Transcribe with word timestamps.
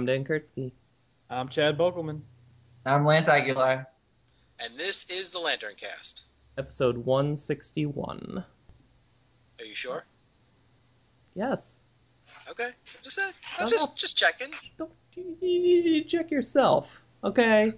I'm 0.00 0.06
Dan 0.06 0.24
Kurtzky. 0.24 0.72
I'm 1.28 1.50
Chad 1.50 1.76
Bokelman. 1.76 2.22
I'm 2.86 3.04
Lance 3.04 3.28
Aguilar. 3.28 3.86
And 4.58 4.78
this 4.78 5.04
is 5.10 5.30
the 5.30 5.38
LanternCast. 5.40 6.22
Episode 6.56 6.96
161. 6.96 8.42
Are 9.58 9.64
you 9.66 9.74
sure? 9.74 10.06
Yes. 11.34 11.84
Okay. 12.50 12.70
Just 13.02 13.18
uh, 13.18 13.30
I'm 13.58 13.68
just 13.68 13.88
well. 13.88 13.94
just 13.94 14.16
checking. 14.16 14.48
Don't 14.78 14.90
you, 15.16 15.36
you, 15.42 15.82
you 15.82 16.04
check 16.04 16.30
yourself. 16.30 17.02
Okay. 17.22 17.74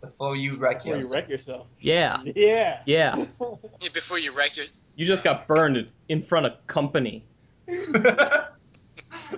Before 0.00 0.34
you 0.34 0.56
wreck 0.56 0.78
Before 0.78 0.94
you 0.94 0.96
yourself. 0.96 1.12
wreck 1.12 1.28
yourself. 1.28 1.66
Yeah. 1.80 2.22
Yeah. 2.24 2.80
Yeah. 2.86 3.24
Yeah, 3.80 3.88
Before 3.94 4.18
you 4.18 4.32
wreck 4.32 4.56
your 4.56 4.66
You 4.96 5.06
just 5.06 5.22
got 5.22 5.46
burned 5.46 5.86
in 6.08 6.24
front 6.24 6.46
of 6.46 6.66
company. 6.66 7.24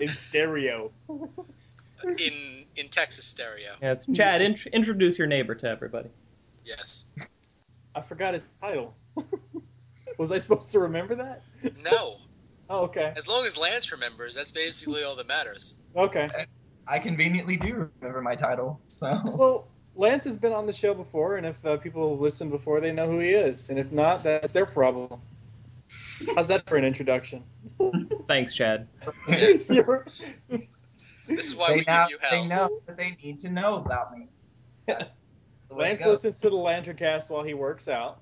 In 0.01 0.09
stereo. 0.09 0.91
in 2.05 2.65
in 2.77 2.89
Texas 2.89 3.25
stereo. 3.27 3.73
Yes. 3.83 4.07
Chad, 4.15 4.41
int- 4.43 4.67
introduce 4.67 5.19
your 5.19 5.27
neighbor 5.27 5.55
to 5.55 5.67
everybody. 5.69 6.11
Yes. 6.65 7.05
I 7.95 8.01
forgot 8.01 8.35
his 8.35 8.49
title. 8.61 8.95
Was 10.19 10.33
I 10.33 10.39
supposed 10.39 10.71
to 10.73 10.81
remember 10.81 11.15
that? 11.17 11.43
No. 11.77 12.17
Oh, 12.71 12.83
okay. 12.85 13.15
As 13.17 13.27
long 13.27 13.47
as 13.47 13.57
Lance 13.57 13.93
remembers, 13.93 14.35
that's 14.35 14.51
basically 14.51 15.03
all 15.03 15.17
that 15.17 15.27
matters. 15.27 15.73
Okay. 15.97 16.29
I 16.87 16.99
conveniently 16.99 17.57
do 17.57 17.91
remember 18.03 18.21
my 18.21 18.35
title. 18.37 18.79
So 19.01 19.23
Well, 19.25 19.69
Lance 19.97 20.25
has 20.25 20.37
been 20.37 20.53
on 20.53 20.67
the 20.67 20.75
show 20.75 20.93
before, 20.93 21.39
and 21.39 21.47
if 21.47 21.65
uh, 21.65 21.79
people 21.79 22.11
have 22.11 22.21
listened 22.21 22.51
before, 22.51 22.83
they 22.83 22.93
know 22.93 23.11
who 23.11 23.21
he 23.21 23.31
is. 23.31 23.71
And 23.71 23.79
if 23.79 23.91
not, 23.91 24.23
that's 24.23 24.53
their 24.53 24.67
problem. 24.67 25.19
How's 26.37 26.49
that 26.49 26.69
for 26.69 26.77
an 26.77 26.85
introduction? 26.85 27.43
Thanks, 28.29 28.53
Chad. 28.53 28.87
You're- 29.71 30.05
This 31.29 31.47
is 31.47 31.55
why 31.55 31.69
they 31.69 31.77
we 31.77 31.85
now 31.87 32.09
give 32.09 32.13
you 32.13 32.19
hell. 32.21 32.31
they 32.31 32.49
know 32.49 32.81
that 32.87 32.97
they 32.97 33.17
need 33.23 33.39
to 33.41 33.51
know 33.51 33.77
about 33.77 34.17
me. 34.17 34.29
That's 34.87 35.15
the 35.69 35.75
Lance 35.75 36.05
listens 36.05 36.41
to 36.41 36.51
the 36.51 36.57
LanternCast 36.57 37.29
while 37.31 37.43
he 37.43 37.55
works 37.55 37.89
out. 37.89 38.21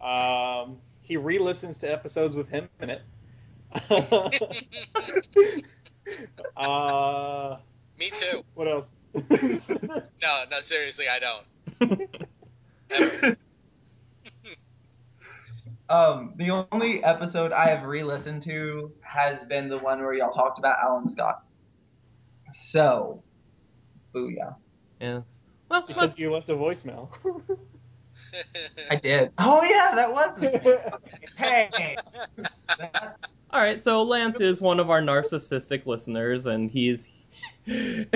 Um, 0.00 0.78
he 1.02 1.16
re-listens 1.16 1.78
to 1.78 1.92
episodes 1.92 2.36
with 2.36 2.48
him 2.48 2.68
in 2.80 2.90
it. 2.90 3.02
uh, 6.56 7.56
Me 7.98 8.10
too. 8.10 8.42
what 8.54 8.68
else? 8.68 8.90
No, 10.22 10.44
no, 10.50 10.60
seriously, 10.62 11.06
I 11.06 11.18
don't. 11.18 11.44
Um, 15.90 16.34
the 16.36 16.66
only 16.70 17.02
episode 17.02 17.52
I 17.52 17.70
have 17.70 17.84
re-listened 17.84 18.42
to 18.44 18.92
has 19.00 19.42
been 19.44 19.68
the 19.68 19.78
one 19.78 20.00
where 20.00 20.12
y'all 20.12 20.30
talked 20.30 20.58
about 20.58 20.76
Alan 20.82 21.08
Scott. 21.08 21.42
So, 22.52 23.22
booyah. 24.14 24.56
Yeah. 25.00 25.22
Well, 25.68 25.86
because 25.86 26.02
let's, 26.02 26.18
you 26.18 26.32
left 26.32 26.48
a 26.50 26.54
voicemail. 26.54 27.10
I 28.90 28.96
did. 28.96 29.32
Oh 29.38 29.62
yeah, 29.62 29.92
that 29.94 30.12
was. 30.12 30.38
The 30.38 31.00
hey. 31.36 31.96
That- 32.68 33.16
all 33.50 33.60
right. 33.60 33.80
So 33.80 34.02
Lance 34.02 34.40
is 34.40 34.60
one 34.60 34.80
of 34.80 34.90
our 34.90 35.00
narcissistic 35.00 35.86
listeners, 35.86 36.46
and 36.46 36.70
he's 36.70 37.10
he. 37.64 38.08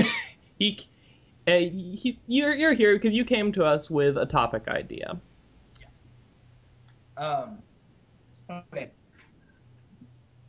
Uh, 1.44 1.58
he, 1.58 2.20
you're 2.28 2.55
you're 2.55 2.72
here 2.72 2.94
because 2.94 3.12
you 3.12 3.25
came 3.25 3.53
to 3.53 3.64
us 3.64 3.91
with 3.91 4.16
a 4.16 4.27
topic 4.27 4.69
idea. 4.69 5.19
Yes. 5.80 5.91
Um, 7.16 7.58
okay. 8.49 8.91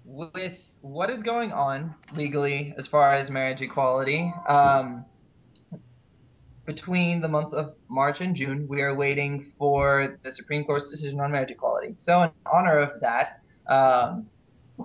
With 0.05 0.59
what 0.83 1.09
is 1.09 1.23
going 1.23 1.53
on 1.53 1.95
legally 2.13 2.73
as 2.77 2.87
far 2.87 3.13
as 3.13 3.31
marriage 3.31 3.61
equality, 3.61 4.31
um, 4.49 5.05
between 6.65 7.21
the 7.21 7.27
months 7.29 7.53
of 7.53 7.75
March 7.89 8.19
and 8.19 8.35
June, 8.35 8.67
we 8.67 8.81
are 8.81 8.93
waiting 8.93 9.53
for 9.57 10.17
the 10.23 10.31
Supreme 10.31 10.65
Court's 10.65 10.91
decision 10.91 11.21
on 11.21 11.31
marriage 11.31 11.51
equality. 11.51 11.93
So, 11.95 12.23
in 12.23 12.31
honor 12.45 12.77
of 12.79 12.99
that, 12.99 13.39
um, 13.67 14.27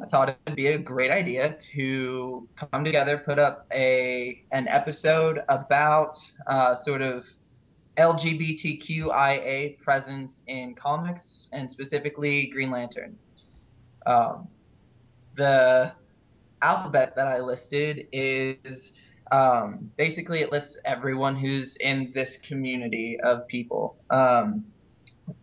I 0.00 0.06
thought 0.06 0.28
it 0.28 0.38
would 0.46 0.54
be 0.54 0.68
a 0.68 0.78
great 0.78 1.10
idea 1.10 1.58
to 1.72 2.48
come 2.54 2.84
together, 2.84 3.18
put 3.18 3.40
up 3.40 3.66
a 3.72 4.44
an 4.52 4.68
episode 4.68 5.42
about 5.48 6.16
uh, 6.46 6.76
sort 6.76 7.02
of 7.02 7.24
LGBTQIA 7.96 9.80
presence 9.80 10.42
in 10.46 10.76
comics 10.76 11.48
and 11.50 11.68
specifically 11.68 12.46
Green 12.46 12.70
Lantern. 12.70 13.18
Um, 14.06 14.46
the 15.38 15.92
alphabet 16.60 17.14
that 17.16 17.28
I 17.28 17.38
listed 17.40 18.08
is 18.12 18.92
um, 19.30 19.90
basically 19.96 20.40
it 20.40 20.52
lists 20.52 20.76
everyone 20.84 21.36
who's 21.36 21.76
in 21.76 22.12
this 22.14 22.36
community 22.38 23.18
of 23.22 23.46
people. 23.46 23.96
Um, 24.10 24.64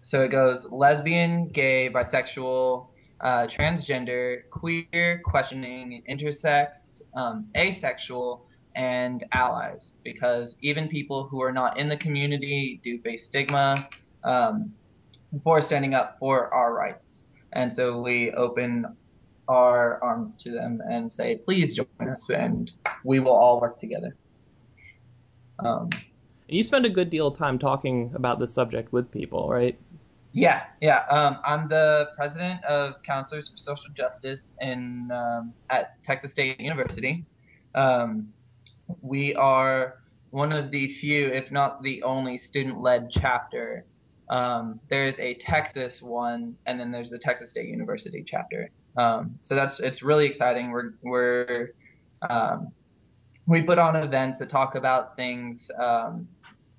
so 0.02 0.22
it 0.22 0.30
goes 0.30 0.70
lesbian, 0.72 1.48
gay, 1.50 1.90
bisexual, 1.90 2.88
uh, 3.22 3.48
transgender, 3.48 4.42
queer, 4.52 5.22
questioning, 5.24 6.04
intersex, 6.10 7.02
um, 7.16 7.48
asexual, 7.56 8.46
and 8.76 9.24
allies 9.32 9.94
because 10.04 10.58
even 10.62 10.90
people 10.90 11.28
who 11.30 11.42
are 11.42 11.54
not 11.54 11.80
in 11.80 11.88
the 11.88 11.96
community 11.96 12.82
do 12.84 13.00
face 13.02 13.26
stigma 13.26 13.88
um, 14.26 14.74
for 15.46 15.62
standing 15.62 15.94
up 15.94 16.18
for 16.20 16.54
our 16.54 16.74
rights. 16.74 17.24
And 17.54 17.74
so 17.74 18.02
we 18.02 18.32
open 18.32 18.86
our 19.48 20.04
arms 20.04 20.36
to 20.36 20.52
them 20.52 20.82
and 20.90 21.12
say, 21.12 21.38
please 21.38 21.76
join 21.76 22.10
us 22.10 22.30
and 22.30 22.72
we 23.04 23.20
will 23.20 23.36
all 23.36 23.62
work 23.62 23.80
together. 23.80 24.16
Um, 25.60 25.90
you 26.48 26.64
spend 26.64 26.86
a 26.86 26.90
good 26.90 27.10
deal 27.10 27.28
of 27.28 27.38
time 27.38 27.60
talking 27.60 28.12
about 28.16 28.40
this 28.40 28.54
subject 28.54 28.92
with 28.92 29.12
people, 29.12 29.50
right? 29.50 29.80
Yeah, 30.32 30.64
yeah. 30.82 31.06
Um, 31.10 31.38
I'm 31.46 31.70
the 31.70 32.10
president 32.18 32.64
of 32.66 33.02
Counselors 33.04 33.50
for 33.50 33.58
Social 33.58 33.94
Justice 33.94 34.52
in 34.60 35.10
um, 35.12 35.54
at 35.70 36.04
Texas 36.04 36.34
State 36.34 36.60
University. 36.60 37.26
Um, 37.74 38.34
we 39.02 39.34
are 39.36 39.96
one 40.32 40.52
of 40.52 40.72
the 40.72 40.94
few, 40.96 41.28
if 41.28 41.52
not 41.52 41.82
the 41.82 42.04
only, 42.04 42.38
student-led 42.38 43.10
chapter. 43.12 43.86
Um, 44.30 44.82
there's 44.90 45.20
a 45.20 45.36
Texas 45.36 46.02
one, 46.02 46.58
and 46.66 46.80
then 46.80 46.92
there's 46.92 47.10
the 47.10 47.20
Texas 47.20 47.52
State 47.52 47.70
University 47.70 48.24
chapter. 48.26 48.70
Um, 48.98 49.36
so 49.40 49.56
that's 49.56 49.80
it's 49.80 50.02
really 50.04 50.26
exciting. 50.26 50.72
We're 50.72 50.94
we're 51.02 51.74
um, 52.30 52.72
we 53.48 53.62
put 53.62 53.78
on 53.78 53.96
events 53.96 54.40
that 54.40 54.50
talk 54.50 54.76
about 54.76 55.16
things 55.16 55.70
um, 55.78 56.28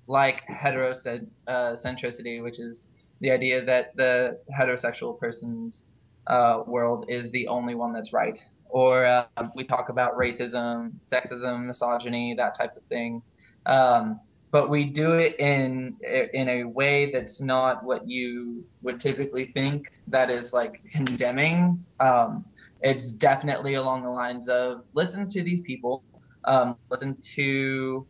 like 0.07 0.43
heterocentricity, 0.47 2.43
which 2.43 2.59
is 2.59 2.89
the 3.19 3.31
idea 3.31 3.63
that 3.65 3.95
the 3.95 4.39
heterosexual 4.57 5.19
person's 5.19 5.83
uh, 6.27 6.63
world 6.65 7.05
is 7.07 7.31
the 7.31 7.47
only 7.47 7.75
one 7.75 7.93
that's 7.93 8.13
right. 8.13 8.39
Or 8.69 9.05
uh, 9.05 9.25
we 9.55 9.63
talk 9.63 9.89
about 9.89 10.17
racism, 10.17 10.91
sexism, 11.05 11.65
misogyny, 11.65 12.35
that 12.35 12.57
type 12.57 12.75
of 12.75 12.83
thing. 12.83 13.21
Um, 13.65 14.19
but 14.51 14.69
we 14.69 14.85
do 14.85 15.13
it 15.13 15.39
in 15.39 15.97
in 16.33 16.47
a 16.49 16.63
way 16.63 17.11
that's 17.11 17.41
not 17.41 17.83
what 17.83 18.07
you 18.07 18.65
would 18.81 18.99
typically 18.99 19.51
think. 19.53 19.87
That 20.07 20.29
is 20.29 20.53
like 20.53 20.81
condemning. 20.91 21.83
Um, 21.99 22.45
it's 22.81 23.11
definitely 23.11 23.73
along 23.75 24.03
the 24.03 24.09
lines 24.09 24.47
of 24.47 24.83
listen 24.93 25.29
to 25.29 25.43
these 25.43 25.61
people, 25.61 26.03
um, 26.45 26.77
listen 26.89 27.17
to 27.35 28.07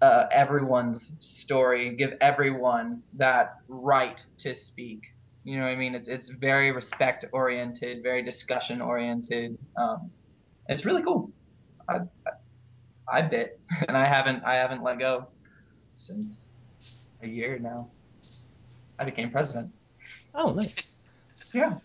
uh, 0.00 0.26
everyone's 0.30 1.12
story, 1.20 1.94
give 1.96 2.14
everyone 2.20 3.02
that 3.14 3.56
right 3.68 4.22
to 4.38 4.54
speak. 4.54 5.02
You 5.44 5.58
know 5.58 5.64
what 5.64 5.72
I 5.72 5.76
mean? 5.76 5.94
It's 5.94 6.08
it's 6.08 6.30
very 6.30 6.72
respect 6.72 7.26
oriented, 7.32 8.02
very 8.02 8.22
discussion 8.22 8.80
oriented. 8.80 9.58
Um, 9.76 10.10
it's 10.68 10.84
really 10.84 11.02
cool. 11.02 11.30
I, 11.88 12.00
I 12.26 12.30
I 13.10 13.22
bit, 13.22 13.60
and 13.88 13.96
I 13.96 14.06
haven't 14.06 14.44
I 14.44 14.54
haven't 14.54 14.82
let 14.82 14.98
go 14.98 15.28
since 15.98 16.48
a 17.22 17.26
year 17.28 17.58
now. 17.58 17.88
I 18.98 19.04
became 19.04 19.30
president. 19.30 19.70
Oh, 20.34 20.52
nice. 20.52 20.74
Yeah. 21.54 21.76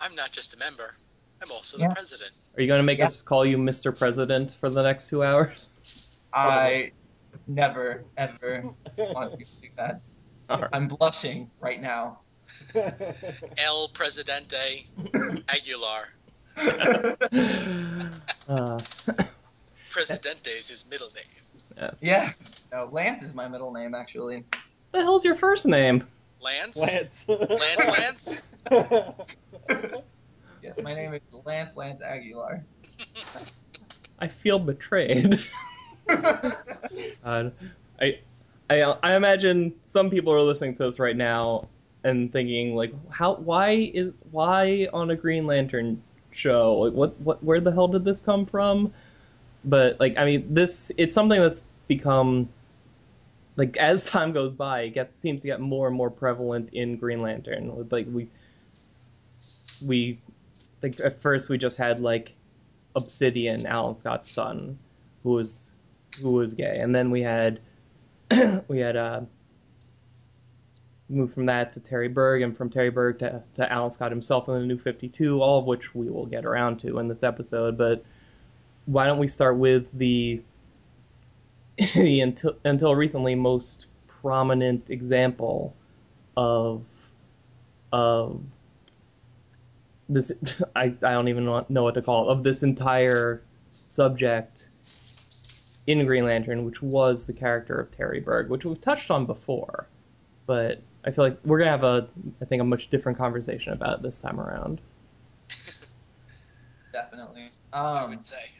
I'm 0.00 0.16
not 0.16 0.32
just 0.32 0.54
a 0.54 0.56
member. 0.56 0.94
I'm 1.40 1.52
also 1.52 1.78
Yeah. 1.78 1.88
the 1.88 1.94
president. 1.94 2.32
Are 2.56 2.60
you 2.62 2.66
going 2.66 2.80
to 2.80 2.82
make 2.84 2.98
Yeah. 2.98 3.04
us 3.06 3.22
call 3.22 3.46
you 3.46 3.56
Mr. 3.58 3.96
President 3.96 4.56
for 4.60 4.68
the 4.70 4.82
next 4.82 5.08
two 5.08 5.22
hours? 5.22 5.68
I 6.32 6.90
never 7.46 8.04
ever 8.16 8.64
want 8.98 9.38
to 9.38 9.44
do 9.44 9.68
that. 9.76 10.00
All 10.50 10.58
right. 10.58 10.70
I'm 10.72 10.88
blushing 10.88 11.50
right 11.60 11.80
now. 11.80 12.20
El 13.56 13.88
Presidente 13.94 14.86
Aguilar. 15.48 16.08
uh, 18.48 18.80
Presidente 19.90 20.50
is 20.58 20.66
his 20.68 20.84
middle 20.86 21.10
name. 21.14 21.24
Yes. 21.76 22.00
yeah. 22.02 22.32
No, 22.72 22.88
Lance 22.90 23.22
is 23.22 23.34
my 23.34 23.48
middle 23.48 23.72
name 23.72 23.94
actually. 23.94 24.44
The 24.92 25.00
hell's 25.00 25.24
your 25.24 25.36
first 25.36 25.66
name? 25.66 26.06
Lance? 26.40 26.76
Lance. 26.76 27.26
Lance 27.28 28.38
Lance? 28.68 29.92
Yes, 30.62 30.80
my 30.80 30.94
name 30.94 31.12
is 31.12 31.20
Lance 31.44 31.76
Lance 31.76 32.02
Aguilar. 32.02 32.64
I 34.20 34.28
feel 34.28 34.58
betrayed. 34.58 35.40
Uh, 37.24 37.50
I, 38.00 38.18
I, 38.68 38.82
I 38.82 39.14
imagine 39.14 39.72
some 39.84 40.10
people 40.10 40.32
are 40.32 40.42
listening 40.42 40.74
to 40.74 40.90
this 40.90 40.98
right 40.98 41.16
now 41.16 41.68
and 42.02 42.30
thinking 42.32 42.74
like, 42.74 42.92
how, 43.08 43.36
why 43.36 43.90
is, 43.94 44.12
why 44.30 44.88
on 44.92 45.10
a 45.10 45.16
Green 45.16 45.46
Lantern 45.46 46.02
show? 46.32 46.74
Like, 46.74 46.92
what, 46.92 47.18
what, 47.20 47.42
where 47.42 47.60
the 47.60 47.70
hell 47.70 47.86
did 47.88 48.04
this 48.04 48.20
come 48.20 48.44
from? 48.44 48.92
But 49.64 50.00
like, 50.00 50.18
I 50.18 50.24
mean, 50.24 50.54
this, 50.54 50.90
it's 50.96 51.14
something 51.14 51.40
that's 51.40 51.64
become, 51.88 52.48
like, 53.56 53.76
as 53.76 54.06
time 54.08 54.32
goes 54.32 54.54
by, 54.54 54.82
it 54.82 54.90
gets 54.90 55.16
seems 55.16 55.42
to 55.42 55.48
get 55.48 55.60
more 55.60 55.86
and 55.86 55.96
more 55.96 56.10
prevalent 56.10 56.70
in 56.72 56.96
Green 56.96 57.22
Lantern. 57.22 57.88
Like, 57.90 58.06
we, 58.10 58.28
we, 59.80 60.20
like, 60.82 61.00
at 61.00 61.20
first 61.20 61.48
we 61.48 61.58
just 61.58 61.78
had 61.78 62.00
like 62.00 62.34
Obsidian, 62.94 63.66
Alan 63.66 63.94
Scott's 63.94 64.30
son, 64.30 64.78
who 65.22 65.30
was 65.30 65.72
who 66.20 66.32
was 66.32 66.54
gay, 66.54 66.78
and 66.80 66.94
then 66.94 67.10
we 67.10 67.22
had 67.22 67.60
we 68.68 68.78
had 68.78 68.96
uh, 68.96 69.20
moved 71.08 71.34
from 71.34 71.46
that 71.46 71.72
to 71.74 71.80
Terry 71.80 72.08
Berg, 72.08 72.42
and 72.42 72.56
from 72.56 72.70
Terry 72.70 72.90
Berg 72.90 73.20
to, 73.20 73.42
to 73.54 73.72
Alan 73.72 73.90
Scott 73.90 74.10
himself 74.10 74.48
in 74.48 74.54
the 74.54 74.66
New 74.66 74.78
Fifty 74.78 75.08
Two, 75.08 75.40
all 75.42 75.58
of 75.58 75.64
which 75.64 75.94
we 75.94 76.10
will 76.10 76.26
get 76.26 76.44
around 76.44 76.80
to 76.80 76.98
in 76.98 77.08
this 77.08 77.22
episode. 77.22 77.78
But 77.78 78.04
why 78.86 79.06
don't 79.06 79.18
we 79.18 79.28
start 79.28 79.56
with 79.56 79.90
the 79.96 80.42
the 81.78 82.20
until 82.20 82.54
until 82.64 82.94
recently 82.94 83.34
most 83.34 83.86
prominent 84.06 84.90
example 84.90 85.74
of 86.36 86.84
of 87.92 88.40
this 90.08 90.32
I, 90.76 90.84
I 90.84 90.90
don't 91.12 91.28
even 91.28 91.44
know 91.44 91.64
know 91.68 91.82
what 91.82 91.94
to 91.94 92.02
call 92.02 92.28
it 92.28 92.32
of 92.32 92.42
this 92.42 92.62
entire 92.62 93.42
subject 93.86 94.70
in 95.86 96.06
Green 96.06 96.24
Lantern, 96.24 96.64
which 96.64 96.80
was 96.80 97.26
the 97.26 97.32
character 97.32 97.80
of 97.80 97.90
Terry 97.90 98.20
Berg, 98.20 98.48
which 98.48 98.64
we've 98.64 98.80
touched 98.80 99.10
on 99.10 99.26
before, 99.26 99.88
but 100.46 100.80
I 101.04 101.10
feel 101.10 101.24
like 101.24 101.38
we're 101.44 101.58
gonna 101.58 101.70
have 101.72 101.84
a 101.84 102.08
I 102.40 102.44
think 102.44 102.62
a 102.62 102.64
much 102.64 102.88
different 102.90 103.18
conversation 103.18 103.72
about 103.72 103.98
it 103.98 104.02
this 104.02 104.18
time 104.18 104.40
around. 104.40 104.80
Definitely. 106.92 107.50
I 107.72 108.02
Um, 108.02 108.10
would 108.10 108.24
say. 108.24 108.50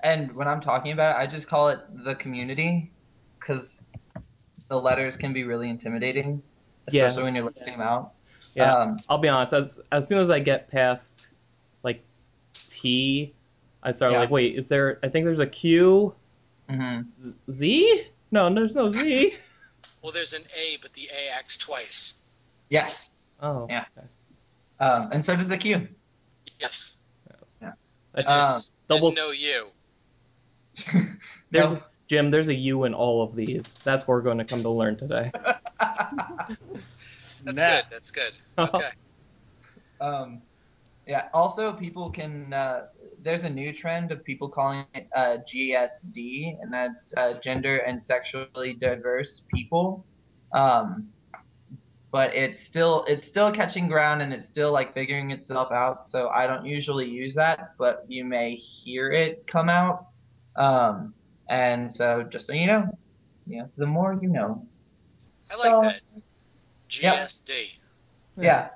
And 0.00 0.32
when 0.32 0.48
I'm 0.48 0.60
talking 0.60 0.92
about 0.92 1.16
it, 1.16 1.22
I 1.22 1.26
just 1.26 1.46
call 1.48 1.68
it 1.70 1.78
the 2.04 2.14
community 2.14 2.90
because 3.38 3.82
the 4.68 4.78
letters 4.80 5.16
can 5.16 5.32
be 5.32 5.44
really 5.44 5.68
intimidating, 5.70 6.42
Yeah. 6.90 7.04
especially 7.04 7.24
when 7.24 7.34
you're 7.34 7.44
listing 7.44 7.72
them 7.72 7.80
out. 7.80 8.12
Yeah, 8.54 8.72
Um, 8.74 8.98
I'll 9.08 9.18
be 9.18 9.28
honest. 9.28 9.52
As 9.52 9.80
as 9.90 10.06
soon 10.08 10.18
as 10.18 10.30
I 10.30 10.38
get 10.40 10.70
past 10.70 11.28
like 11.82 12.04
T, 12.68 13.32
I 13.82 13.92
start 13.92 14.12
Yeah. 14.12 14.20
like, 14.20 14.30
wait, 14.30 14.56
is 14.56 14.68
there? 14.68 14.98
I 15.02 15.08
think 15.08 15.24
there's 15.24 15.40
a 15.40 15.46
Q, 15.46 16.14
mhm. 16.68 17.06
Z- 17.22 17.36
Z? 17.50 18.04
No, 18.30 18.52
there's 18.52 18.74
no 18.74 18.90
Z. 18.92 19.34
Well, 20.02 20.12
there's 20.12 20.34
an 20.34 20.42
A, 20.54 20.76
but 20.82 20.92
the 20.92 21.08
A 21.08 21.30
acts 21.34 21.56
twice. 21.56 22.12
Yes. 22.68 23.08
Oh, 23.40 23.66
Yeah. 23.70 23.86
okay. 23.96 24.06
Um, 24.78 25.12
and 25.12 25.24
so 25.24 25.34
does 25.34 25.48
the 25.48 25.56
Q. 25.56 25.88
Yes. 26.60 26.94
That 28.14 28.26
Um, 28.28 28.52
just 28.54 28.74
There's 28.88 29.00
double. 29.02 29.14
no 29.14 29.30
U. 29.30 29.66
There's 31.50 31.72
No. 31.72 31.82
Jim. 32.08 32.30
There's 32.30 32.48
a 32.48 32.54
U 32.54 32.84
in 32.84 32.94
all 32.94 33.22
of 33.22 33.34
these. 33.34 33.74
That's 33.84 34.02
what 34.06 34.14
we're 34.14 34.22
going 34.22 34.38
to 34.38 34.44
come 34.44 34.62
to 34.62 34.68
learn 34.70 34.96
today. 34.96 35.30
That's 35.78 36.58
Snap. 37.18 37.54
good. 37.56 37.84
That's 37.90 38.10
good. 38.10 38.32
Okay. 38.58 38.90
Um, 40.00 40.42
yeah. 41.06 41.28
Also, 41.32 41.72
people 41.72 42.10
can. 42.10 42.52
Uh, 42.52 42.86
there's 43.22 43.44
a 43.44 43.50
new 43.50 43.72
trend 43.72 44.12
of 44.12 44.22
people 44.24 44.48
calling 44.48 44.84
it 44.94 45.08
uh, 45.14 45.38
GSD, 45.50 46.56
and 46.60 46.72
that's 46.72 47.14
uh, 47.16 47.34
gender 47.40 47.78
and 47.78 48.02
sexually 48.02 48.74
diverse 48.74 49.42
people. 49.54 50.04
Um, 50.52 51.08
but 52.14 52.32
it's 52.32 52.60
still 52.60 53.04
it's 53.08 53.24
still 53.26 53.50
catching 53.50 53.88
ground 53.88 54.22
and 54.22 54.32
it's 54.32 54.46
still 54.46 54.70
like 54.70 54.94
figuring 54.94 55.32
itself 55.32 55.72
out. 55.72 56.06
So 56.06 56.28
I 56.28 56.46
don't 56.46 56.64
usually 56.64 57.08
use 57.10 57.34
that, 57.34 57.74
but 57.76 58.04
you 58.06 58.24
may 58.24 58.54
hear 58.54 59.10
it 59.10 59.48
come 59.48 59.68
out. 59.68 60.06
Um, 60.54 61.12
and 61.50 61.92
so 61.92 62.22
just 62.22 62.46
so 62.46 62.52
you 62.52 62.68
know, 62.68 62.86
yeah, 63.48 63.64
the 63.76 63.88
more 63.88 64.16
you 64.22 64.28
know. 64.28 64.64
I 65.50 65.54
So- 65.56 65.80
like 65.80 65.94
that. 65.94 66.22
Yep. 66.90 67.16
GSD. 67.16 67.52
Yeah. 68.40 68.68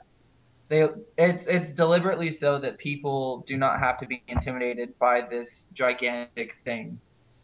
They 0.67 0.89
it's 1.17 1.47
it's 1.47 1.71
deliberately 1.71 2.33
so 2.33 2.59
that 2.59 2.77
people 2.79 3.45
do 3.47 3.57
not 3.57 3.79
have 3.79 3.99
to 3.99 4.07
be 4.07 4.21
intimidated 4.27 4.99
by 4.99 5.21
this 5.21 5.69
gigantic 5.73 6.57
thing. 6.65 6.99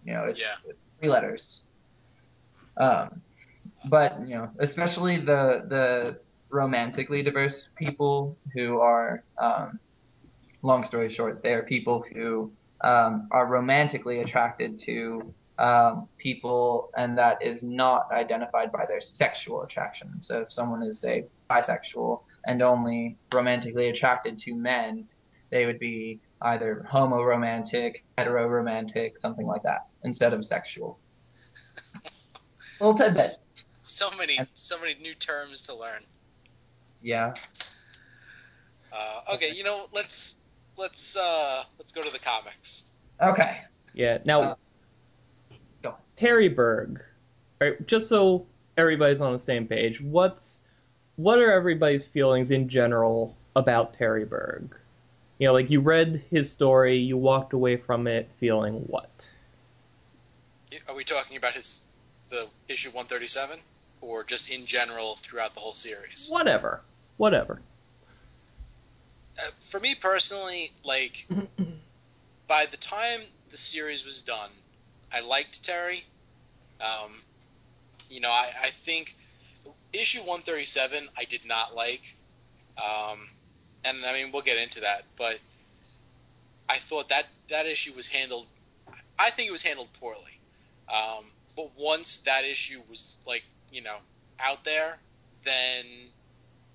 You 0.05 0.15
know, 0.15 0.25
it's 0.25 0.41
Yeah. 0.41 0.57
it's 0.67 0.83
three 0.99 1.09
letters. 1.09 1.63
Um 2.79 3.23
but 3.89 4.21
you 4.21 4.35
know, 4.35 4.51
especially 4.59 5.17
the 5.17 5.65
the 5.69 6.21
romantically 6.51 7.23
diverse 7.23 7.69
people 7.77 8.37
who 8.55 8.81
are 8.81 9.25
um 9.39 9.79
long 10.65 10.83
story 10.83 11.11
short, 11.11 11.43
they 11.43 11.53
are 11.53 11.63
people 11.63 12.05
who 12.13 12.51
um, 12.81 13.29
are 13.31 13.47
romantically 13.47 14.21
attracted 14.21 14.79
to 14.79 15.33
um, 15.59 16.09
people, 16.19 16.91
and 16.97 17.17
that 17.19 17.43
is 17.43 17.63
not 17.63 18.11
identified 18.11 18.73
by 18.73 18.87
their 18.87 19.01
sexual 19.01 19.63
attraction. 19.63 20.21
So 20.21 20.41
if 20.41 20.53
someone 20.53 20.83
is, 20.83 20.99
say, 20.99 21.27
bisexual 21.49 22.23
and 22.47 22.63
only 22.63 23.17
romantically 23.33 23.89
attracted 23.89 24.39
to 24.41 24.55
men, 24.57 25.07
they 25.51 25.67
would 25.67 25.79
be 25.79 26.21
either 26.43 26.85
homo 26.91 27.23
romantic, 27.23 28.05
hetero 28.19 28.49
romantic, 28.49 29.19
something 29.19 29.47
like 29.47 29.63
that, 29.63 29.87
instead 30.03 30.33
of 30.33 30.45
sexual. 30.45 30.99
Little 32.81 32.95
tidbit. 32.95 33.39
So 33.85 34.11
many, 34.17 34.41
so 34.55 34.81
many 34.81 34.95
new 35.01 35.15
terms 35.15 35.63
to 35.63 35.75
learn. 35.75 36.03
Yeah. 37.03 37.35
Uh, 38.93 39.35
okay, 39.35 39.53
you 39.53 39.63
know, 39.65 39.87
let's 39.93 40.37
let's 40.77 41.17
uh, 41.17 41.65
let's 41.79 41.93
go 41.93 42.03
to 42.03 42.11
the 42.11 42.19
comics. 42.19 42.89
Okay. 43.21 43.61
Yeah. 43.93 44.19
Now, 44.25 44.43
Uh. 44.43 44.55
Terry 46.17 46.49
Berg. 46.49 47.03
Right, 47.61 47.87
just 47.87 48.09
so 48.09 48.47
everybody's 48.77 49.21
on 49.21 49.33
the 49.33 49.39
same 49.39 49.67
page, 49.67 50.01
what's 50.01 50.63
what 51.17 51.39
are 51.39 51.53
everybody's 51.53 52.05
feelings 52.05 52.51
in 52.51 52.69
general 52.69 53.37
about 53.55 53.95
Terry 53.95 54.25
Berg? 54.25 54.77
You 55.39 55.49
know, 55.49 55.53
like 55.53 55.71
you 55.71 55.81
read 55.81 56.23
his 56.31 56.51
story, 56.51 56.99
you 56.99 57.17
walked 57.17 57.53
away 57.53 57.77
from 57.77 58.07
it 58.07 58.29
feeling 58.39 58.75
what? 58.87 59.31
Are 60.89 60.95
we 60.95 61.05
talking 61.05 61.37
about 61.37 61.55
his 61.55 61.83
the 62.31 62.47
issue 62.69 62.89
137, 62.89 63.59
or 64.05 64.23
just 64.23 64.51
in 64.51 64.67
general 64.67 65.17
throughout 65.17 65.55
the 65.55 65.61
whole 65.61 65.75
series? 65.75 66.29
Whatever. 66.31 66.81
Whatever. 67.17 67.61
Uh, 69.39 69.51
for 69.61 69.81
me 69.81 69.95
personally, 69.95 70.71
like 70.85 71.27
by 72.49 72.67
the 72.67 72.77
time 72.77 73.21
the 73.51 73.57
series 73.57 74.05
was 74.05 74.23
done, 74.23 74.51
I 75.13 75.21
liked 75.21 75.65
Terry. 75.65 76.05
Um, 76.81 77.13
you 78.11 78.21
know, 78.21 78.31
I, 78.31 78.51
I 78.65 78.71
think 78.71 79.15
issue 79.93 80.21
137 80.21 81.09
I 81.17 81.25
did 81.25 81.47
not 81.47 81.75
like, 81.75 82.03
um, 82.79 83.29
and 83.85 84.05
I 84.05 84.13
mean 84.13 84.33
we'll 84.33 84.43
get 84.43 84.59
into 84.59 84.81
that, 84.81 85.05
but 85.17 85.39
I 86.69 86.79
thought 86.79 87.09
that 87.09 87.27
that 87.51 87.67
issue 87.67 87.93
was 87.95 88.07
handled. 88.07 88.47
I 89.19 89.31
think 89.31 89.49
it 89.49 89.53
was 89.53 89.63
handled 89.63 89.89
poorly. 90.01 90.39
Um, 90.93 91.25
but 91.57 91.71
once 91.79 92.19
that 92.19 92.45
issue 92.45 92.81
was 92.91 93.19
like 93.27 93.45
you 93.75 93.83
know 93.83 93.97
out 94.41 94.65
there, 94.65 94.99
then 95.45 95.85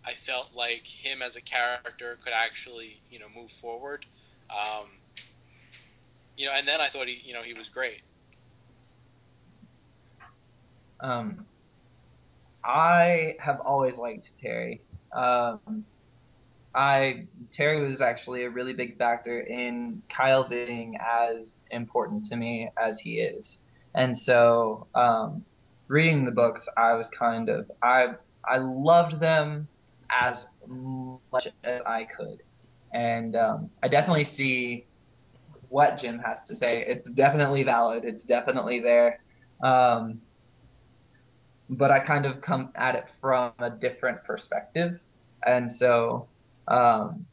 I 0.05 0.13
felt 0.13 0.49
like 0.55 0.85
him 0.85 1.21
as 1.21 1.35
a 1.35 1.41
character 1.41 2.17
could 2.23 2.33
actually, 2.33 3.01
you 3.09 3.19
know, 3.19 3.27
move 3.35 3.51
forward. 3.51 4.05
Um, 4.49 4.87
you 6.37 6.45
know, 6.45 6.53
and 6.53 6.67
then 6.67 6.81
I 6.81 6.87
thought 6.87 7.07
he, 7.07 7.21
you 7.23 7.33
know, 7.33 7.43
he 7.43 7.53
was 7.53 7.69
great. 7.69 8.01
Um, 11.01 11.45
I 12.63 13.35
have 13.39 13.59
always 13.61 13.97
liked 13.97 14.33
Terry. 14.41 14.81
Um, 15.13 15.85
I 16.75 17.27
Terry 17.51 17.81
was 17.87 18.01
actually 18.01 18.43
a 18.43 18.49
really 18.49 18.73
big 18.73 18.97
factor 18.97 19.39
in 19.41 20.01
Kyle 20.09 20.43
being 20.47 20.97
as 21.01 21.61
important 21.71 22.25
to 22.27 22.35
me 22.35 22.69
as 22.77 22.99
he 22.99 23.19
is, 23.19 23.57
and 23.95 24.17
so 24.17 24.87
um, 24.93 25.45
reading 25.89 26.23
the 26.23 26.31
books, 26.31 26.69
I 26.77 26.93
was 26.93 27.09
kind 27.09 27.49
of 27.49 27.69
I 27.83 28.13
I 28.45 28.57
loved 28.57 29.19
them 29.19 29.67
as 30.09 30.47
much 30.65 31.47
as 31.65 31.81
I 31.85 32.05
could, 32.05 32.41
and 32.93 33.35
um, 33.35 33.69
I 33.83 33.89
definitely 33.89 34.23
see 34.23 34.85
what 35.67 35.97
Jim 35.97 36.19
has 36.19 36.43
to 36.45 36.55
say. 36.55 36.85
It's 36.87 37.09
definitely 37.09 37.63
valid. 37.63 38.05
It's 38.05 38.23
definitely 38.23 38.79
there. 38.79 39.19
Um, 39.61 40.21
but 41.69 41.91
I 41.91 41.99
kind 41.99 42.25
of 42.25 42.41
come 42.41 42.71
at 42.75 42.95
it 42.95 43.05
from 43.21 43.51
a 43.59 43.69
different 43.69 44.23
perspective, 44.23 44.99
and 45.45 45.71
so, 45.71 46.29
um, 46.67 47.25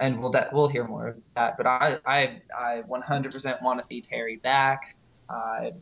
and 0.00 0.20
we'll 0.20 0.30
de- 0.30 0.48
we'll 0.52 0.68
hear 0.68 0.86
more 0.86 1.08
of 1.08 1.16
that. 1.36 1.56
But 1.56 1.66
I 1.66 1.98
I 2.06 2.42
I 2.56 2.82
100% 2.88 3.62
want 3.62 3.80
to 3.80 3.86
see 3.86 4.00
Terry 4.00 4.36
back. 4.36 4.96
I 5.28 5.72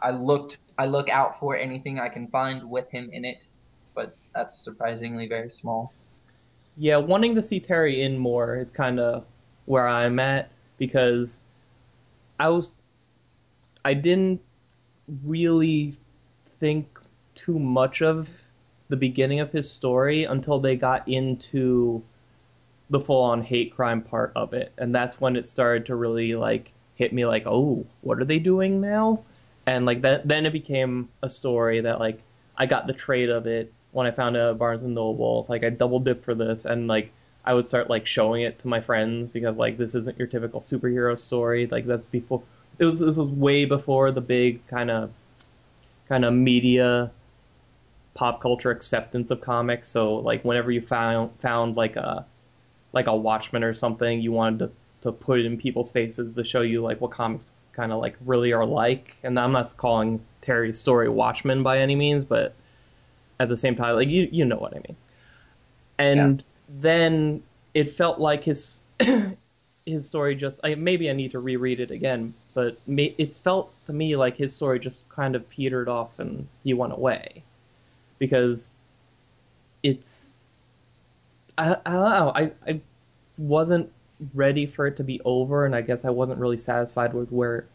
I 0.00 0.10
looked 0.10 0.58
I 0.78 0.86
look 0.86 1.08
out 1.08 1.38
for 1.38 1.56
anything 1.56 1.98
I 2.00 2.08
can 2.08 2.28
find 2.28 2.68
with 2.70 2.90
him 2.90 3.10
in 3.12 3.24
it, 3.24 3.46
but 3.94 4.16
that's 4.34 4.58
surprisingly 4.58 5.28
very 5.28 5.50
small. 5.50 5.92
Yeah, 6.76 6.96
wanting 6.96 7.36
to 7.36 7.42
see 7.42 7.60
Terry 7.60 8.02
in 8.02 8.18
more 8.18 8.56
is 8.56 8.72
kind 8.72 8.98
of 8.98 9.24
where 9.66 9.86
I'm 9.86 10.18
at 10.18 10.50
because 10.78 11.44
I 12.38 12.48
was 12.48 12.78
I 13.84 13.94
didn't 13.94 14.40
really 15.24 15.96
think 16.60 16.98
too 17.34 17.58
much 17.58 18.02
of 18.02 18.28
the 18.88 18.96
beginning 18.96 19.40
of 19.40 19.52
his 19.52 19.70
story 19.70 20.24
until 20.24 20.60
they 20.60 20.76
got 20.76 21.08
into 21.08 22.02
the 22.90 23.00
full 23.00 23.22
on 23.22 23.42
hate 23.42 23.74
crime 23.74 24.02
part 24.02 24.32
of 24.36 24.52
it 24.52 24.72
and 24.76 24.94
that's 24.94 25.20
when 25.20 25.36
it 25.36 25.46
started 25.46 25.86
to 25.86 25.94
really 25.94 26.34
like 26.34 26.70
hit 26.96 27.12
me 27.12 27.24
like 27.24 27.44
oh 27.46 27.84
what 28.02 28.20
are 28.20 28.24
they 28.24 28.38
doing 28.38 28.80
now 28.80 29.20
and 29.66 29.86
like 29.86 30.02
that 30.02 30.26
then 30.26 30.46
it 30.46 30.52
became 30.52 31.08
a 31.22 31.30
story 31.30 31.80
that 31.80 31.98
like 31.98 32.20
I 32.56 32.66
got 32.66 32.86
the 32.86 32.92
trade 32.92 33.30
of 33.30 33.46
it 33.46 33.72
when 33.92 34.06
I 34.06 34.10
found 34.10 34.36
at 34.36 34.58
Barnes 34.58 34.82
and 34.82 34.94
Noble. 34.94 35.46
Like 35.48 35.64
I 35.64 35.70
double 35.70 36.00
dipped 36.00 36.24
for 36.24 36.34
this 36.34 36.64
and 36.64 36.88
like 36.88 37.12
I 37.44 37.54
would 37.54 37.66
start 37.66 37.90
like 37.90 38.06
showing 38.06 38.42
it 38.42 38.60
to 38.60 38.68
my 38.68 38.80
friends 38.80 39.32
because 39.32 39.56
like 39.56 39.76
this 39.76 39.94
isn't 39.94 40.18
your 40.18 40.28
typical 40.28 40.60
superhero 40.60 41.18
story. 41.18 41.66
Like 41.66 41.86
that's 41.86 42.06
before 42.06 42.42
it 42.78 42.84
was 42.84 43.00
this 43.00 43.16
was 43.16 43.28
way 43.28 43.64
before 43.64 44.10
the 44.10 44.20
big 44.20 44.66
kind 44.66 44.90
of 44.90 45.10
kind 46.08 46.24
of 46.24 46.32
media 46.34 47.10
pop 48.14 48.40
culture 48.40 48.70
acceptance 48.70 49.30
of 49.30 49.40
comics. 49.40 49.88
So 49.88 50.16
like 50.16 50.44
whenever 50.44 50.70
you 50.70 50.80
found 50.80 51.30
found 51.40 51.76
like 51.76 51.96
a 51.96 52.26
like 52.92 53.06
a 53.06 53.16
Watchmen 53.16 53.64
or 53.64 53.74
something, 53.74 54.20
you 54.20 54.30
wanted 54.32 54.58
to, 54.58 54.70
to 55.02 55.12
put 55.12 55.40
it 55.40 55.46
in 55.46 55.58
people's 55.58 55.90
faces 55.90 56.36
to 56.36 56.44
show 56.44 56.60
you 56.60 56.80
like 56.82 57.00
what 57.00 57.10
comics 57.10 57.52
kind 57.74 57.92
of 57.92 58.00
like 58.00 58.16
really 58.24 58.52
are 58.52 58.66
like. 58.66 59.16
And 59.22 59.38
I'm 59.38 59.52
not 59.52 59.74
calling 59.76 60.20
Terry's 60.40 60.78
story 60.78 61.08
Watchmen 61.08 61.62
by 61.62 61.78
any 61.78 61.96
means, 61.96 62.24
but 62.24 62.54
at 63.38 63.48
the 63.48 63.56
same 63.56 63.76
time, 63.76 63.96
like 63.96 64.08
you 64.08 64.28
you 64.30 64.44
know 64.44 64.56
what 64.56 64.76
I 64.76 64.80
mean. 64.80 64.96
And 65.98 66.40
yeah. 66.40 66.44
then 66.80 67.42
it 67.72 67.94
felt 67.94 68.18
like 68.18 68.44
his 68.44 68.82
his 69.86 70.08
story 70.08 70.34
just 70.34 70.60
I, 70.64 70.74
maybe 70.74 71.10
I 71.10 71.12
need 71.12 71.32
to 71.32 71.40
reread 71.40 71.80
it 71.80 71.90
again, 71.90 72.34
but 72.54 72.78
may, 72.86 73.14
it's 73.18 73.38
felt 73.38 73.72
to 73.86 73.92
me 73.92 74.16
like 74.16 74.36
his 74.36 74.54
story 74.54 74.78
just 74.78 75.08
kind 75.08 75.36
of 75.36 75.48
petered 75.50 75.88
off 75.88 76.18
and 76.18 76.46
he 76.62 76.74
went 76.74 76.92
away 76.92 77.42
because 78.18 78.72
it's 79.82 80.60
I, 81.58 81.76
I 81.84 81.92
don't 81.92 82.10
know. 82.10 82.32
I, 82.34 82.52
I 82.66 82.80
wasn't 83.38 83.92
ready 84.32 84.66
for 84.66 84.86
it 84.86 84.96
to 84.96 85.04
be 85.04 85.20
over, 85.24 85.64
and 85.64 85.74
I 85.74 85.82
guess 85.82 86.04
I 86.04 86.10
wasn't 86.10 86.38
really 86.38 86.58
satisfied 86.58 87.14
with 87.14 87.30
where 87.30 87.66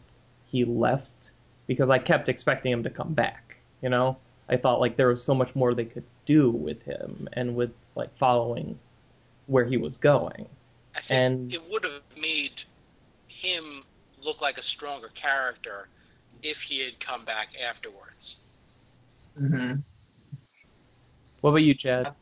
he 0.46 0.64
left 0.64 1.32
because 1.66 1.90
I 1.90 1.98
kept 1.98 2.28
expecting 2.28 2.72
him 2.72 2.82
to 2.84 2.90
come 2.90 3.14
back. 3.14 3.56
You 3.82 3.88
know, 3.88 4.16
I 4.48 4.56
thought 4.56 4.80
like 4.80 4.96
there 4.96 5.08
was 5.08 5.22
so 5.22 5.34
much 5.34 5.54
more 5.54 5.74
they 5.74 5.84
could 5.84 6.04
do 6.26 6.50
with 6.50 6.82
him 6.82 7.28
and 7.32 7.54
with 7.54 7.74
like 7.94 8.16
following 8.18 8.78
where 9.46 9.64
he 9.64 9.76
was 9.76 9.98
going. 9.98 10.46
I 10.94 10.98
think 10.98 11.10
and 11.10 11.52
it 11.52 11.62
would 11.70 11.84
have 11.84 12.02
made 12.20 12.52
him 13.28 13.84
look 14.22 14.40
like 14.40 14.58
a 14.58 14.62
stronger 14.76 15.10
character 15.20 15.88
if 16.42 16.56
he 16.68 16.84
had 16.84 16.98
come 17.00 17.24
back 17.24 17.48
afterwards. 17.68 18.36
Mm-hmm. 19.40 19.80
What 21.40 21.50
about 21.50 21.62
you, 21.62 21.74
Chad? 21.74 22.12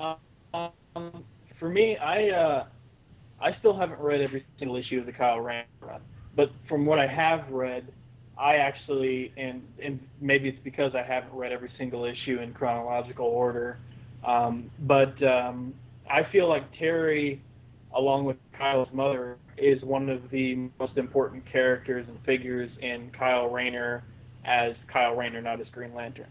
Um, 0.00 1.24
for 1.58 1.68
me, 1.68 1.96
I 1.96 2.30
uh, 2.30 2.64
I 3.40 3.56
still 3.58 3.76
haven't 3.76 4.00
read 4.00 4.20
every 4.20 4.44
single 4.58 4.76
issue 4.76 4.98
of 5.00 5.06
the 5.06 5.12
Kyle 5.12 5.40
Rayner 5.40 5.64
run, 5.80 6.00
but 6.34 6.50
from 6.68 6.86
what 6.86 6.98
I 6.98 7.06
have 7.06 7.48
read, 7.50 7.92
I 8.38 8.56
actually 8.56 9.32
and 9.36 9.62
and 9.82 10.00
maybe 10.20 10.48
it's 10.48 10.58
because 10.62 10.94
I 10.94 11.02
haven't 11.02 11.32
read 11.32 11.52
every 11.52 11.70
single 11.78 12.04
issue 12.04 12.40
in 12.40 12.52
chronological 12.54 13.26
order, 13.26 13.78
um, 14.24 14.70
but 14.80 15.20
um, 15.22 15.74
I 16.10 16.24
feel 16.30 16.48
like 16.48 16.64
Terry, 16.78 17.42
along 17.94 18.24
with 18.24 18.36
Kyle's 18.56 18.88
mother, 18.92 19.36
is 19.56 19.82
one 19.82 20.08
of 20.08 20.30
the 20.30 20.68
most 20.78 20.96
important 20.96 21.44
characters 21.50 22.06
and 22.08 22.18
figures 22.24 22.70
in 22.80 23.10
Kyle 23.10 23.48
Rayner 23.48 24.04
as 24.44 24.74
Kyle 24.92 25.14
Rayner, 25.14 25.40
not 25.42 25.60
as 25.60 25.68
Green 25.68 25.94
Lantern. 25.94 26.30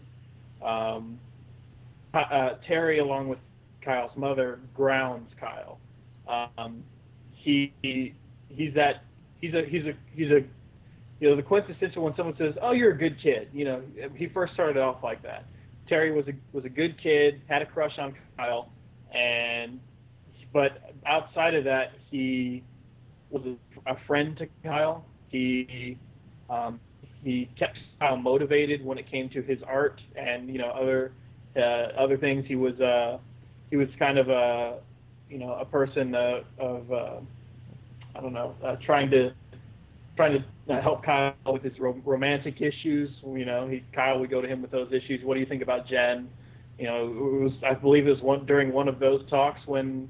Um, 0.62 1.18
uh, 2.14 2.54
Terry, 2.66 2.98
along 2.98 3.28
with 3.28 3.38
Kyle's 3.88 4.14
mother, 4.16 4.60
grounds 4.74 5.32
Kyle. 5.40 5.78
Um, 6.28 6.84
he, 7.32 7.72
he 7.80 8.14
he's 8.50 8.74
that 8.74 9.04
he's 9.40 9.54
a 9.54 9.64
he's 9.64 9.86
a 9.86 9.94
he's 10.14 10.30
a 10.30 10.40
you 11.20 11.30
know 11.30 11.36
the 11.36 11.42
quintessential 11.42 12.04
when 12.04 12.14
someone 12.14 12.36
says, 12.36 12.54
"Oh, 12.60 12.72
you're 12.72 12.92
a 12.92 12.98
good 12.98 13.16
kid." 13.22 13.48
You 13.54 13.64
know, 13.64 13.82
he 14.14 14.28
first 14.28 14.52
started 14.52 14.78
off 14.78 15.02
like 15.02 15.22
that. 15.22 15.46
Terry 15.88 16.12
was 16.12 16.28
a 16.28 16.32
was 16.52 16.66
a 16.66 16.68
good 16.68 17.02
kid, 17.02 17.40
had 17.48 17.62
a 17.62 17.66
crush 17.66 17.98
on 17.98 18.14
Kyle, 18.36 18.68
and 19.10 19.80
but 20.52 20.92
outside 21.06 21.54
of 21.54 21.64
that, 21.64 21.92
he 22.10 22.62
was 23.30 23.42
a, 23.46 23.92
a 23.92 23.96
friend 24.06 24.36
to 24.36 24.48
Kyle. 24.62 25.06
He 25.28 25.96
um, 26.50 26.78
he 27.24 27.48
kept 27.58 27.78
Kyle 28.00 28.18
motivated 28.18 28.84
when 28.84 28.98
it 28.98 29.10
came 29.10 29.30
to 29.30 29.40
his 29.40 29.62
art 29.66 29.98
and 30.14 30.50
you 30.50 30.58
know 30.58 30.68
other 30.68 31.12
uh, 31.56 31.96
other 31.98 32.18
things. 32.18 32.44
He 32.46 32.54
was 32.54 32.78
uh, 32.80 33.16
he 33.70 33.76
was 33.76 33.88
kind 33.98 34.18
of 34.18 34.28
a 34.28 34.78
you 35.28 35.38
know 35.38 35.52
a 35.54 35.64
person 35.64 36.14
uh, 36.14 36.40
of 36.58 36.92
uh, 36.92 37.20
I 38.14 38.20
don't 38.20 38.32
know 38.32 38.54
uh, 38.64 38.76
trying 38.84 39.10
to 39.10 39.32
trying 40.16 40.32
to 40.32 40.74
uh, 40.74 40.80
help 40.82 41.04
Kyle 41.04 41.34
with 41.46 41.62
his 41.62 41.78
ro- 41.78 42.00
romantic 42.04 42.60
issues. 42.60 43.10
You 43.24 43.44
know, 43.44 43.68
he 43.68 43.82
Kyle 43.92 44.18
would 44.18 44.30
go 44.30 44.40
to 44.40 44.48
him 44.48 44.62
with 44.62 44.70
those 44.70 44.92
issues. 44.92 45.24
What 45.24 45.34
do 45.34 45.40
you 45.40 45.46
think 45.46 45.62
about 45.62 45.86
Jen? 45.86 46.28
You 46.78 46.86
know, 46.86 47.06
it 47.06 47.42
was 47.42 47.52
I 47.64 47.74
believe 47.74 48.06
it 48.06 48.10
was 48.10 48.20
one 48.20 48.46
during 48.46 48.72
one 48.72 48.88
of 48.88 48.98
those 48.98 49.28
talks 49.28 49.60
when 49.66 50.08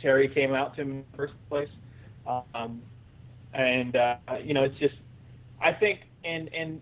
Terry 0.00 0.28
came 0.28 0.54
out 0.54 0.74
to 0.76 0.82
him 0.82 0.90
in 0.90 1.04
the 1.10 1.16
first 1.16 1.34
place. 1.48 1.68
Um, 2.26 2.82
and 3.52 3.96
uh, 3.96 4.16
you 4.42 4.54
know, 4.54 4.64
it's 4.64 4.78
just 4.78 4.94
I 5.60 5.72
think 5.72 6.00
and 6.24 6.52
and 6.54 6.80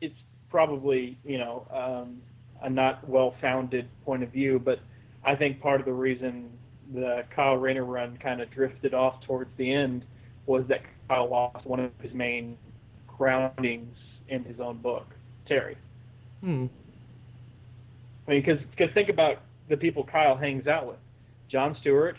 it's 0.00 0.16
probably 0.50 1.18
you 1.24 1.38
know 1.38 1.66
um, 1.70 2.20
a 2.62 2.68
not 2.68 3.08
well-founded 3.08 3.88
point 4.04 4.22
of 4.22 4.30
view, 4.30 4.58
but 4.58 4.80
I 5.24 5.36
think 5.36 5.60
part 5.60 5.80
of 5.80 5.86
the 5.86 5.92
reason 5.92 6.50
the 6.92 7.24
Kyle 7.34 7.56
Rayner 7.56 7.84
run 7.84 8.16
kind 8.16 8.40
of 8.40 8.50
drifted 8.50 8.94
off 8.94 9.20
towards 9.22 9.50
the 9.56 9.72
end 9.72 10.04
was 10.46 10.66
that 10.68 10.82
Kyle 11.08 11.28
lost 11.28 11.66
one 11.66 11.80
of 11.80 11.92
his 12.00 12.12
main 12.12 12.56
groundings 13.06 13.96
in 14.28 14.44
his 14.44 14.60
own 14.60 14.78
book, 14.78 15.06
Terry. 15.46 15.76
Hmm. 16.40 16.66
I 18.26 18.30
mean, 18.30 18.42
because 18.42 18.92
think 18.94 19.08
about 19.08 19.38
the 19.68 19.76
people 19.76 20.04
Kyle 20.04 20.36
hangs 20.36 20.66
out 20.66 20.86
with: 20.86 20.98
John 21.48 21.76
Stewart, 21.80 22.16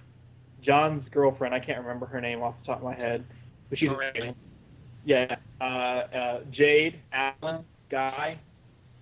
John's 0.62 1.08
girlfriend. 1.10 1.56
I 1.56 1.60
can't 1.60 1.80
remember 1.80 2.06
her 2.06 2.22
name 2.22 2.42
off 2.42 2.56
the 2.62 2.68
top 2.68 2.78
of 2.78 2.84
my 2.84 2.96
head, 2.96 3.26
but 3.70 3.80
she's 3.80 3.90
Miranda. 3.90 4.36
yeah. 5.06 5.36
Uh, 5.60 5.64
uh, 5.64 6.40
Jade, 6.52 7.00
Alan, 7.12 7.66
Guy. 7.90 8.38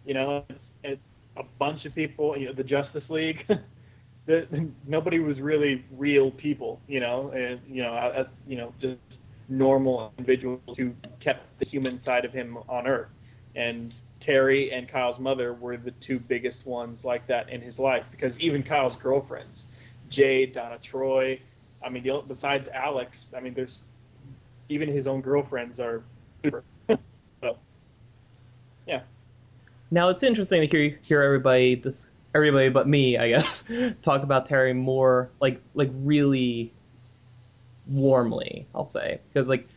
You 0.06 0.14
know, 0.14 0.46
it's, 0.50 0.60
it's 0.84 1.02
a 1.38 1.44
bunch 1.58 1.86
of 1.86 1.94
people. 1.94 2.38
You 2.38 2.48
know, 2.48 2.54
the 2.54 2.64
Justice 2.64 3.10
League. 3.10 3.46
nobody 4.88 5.20
was 5.20 5.40
really 5.40 5.84
real 5.98 6.32
people. 6.32 6.80
You 6.88 7.00
know, 7.00 7.30
and 7.30 7.60
you 7.68 7.84
know, 7.84 8.26
you 8.48 8.58
know, 8.58 8.74
just 8.80 8.98
normal 9.50 10.14
individuals 10.18 10.62
who 10.78 10.94
kept 11.20 11.60
the 11.60 11.66
human 11.66 12.04
side 12.04 12.26
of 12.26 12.32
him 12.32 12.58
on 12.70 12.88
Earth. 12.88 13.10
And 13.56 13.94
Terry 14.22 14.72
and 14.72 14.88
Kyle's 14.88 15.20
mother 15.20 15.54
were 15.54 15.78
the 15.78 15.92
two 15.92 16.20
biggest 16.20 16.66
ones 16.66 17.04
like 17.04 17.28
that 17.28 17.50
in 17.50 17.62
his 17.62 17.80
life 17.80 18.06
because 18.12 18.38
even 18.40 18.64
Kyle's 18.64 18.96
girlfriends, 18.96 19.66
Jade, 20.10 20.54
Donna 20.54 20.78
Troy, 20.82 21.40
I 21.84 21.90
mean, 21.90 22.06
besides 22.28 22.68
Alex, 22.68 23.28
I 23.36 23.40
mean, 23.40 23.54
there's 23.54 23.82
even 24.68 24.90
his 24.90 25.08
own 25.08 25.22
girlfriends 25.22 25.80
are 25.80 26.04
super. 26.44 26.64
so, 27.42 27.58
yeah. 28.86 29.02
Now 29.90 30.10
it's 30.10 30.24
interesting 30.24 30.62
to 30.62 30.68
hear 30.68 31.00
hear 31.04 31.22
everybody 31.22 31.76
this 31.76 32.10
everybody 32.34 32.70
but 32.70 32.88
me, 32.88 33.18
I 33.18 33.30
guess, 33.30 33.66
talk 34.02 34.24
about 34.24 34.46
Terry 34.46 34.74
more 34.74 35.30
like 35.40 35.62
like 35.74 35.90
really 35.94 36.72
warmly. 37.88 38.68
I'll 38.74 38.86
say 38.86 39.20
because 39.32 39.48
like 39.50 39.68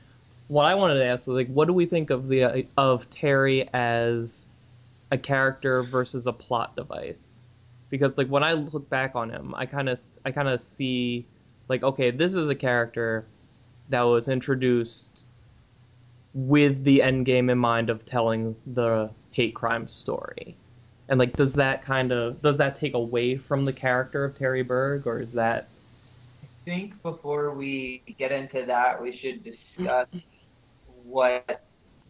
what 0.48 0.66
I 0.66 0.74
wanted 0.74 0.98
to 0.98 1.04
ask 1.04 1.26
was 1.26 1.36
like 1.36 1.48
what 1.48 1.66
do 1.66 1.72
we 1.72 1.86
think 1.86 2.10
of 2.10 2.28
the 2.28 2.66
of 2.76 3.08
Terry 3.10 3.68
as 3.72 4.48
a 5.10 5.18
character 5.18 5.82
versus 5.82 6.26
a 6.26 6.32
plot 6.32 6.76
device? 6.76 7.48
Because 7.90 8.16
like 8.16 8.28
when 8.28 8.42
I 8.42 8.54
look 8.54 8.88
back 8.88 9.14
on 9.14 9.30
him, 9.30 9.54
I 9.54 9.66
kind 9.66 9.88
of 9.88 10.00
I 10.24 10.30
kind 10.30 10.48
of 10.48 10.60
see 10.60 11.26
like 11.68 11.82
okay, 11.82 12.10
this 12.10 12.34
is 12.34 12.48
a 12.48 12.54
character 12.54 13.24
that 13.88 14.02
was 14.02 14.28
introduced 14.28 15.26
with 16.34 16.82
the 16.82 17.02
end 17.02 17.26
game 17.26 17.50
in 17.50 17.58
mind 17.58 17.90
of 17.90 18.06
telling 18.06 18.56
the 18.66 19.10
hate 19.32 19.54
crime 19.54 19.88
story. 19.88 20.56
And 21.08 21.18
like, 21.18 21.36
does 21.36 21.54
that 21.54 21.82
kind 21.82 22.12
of 22.12 22.42
does 22.42 22.58
that 22.58 22.76
take 22.76 22.94
away 22.94 23.36
from 23.36 23.64
the 23.64 23.72
character 23.72 24.24
of 24.24 24.36
Terry 24.36 24.62
Berg, 24.62 25.06
or 25.06 25.20
is 25.20 25.32
that? 25.34 25.68
I 26.42 26.48
think 26.64 27.02
before 27.02 27.54
we 27.54 28.04
get 28.18 28.32
into 28.32 28.64
that, 28.66 29.00
we 29.02 29.16
should 29.16 29.44
discuss 29.44 30.08
what 30.86 31.60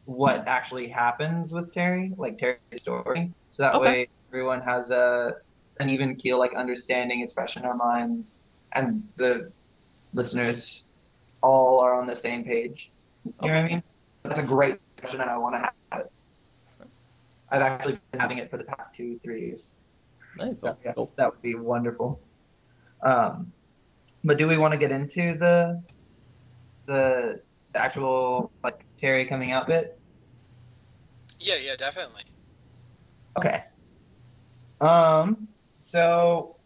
what 0.05 0.47
actually 0.49 0.89
happens 0.89 1.53
with 1.53 1.73
Terry, 1.75 2.13
like 2.19 2.39
Terry's 2.39 2.61
story. 2.81 3.33
So 3.51 3.63
that 3.63 3.79
Okay. 3.79 3.79
way 3.79 4.09
everyone 4.31 4.63
has 4.63 4.91
a 4.91 5.35
an 5.81 5.91
even 5.91 6.17
keel 6.17 6.39
like 6.39 6.55
understanding. 6.57 7.21
It's 7.21 7.35
fresh 7.35 7.57
in 7.57 7.65
our 7.65 7.77
minds, 7.77 8.45
and 8.75 9.05
the 9.17 9.53
listeners 10.13 10.85
all 11.43 11.81
are 11.81 11.95
on 12.01 12.07
the 12.07 12.17
same 12.17 12.45
page. 12.45 12.91
You 13.43 13.51
know 13.51 13.57
what 13.57 13.65
I 13.65 13.69
mean? 13.69 13.83
That's 14.25 14.41
a 14.41 14.45
great 14.45 14.79
discussion, 14.97 15.21
and 15.23 15.31
I 15.31 15.39
want 15.39 15.57
to 15.57 15.61
have. 15.61 15.73
I've 17.53 17.61
actually 17.63 18.01
been 18.11 18.21
having 18.21 18.39
it 18.39 18.51
for 18.51 18.57
the 18.57 18.65
past 18.65 18.95
two, 18.97 19.21
three 19.23 19.47
years. 19.47 19.61
Nice. 20.39 20.61
So 20.61 20.75
yeah, 20.85 20.93
Cool. 20.95 21.13
that 21.17 21.31
would 21.31 21.43
be 21.43 21.55
wonderful. 21.55 22.19
Um, 23.03 23.53
but 24.25 24.39
do 24.39 24.47
we 24.47 24.57
want 24.57 24.73
to 24.73 24.79
get 24.79 24.91
into 24.91 25.37
the 25.39 25.83
the 26.87 27.41
actual 27.75 28.51
like 28.65 28.85
Terry 29.01 29.27
coming 29.27 29.53
out 29.53 29.67
bit? 29.67 30.01
Yeah, 31.39 31.57
yeah, 31.57 31.77
definitely. 31.77 32.23
Okay. 33.37 33.63
Um. 34.81 35.47
So 35.91 36.57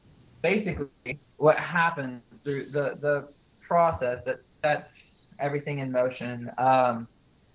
basically, 0.42 1.18
what 1.38 1.58
happens 1.58 2.22
through 2.44 2.70
the 2.70 2.96
the 3.00 3.28
process 3.66 4.22
that 4.24 4.40
sets 4.62 4.88
everything 5.40 5.80
in 5.80 5.90
motion? 5.90 6.50
Um, 6.58 7.08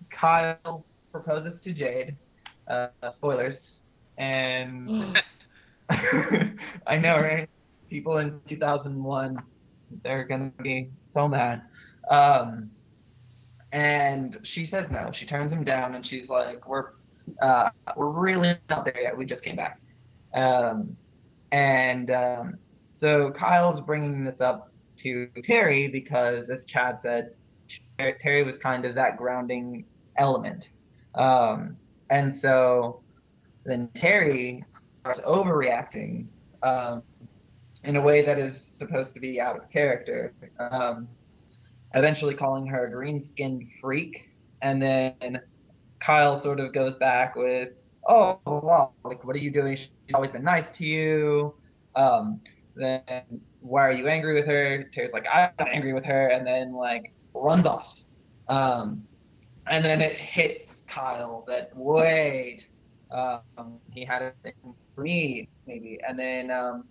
Kyle 0.09 0.83
proposes 1.13 1.53
to 1.63 1.71
Jade. 1.71 2.17
Uh, 2.71 2.87
spoilers. 3.17 3.57
And 4.17 5.17
I 6.87 6.97
know, 6.97 7.17
right? 7.17 7.49
People 7.89 8.17
in 8.19 8.39
2001, 8.47 9.37
they're 10.03 10.23
gonna 10.23 10.51
be 10.63 10.89
so 11.13 11.27
mad. 11.27 11.63
Um, 12.09 12.71
and 13.73 14.37
she 14.43 14.65
says 14.65 14.89
no. 14.89 15.11
She 15.13 15.25
turns 15.25 15.51
him 15.51 15.63
down, 15.63 15.95
and 15.95 16.05
she's 16.05 16.29
like, 16.29 16.67
"We're 16.67 16.91
uh, 17.41 17.69
we're 17.95 18.09
really 18.09 18.55
not 18.69 18.85
there 18.85 19.01
yet. 19.01 19.17
We 19.17 19.25
just 19.25 19.43
came 19.43 19.55
back." 19.55 19.79
Um, 20.33 20.95
and 21.51 22.09
um, 22.11 22.55
so 22.99 23.33
Kyle's 23.37 23.81
bringing 23.85 24.23
this 24.23 24.39
up 24.39 24.71
to 25.03 25.27
Terry 25.45 25.87
because, 25.89 26.49
as 26.49 26.59
Chad 26.67 26.99
said, 27.03 27.31
Terry 28.21 28.43
was 28.43 28.57
kind 28.57 28.85
of 28.85 28.95
that 28.95 29.17
grounding 29.17 29.85
element. 30.17 30.69
Um, 31.15 31.77
and 32.11 32.35
so 32.35 33.01
then 33.63 33.89
Terry 33.95 34.63
starts 34.99 35.21
overreacting 35.21 36.27
um, 36.61 37.01
in 37.83 37.95
a 37.95 38.01
way 38.01 38.23
that 38.23 38.37
is 38.37 38.61
supposed 38.77 39.13
to 39.13 39.19
be 39.19 39.39
out 39.41 39.57
of 39.57 39.69
character, 39.71 40.33
um, 40.59 41.07
eventually 41.95 42.35
calling 42.35 42.67
her 42.67 42.85
a 42.85 42.91
green 42.91 43.23
skinned 43.23 43.67
freak. 43.79 44.29
And 44.61 44.81
then 44.81 45.41
Kyle 45.99 46.39
sort 46.39 46.59
of 46.59 46.73
goes 46.73 46.95
back 46.97 47.35
with, 47.35 47.69
oh, 48.07 48.39
wow, 48.45 48.91
like, 49.03 49.23
what 49.23 49.35
are 49.35 49.39
you 49.39 49.51
doing? 49.51 49.77
She's 49.77 49.89
always 50.13 50.31
been 50.31 50.43
nice 50.43 50.69
to 50.71 50.85
you. 50.85 51.55
Um, 51.95 52.41
then 52.75 53.01
why 53.61 53.87
are 53.87 53.91
you 53.91 54.07
angry 54.07 54.35
with 54.35 54.45
her? 54.47 54.83
Terry's 54.93 55.13
like, 55.13 55.25
I'm 55.33 55.51
not 55.57 55.69
angry 55.69 55.93
with 55.93 56.05
her. 56.05 56.27
And 56.27 56.45
then, 56.45 56.73
like, 56.73 57.13
runs 57.33 57.65
off. 57.65 57.95
Um, 58.47 59.07
and 59.67 59.83
then 59.83 60.01
it 60.01 60.17
hits 60.17 60.70
Kyle 60.91 61.45
that, 61.47 61.69
wait, 61.75 62.67
um, 63.11 63.79
he 63.91 64.05
had 64.05 64.21
a 64.21 64.33
thing 64.43 64.53
for 64.95 65.01
me, 65.03 65.49
maybe. 65.65 65.99
And 66.07 66.19
then 66.19 66.51
um, 66.51 66.83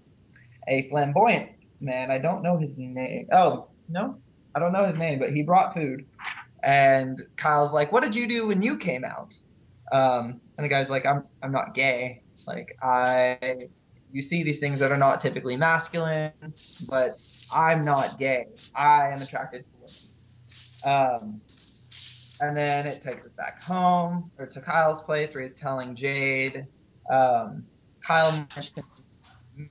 a 0.68 0.88
flamboyant 0.88 1.51
man, 1.81 2.11
I 2.11 2.18
don't 2.18 2.42
know 2.42 2.59
his 2.59 2.79
name. 2.79 3.29
Oh, 3.33 3.68
no, 3.88 4.16
I 4.55 4.59
don't 4.61 4.72
know 4.72 4.87
his 4.87 4.96
name, 4.96 5.18
but 5.18 5.31
he 5.31 5.42
brought 5.42 5.75
food. 5.75 6.07
And 6.62 7.20
Kyle's 7.37 7.72
like, 7.72 7.92
"What 7.92 8.03
did 8.03 8.14
you 8.14 8.29
do 8.29 8.48
when 8.48 8.62
you 8.62 8.77
came 8.77 9.05
out?" 9.05 9.35
Um, 9.92 10.40
and 10.59 10.64
the 10.64 10.68
guy's 10.68 10.90
like, 10.90 11.07
"I'm 11.07 11.25
I'm 11.42 11.53
not 11.53 11.75
gay. 11.75 12.22
Like 12.46 12.68
I, 12.83 13.38
you 14.12 14.22
see 14.22 14.42
these 14.42 14.61
things 14.61 14.79
that 14.81 14.92
are 14.92 14.98
not 14.98 15.20
typically 15.20 15.57
masculine, 15.57 16.33
but 16.88 17.16
I'm 17.53 17.85
not 17.85 18.18
gay. 18.18 18.46
I 18.75 19.09
am 19.09 19.22
attracted 19.22 19.64
to 19.64 19.79
women." 19.79 19.96
Um, 20.85 21.42
and 22.40 22.57
then 22.57 22.87
it 22.87 23.03
takes 23.03 23.24
us 23.24 23.33
back 23.33 23.62
home 23.62 24.31
or 24.38 24.46
to 24.46 24.61
Kyle's 24.61 25.03
place 25.03 25.35
where 25.35 25.42
he's 25.42 25.55
telling 25.55 25.94
Jade. 25.94 26.66
Um, 27.11 27.66
Kyle 28.07 28.33
mentioned 28.57 28.85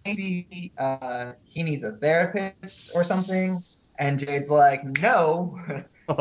maybe 0.05 0.73
uh, 0.77 1.33
he 1.43 1.63
needs 1.63 1.83
a 1.83 1.93
therapist 1.97 2.91
or 2.93 3.03
something, 3.03 3.63
and 3.99 4.19
Jade's 4.19 4.49
like, 4.49 4.83
"No, 4.83 5.59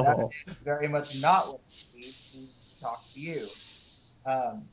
that 0.03 0.19
Oh. 0.19 0.31
is 0.47 0.57
very 0.65 0.89
much 0.89 1.21
not 1.21 1.49
what 1.49 1.61
he 1.93 2.15
needs 2.33 2.55
to 2.75 2.81
talk 2.81 3.01
to 3.15 3.21
you." 3.21 3.49
Um, 4.27 4.69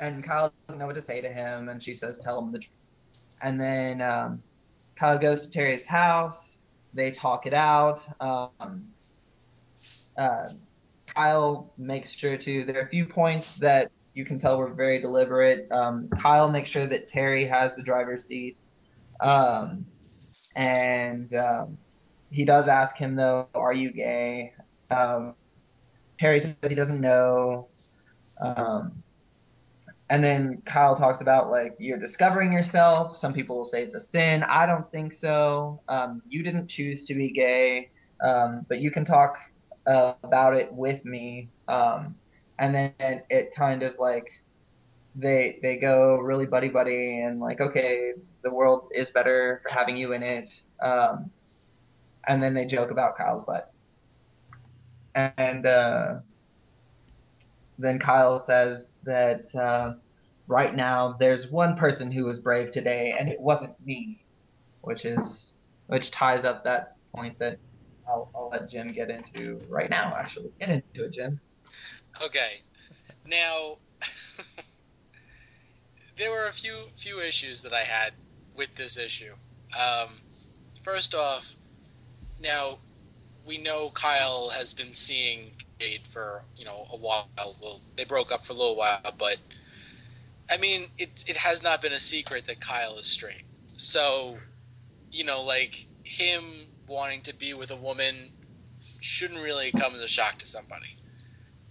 and 0.00 0.24
Kyle 0.24 0.52
doesn't 0.68 0.78
know 0.78 0.86
what 0.86 0.94
to 0.96 1.02
say 1.02 1.20
to 1.20 1.32
him, 1.32 1.68
and 1.68 1.82
she 1.82 1.94
says, 1.94 2.18
"Tell 2.18 2.38
him 2.38 2.52
the 2.52 2.58
truth." 2.60 2.72
And 3.42 3.60
then 3.60 4.00
um, 4.02 4.42
Kyle 4.98 5.18
goes 5.18 5.42
to 5.42 5.50
Terry's 5.50 5.86
house. 5.86 6.60
They 6.94 7.10
talk 7.12 7.46
it 7.46 7.54
out. 7.54 8.00
Um, 8.20 8.94
uh, 10.16 10.48
Kyle 11.18 11.72
makes 11.76 12.12
sure 12.12 12.36
to. 12.36 12.64
There 12.64 12.78
are 12.78 12.86
a 12.86 12.88
few 12.88 13.04
points 13.04 13.54
that 13.56 13.90
you 14.14 14.24
can 14.24 14.38
tell 14.38 14.56
were 14.56 14.72
very 14.72 15.00
deliberate. 15.00 15.66
Um, 15.72 16.08
Kyle 16.22 16.48
makes 16.48 16.70
sure 16.70 16.86
that 16.86 17.08
Terry 17.08 17.44
has 17.44 17.74
the 17.74 17.82
driver's 17.82 18.24
seat, 18.24 18.60
um, 19.20 19.84
and 20.54 21.34
um, 21.34 21.76
he 22.30 22.44
does 22.44 22.68
ask 22.68 22.96
him 22.96 23.16
though, 23.16 23.48
"Are 23.52 23.72
you 23.72 23.92
gay?" 23.92 24.52
Um, 24.92 25.34
Terry 26.20 26.38
says 26.38 26.54
he 26.68 26.76
doesn't 26.76 27.00
know. 27.00 27.66
Um, 28.40 29.02
and 30.10 30.22
then 30.22 30.62
Kyle 30.66 30.94
talks 30.94 31.20
about 31.20 31.50
like 31.50 31.74
you're 31.80 31.98
discovering 31.98 32.52
yourself. 32.52 33.16
Some 33.16 33.32
people 33.32 33.56
will 33.56 33.64
say 33.64 33.82
it's 33.82 33.96
a 33.96 34.00
sin. 34.00 34.44
I 34.44 34.66
don't 34.66 34.88
think 34.92 35.12
so. 35.12 35.80
Um, 35.88 36.22
you 36.28 36.44
didn't 36.44 36.68
choose 36.68 37.04
to 37.06 37.14
be 37.14 37.32
gay, 37.32 37.90
but 38.20 38.78
you 38.80 38.92
can 38.92 39.04
talk 39.04 39.36
uh, 39.88 40.14
about 40.22 40.54
it 40.54 40.72
with 40.72 41.04
me. 41.04 41.48
Um, 41.66 42.14
and 42.58 42.74
then 42.74 43.22
it 43.30 43.54
kind 43.56 43.82
of 43.82 43.94
like 43.98 44.28
they 45.16 45.58
they 45.62 45.76
go 45.76 46.16
really 46.16 46.46
buddy 46.46 46.68
buddy 46.68 47.20
and 47.20 47.40
like 47.40 47.60
okay, 47.60 48.12
the 48.42 48.50
world 48.50 48.92
is 48.94 49.10
better 49.10 49.60
for 49.62 49.70
having 49.70 49.96
you 49.96 50.12
in 50.12 50.22
it. 50.22 50.50
Um, 50.80 51.30
and 52.26 52.42
then 52.42 52.54
they 52.54 52.66
joke 52.66 52.90
about 52.90 53.16
Kyle's 53.16 53.42
butt. 53.44 53.72
And 55.14 55.66
uh, 55.66 56.16
then 57.78 57.98
Kyle 57.98 58.38
says 58.38 58.92
that 59.04 59.52
uh, 59.54 59.94
right 60.46 60.76
now 60.76 61.16
there's 61.18 61.48
one 61.48 61.76
person 61.76 62.12
who 62.12 62.26
was 62.26 62.38
brave 62.38 62.70
today, 62.70 63.14
and 63.18 63.28
it 63.28 63.40
wasn't 63.40 63.74
me, 63.84 64.22
which 64.82 65.04
is 65.04 65.54
which 65.86 66.10
ties 66.10 66.44
up 66.44 66.64
that 66.64 66.96
point 67.14 67.38
that 67.38 67.58
I'll, 68.08 68.30
I'll 68.34 68.48
let 68.50 68.70
Jim 68.70 68.92
get 68.92 69.10
into 69.10 69.60
right 69.68 69.90
now. 69.90 70.14
Actually, 70.16 70.50
get 70.58 70.70
into 70.70 71.04
it, 71.04 71.12
Jim. 71.12 71.40
Okay. 72.22 72.62
Now, 73.26 73.76
there 76.18 76.30
were 76.30 76.46
a 76.46 76.52
few 76.52 76.74
few 76.96 77.20
issues 77.20 77.62
that 77.62 77.72
I 77.72 77.82
had 77.82 78.12
with 78.56 78.74
this 78.74 78.96
issue. 78.96 79.32
Um, 79.78 80.08
first 80.82 81.14
off, 81.14 81.44
now 82.40 82.78
we 83.46 83.58
know 83.58 83.90
Kyle 83.90 84.48
has 84.48 84.74
been 84.74 84.92
seeing 84.92 85.52
Jade 85.78 86.02
for 86.10 86.42
you 86.56 86.64
know 86.64 86.86
a 86.90 86.96
while. 86.96 87.28
Well, 87.36 87.80
they 87.96 88.04
broke 88.04 88.32
up 88.32 88.44
for 88.44 88.54
a 88.54 88.56
little 88.56 88.76
while, 88.76 89.00
but 89.18 89.36
I 90.50 90.56
mean, 90.56 90.88
it 90.96 91.24
it 91.26 91.36
has 91.36 91.62
not 91.62 91.82
been 91.82 91.92
a 91.92 92.00
secret 92.00 92.46
that 92.46 92.60
Kyle 92.60 92.98
is 92.98 93.06
straight. 93.06 93.44
So, 93.76 94.38
you 95.10 95.24
know, 95.24 95.42
like 95.42 95.86
him 96.04 96.42
wanting 96.88 97.22
to 97.22 97.36
be 97.36 97.54
with 97.54 97.70
a 97.70 97.76
woman 97.76 98.14
shouldn't 99.00 99.40
really 99.40 99.70
come 99.72 99.94
as 99.94 100.00
a 100.00 100.08
shock 100.08 100.38
to 100.38 100.46
somebody 100.46 100.98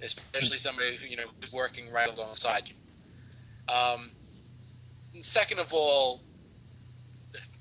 especially 0.01 0.57
somebody 0.57 0.97
who 0.97 1.07
you 1.07 1.17
know 1.17 1.27
is 1.41 1.51
working 1.51 1.91
right 1.91 2.09
alongside 2.13 2.63
you. 2.67 3.73
Um, 3.73 4.11
second 5.21 5.59
of 5.59 5.73
all, 5.73 6.21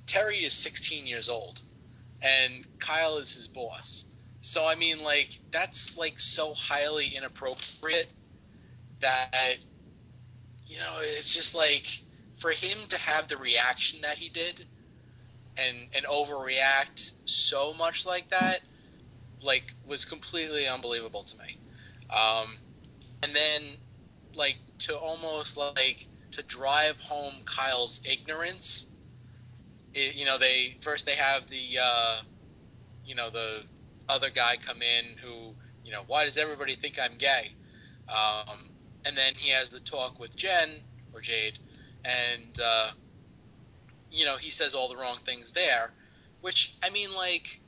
Terry 0.07 0.39
is 0.39 0.53
16 0.55 1.07
years 1.07 1.29
old, 1.29 1.61
and 2.23 2.67
Kyle 2.79 3.19
is 3.19 3.35
his 3.35 3.49
boss. 3.49 4.05
So 4.43 4.67
I 4.67 4.75
mean, 4.75 5.03
like 5.03 5.31
that's 5.51 5.97
like 5.97 6.21
so 6.21 6.55
highly 6.55 7.09
inappropriate 7.17 8.09
that 9.01 9.57
you 10.67 10.79
know 10.79 10.99
it's 11.01 11.35
just 11.35 11.55
like 11.55 11.87
for 12.37 12.51
him 12.51 12.79
to 12.89 12.99
have 12.99 13.29
the 13.29 13.37
reaction 13.37 14.03
that 14.03 14.19
he 14.19 14.29
did 14.29 14.67
and 15.59 15.77
and 15.95 16.05
overreact 16.07 17.13
so 17.25 17.75
much 17.75 18.07
like 18.07 18.31
that 18.31 18.61
like 19.43 19.65
was 19.87 20.05
completely 20.05 20.67
unbelievable 20.67 21.25
to 21.25 21.37
me 21.39 21.59
um, 22.11 22.57
and 23.23 23.35
then 23.35 23.63
like 24.35 24.57
to 24.79 24.97
almost 24.97 25.57
like 25.57 26.07
to 26.33 26.43
drive 26.43 26.97
home 27.01 27.35
Kyle's 27.47 28.01
ignorance. 28.05 28.91
It, 29.95 30.15
you 30.15 30.27
know, 30.27 30.39
they 30.39 30.77
first 30.83 31.07
they 31.07 31.15
have 31.17 31.49
the 31.49 31.79
uh, 31.83 32.17
you 33.05 33.15
know 33.15 33.31
the 33.31 33.63
other 34.09 34.31
guy 34.31 34.57
come 34.65 34.83
in 34.83 35.17
who 35.23 35.55
You 35.85 35.93
know, 35.93 36.03
why 36.07 36.25
does 36.25 36.37
everybody 36.37 36.77
think 36.77 36.99
I'm 37.03 37.17
gay? 37.19 37.53
Um, 38.09 38.71
and 39.05 39.17
then 39.17 39.35
he 39.37 39.51
has 39.51 39.71
the 39.71 39.81
talk 39.81 40.19
with 40.19 40.37
Jen 40.37 40.83
or 41.13 41.21
Jade, 41.21 41.59
and 42.05 42.59
uh, 42.61 42.91
you 44.11 44.25
know 44.25 44.37
he 44.37 44.51
says 44.51 44.75
all 44.75 44.89
the 44.89 44.97
wrong 44.97 45.19
things 45.25 45.53
there. 45.53 45.91
Which 46.41 46.75
I 46.83 46.91
mean, 46.91 47.15
like, 47.15 47.61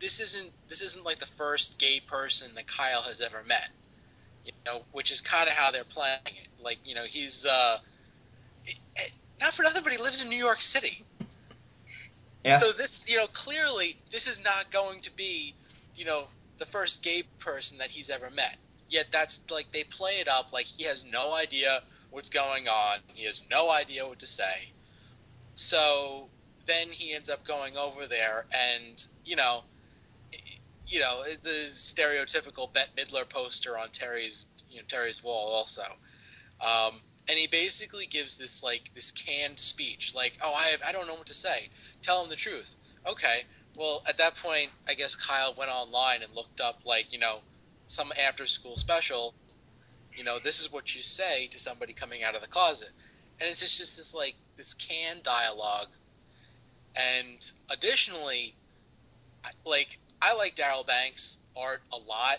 this 0.00 0.20
isn't 0.20 0.50
this 0.68 0.80
isn't 0.82 1.04
like 1.04 1.18
the 1.20 1.26
first 1.26 1.78
gay 1.78 2.00
person 2.00 2.54
that 2.54 2.66
Kyle 2.66 3.02
has 3.02 3.20
ever 3.20 3.42
met. 3.46 3.68
You 4.44 4.52
know, 4.64 4.82
which 4.92 5.10
is 5.10 5.20
kind 5.20 5.48
of 5.48 5.54
how 5.54 5.70
they're 5.70 5.84
playing 5.84 6.20
it. 6.24 6.64
Like, 6.64 6.78
you 6.84 6.94
know, 6.94 7.04
he's 7.04 7.44
uh, 7.44 7.78
not 9.40 9.54
for 9.54 9.62
nothing, 9.62 9.82
but 9.82 9.92
he 9.92 9.98
lives 9.98 10.22
in 10.22 10.28
New 10.28 10.36
York 10.36 10.60
City. 10.60 11.04
Yeah. 12.44 12.58
So 12.58 12.72
this, 12.72 13.04
you 13.08 13.18
know, 13.18 13.26
clearly 13.26 13.96
this 14.10 14.26
is 14.26 14.42
not 14.42 14.70
going 14.70 15.02
to 15.02 15.14
be, 15.14 15.54
you 15.96 16.04
know, 16.04 16.24
the 16.58 16.66
first 16.66 17.02
gay 17.02 17.24
person 17.40 17.78
that 17.78 17.90
he's 17.90 18.10
ever 18.10 18.30
met. 18.30 18.56
Yet 18.88 19.06
that's 19.12 19.44
like 19.50 19.70
they 19.72 19.84
play 19.84 20.20
it 20.20 20.28
up 20.28 20.52
like 20.52 20.66
he 20.66 20.84
has 20.84 21.04
no 21.04 21.34
idea 21.34 21.82
what's 22.10 22.30
going 22.30 22.68
on. 22.68 22.98
He 23.12 23.26
has 23.26 23.42
no 23.50 23.70
idea 23.70 24.06
what 24.06 24.20
to 24.20 24.26
say. 24.26 24.70
So 25.58 26.28
then 26.68 26.92
he 26.92 27.12
ends 27.12 27.28
up 27.28 27.44
going 27.44 27.76
over 27.76 28.06
there 28.06 28.44
and, 28.52 29.04
you 29.24 29.34
know, 29.34 29.62
you 30.86 31.00
know, 31.00 31.24
the 31.42 31.66
stereotypical 31.66 32.72
Bette 32.72 32.92
Midler 32.96 33.28
poster 33.28 33.76
on 33.76 33.88
Terry's, 33.90 34.46
you 34.70 34.76
know, 34.76 34.84
Terry's 34.86 35.20
wall 35.20 35.48
also. 35.48 35.82
Um, 36.60 37.00
and 37.28 37.36
he 37.36 37.48
basically 37.48 38.06
gives 38.06 38.38
this 38.38 38.62
like 38.62 38.82
this 38.94 39.10
canned 39.10 39.58
speech, 39.58 40.12
like, 40.14 40.38
"Oh, 40.40 40.54
I 40.54 40.76
I 40.86 40.92
don't 40.92 41.08
know 41.08 41.14
what 41.14 41.26
to 41.26 41.34
say. 41.34 41.70
Tell 42.02 42.22
him 42.22 42.30
the 42.30 42.36
truth." 42.36 42.70
Okay. 43.04 43.42
Well, 43.74 44.02
at 44.06 44.18
that 44.18 44.36
point, 44.36 44.70
I 44.86 44.94
guess 44.94 45.16
Kyle 45.16 45.54
went 45.58 45.72
online 45.72 46.22
and 46.22 46.32
looked 46.34 46.60
up 46.60 46.82
like 46.86 47.12
you 47.12 47.18
know 47.18 47.40
some 47.88 48.12
after 48.12 48.46
school 48.46 48.76
special. 48.78 49.34
You 50.16 50.22
know, 50.22 50.38
this 50.38 50.60
is 50.60 50.72
what 50.72 50.94
you 50.94 51.02
say 51.02 51.48
to 51.48 51.58
somebody 51.58 51.94
coming 51.94 52.22
out 52.22 52.36
of 52.36 52.42
the 52.42 52.48
closet, 52.48 52.90
and 53.40 53.48
it's 53.48 53.60
just, 53.60 53.78
just 53.78 53.96
this 53.96 54.14
like 54.14 54.34
this 54.56 54.74
canned 54.74 55.22
dialogue. 55.22 55.88
And 56.96 57.50
additionally, 57.70 58.54
like 59.64 59.98
I 60.20 60.34
like 60.34 60.56
Darryl 60.56 60.86
Banks' 60.86 61.38
art 61.56 61.80
a 61.92 61.96
lot, 61.96 62.38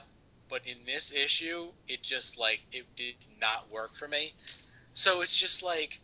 but 0.50 0.62
in 0.66 0.78
this 0.86 1.14
issue, 1.14 1.68
it 1.88 2.04
just 2.04 2.38
like 2.38 2.60
it 2.72 2.86
did 2.96 3.16
not 3.40 3.72
work 3.72 3.96
for 3.96 4.08
me. 4.08 4.34
So 4.94 5.22
it's 5.22 5.36
just 5.36 5.64
like 5.64 6.00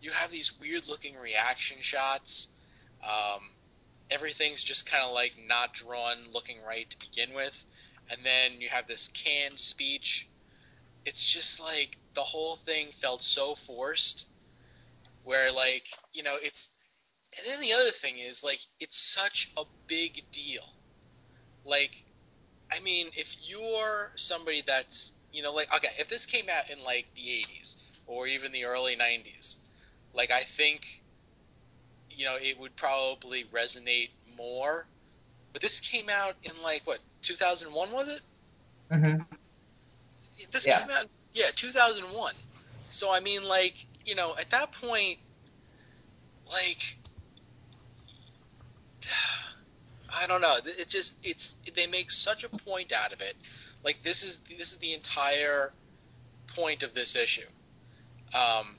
you 0.00 0.10
have 0.12 0.30
these 0.30 0.58
weird 0.58 0.88
looking 0.88 1.16
reaction 1.16 1.78
shots. 1.80 2.48
Um, 3.04 3.40
everything's 4.10 4.64
just 4.64 4.90
kind 4.90 5.04
of 5.04 5.12
like 5.12 5.32
not 5.46 5.74
drawn 5.74 6.16
looking 6.32 6.56
right 6.66 6.88
to 6.88 6.96
begin 6.98 7.34
with. 7.34 7.64
And 8.10 8.20
then 8.24 8.60
you 8.60 8.68
have 8.70 8.86
this 8.86 9.08
canned 9.08 9.60
speech. 9.60 10.26
It's 11.04 11.22
just 11.22 11.60
like 11.60 11.96
the 12.14 12.22
whole 12.22 12.56
thing 12.56 12.88
felt 13.00 13.22
so 13.22 13.54
forced. 13.54 14.26
Where, 15.28 15.52
like, 15.52 15.84
you 16.12 16.22
know, 16.22 16.36
it's. 16.40 16.74
And 17.36 17.46
then 17.46 17.60
the 17.60 17.74
other 17.74 17.90
thing 17.90 18.18
is, 18.18 18.42
like, 18.42 18.60
it's 18.80 18.98
such 18.98 19.52
a 19.58 19.62
big 19.86 20.12
deal. 20.32 20.62
Like, 21.64 21.90
I 22.72 22.80
mean, 22.80 23.08
if 23.16 23.36
you're 23.46 24.10
somebody 24.16 24.62
that's, 24.66 25.12
you 25.30 25.42
know, 25.42 25.52
like, 25.52 25.68
okay, 25.76 25.88
if 25.98 26.08
this 26.08 26.24
came 26.24 26.46
out 26.48 26.70
in, 26.70 26.82
like, 26.82 27.06
the 27.14 27.20
80s, 27.20 27.76
or 28.08 28.26
even 28.26 28.50
the 28.52 28.64
early 28.64 28.96
90s. 28.96 29.56
Like 30.14 30.32
I 30.32 30.42
think 30.42 30.80
you 32.10 32.24
know 32.24 32.36
it 32.40 32.58
would 32.58 32.74
probably 32.76 33.44
resonate 33.54 34.08
more. 34.36 34.86
But 35.52 35.62
this 35.62 35.80
came 35.80 36.08
out 36.08 36.34
in 36.42 36.52
like 36.62 36.82
what 36.86 36.98
2001 37.22 37.92
was 37.92 38.08
it? 38.08 38.20
Mm-hmm. 38.92 39.22
This 40.52 40.66
Yeah. 40.66 40.80
came 40.80 40.90
out 40.90 41.04
yeah 41.32 41.50
2001. 41.54 42.34
So 42.88 43.12
I 43.12 43.20
mean 43.20 43.44
like 43.44 43.76
you 44.08 44.14
know 44.14 44.34
at 44.38 44.50
that 44.50 44.72
point 44.72 45.18
like 46.50 46.96
I 50.12 50.26
don't 50.26 50.40
know 50.40 50.56
it 50.64 50.88
just 50.88 51.14
it's 51.22 51.56
they 51.76 51.86
make 51.86 52.10
such 52.10 52.42
a 52.44 52.48
point 52.48 52.92
out 52.92 53.12
of 53.12 53.20
it. 53.20 53.36
Like 53.84 54.02
this 54.02 54.24
is 54.24 54.38
this 54.58 54.72
is 54.72 54.78
the 54.78 54.94
entire 54.94 55.72
point 56.54 56.82
of 56.82 56.94
this 56.94 57.14
issue 57.14 57.46
um, 58.34 58.76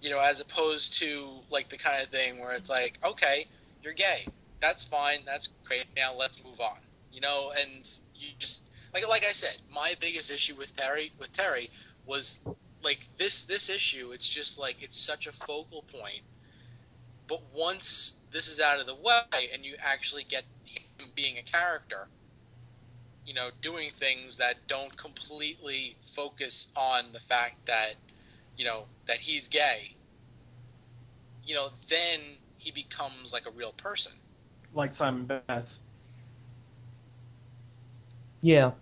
you 0.00 0.10
know, 0.10 0.20
as 0.20 0.40
opposed 0.40 0.98
to 1.00 1.28
like 1.50 1.68
the 1.68 1.78
kind 1.78 2.02
of 2.02 2.08
thing 2.08 2.38
where 2.38 2.52
it's 2.52 2.68
like, 2.68 2.98
okay, 3.04 3.46
you're 3.82 3.94
gay, 3.94 4.26
that's 4.60 4.84
fine, 4.84 5.20
that's 5.24 5.48
great. 5.64 5.84
Now 5.96 6.14
let's 6.16 6.42
move 6.42 6.60
on. 6.60 6.78
You 7.12 7.20
know, 7.20 7.52
and 7.58 7.88
you 8.14 8.28
just 8.38 8.62
like 8.94 9.06
like 9.08 9.24
I 9.24 9.32
said, 9.32 9.56
my 9.72 9.94
biggest 10.00 10.30
issue 10.30 10.54
with 10.56 10.76
Terry 10.76 11.12
with 11.18 11.32
Terry 11.32 11.70
was 12.06 12.38
like 12.82 13.06
this 13.18 13.44
this 13.44 13.68
issue. 13.68 14.12
It's 14.12 14.28
just 14.28 14.58
like 14.58 14.76
it's 14.82 14.98
such 14.98 15.26
a 15.26 15.32
focal 15.32 15.84
point. 15.92 16.22
But 17.28 17.40
once 17.54 18.20
this 18.32 18.48
is 18.48 18.60
out 18.60 18.80
of 18.80 18.86
the 18.86 18.94
way 18.94 19.50
and 19.52 19.64
you 19.64 19.76
actually 19.82 20.24
get 20.24 20.44
him 20.64 21.08
being 21.14 21.38
a 21.38 21.42
character, 21.42 22.08
you 23.26 23.34
know, 23.34 23.50
doing 23.60 23.90
things 23.92 24.38
that 24.38 24.56
don't 24.68 24.96
completely 24.96 25.96
focus 26.02 26.72
on 26.76 27.12
the 27.12 27.20
fact 27.20 27.66
that, 27.66 27.94
you 28.56 28.64
know, 28.64 28.84
that 29.06 29.18
he's 29.18 29.48
gay, 29.48 29.94
you 31.44 31.54
know, 31.54 31.68
then 31.88 32.20
he 32.58 32.70
becomes 32.70 33.32
like 33.32 33.46
a 33.46 33.50
real 33.50 33.72
person. 33.72 34.12
like 34.74 34.92
Simon 34.92 35.26
Baz. 35.48 35.78
Yeah. 38.40 38.72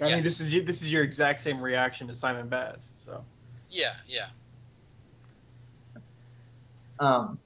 I 0.00 0.14
mean, 0.14 0.24
this 0.24 0.40
is 0.40 0.50
this 0.64 0.82
is 0.82 0.90
your 0.90 1.02
exact 1.02 1.40
same 1.40 1.60
reaction 1.60 2.08
to 2.08 2.14
Simon 2.14 2.48
Baz. 2.48 2.88
So 3.04 3.24
Yeah, 3.68 3.92
yeah. 4.06 4.26
Um, 6.98 7.38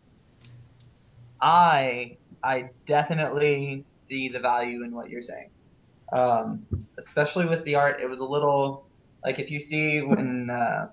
I 1.41 2.17
I 2.43 2.71
definitely 2.87 3.85
see 4.03 4.29
the 4.29 4.41
value 4.41 4.85
in 4.85 4.95
what 4.95 5.11
you're 5.11 5.23
saying. 5.23 5.51
Um, 6.13 6.67
especially 6.99 7.47
with 7.47 7.65
the 7.65 7.75
art, 7.75 8.01
it 8.01 8.09
was 8.09 8.21
a 8.21 8.25
little 8.25 8.87
like 9.25 9.39
if 9.39 9.51
you 9.51 9.59
see 9.59 10.01
when, 10.03 10.51
uh, 10.51 10.89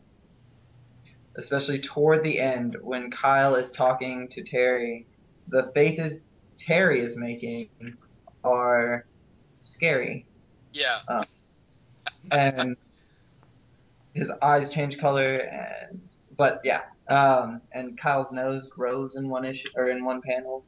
especially 1.38 1.80
toward 1.80 2.24
the 2.24 2.40
end 2.40 2.78
when 2.82 3.12
Kyle 3.12 3.56
is 3.56 3.72
talking 3.72 4.30
to 4.30 4.44
Terry, 4.44 5.06
the 5.48 5.72
faces 5.76 6.24
Terry 6.58 7.02
is 7.02 7.18
making 7.18 7.70
are 8.44 9.06
scary 9.60 10.26
Yeah. 10.74 11.00
And 12.30 12.76
his 14.14 14.32
eyes 14.42 14.70
change 14.70 15.00
color 15.00 15.38
and 15.38 16.02
but 16.38 16.62
yeah 16.64 16.82
um 17.08 17.62
and 17.72 17.98
kyle's 17.98 18.32
nose 18.32 18.68
grows 18.68 19.16
in 19.16 19.30
one 19.30 19.46
issue 19.46 19.70
or 19.76 19.90
in 19.90 20.04
one 20.06 20.22
panel. 20.22 20.64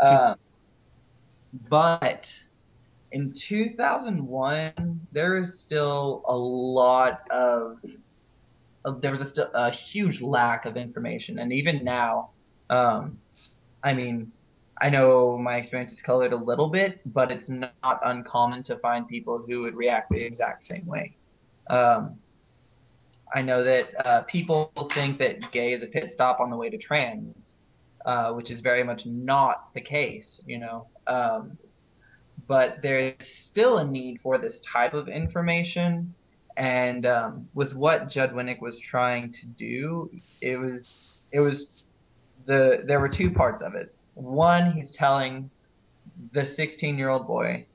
Um 0.00 0.36
but 1.68 2.32
in 3.12 3.32
2001 3.32 5.06
there 5.12 5.36
is 5.38 5.60
still 5.60 6.22
a 6.26 6.36
lot 6.36 7.20
of, 7.30 7.78
of 8.84 9.00
there 9.00 9.12
was 9.12 9.20
a, 9.20 9.24
still 9.24 9.50
a 9.54 9.70
huge 9.70 10.20
lack 10.20 10.66
of 10.66 10.76
information. 10.76 11.38
And 11.38 11.52
even 11.52 11.84
now 11.84 12.30
um 12.70 13.18
i 13.82 13.92
mean 13.92 14.32
I 14.80 14.90
know 14.90 15.38
my 15.38 15.56
experience 15.56 15.92
is 15.92 16.02
colored 16.02 16.32
a 16.32 16.36
little 16.36 16.68
bit, 16.68 17.00
but 17.06 17.30
it's 17.30 17.48
not 17.48 18.00
uncommon 18.02 18.62
to 18.64 18.76
find 18.78 19.06
people 19.06 19.42
who 19.46 19.62
would 19.62 19.74
react 19.74 20.10
the 20.10 20.20
exact 20.20 20.64
same 20.64 20.84
way. 20.86 21.16
Um, 21.70 22.18
I 23.34 23.42
know 23.42 23.64
that 23.64 24.06
uh, 24.06 24.22
people 24.22 24.72
think 24.92 25.18
that 25.18 25.50
gay 25.50 25.72
is 25.72 25.82
a 25.82 25.86
pit 25.86 26.10
stop 26.10 26.40
on 26.40 26.50
the 26.50 26.56
way 26.56 26.70
to 26.70 26.78
trans, 26.78 27.58
uh, 28.04 28.32
which 28.32 28.50
is 28.50 28.60
very 28.60 28.82
much 28.82 29.06
not 29.06 29.72
the 29.74 29.80
case, 29.80 30.40
you 30.46 30.58
know. 30.58 30.86
Um, 31.06 31.56
but 32.46 32.82
there 32.82 33.14
is 33.18 33.26
still 33.26 33.78
a 33.78 33.86
need 33.86 34.20
for 34.22 34.38
this 34.38 34.60
type 34.60 34.94
of 34.94 35.08
information, 35.08 36.14
and 36.56 37.06
um, 37.06 37.48
with 37.54 37.74
what 37.74 38.10
Judd 38.10 38.34
Winick 38.34 38.60
was 38.60 38.78
trying 38.78 39.32
to 39.32 39.46
do, 39.46 40.10
it 40.40 40.56
was 40.56 40.98
it 41.32 41.40
was 41.40 41.68
the 42.46 42.82
there 42.86 43.00
were 43.00 43.08
two 43.08 43.30
parts 43.30 43.62
of 43.62 43.74
it. 43.74 43.94
One, 44.14 44.72
he's 44.72 44.90
telling 44.90 45.50
the 46.32 46.44
16 46.44 46.98
year 46.98 47.08
old 47.08 47.26
boy, 47.26 47.66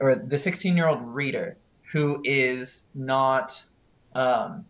or 0.00 0.14
the 0.14 0.38
16 0.38 0.76
year 0.76 0.88
old 0.88 1.02
reader, 1.02 1.56
who 1.92 2.20
is 2.24 2.82
not, 2.94 3.62
um, 4.14 4.64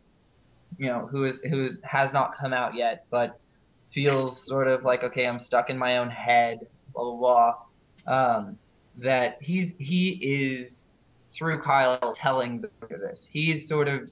you 0.79 0.87
know, 0.87 1.07
who 1.07 1.25
is 1.25 1.41
who 1.43 1.69
has 1.83 2.13
not 2.13 2.35
come 2.37 2.53
out 2.53 2.75
yet, 2.75 3.05
but 3.11 3.39
feels 3.93 4.45
sort 4.45 4.69
of 4.69 4.85
like 4.85 5.03
okay, 5.03 5.27
I'm 5.27 5.39
stuck 5.39 5.71
in 5.71 5.79
my 5.79 5.99
own 5.99 6.11
head, 6.11 6.67
blah 6.93 7.05
blah 7.05 7.17
blah. 7.17 7.55
Um, 8.07 8.59
that 8.99 9.39
he's 9.41 9.75
he 9.79 10.19
is 10.21 10.85
through 11.29 11.61
Kyle 11.61 12.13
telling 12.15 12.61
the 12.61 12.71
this. 12.89 13.29
He's 13.31 13.69
sort 13.69 13.89
of 13.89 14.11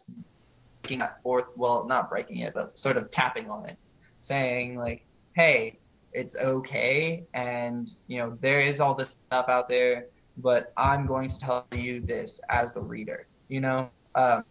breaking 0.82 1.00
that 1.00 1.20
fourth, 1.22 1.46
well, 1.56 1.86
not 1.86 2.08
breaking 2.08 2.38
it, 2.38 2.54
but 2.54 2.78
sort 2.78 2.96
of 2.96 3.10
tapping 3.10 3.50
on 3.50 3.68
it, 3.68 3.76
saying 4.20 4.76
like, 4.76 5.04
hey, 5.34 5.78
it's 6.16 6.34
okay, 6.36 7.24
and 7.34 7.90
you 8.08 8.18
know 8.18 8.36
there 8.40 8.60
is 8.60 8.80
all 8.80 8.94
this 8.94 9.16
stuff 9.28 9.48
out 9.48 9.68
there 9.68 10.06
but 10.38 10.72
I'm 10.76 11.06
going 11.06 11.28
to 11.30 11.38
tell 11.38 11.66
you 11.72 12.00
this 12.00 12.40
as 12.48 12.72
the 12.72 12.82
reader. 12.82 13.26
You 13.48 13.60
know, 13.60 13.90
um, 14.14 14.44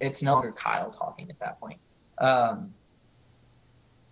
it's 0.00 0.22
no 0.22 0.34
longer 0.34 0.52
Kyle 0.52 0.90
talking 0.90 1.30
at 1.30 1.38
that 1.40 1.60
point. 1.60 1.78
Um, 2.18 2.72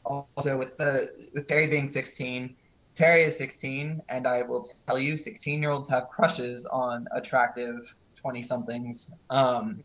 also, 0.04 0.56
with 0.56 0.76
the 0.78 1.12
with 1.34 1.46
Terry 1.46 1.66
being 1.66 1.88
16, 1.88 2.54
Terry 2.94 3.24
is 3.24 3.36
16, 3.36 4.00
and 4.08 4.26
I 4.26 4.42
will 4.42 4.68
tell 4.86 4.98
you, 4.98 5.16
16 5.16 5.60
year 5.60 5.70
olds 5.70 5.88
have 5.88 6.08
crushes 6.08 6.66
on 6.66 7.06
attractive 7.12 7.94
20 8.16 8.42
somethings. 8.42 9.10
Um, 9.30 9.82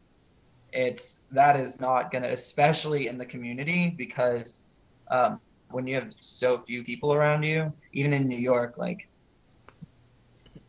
it's 0.72 1.20
that 1.32 1.56
is 1.56 1.80
not 1.80 2.12
gonna, 2.12 2.28
especially 2.28 3.08
in 3.08 3.18
the 3.18 3.26
community, 3.26 3.94
because 3.96 4.64
um, 5.10 5.40
when 5.74 5.88
you 5.88 5.96
have 5.96 6.12
so 6.22 6.62
few 6.68 6.84
people 6.84 7.14
around 7.14 7.44
you, 7.44 7.74
even 7.94 8.14
in 8.14 8.28
New 8.28 8.38
York, 8.38 8.76
like 8.78 9.10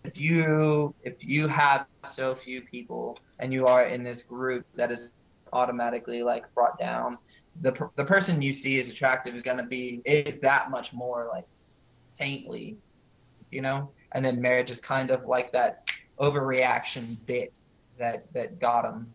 if 0.05 0.19
you 0.19 0.95
if 1.03 1.25
you 1.25 1.49
have 1.49 1.87
so 2.07 2.35
few 2.35 2.62
people 2.62 3.19
and 3.38 3.53
you 3.53 3.67
are 3.67 3.87
in 3.87 4.03
this 4.03 4.23
group 4.23 4.64
that 4.75 4.90
is 4.90 5.12
automatically 5.53 6.23
like 6.23 6.45
brought 6.55 6.79
down, 6.79 7.19
the 7.61 7.73
the 7.97 8.05
person 8.05 8.43
you 8.43 8.53
see 8.53 8.81
as 8.81 8.88
attractive 8.88 9.35
is 9.35 9.43
gonna 9.43 9.67
be 9.67 10.03
is 10.05 10.38
that 10.40 10.71
much 10.71 10.93
more 10.93 11.29
like 11.33 11.45
saintly, 12.09 12.77
you 13.51 13.62
know. 13.62 13.93
And 14.12 14.25
then 14.25 14.40
marriage 14.40 14.71
is 14.71 14.81
kind 14.81 15.11
of 15.11 15.25
like 15.27 15.53
that 15.53 15.85
overreaction 16.21 17.17
bit 17.27 17.59
that 17.99 18.33
that 18.33 18.59
got 18.59 18.85
him. 18.85 19.14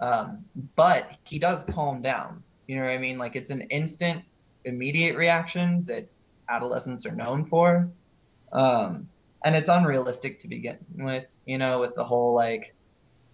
Um, 0.00 0.44
but 0.76 1.16
he 1.24 1.38
does 1.38 1.64
calm 1.64 2.02
down. 2.02 2.42
You 2.66 2.76
know 2.76 2.82
what 2.82 2.92
I 2.92 2.98
mean? 2.98 3.18
Like 3.18 3.36
it's 3.36 3.50
an 3.50 3.62
instant, 3.62 4.22
immediate 4.64 5.16
reaction 5.16 5.84
that 5.86 6.08
adolescents 6.48 7.06
are 7.06 7.14
known 7.14 7.46
for. 7.46 7.88
Um, 8.52 9.08
and 9.44 9.54
it's 9.56 9.68
unrealistic 9.68 10.40
to 10.40 10.48
begin 10.48 10.78
with, 10.96 11.24
you 11.46 11.58
know, 11.58 11.80
with 11.80 11.94
the 11.94 12.04
whole 12.04 12.34
like, 12.34 12.74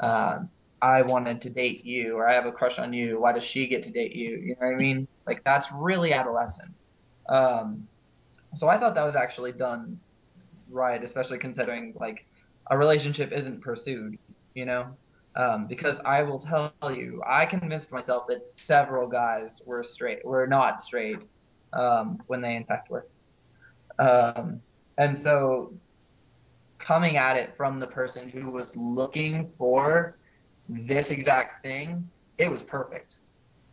uh, 0.00 0.40
I 0.80 1.02
wanted 1.02 1.40
to 1.42 1.50
date 1.50 1.84
you 1.84 2.16
or 2.16 2.28
I 2.28 2.34
have 2.34 2.46
a 2.46 2.52
crush 2.52 2.78
on 2.78 2.92
you. 2.92 3.18
Why 3.20 3.32
does 3.32 3.44
she 3.44 3.66
get 3.66 3.82
to 3.84 3.90
date 3.90 4.14
you? 4.14 4.36
You 4.36 4.56
know 4.60 4.66
what 4.66 4.74
I 4.74 4.78
mean? 4.78 5.08
Like 5.26 5.42
that's 5.42 5.72
really 5.72 6.12
adolescent. 6.12 6.76
Um, 7.28 7.88
so 8.54 8.68
I 8.68 8.78
thought 8.78 8.94
that 8.94 9.04
was 9.04 9.16
actually 9.16 9.52
done 9.52 9.98
right, 10.70 11.02
especially 11.02 11.38
considering 11.38 11.94
like 11.98 12.24
a 12.70 12.76
relationship 12.76 13.32
isn't 13.32 13.60
pursued, 13.62 14.18
you 14.54 14.66
know? 14.66 14.86
Um, 15.36 15.66
because 15.66 16.00
I 16.04 16.22
will 16.22 16.38
tell 16.38 16.72
you, 16.90 17.22
I 17.26 17.44
convinced 17.44 17.92
myself 17.92 18.26
that 18.28 18.46
several 18.46 19.06
guys 19.06 19.60
were 19.66 19.82
straight, 19.82 20.24
were 20.24 20.46
not 20.46 20.82
straight, 20.82 21.18
um, 21.74 22.22
when 22.26 22.40
they 22.40 22.56
in 22.56 22.64
fact 22.64 22.90
were. 22.90 23.06
Um, 23.98 24.62
and 24.96 25.18
so 25.18 25.74
coming 26.78 27.16
at 27.16 27.36
it 27.36 27.54
from 27.56 27.78
the 27.78 27.86
person 27.86 28.30
who 28.30 28.50
was 28.50 28.74
looking 28.76 29.52
for 29.58 30.16
this 30.68 31.10
exact 31.10 31.62
thing, 31.62 32.08
it 32.38 32.50
was 32.50 32.62
perfect. 32.62 33.16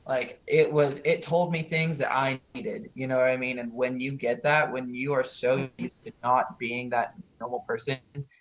Like 0.05 0.41
it 0.47 0.71
was, 0.71 0.99
it 1.05 1.21
told 1.21 1.51
me 1.51 1.63
things 1.63 1.97
that 1.99 2.11
I 2.13 2.39
needed. 2.53 2.89
You 2.93 3.07
know 3.07 3.15
what 3.15 3.27
I 3.27 3.37
mean? 3.37 3.59
And 3.59 3.71
when 3.71 3.99
you 3.99 4.13
get 4.13 4.43
that, 4.43 4.71
when 4.71 4.93
you 4.93 5.13
are 5.13 5.23
so 5.23 5.69
used 5.77 6.03
to 6.03 6.11
not 6.21 6.59
being 6.59 6.89
that 6.89 7.13
normal 7.39 7.61
person 7.61 7.97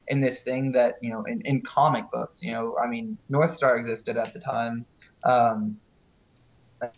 in 0.09 0.21
this 0.21 0.43
thing 0.43 0.73
that 0.73 0.97
you 1.03 1.11
know, 1.11 1.23
in, 1.25 1.41
in 1.43 1.63
comic 1.63 2.11
books, 2.11 2.43
you 2.43 2.53
know, 2.53 2.77
I 2.83 2.89
mean, 2.89 3.17
Northstar 3.31 3.79
existed 3.79 4.17
at 4.17 4.35
the 4.35 4.41
time, 4.41 4.85
um, 5.25 5.77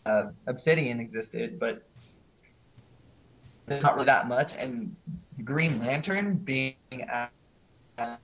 uh, 0.06 0.24
Obsidian 0.46 0.98
existed, 0.98 1.58
but 1.60 1.86
there's 3.66 3.82
not 3.82 3.94
really 3.94 4.06
that 4.06 4.28
much. 4.28 4.54
And 4.56 4.94
Green 5.44 5.78
Lantern 5.78 6.36
being 6.36 6.76
as, 7.08 7.28
as 7.98 8.18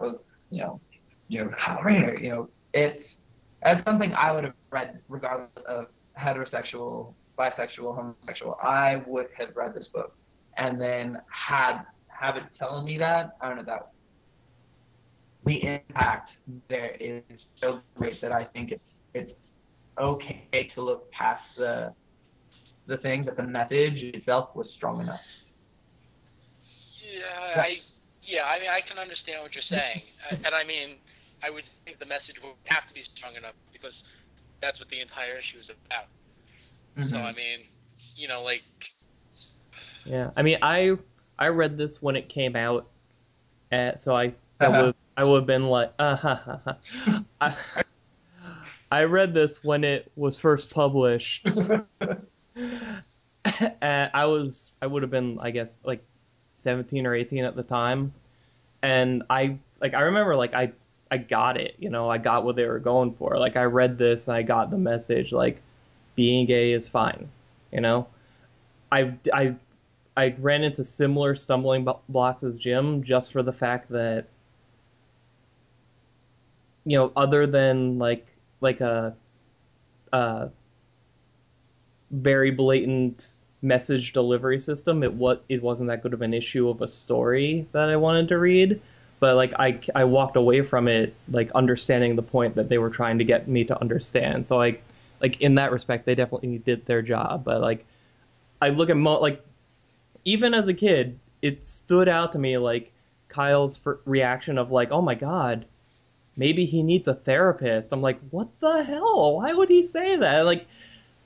was, 0.00 0.26
you 0.50 0.62
know, 0.62 0.80
you 1.28 1.44
know, 1.44 2.14
you 2.20 2.30
know, 2.30 2.48
it's 2.72 3.20
that's 3.62 3.82
something 3.82 4.12
I 4.14 4.32
would 4.32 4.44
have 4.44 4.54
read 4.70 5.00
regardless 5.08 5.64
of 5.64 5.86
heterosexual, 6.18 7.14
bisexual, 7.38 7.94
homosexual. 7.94 8.56
I 8.62 9.02
would 9.06 9.28
have 9.36 9.56
read 9.56 9.74
this 9.74 9.88
book 9.88 10.14
and 10.56 10.80
then 10.80 11.20
had 11.30 11.82
have 12.08 12.36
it 12.36 12.44
telling 12.54 12.84
me 12.84 12.98
that. 12.98 13.36
I 13.40 13.48
don't 13.48 13.58
know 13.58 13.64
that 13.64 13.90
the 15.44 15.64
impact 15.64 16.30
there 16.68 16.96
is 17.00 17.22
so 17.60 17.80
great 17.96 18.20
that 18.20 18.32
I 18.32 18.44
think 18.44 18.72
it's 18.72 18.82
it's 19.14 19.32
okay 19.98 20.70
to 20.74 20.82
look 20.82 21.10
past 21.12 21.42
the 21.56 21.92
the 22.86 22.98
thing, 22.98 23.24
but 23.24 23.36
the 23.36 23.42
message 23.42 24.02
itself 24.14 24.50
was 24.54 24.68
strong 24.76 25.00
enough. 25.00 25.20
Yeah, 27.00 27.62
I 27.62 27.76
yeah, 28.22 28.44
I 28.44 28.60
mean 28.60 28.70
I 28.70 28.80
can 28.86 28.98
understand 28.98 29.42
what 29.42 29.54
you're 29.54 29.62
saying, 29.62 30.02
and 30.30 30.54
I 30.54 30.64
mean 30.64 30.96
I 31.42 31.50
would 31.50 31.64
think 31.84 31.98
the 31.98 32.06
message 32.06 32.36
would 32.42 32.52
have 32.64 32.86
to 32.88 32.94
be 32.94 33.02
strong 33.16 33.34
enough 33.36 33.54
because 33.72 33.94
that's 34.60 34.78
what 34.78 34.88
the 34.88 35.00
entire 35.00 35.38
issue 35.38 35.58
is 35.58 35.70
about. 35.70 36.06
Mm-hmm. 36.98 37.10
So 37.10 37.18
I 37.18 37.32
mean, 37.32 37.60
you 38.16 38.28
know, 38.28 38.42
like. 38.42 38.62
Yeah, 40.04 40.30
I 40.36 40.42
mean, 40.42 40.58
I 40.62 40.96
I 41.38 41.48
read 41.48 41.78
this 41.78 42.02
when 42.02 42.16
it 42.16 42.28
came 42.28 42.56
out, 42.56 42.86
at, 43.72 44.00
so 44.00 44.14
I 44.14 44.34
I 44.58 44.66
uh-huh. 44.66 44.84
would 44.86 44.94
I 45.16 45.24
would 45.24 45.36
have 45.36 45.46
been 45.46 45.66
like, 45.66 45.92
uh, 45.98 46.16
ha, 46.16 46.34
ha, 46.34 46.60
ha. 46.64 47.24
I, 47.40 47.54
I 48.90 49.04
read 49.04 49.34
this 49.34 49.62
when 49.62 49.84
it 49.84 50.10
was 50.16 50.38
first 50.38 50.70
published. 50.70 51.46
and 51.46 52.26
I 53.82 54.24
was 54.26 54.72
I 54.82 54.86
would 54.86 55.02
have 55.02 55.10
been 55.10 55.38
I 55.40 55.50
guess 55.50 55.82
like 55.84 56.02
17 56.54 57.06
or 57.06 57.14
18 57.14 57.44
at 57.44 57.56
the 57.56 57.62
time, 57.62 58.12
and 58.82 59.22
I 59.30 59.58
like 59.80 59.94
I 59.94 60.02
remember 60.02 60.36
like 60.36 60.54
I 60.54 60.72
I 61.10 61.18
got 61.18 61.60
it. 61.60 61.76
You 61.78 61.90
know, 61.90 62.08
I 62.08 62.18
got 62.18 62.44
what 62.44 62.56
they 62.56 62.66
were 62.66 62.78
going 62.78 63.14
for. 63.14 63.38
Like 63.38 63.56
I 63.56 63.64
read 63.64 63.98
this 63.98 64.28
and 64.28 64.36
I 64.36 64.42
got 64.42 64.70
the 64.70 64.78
message. 64.78 65.32
Like 65.32 65.60
being 66.14 66.46
gay 66.46 66.72
is 66.72 66.88
fine. 66.88 67.28
You 67.72 67.80
know, 67.80 68.06
I 68.90 69.14
I 69.32 69.56
I 70.16 70.34
ran 70.38 70.62
into 70.62 70.84
similar 70.84 71.34
stumbling 71.36 71.88
blocks 72.08 72.42
as 72.42 72.58
Jim 72.58 73.02
just 73.02 73.32
for 73.32 73.42
the 73.42 73.52
fact 73.52 73.90
that 73.90 74.26
you 76.84 76.96
know, 76.96 77.12
other 77.16 77.46
than 77.46 77.98
like 77.98 78.26
like 78.60 78.80
a 78.80 79.14
a 80.12 80.50
very 82.10 82.50
blatant 82.50 83.36
message 83.62 84.12
delivery 84.12 84.58
system, 84.58 85.02
it 85.02 85.12
what 85.12 85.44
it 85.48 85.62
wasn't 85.62 85.88
that 85.88 86.02
good 86.02 86.14
of 86.14 86.22
an 86.22 86.34
issue 86.34 86.68
of 86.68 86.82
a 86.82 86.88
story 86.88 87.66
that 87.72 87.88
I 87.88 87.96
wanted 87.96 88.28
to 88.28 88.38
read 88.38 88.80
but 89.20 89.36
like 89.36 89.52
I 89.58 89.80
I 89.94 90.04
walked 90.04 90.36
away 90.36 90.62
from 90.62 90.88
it 90.88 91.14
like 91.28 91.52
understanding 91.52 92.16
the 92.16 92.22
point 92.22 92.56
that 92.56 92.68
they 92.68 92.78
were 92.78 92.90
trying 92.90 93.18
to 93.18 93.24
get 93.24 93.46
me 93.46 93.64
to 93.64 93.78
understand. 93.78 94.46
So 94.46 94.56
like 94.56 94.82
like 95.20 95.40
in 95.42 95.56
that 95.56 95.70
respect, 95.70 96.06
they 96.06 96.14
definitely 96.14 96.58
did 96.58 96.86
their 96.86 97.02
job. 97.02 97.44
But 97.44 97.60
like 97.60 97.84
I 98.60 98.70
look 98.70 98.88
at 98.88 98.96
mo- 98.96 99.20
like 99.20 99.44
even 100.24 100.54
as 100.54 100.68
a 100.68 100.74
kid, 100.74 101.18
it 101.42 101.66
stood 101.66 102.08
out 102.08 102.32
to 102.32 102.38
me 102.38 102.56
like 102.56 102.90
Kyle's 103.28 103.80
reaction 104.06 104.56
of 104.56 104.70
like, 104.70 104.90
oh 104.90 105.02
my 105.02 105.14
god, 105.14 105.66
maybe 106.34 106.64
he 106.64 106.82
needs 106.82 107.06
a 107.06 107.14
therapist. 107.14 107.92
I'm 107.92 108.02
like, 108.02 108.20
what 108.30 108.48
the 108.60 108.82
hell? 108.82 109.36
Why 109.36 109.52
would 109.52 109.68
he 109.68 109.82
say 109.82 110.16
that? 110.16 110.46
Like 110.46 110.66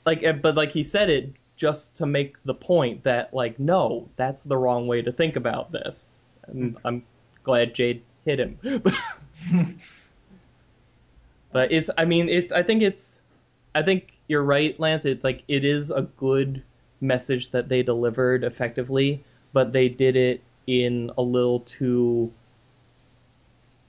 like 0.05 0.25
eh, 0.25 0.33
but 0.33 0.57
like 0.57 0.73
he 0.73 0.83
said 0.83 1.11
it 1.11 1.33
just 1.57 1.99
to 1.99 2.07
make 2.07 2.43
the 2.45 2.55
point 2.55 3.05
that 3.05 3.33
like 3.33 3.61
no, 3.61 4.09
that's 4.17 4.43
the 4.43 4.57
wrong 4.57 4.89
way 4.89 5.03
to 5.03 5.13
think 5.13 5.37
about 5.37 5.71
this. 5.71 6.19
And 6.49 6.77
I'm 6.85 7.05
glad 7.45 7.75
Jade 7.75 8.03
hit 8.25 8.41
him. 8.41 8.59
but 11.53 11.71
it's 11.71 11.91
I 11.97 12.05
mean 12.05 12.29
it 12.29 12.51
I 12.51 12.63
think 12.63 12.83
it's 12.83 13.21
I 13.75 13.83
think 13.83 14.13
you're 14.27 14.43
right, 14.43 14.79
Lance. 14.81 15.05
It's 15.05 15.23
like 15.23 15.45
it 15.47 15.65
is 15.65 15.91
a 15.91 16.03
good 16.03 16.63
message 17.01 17.51
that 17.51 17.69
they 17.69 17.83
delivered 17.83 18.43
effectively, 18.45 19.23
but 19.53 19.73
they 19.73 19.89
did 19.89 20.17
it 20.17 20.43
in 20.67 21.11
a 21.17 21.23
little 21.23 21.61
too 21.61 22.33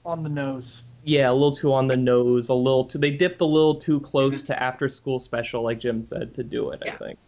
on 0.04 0.22
the 0.22 0.28
nose. 0.28 0.64
Yeah, 1.04 1.30
a 1.30 1.32
little 1.32 1.54
too 1.54 1.72
on 1.72 1.86
the 1.86 1.96
nose, 1.96 2.48
a 2.48 2.54
little 2.54 2.84
too 2.84 2.98
they 2.98 3.12
dipped 3.12 3.40
a 3.40 3.46
little 3.46 3.76
too 3.76 4.00
close 4.00 4.44
to 4.44 4.60
after 4.62 4.88
school 4.88 5.18
special 5.18 5.62
like 5.62 5.80
Jim 5.80 6.02
said 6.02 6.34
to 6.34 6.42
do 6.42 6.70
it, 6.70 6.82
yeah. 6.84 6.94
I 6.94 6.96
think. 6.96 7.18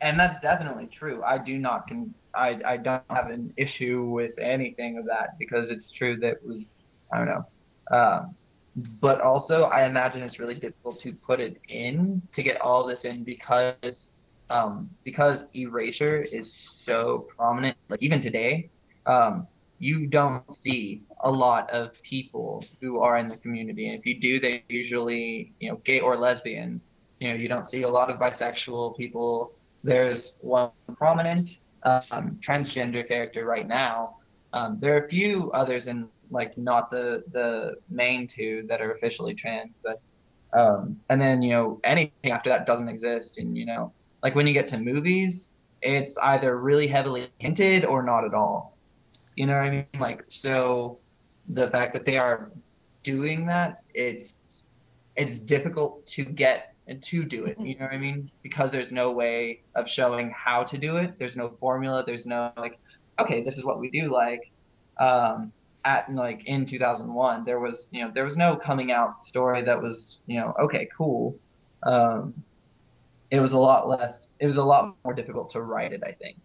And 0.00 0.18
that's 0.18 0.40
definitely 0.42 0.88
true. 0.96 1.22
I 1.24 1.38
do 1.38 1.58
not 1.58 1.88
con- 1.88 2.14
I, 2.34 2.60
I 2.64 2.76
don't 2.76 3.02
have 3.10 3.30
an 3.30 3.52
issue 3.56 4.04
with 4.04 4.38
anything 4.38 4.98
of 4.98 5.06
that 5.06 5.38
because 5.38 5.66
it's 5.70 5.90
true 5.92 6.16
that 6.20 6.44
was 6.44 6.58
I 7.12 7.18
don't 7.18 7.26
know. 7.26 7.46
Um, 7.90 8.34
but 9.00 9.20
also, 9.20 9.64
I 9.64 9.86
imagine 9.86 10.22
it's 10.22 10.38
really 10.38 10.54
difficult 10.54 11.00
to 11.00 11.12
put 11.12 11.40
it 11.40 11.60
in 11.68 12.22
to 12.32 12.42
get 12.42 12.60
all 12.60 12.86
this 12.86 13.04
in 13.04 13.24
because 13.24 14.10
um, 14.50 14.90
because 15.04 15.44
erasure 15.54 16.22
is 16.22 16.52
so 16.84 17.26
prominent. 17.36 17.76
Like 17.88 18.02
even 18.02 18.22
today, 18.22 18.70
um, 19.06 19.46
you 19.78 20.06
don't 20.06 20.54
see 20.56 21.02
a 21.20 21.30
lot 21.30 21.70
of 21.70 21.90
people 22.02 22.64
who 22.80 23.00
are 23.00 23.18
in 23.18 23.28
the 23.28 23.36
community, 23.36 23.88
and 23.88 23.98
if 23.98 24.06
you 24.06 24.20
do, 24.20 24.38
they 24.38 24.64
usually 24.68 25.52
you 25.60 25.70
know 25.70 25.76
gay 25.84 26.00
or 26.00 26.16
lesbian. 26.16 26.80
You 27.20 27.30
know, 27.30 27.34
you 27.34 27.48
don't 27.48 27.68
see 27.68 27.82
a 27.82 27.88
lot 27.88 28.10
of 28.10 28.18
bisexual 28.20 28.96
people. 28.96 29.57
There's 29.82 30.38
one 30.42 30.70
prominent 30.96 31.50
um, 31.82 32.38
transgender 32.42 33.06
character 33.06 33.44
right 33.44 33.66
now, 33.66 34.16
Um, 34.52 34.78
there 34.80 34.94
are 34.96 35.04
a 35.04 35.08
few 35.08 35.50
others 35.52 35.86
in 35.86 36.08
like 36.30 36.56
not 36.56 36.90
the 36.90 37.24
the 37.32 37.76
main 37.90 38.26
two 38.26 38.64
that 38.68 38.80
are 38.80 38.92
officially 38.92 39.34
trans, 39.34 39.80
but 39.82 40.00
um, 40.58 41.00
and 41.10 41.20
then 41.20 41.42
you 41.42 41.52
know 41.52 41.80
anything 41.84 42.32
after 42.32 42.50
that 42.50 42.66
doesn't 42.66 42.88
exist, 42.88 43.38
and 43.38 43.56
you 43.56 43.66
know 43.66 43.92
like 44.22 44.34
when 44.34 44.46
you 44.46 44.54
get 44.54 44.68
to 44.68 44.78
movies, 44.78 45.50
it's 45.82 46.16
either 46.18 46.58
really 46.58 46.86
heavily 46.86 47.28
hinted 47.38 47.84
or 47.84 48.02
not 48.02 48.24
at 48.24 48.34
all. 48.34 48.78
You 49.36 49.46
know 49.46 49.54
what 49.54 49.64
I 49.64 49.70
mean? 49.70 49.86
Like 49.98 50.24
so, 50.28 50.98
the 51.48 51.68
fact 51.70 51.92
that 51.94 52.04
they 52.06 52.18
are 52.18 52.50
doing 53.02 53.46
that, 53.46 53.82
it's 53.94 54.34
it's 55.16 55.38
difficult 55.38 56.06
to 56.16 56.24
get 56.24 56.74
to 56.96 57.24
do 57.24 57.44
it. 57.44 57.58
You 57.60 57.74
know 57.78 57.84
what 57.84 57.94
I 57.94 57.98
mean? 57.98 58.30
Because 58.42 58.70
there's 58.70 58.92
no 58.92 59.12
way 59.12 59.62
of 59.74 59.88
showing 59.88 60.30
how 60.30 60.64
to 60.64 60.78
do 60.78 60.96
it. 60.96 61.18
There's 61.18 61.36
no 61.36 61.50
formula. 61.60 62.04
There's 62.06 62.26
no 62.26 62.52
like, 62.56 62.78
okay, 63.18 63.42
this 63.42 63.56
is 63.56 63.64
what 63.64 63.78
we 63.78 63.90
do. 63.90 64.10
Like, 64.10 64.50
um, 64.98 65.52
at 65.84 66.12
like 66.12 66.44
in 66.46 66.66
2001, 66.66 67.44
there 67.44 67.60
was 67.60 67.86
you 67.90 68.02
know 68.02 68.10
there 68.12 68.24
was 68.24 68.36
no 68.36 68.56
coming 68.56 68.90
out 68.92 69.20
story 69.20 69.62
that 69.62 69.80
was 69.80 70.18
you 70.26 70.40
know 70.40 70.54
okay 70.60 70.88
cool. 70.96 71.38
Um, 71.82 72.34
it 73.30 73.40
was 73.40 73.52
a 73.52 73.58
lot 73.58 73.88
less. 73.88 74.28
It 74.40 74.46
was 74.46 74.56
a 74.56 74.64
lot 74.64 74.96
more 75.04 75.14
difficult 75.14 75.50
to 75.50 75.62
write 75.62 75.92
it, 75.92 76.02
I 76.04 76.12
think. 76.12 76.38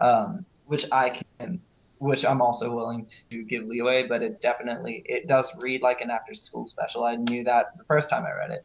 Um, 0.00 0.44
which 0.66 0.84
I 0.90 1.22
can, 1.38 1.60
which 1.98 2.24
I'm 2.24 2.42
also 2.42 2.74
willing 2.74 3.06
to 3.30 3.42
give 3.44 3.64
leeway, 3.64 4.06
but 4.06 4.22
it's 4.22 4.40
definitely 4.40 5.02
it 5.06 5.28
does 5.28 5.52
read 5.60 5.82
like 5.82 6.00
an 6.00 6.10
after 6.10 6.34
school 6.34 6.66
special. 6.66 7.04
I 7.04 7.16
knew 7.16 7.44
that 7.44 7.76
the 7.78 7.84
first 7.84 8.10
time 8.10 8.24
I 8.24 8.32
read 8.32 8.50
it. 8.50 8.64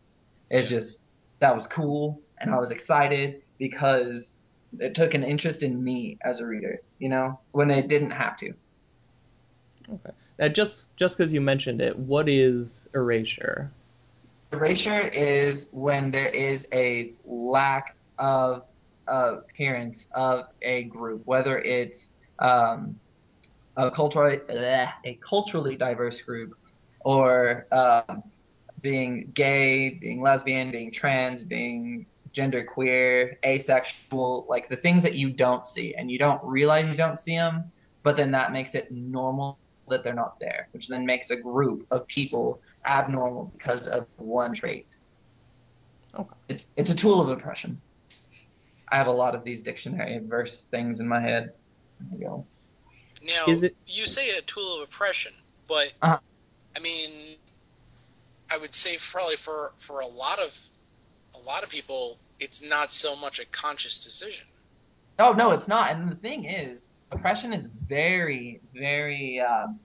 It's 0.50 0.70
just 0.70 1.00
that 1.40 1.54
was 1.54 1.68
cool, 1.68 2.22
and 2.38 2.52
I 2.52 2.60
was 2.60 2.72
excited 2.72 3.42
because 3.58 4.34
it 4.80 4.96
took 4.96 5.14
an 5.14 5.24
interest 5.24 5.64
in 5.64 5.84
me 5.84 6.18
as 6.22 6.40
a 6.40 6.46
reader. 6.46 6.82
You 7.00 7.10
know, 7.10 7.40
when 7.52 7.72
it 7.72 7.88
didn't 7.88 8.12
have 8.12 8.38
to. 8.40 8.54
Okay. 9.94 10.12
Now, 10.40 10.48
just 10.50 10.96
just 10.96 11.18
because 11.18 11.34
you 11.34 11.42
mentioned 11.42 11.82
it, 11.82 11.98
what 11.98 12.30
is 12.30 12.90
erasure? 12.94 13.72
Erasure 14.52 15.08
is 15.08 15.68
when 15.72 16.12
there 16.12 16.30
is 16.30 16.68
a 16.72 17.12
lack 17.26 17.96
of 18.18 18.64
appearance 19.08 20.08
of 20.14 20.48
a 20.62 20.84
group, 20.84 21.22
whether 21.26 21.60
it's 21.60 22.12
um, 22.40 23.00
a 23.76 23.90
culturally 23.92 24.40
a 24.50 25.20
culturally 25.28 25.76
diverse 25.76 26.22
group, 26.22 26.58
or 27.02 27.68
um, 27.72 28.24
being 28.82 29.32
gay, 29.34 29.90
being 29.90 30.22
lesbian, 30.22 30.72
being 30.72 30.92
trans, 30.92 31.44
being 31.44 32.06
genderqueer, 32.34 33.36
asexual, 33.46 34.46
like 34.50 34.70
the 34.70 34.76
things 34.76 35.02
that 35.04 35.14
you 35.16 35.32
don't 35.32 35.68
see 35.68 35.96
and 35.96 36.12
you 36.12 36.20
don't 36.20 36.44
realize 36.44 36.88
you 36.88 36.96
don't 36.98 37.20
see 37.20 37.36
them, 37.36 37.72
but 38.04 38.16
then 38.16 38.32
that 38.32 38.52
makes 38.52 38.76
it 38.76 38.92
normal 38.92 39.58
that 39.90 40.04
they're 40.04 40.14
not 40.14 40.40
there, 40.40 40.68
which 40.72 40.88
then 40.88 41.06
makes 41.06 41.30
a 41.32 41.36
group 41.36 41.88
of 41.92 42.06
people 42.08 42.62
abnormal 42.86 43.52
because 43.58 43.88
of 43.88 44.06
one 44.18 44.54
trait. 44.54 44.88
Okay. 46.16 46.36
It's 46.50 46.68
it's 46.76 46.90
a 46.90 46.96
tool 46.96 47.22
of 47.22 47.30
oppression. 47.30 47.80
I 48.90 48.98
have 48.98 49.08
a 49.08 49.12
lot 49.12 49.36
of 49.36 49.44
these 49.44 49.62
dictionary 49.62 50.20
verse 50.20 50.64
things 50.72 51.00
in 51.00 51.08
my 51.08 51.20
head. 51.20 51.54
There 52.00 52.10
we 52.12 52.26
go. 52.26 52.46
Now, 53.24 53.46
Is 53.48 53.64
it- 53.64 53.76
you 53.86 54.08
say 54.08 54.38
a 54.38 54.42
tool 54.42 54.76
of 54.78 54.82
oppression, 54.88 55.34
but 55.68 55.94
Uh-huh. 56.02 56.20
I 56.76 56.80
mean, 56.80 57.38
I 58.50 58.58
would 58.58 58.74
say 58.74 58.98
probably 58.98 59.36
for 59.36 59.74
for 59.80 60.00
a 60.00 60.08
lot 60.08 60.40
of 60.40 60.58
a 61.36 61.40
lot 61.40 61.64
of 61.64 61.70
people, 61.70 62.18
it's 62.40 62.62
not 62.64 62.92
so 62.92 63.16
much 63.16 63.40
a 63.40 63.46
conscious 63.46 64.04
decision. 64.04 64.46
Oh 65.20 65.34
no, 65.34 65.52
it's 65.52 65.68
not. 65.68 65.92
And 65.92 66.12
the 66.12 66.16
thing 66.16 66.46
is, 66.46 66.90
oppression 67.12 67.54
is 67.54 67.68
very, 67.68 68.62
very, 68.74 69.40
um, 69.40 69.80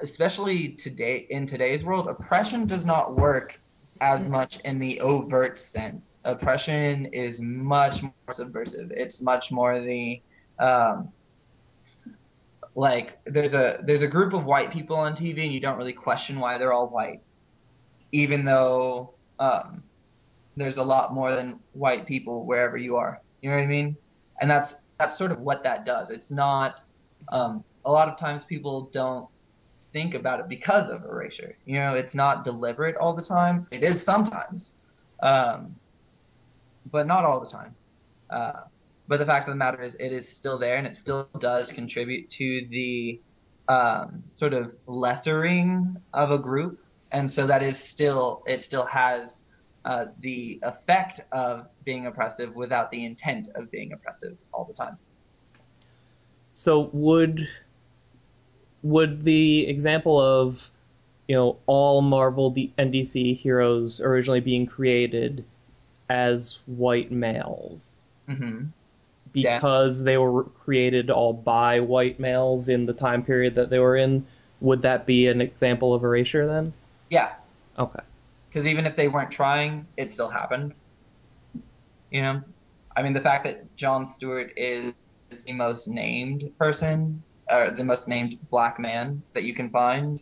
especially 0.00 0.70
today 0.70 1.26
in 1.30 1.46
today's 1.46 1.84
world, 1.84 2.08
oppression 2.08 2.66
does 2.66 2.84
not 2.84 3.16
work 3.16 3.58
as 4.00 4.28
much 4.28 4.58
in 4.64 4.78
the 4.78 5.00
overt 5.00 5.58
sense. 5.58 6.18
Oppression 6.24 7.06
is 7.06 7.40
much 7.40 8.02
more 8.02 8.12
subversive. 8.32 8.92
It's 8.96 9.20
much 9.20 9.50
more 9.50 9.80
the, 9.80 10.22
um, 10.58 11.10
like 12.74 13.18
there's 13.24 13.52
a 13.52 13.80
there's 13.82 14.02
a 14.02 14.08
group 14.08 14.32
of 14.32 14.44
white 14.44 14.70
people 14.70 14.96
on 14.96 15.14
TV 15.16 15.42
and 15.42 15.52
you 15.52 15.60
don't 15.60 15.76
really 15.76 15.92
question 15.92 16.38
why 16.38 16.56
they're 16.56 16.72
all 16.72 16.86
white, 16.86 17.20
even 18.12 18.44
though 18.44 19.14
um, 19.38 19.82
there's 20.56 20.76
a 20.76 20.82
lot 20.82 21.14
more 21.14 21.32
than 21.32 21.58
white 21.72 22.06
people 22.06 22.44
wherever 22.44 22.76
you 22.76 22.96
are. 22.96 23.20
You 23.40 23.50
know 23.50 23.56
what 23.56 23.62
I 23.62 23.66
mean? 23.66 23.96
And 24.40 24.50
that's 24.50 24.74
that's 24.98 25.16
sort 25.16 25.32
of 25.32 25.40
what 25.40 25.62
that 25.64 25.84
does. 25.84 26.10
It's 26.10 26.30
not. 26.30 26.80
Um, 27.28 27.64
a 27.84 27.90
lot 27.90 28.08
of 28.08 28.18
times 28.18 28.44
people 28.44 28.82
don't 28.92 29.28
think 29.92 30.14
about 30.14 30.40
it 30.40 30.48
because 30.48 30.88
of 30.88 31.04
erasure. 31.04 31.56
You 31.64 31.74
know, 31.74 31.94
it's 31.94 32.14
not 32.14 32.44
deliberate 32.44 32.96
all 32.96 33.14
the 33.14 33.22
time. 33.22 33.66
It 33.70 33.82
is 33.82 34.02
sometimes, 34.02 34.72
um, 35.22 35.74
but 36.90 37.06
not 37.06 37.24
all 37.24 37.40
the 37.40 37.48
time. 37.48 37.74
Uh, 38.28 38.60
but 39.08 39.18
the 39.18 39.26
fact 39.26 39.48
of 39.48 39.52
the 39.52 39.58
matter 39.58 39.82
is, 39.82 39.96
it 39.96 40.12
is 40.12 40.28
still 40.28 40.58
there, 40.58 40.76
and 40.76 40.86
it 40.86 40.96
still 40.96 41.28
does 41.38 41.72
contribute 41.72 42.30
to 42.30 42.66
the 42.70 43.20
um, 43.68 44.22
sort 44.32 44.54
of 44.54 44.72
lessering 44.86 45.96
of 46.12 46.30
a 46.30 46.38
group, 46.38 46.78
and 47.12 47.30
so 47.30 47.46
that 47.46 47.62
is 47.62 47.78
still 47.78 48.42
it 48.46 48.60
still 48.60 48.86
has 48.86 49.42
uh, 49.84 50.06
the 50.20 50.60
effect 50.62 51.20
of 51.32 51.66
being 51.84 52.06
oppressive 52.06 52.54
without 52.54 52.90
the 52.90 53.04
intent 53.04 53.48
of 53.54 53.70
being 53.70 53.92
oppressive 53.92 54.36
all 54.52 54.64
the 54.64 54.74
time. 54.74 54.98
So 56.54 56.90
would 56.92 57.48
would 58.82 59.22
the 59.22 59.66
example 59.68 60.18
of 60.20 60.70
you 61.28 61.36
know 61.36 61.58
all 61.66 62.02
Marvel 62.02 62.50
D- 62.50 62.72
and 62.76 62.92
DC 62.92 63.36
heroes 63.36 64.00
originally 64.00 64.40
being 64.40 64.66
created 64.66 65.44
as 66.08 66.58
white 66.66 67.10
males 67.10 68.02
hmm 68.26 68.64
Yeah. 69.34 69.62
because 69.62 70.04
they 70.04 70.18
were 70.18 70.44
created 70.44 71.10
all 71.10 71.32
by 71.32 71.80
white 71.80 72.18
males 72.20 72.68
in 72.68 72.86
the 72.86 72.92
time 72.94 73.22
period 73.24 73.54
that 73.56 73.70
they 73.70 73.78
were 73.78 73.96
in, 73.96 74.26
would 74.60 74.82
that 74.82 75.06
be 75.06 75.28
an 75.28 75.40
example 75.40 75.94
of 75.94 76.04
erasure 76.04 76.46
then? 76.46 76.72
Yeah, 77.10 77.34
Okay. 77.78 78.00
because 78.48 78.66
even 78.66 78.86
if 78.86 78.96
they 78.96 79.08
weren't 79.08 79.30
trying, 79.30 79.86
it 79.96 80.10
still 80.10 80.28
happened. 80.28 80.72
You 82.10 82.22
know, 82.22 82.42
I 82.96 83.02
mean, 83.02 83.12
the 83.12 83.20
fact 83.20 83.44
that 83.44 83.76
John 83.76 84.06
Stewart 84.06 84.52
is 84.56 84.94
the 85.44 85.52
most 85.52 85.86
named 85.88 86.50
person, 86.58 87.22
or 87.50 87.70
the 87.70 87.84
most 87.84 88.08
named 88.08 88.38
black 88.50 88.78
man 88.78 89.22
that 89.34 89.44
you 89.44 89.54
can 89.54 89.70
find, 89.70 90.20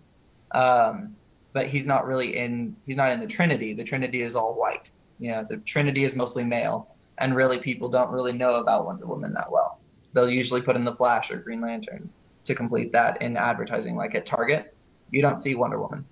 um, 0.52 1.14
but 1.52 1.66
he's 1.66 1.86
not 1.86 2.06
really 2.06 2.36
in. 2.36 2.74
He's 2.86 2.96
not 2.96 3.10
in 3.10 3.20
the 3.20 3.26
Trinity. 3.26 3.74
The 3.74 3.84
Trinity 3.84 4.22
is 4.22 4.34
all 4.34 4.54
white. 4.54 4.90
You 5.18 5.32
know, 5.32 5.46
the 5.48 5.58
Trinity 5.58 6.04
is 6.04 6.14
mostly 6.16 6.44
male, 6.44 6.88
and 7.18 7.34
really 7.34 7.58
people 7.58 7.88
don't 7.88 8.10
really 8.10 8.32
know 8.32 8.56
about 8.56 8.86
Wonder 8.86 9.06
Woman 9.06 9.32
that 9.34 9.50
well. 9.50 9.78
They'll 10.14 10.30
usually 10.30 10.62
put 10.62 10.76
in 10.76 10.84
the 10.84 10.94
Flash 10.94 11.30
or 11.30 11.36
Green 11.36 11.60
Lantern 11.60 12.08
to 12.44 12.54
complete 12.54 12.92
that 12.92 13.20
in 13.20 13.36
advertising, 13.36 13.96
like 13.96 14.14
at 14.14 14.24
Target. 14.26 14.74
You 15.10 15.22
don't 15.22 15.42
see 15.42 15.54
Wonder 15.54 15.80
Woman. 15.80 16.04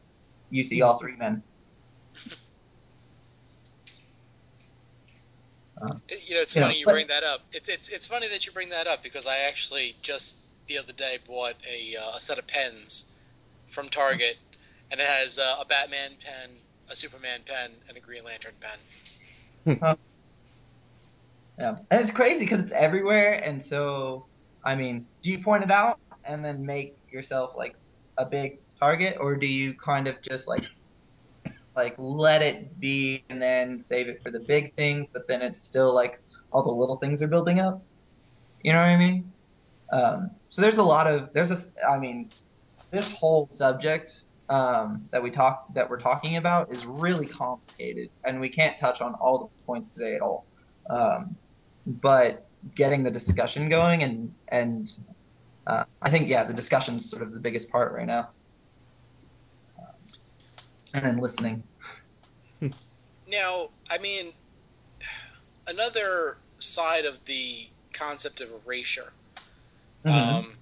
You 0.50 0.62
see 0.62 0.82
all 0.82 0.98
three 0.98 1.16
men. 1.16 1.42
It- 6.09 6.28
you 6.28 6.35
know, 6.37 6.40
it's 6.42 6.54
Yeah, 6.56 6.62
funny 6.62 6.78
you 6.78 6.85
but- 6.87 6.92
bring 6.92 7.09
that 7.09 7.22
up. 7.24 7.42
It's 7.52 7.68
it's 7.68 7.88
it's 7.88 8.06
funny 8.06 8.29
that 8.29 8.46
you 8.46 8.52
bring 8.52 8.71
that 8.71 8.87
up 8.87 9.02
because 9.02 9.27
I 9.27 9.38
actually 9.40 9.94
just 10.02 10.37
the 10.68 10.79
other 10.79 10.92
day 10.92 11.18
bought 11.27 11.54
a 11.68 11.96
uh, 11.96 12.16
a 12.16 12.21
set 12.21 12.38
of 12.38 12.46
pens 12.46 13.10
from 13.68 13.88
Target, 13.90 14.37
and 14.90 15.00
it 15.00 15.06
has 15.06 15.38
uh, 15.38 15.56
a 15.60 15.64
Batman 15.66 16.12
pen, 16.25 16.50
a 16.88 16.96
Superman 16.96 17.40
pen, 17.46 17.73
and 17.88 17.96
a 17.96 18.00
Green 18.00 18.25
Lantern 18.25 18.54
pen. 18.60 19.79
Yeah, 21.58 21.77
and 21.90 22.00
it's 22.00 22.10
crazy 22.10 22.40
because 22.40 22.60
it's 22.60 22.73
everywhere, 22.73 23.35
and 23.35 23.62
so 23.62 24.27
I 24.64 24.75
mean, 24.77 25.06
do 25.23 25.31
you 25.31 25.38
point 25.42 25.62
it 25.62 25.71
out 25.71 25.98
and 26.25 26.44
then 26.44 26.64
make 26.64 26.96
yourself 27.10 27.54
like 27.56 27.77
a 28.18 28.25
big 28.25 28.58
target, 28.79 29.16
or 29.20 29.37
do 29.37 29.46
you 29.46 29.74
kind 29.74 30.06
of 30.06 30.20
just 30.22 30.48
like 30.48 30.64
like 31.74 31.94
let 31.98 32.40
it 32.42 32.81
be 32.81 33.22
and 33.29 33.40
then 33.40 33.79
save 33.79 34.08
it 34.08 34.22
for 34.22 34.31
the 34.31 34.40
big 34.40 34.74
things, 34.74 35.06
but 35.12 35.29
then 35.29 35.42
it's 35.42 35.60
still 35.60 35.94
like 35.94 36.20
all 36.52 36.62
the 36.62 36.72
little 36.72 36.96
things 36.96 37.22
are 37.22 37.29
building 37.29 37.60
up? 37.60 37.83
You 38.62 38.72
know 38.72 38.81
what 38.81 38.88
I 38.88 38.96
mean? 38.96 39.33
Um, 39.92 40.31
so 40.48 40.62
there's 40.62 40.79
a 40.79 40.83
lot 40.83 41.06
of 41.06 41.33
there's 41.33 41.50
a 41.50 41.64
I 41.88 41.98
mean, 41.98 42.31
this 42.90 43.10
whole 43.12 43.48
subject 43.50 44.22
um, 44.48 45.08
that 45.10 45.22
we 45.22 45.31
talk 45.31 45.72
that 45.74 45.88
we're 45.88 46.00
talking 46.00 46.37
about 46.37 46.72
is 46.72 46.87
really 46.87 47.27
complicated, 47.27 48.10
and 48.24 48.40
we 48.40 48.48
can't 48.48 48.79
touch 48.79 49.00
on 49.00 49.14
all 49.14 49.38
the 49.38 49.64
points 49.64 49.92
today 49.92 50.16
at 50.16 50.22
all. 50.22 50.46
Um, 50.88 51.37
but 51.87 52.46
getting 52.74 53.02
the 53.02 53.10
discussion 53.10 53.68
going 53.68 54.02
and 54.02 54.35
and 54.48 54.90
uh, 55.66 55.85
I 56.00 56.10
think 56.10 56.29
yeah, 56.29 56.44
the 56.44 56.54
discussion 56.54 56.96
is 56.96 57.10
sort 57.10 57.22
of 57.22 57.33
the 57.33 57.40
biggest 57.40 57.70
part 57.70 57.92
right 57.92 58.06
now. 58.06 58.31
And 60.94 61.04
then 61.04 61.18
listening. 61.18 61.62
Now, 63.28 63.70
I 63.90 63.98
mean, 63.98 64.32
another 65.66 66.37
side 66.58 67.04
of 67.04 67.24
the 67.24 67.66
concept 67.92 68.40
of 68.40 68.48
erasure 68.64 69.12
Mm-hmm. 70.06 70.37
um, 70.37 70.52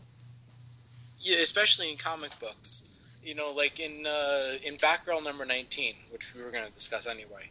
Yeah, 1.21 1.39
especially 1.39 1.91
in 1.91 1.99
comic 1.99 2.39
books. 2.41 2.83
You 3.23 3.35
know, 3.35 3.53
like 3.53 3.81
in 3.81 4.07
uh, 4.07 4.55
in 4.63 4.77
Batgirl 4.77 5.25
number 5.25 5.45
nineteen, 5.45 5.95
which 6.11 6.35
we 6.35 6.43
were 6.43 6.51
going 6.51 6.67
to 6.67 6.73
discuss 6.73 7.07
anyway. 7.07 7.51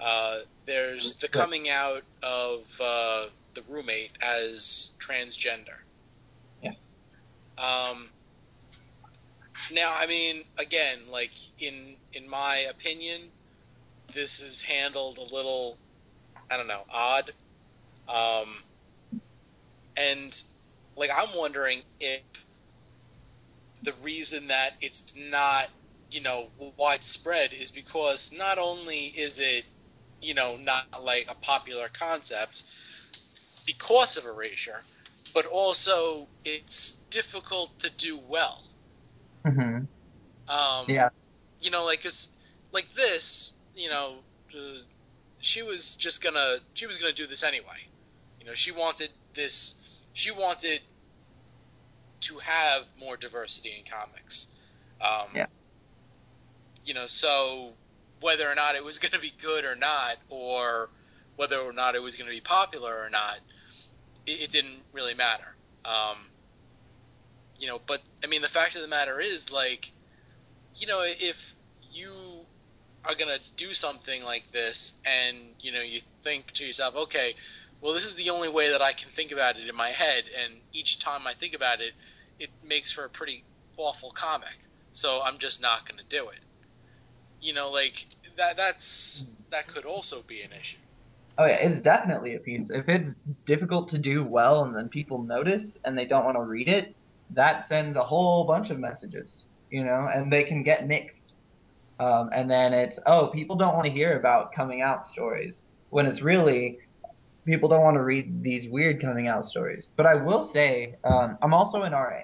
Uh, 0.00 0.40
there's 0.66 1.14
the 1.14 1.28
coming 1.28 1.70
out 1.70 2.02
of 2.22 2.60
uh, 2.82 3.26
the 3.54 3.62
roommate 3.68 4.12
as 4.20 4.92
transgender. 4.98 5.76
Yes. 6.62 6.92
Um, 7.56 8.08
now, 9.72 9.94
I 9.96 10.06
mean, 10.06 10.44
again, 10.58 10.98
like 11.10 11.32
in 11.58 11.96
in 12.12 12.28
my 12.28 12.66
opinion, 12.70 13.20
this 14.14 14.40
is 14.40 14.62
handled 14.62 15.18
a 15.18 15.34
little, 15.34 15.78
I 16.50 16.56
don't 16.56 16.68
know, 16.68 16.82
odd. 16.92 17.32
Um, 18.08 19.20
and 19.96 20.42
like 20.96 21.10
I'm 21.16 21.36
wondering 21.36 21.82
if 22.00 22.22
the 23.82 23.94
reason 24.02 24.48
that 24.48 24.72
it's 24.80 25.14
not, 25.16 25.68
you 26.10 26.22
know, 26.22 26.48
widespread 26.76 27.52
is 27.52 27.70
because 27.70 28.32
not 28.36 28.58
only 28.58 29.06
is 29.06 29.38
it, 29.38 29.64
you 30.20 30.34
know, 30.34 30.56
not 30.56 30.84
like 31.02 31.26
a 31.28 31.34
popular 31.34 31.88
concept 31.92 32.62
because 33.66 34.16
of 34.16 34.24
erasure, 34.24 34.80
but 35.34 35.46
also 35.46 36.26
it's 36.44 37.00
difficult 37.10 37.78
to 37.80 37.90
do 37.90 38.18
well. 38.28 38.62
Hmm 39.46 39.78
Um, 40.48 40.86
Yeah. 40.88 41.10
You 41.60 41.70
know, 41.70 41.84
like, 41.84 42.02
cause, 42.02 42.28
like 42.72 42.92
this, 42.92 43.54
you 43.74 43.88
know, 43.88 44.16
uh, 44.54 44.78
she 45.40 45.62
was 45.62 45.96
just 45.96 46.22
gonna, 46.22 46.56
she 46.74 46.86
was 46.86 46.98
gonna 46.98 47.12
do 47.12 47.26
this 47.26 47.42
anyway. 47.42 47.88
You 48.40 48.46
know, 48.46 48.54
she 48.54 48.72
wanted 48.72 49.10
this, 49.34 49.80
she 50.12 50.30
wanted 50.30 50.80
to 52.22 52.38
have 52.38 52.82
more 52.98 53.16
diversity 53.16 53.74
in 53.78 53.90
comics. 53.90 54.48
Um, 55.00 55.28
Yeah. 55.34 55.46
You 56.84 56.94
know, 56.94 57.06
so 57.06 57.72
whether 58.20 58.50
or 58.50 58.54
not 58.54 58.76
it 58.76 58.84
was 58.84 58.98
gonna 59.00 59.20
be 59.20 59.32
good 59.40 59.64
or 59.64 59.76
not, 59.76 60.16
or 60.28 60.90
whether 61.36 61.58
or 61.58 61.72
not 61.72 61.94
it 61.94 62.00
was 62.02 62.16
gonna 62.16 62.30
be 62.30 62.40
popular 62.40 63.02
or 63.02 63.10
not, 63.10 63.38
it, 64.26 64.40
it 64.42 64.52
didn't 64.52 64.82
really 64.92 65.14
matter. 65.14 65.54
Um, 65.84 66.18
you 67.58 67.68
know, 67.68 67.80
but 67.86 68.02
I 68.22 68.26
mean, 68.26 68.42
the 68.42 68.48
fact 68.48 68.76
of 68.76 68.82
the 68.82 68.88
matter 68.88 69.20
is, 69.20 69.50
like, 69.50 69.92
you 70.76 70.86
know, 70.86 71.02
if 71.04 71.54
you 71.92 72.12
are 73.04 73.14
gonna 73.14 73.38
do 73.56 73.72
something 73.74 74.22
like 74.22 74.44
this, 74.52 75.00
and 75.04 75.36
you 75.60 75.72
know, 75.72 75.80
you 75.80 76.00
think 76.22 76.52
to 76.52 76.64
yourself, 76.64 76.94
okay, 76.96 77.34
well, 77.80 77.94
this 77.94 78.04
is 78.04 78.16
the 78.16 78.30
only 78.30 78.48
way 78.48 78.70
that 78.70 78.82
I 78.82 78.92
can 78.92 79.10
think 79.10 79.32
about 79.32 79.56
it 79.56 79.68
in 79.68 79.76
my 79.76 79.90
head, 79.90 80.24
and 80.42 80.54
each 80.72 80.98
time 80.98 81.26
I 81.26 81.34
think 81.34 81.54
about 81.54 81.80
it, 81.80 81.92
it 82.38 82.50
makes 82.64 82.92
for 82.92 83.04
a 83.04 83.08
pretty 83.08 83.44
awful 83.76 84.10
comic. 84.10 84.56
So 84.92 85.20
I'm 85.22 85.38
just 85.38 85.60
not 85.60 85.88
gonna 85.88 86.02
do 86.08 86.28
it. 86.28 86.40
You 87.40 87.54
know, 87.54 87.70
like 87.70 88.06
that. 88.38 88.56
That's 88.56 89.30
that 89.50 89.68
could 89.68 89.84
also 89.84 90.22
be 90.26 90.42
an 90.42 90.50
issue. 90.58 90.78
Oh 91.38 91.44
yeah, 91.44 91.56
it's 91.56 91.82
definitely 91.82 92.34
a 92.34 92.38
piece. 92.38 92.70
If 92.70 92.88
it's 92.88 93.14
difficult 93.44 93.90
to 93.90 93.98
do 93.98 94.24
well 94.24 94.64
and 94.64 94.74
then 94.74 94.88
people 94.88 95.22
notice 95.22 95.76
and 95.84 95.96
they 95.96 96.06
don't 96.06 96.24
want 96.24 96.36
to 96.36 96.42
read 96.42 96.68
it, 96.68 96.96
that 97.30 97.64
sends 97.64 97.96
a 97.96 98.02
whole 98.02 98.44
bunch 98.44 98.70
of 98.70 98.78
messages, 98.78 99.46
you 99.70 99.84
know, 99.84 100.08
and 100.12 100.32
they 100.32 100.44
can 100.44 100.62
get 100.62 100.86
mixed. 100.86 101.34
Um, 101.98 102.30
and 102.32 102.50
then 102.50 102.72
it's, 102.72 102.98
oh, 103.06 103.28
people 103.28 103.56
don't 103.56 103.74
want 103.74 103.86
to 103.86 103.92
hear 103.92 104.18
about 104.18 104.52
coming 104.52 104.82
out 104.82 105.04
stories 105.04 105.62
when 105.90 106.06
it's 106.06 106.20
really 106.20 106.78
people 107.46 107.68
don't 107.68 107.82
want 107.82 107.96
to 107.96 108.02
read 108.02 108.42
these 108.42 108.68
weird 108.68 109.00
coming 109.00 109.28
out 109.28 109.46
stories. 109.46 109.90
But 109.96 110.06
I 110.06 110.14
will 110.16 110.44
say, 110.44 110.96
um, 111.04 111.38
I'm 111.40 111.54
also 111.54 111.82
an 111.82 111.92
RA, 111.92 112.22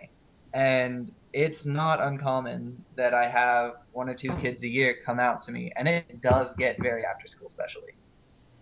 and 0.53 1.11
it's 1.33 1.65
not 1.65 2.03
uncommon 2.03 2.85
that 2.97 3.15
I 3.15 3.29
have 3.29 3.77
one 3.93 4.09
or 4.09 4.15
two 4.15 4.35
kids 4.37 4.65
a 4.65 4.69
year 4.69 4.97
come 5.07 5.21
out 5.21 5.43
to 5.43 5.53
me, 5.53 5.73
and 5.77 5.89
it 5.89 6.21
does 6.21 6.55
get 6.55 6.81
very 6.83 7.05
after 7.07 7.27
school, 7.27 7.47
especially 7.47 7.95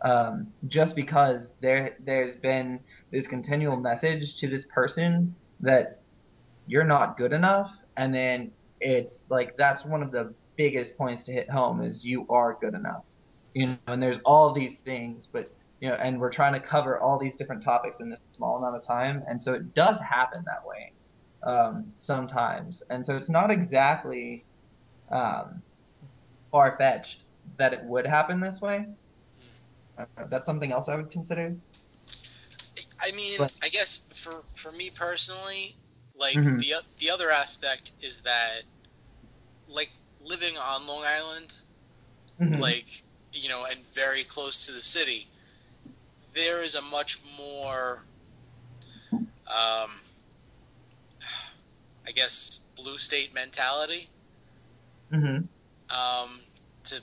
um, 0.03 0.49
just 0.67 0.97
because 0.97 1.55
there 1.61 1.97
there's 2.01 2.37
been 2.37 2.81
this 3.11 3.27
continual 3.27 3.77
message 3.77 4.37
to 4.37 4.49
this 4.49 4.65
person 4.65 5.35
that 5.61 6.00
you're 6.71 6.85
not 6.85 7.19
good 7.19 7.33
enough, 7.33 7.73
and 7.97 8.15
then 8.15 8.53
it's 8.81 9.25
like 9.29 9.57
that's 9.57 9.85
one 9.85 10.03
of 10.03 10.13
the 10.13 10.33
biggest 10.57 10.97
points 10.97 11.25
to 11.25 11.33
hit 11.33 11.51
home 11.51 11.83
is 11.83 12.05
you 12.05 12.27
are 12.31 12.57
good 12.61 12.75
enough, 12.75 13.03
you 13.55 13.67
know. 13.67 13.77
And 13.89 14.01
there's 14.01 14.21
all 14.25 14.53
these 14.53 14.81
things, 14.81 15.27
but 15.27 15.51
you 15.81 15.89
know, 15.89 15.97
and 15.97 16.21
we're 16.21 16.31
trying 16.31 16.53
to 16.53 16.61
cover 16.61 16.99
all 17.01 17.19
these 17.19 17.37
different 17.37 17.65
topics 17.65 17.99
in 17.99 18.09
this 18.09 18.21
small 18.33 18.57
amount 18.57 18.77
of 18.77 18.87
time, 18.87 19.25
and 19.27 19.43
so 19.43 19.53
it 19.55 19.75
does 19.75 19.99
happen 19.99 20.45
that 20.47 20.65
way 20.65 20.93
um, 21.43 21.93
sometimes, 21.97 22.83
and 22.89 23.05
so 23.05 23.17
it's 23.17 23.31
not 23.31 23.51
exactly 23.51 24.45
um, 25.11 25.61
far 26.53 26.77
fetched 26.79 27.25
that 27.59 27.73
it 27.73 27.83
would 27.85 28.07
happen 28.07 28.39
this 28.39 28.61
way. 28.61 28.87
Uh, 29.99 30.05
that's 30.31 30.47
something 30.47 30.71
else 30.71 30.89
I 30.89 30.95
would 30.95 31.11
consider. 31.11 31.57
I 33.03 33.13
mean, 33.13 33.39
But- 33.39 33.53
I 33.61 33.71
guess 33.71 34.03
for 34.15 34.45
for 34.55 34.71
me 34.71 34.91
personally, 34.91 35.75
like 36.21 36.37
Mhm. 36.37 36.61
the 36.61 36.75
the 36.99 37.11
other 37.11 37.31
aspect 37.31 37.93
is 38.03 38.21
that, 38.21 38.63
like 39.67 39.91
living 40.23 40.57
on 40.59 40.87
Long 40.87 41.05
Island, 41.05 41.57
Mhm. 42.39 42.61
like 42.61 42.87
you 43.33 43.49
know, 43.49 43.65
and 43.65 43.81
very 43.95 44.23
close 44.25 44.67
to 44.67 44.73
the 44.73 44.83
city, 44.83 45.27
there 46.35 46.63
is 46.63 46.75
a 46.75 46.83
much 46.83 47.19
more, 47.39 48.03
um, 49.47 49.91
I 52.07 52.13
guess, 52.15 52.61
blue 52.77 52.99
state 52.99 53.33
mentality. 53.33 54.09
Mhm. 55.11 55.49
Um, 55.89 56.41
to, 56.85 57.01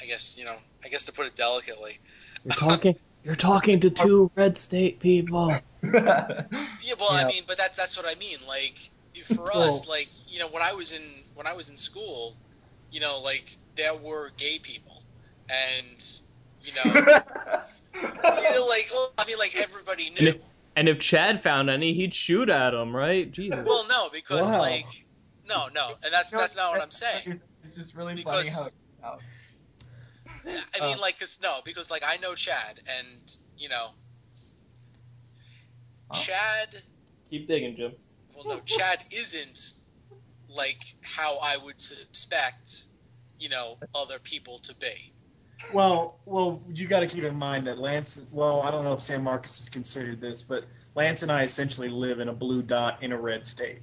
I 0.00 0.06
guess 0.06 0.36
you 0.36 0.44
know, 0.44 0.58
I 0.84 0.88
guess 0.88 1.06
to 1.06 1.12
put 1.12 1.26
it 1.26 1.36
delicately. 1.36 1.98
You're 2.44 2.54
talking. 2.54 2.96
You're 3.24 3.34
talking 3.34 3.80
to 3.80 3.90
two 3.90 4.30
red 4.36 4.56
state 4.56 5.00
people. 5.00 5.58
Yeah, 6.82 6.94
well, 6.98 7.10
I 7.12 7.24
mean, 7.26 7.44
but 7.46 7.56
that's 7.58 7.76
that's 7.76 7.96
what 7.96 8.06
I 8.06 8.14
mean. 8.18 8.38
Like 8.46 8.78
for 9.36 9.50
us, 9.56 9.86
like 9.86 10.08
you 10.28 10.38
know, 10.38 10.48
when 10.48 10.62
I 10.62 10.72
was 10.72 10.92
in 10.92 11.02
when 11.34 11.46
I 11.46 11.52
was 11.54 11.68
in 11.68 11.76
school, 11.76 12.34
you 12.90 13.00
know, 13.00 13.18
like 13.20 13.54
there 13.76 13.94
were 13.94 14.30
gay 14.36 14.58
people, 14.58 15.02
and 15.48 16.04
you 16.62 16.72
know, 16.74 16.82
you 17.94 18.02
know, 18.02 18.66
like 18.66 18.88
well, 18.92 19.12
I 19.18 19.24
mean, 19.26 19.38
like 19.38 19.54
everybody 19.56 20.08
And 20.08 20.20
knew. 20.20 20.28
if, 20.28 20.36
and 20.76 20.88
if 20.88 20.98
Chad 21.00 21.42
found 21.42 21.68
any, 21.70 21.94
he'd 21.94 22.14
shoot 22.14 22.48
at 22.48 22.72
him, 22.74 22.94
right? 22.94 23.30
Jesus. 23.30 23.64
Well, 23.66 23.86
no, 23.88 24.08
because 24.10 24.50
Wow. 24.50 24.60
like 24.60 24.86
no, 25.48 25.68
no, 25.74 25.94
and 26.02 26.12
that's 26.12 26.30
that's 26.30 26.56
not 26.56 26.72
what 26.72 26.82
I'm 26.82 26.90
saying. 26.90 27.40
It's 27.64 27.76
just 27.76 27.94
really 27.94 28.14
Because- 28.14 28.48
funny 28.48 28.70
how. 29.02 29.10
how 29.10 29.18
I 30.80 30.86
mean, 30.86 30.96
Uh. 30.96 31.00
like, 31.00 31.18
cause 31.18 31.38
no, 31.42 31.60
because 31.64 31.90
like 31.90 32.02
I 32.06 32.16
know 32.16 32.34
Chad, 32.34 32.80
and 32.86 33.36
you 33.58 33.68
know, 33.68 33.90
Chad. 36.14 36.82
Keep 37.30 37.48
digging, 37.48 37.76
Jim. 37.76 37.92
Well, 38.34 38.56
no, 38.56 38.60
Chad 38.64 39.00
isn't 39.10 39.72
like 40.48 40.80
how 41.02 41.38
I 41.38 41.56
would 41.56 41.80
suspect, 41.80 42.84
you 43.38 43.48
know, 43.48 43.76
other 43.94 44.18
people 44.18 44.60
to 44.60 44.74
be. 44.74 45.12
Well, 45.72 46.20
well, 46.24 46.62
you 46.72 46.86
got 46.86 47.00
to 47.00 47.06
keep 47.06 47.24
in 47.24 47.34
mind 47.34 47.66
that 47.66 47.78
Lance. 47.78 48.22
Well, 48.30 48.62
I 48.62 48.70
don't 48.70 48.84
know 48.84 48.92
if 48.94 49.02
San 49.02 49.22
Marcos 49.24 49.60
is 49.60 49.68
considered 49.68 50.20
this, 50.20 50.40
but 50.42 50.64
Lance 50.94 51.22
and 51.22 51.32
I 51.32 51.42
essentially 51.42 51.88
live 51.88 52.20
in 52.20 52.28
a 52.28 52.32
blue 52.32 52.62
dot 52.62 53.02
in 53.02 53.12
a 53.12 53.20
red 53.20 53.46
state. 53.46 53.80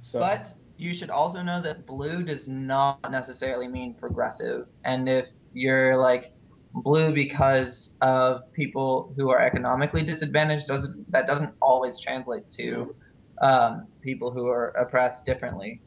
So, 0.00 0.18
But 0.18 0.52
you 0.76 0.94
should 0.94 1.10
also 1.10 1.42
know 1.42 1.60
that 1.62 1.86
blue 1.86 2.22
does 2.22 2.48
not 2.48 3.10
necessarily 3.10 3.68
mean 3.68 3.94
progressive. 3.94 4.66
And 4.84 5.08
if 5.08 5.28
you're 5.52 5.96
like 5.96 6.32
blue 6.74 7.12
because 7.12 7.90
of 8.00 8.52
people 8.52 9.12
who 9.16 9.30
are 9.30 9.40
economically 9.40 10.02
disadvantaged, 10.02 10.66
doesn't 10.66 11.10
that 11.12 11.26
doesn't 11.26 11.54
always 11.60 11.98
translate 12.00 12.50
to 12.52 12.94
um, 13.40 13.86
people 14.00 14.30
who 14.30 14.48
are 14.48 14.68
oppressed 14.68 15.24
differently. 15.24 15.80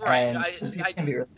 Right. 0.00 0.36
I, 0.36 0.52
I, 0.84 0.92
can 0.92 1.04
be 1.04 1.14
really. 1.16 1.28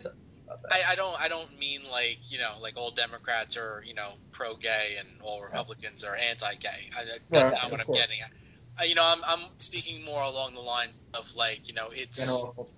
I, 0.70 0.82
I 0.90 0.94
don't 0.94 1.18
I 1.20 1.28
don't 1.28 1.58
mean 1.58 1.82
like 1.90 2.18
you 2.30 2.38
know 2.38 2.52
like 2.60 2.76
all 2.76 2.90
Democrats 2.90 3.56
are 3.56 3.82
you 3.84 3.94
know 3.94 4.12
pro 4.30 4.54
gay 4.54 4.96
and 4.98 5.08
all 5.22 5.42
Republicans 5.42 6.04
are 6.04 6.14
anti 6.14 6.54
gay. 6.54 6.90
That's 7.30 7.52
not 7.52 7.70
what 7.70 7.80
I'm 7.80 7.86
course. 7.86 7.98
getting 7.98 8.18
at. 8.22 8.88
You 8.88 8.94
know, 8.94 9.04
I'm 9.04 9.22
I'm 9.24 9.48
speaking 9.58 10.04
more 10.04 10.22
along 10.22 10.54
the 10.54 10.60
lines 10.60 10.98
of 11.14 11.34
like 11.34 11.68
you 11.68 11.74
know 11.74 11.88
it's 11.92 12.18
General 12.18 12.70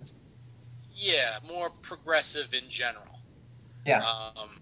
yeah 0.94 1.38
more 1.46 1.70
progressive 1.70 2.54
in 2.54 2.70
general. 2.70 3.20
Yeah. 3.84 4.02
Um, 4.02 4.60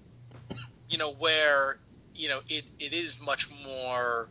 you 0.93 0.99
know 0.99 1.12
where 1.12 1.78
you 2.14 2.28
know 2.28 2.40
it, 2.49 2.64
it 2.78 2.93
is 2.93 3.18
much 3.20 3.49
more. 3.64 4.28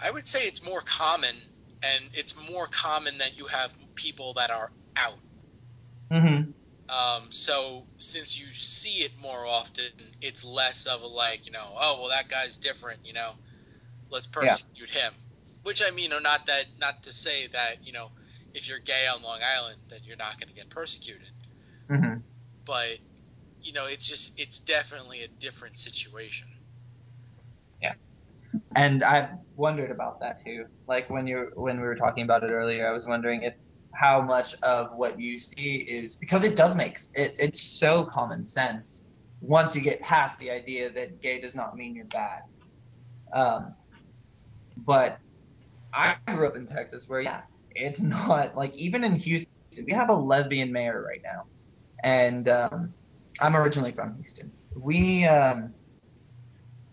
I 0.00 0.10
would 0.10 0.26
say 0.26 0.44
it's 0.46 0.64
more 0.64 0.80
common, 0.80 1.34
and 1.82 2.04
it's 2.14 2.34
more 2.50 2.66
common 2.68 3.18
that 3.18 3.36
you 3.36 3.46
have 3.46 3.70
people 3.94 4.34
that 4.34 4.50
are 4.50 4.70
out. 4.96 5.18
Mm-hmm. 6.10 6.50
Um, 6.92 7.22
so 7.30 7.84
since 7.98 8.38
you 8.38 8.46
see 8.52 9.02
it 9.02 9.12
more 9.20 9.46
often, 9.46 9.90
it's 10.20 10.44
less 10.44 10.86
of 10.86 11.02
a 11.02 11.06
like, 11.06 11.46
you 11.46 11.52
know, 11.52 11.66
oh 11.78 11.98
well 12.00 12.10
that 12.10 12.28
guy's 12.28 12.56
different, 12.56 13.00
you 13.04 13.12
know, 13.12 13.32
let's 14.10 14.28
Yeah. 14.32 14.50
persecute 14.50 14.90
him. 14.90 15.12
Which 15.62 15.82
I 15.82 15.90
mean, 15.90 16.12
or 16.12 16.20
not 16.20 16.46
that, 16.46 16.64
not 16.78 17.04
to 17.04 17.12
say 17.12 17.48
that 17.48 17.84
you 17.86 17.92
know 17.92 18.10
if 18.54 18.68
you're 18.68 18.78
gay 18.80 19.06
on 19.06 19.22
Long 19.22 19.40
Island, 19.42 19.78
then 19.88 20.00
you're 20.04 20.16
not 20.16 20.38
going 20.38 20.48
to 20.48 20.54
get 20.54 20.68
persecuted. 20.70 21.30
mm-hmm. 21.88 22.18
But 22.66 22.98
you 23.62 23.72
know, 23.72 23.86
it's 23.86 24.06
just 24.06 24.38
it's 24.38 24.60
definitely 24.60 25.22
a 25.22 25.28
different 25.40 25.78
situation. 25.78 26.48
Yeah, 27.80 27.94
and 28.76 29.04
I 29.04 29.30
wondered 29.56 29.90
about 29.90 30.20
that 30.20 30.44
too. 30.44 30.66
Like 30.88 31.08
when 31.10 31.26
you 31.26 31.50
when 31.54 31.80
we 31.80 31.86
were 31.86 31.96
talking 31.96 32.24
about 32.24 32.42
it 32.42 32.50
earlier, 32.50 32.88
I 32.88 32.92
was 32.92 33.06
wondering 33.06 33.42
if 33.42 33.54
how 33.94 34.20
much 34.20 34.54
of 34.62 34.88
what 34.96 35.20
you 35.20 35.38
see 35.38 35.76
is 35.76 36.16
because 36.16 36.44
it 36.44 36.56
does 36.56 36.74
make 36.74 36.98
it 37.14 37.34
it's 37.38 37.78
so 37.78 38.04
common 38.04 38.46
sense 38.46 39.04
once 39.40 39.74
you 39.74 39.80
get 39.80 40.00
past 40.00 40.38
the 40.38 40.50
idea 40.50 40.90
that 40.90 41.20
gay 41.20 41.40
does 41.40 41.54
not 41.54 41.76
mean 41.76 41.94
you're 41.94 42.04
bad. 42.06 42.40
Um, 43.34 43.74
but 44.76 45.18
I 45.92 46.16
grew 46.34 46.46
up 46.46 46.56
in 46.56 46.66
Texas 46.66 47.08
where 47.08 47.20
yeah, 47.20 47.42
it's 47.70 48.00
not 48.02 48.56
like 48.56 48.74
even 48.74 49.04
in 49.04 49.16
Houston 49.16 49.48
we 49.86 49.92
have 49.92 50.10
a 50.10 50.14
lesbian 50.14 50.70
mayor 50.70 51.02
right 51.02 51.22
now, 51.24 51.44
and 52.02 52.48
um, 52.48 52.94
I'm 53.42 53.56
originally 53.56 53.92
from 53.92 54.14
Houston. 54.14 54.52
We 54.74 55.24
um, 55.24 55.74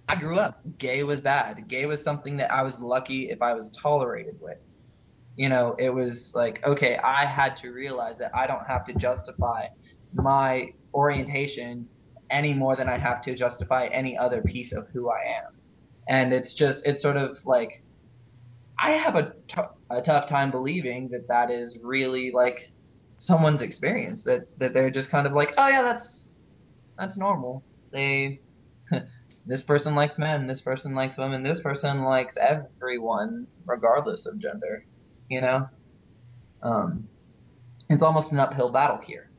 I 0.10 0.16
grew 0.16 0.40
up. 0.40 0.62
Gay 0.80 1.04
was 1.04 1.22
bad. 1.22 1.68
Gay 1.68 1.86
was 1.86 2.04
something 2.04 2.38
that 2.38 2.52
I 2.52 2.64
was 2.64 2.80
lucky 2.80 3.30
if 3.30 3.44
I 3.44 3.54
was 3.54 3.70
tolerated 3.70 4.42
with. 4.42 4.58
You 5.36 5.50
know, 5.50 5.76
it 5.78 5.94
was 5.94 6.34
like, 6.34 6.66
okay, 6.66 6.98
I 6.98 7.26
had 7.26 7.56
to 7.58 7.70
realize 7.70 8.18
that 8.18 8.36
I 8.36 8.48
don't 8.48 8.66
have 8.66 8.86
to 8.86 8.94
justify 8.94 9.68
my 10.14 10.74
orientation 10.96 11.88
any 12.32 12.56
more 12.56 12.76
than 12.76 12.90
I 12.90 12.98
have 12.98 13.22
to 13.22 13.36
justify 13.36 13.86
any 13.86 14.18
other 14.18 14.42
piece 14.42 14.74
of 14.74 14.88
who 14.90 15.10
I 15.12 15.44
am. 15.46 15.54
And 16.08 16.34
it's 16.34 16.56
just, 16.56 16.88
it's 16.88 17.02
sort 17.04 17.16
of 17.16 17.38
like, 17.46 17.84
I 18.80 18.92
have 18.92 19.16
a, 19.16 19.34
t- 19.48 19.62
a 19.92 20.02
tough 20.02 20.28
time 20.28 20.50
believing 20.50 21.10
that 21.10 21.28
that 21.28 21.52
is 21.52 21.78
really 21.82 22.32
like 22.32 22.72
someone's 23.18 23.62
experience, 23.62 24.24
that, 24.24 24.48
that 24.60 24.74
they're 24.74 24.90
just 24.90 25.12
kind 25.12 25.28
of 25.28 25.34
like, 25.34 25.54
oh 25.58 25.68
yeah, 25.68 25.84
that's, 25.84 26.26
that's 27.00 27.18
normal. 27.18 27.64
They, 27.92 28.42
this 29.46 29.64
person 29.64 29.96
likes 29.96 30.20
men, 30.20 30.46
this 30.48 30.62
person 30.62 30.94
likes 30.94 31.18
women, 31.18 31.44
this 31.44 31.62
person 31.62 32.04
likes 32.04 32.38
everyone, 32.38 33.48
regardless 33.66 34.26
of 34.26 34.38
gender. 34.40 34.86
You 35.30 35.42
know, 35.42 35.70
um, 36.62 37.08
it's 37.90 38.04
almost 38.04 38.32
an 38.32 38.40
uphill 38.40 38.70
battle 38.70 39.00
here. 39.06 39.32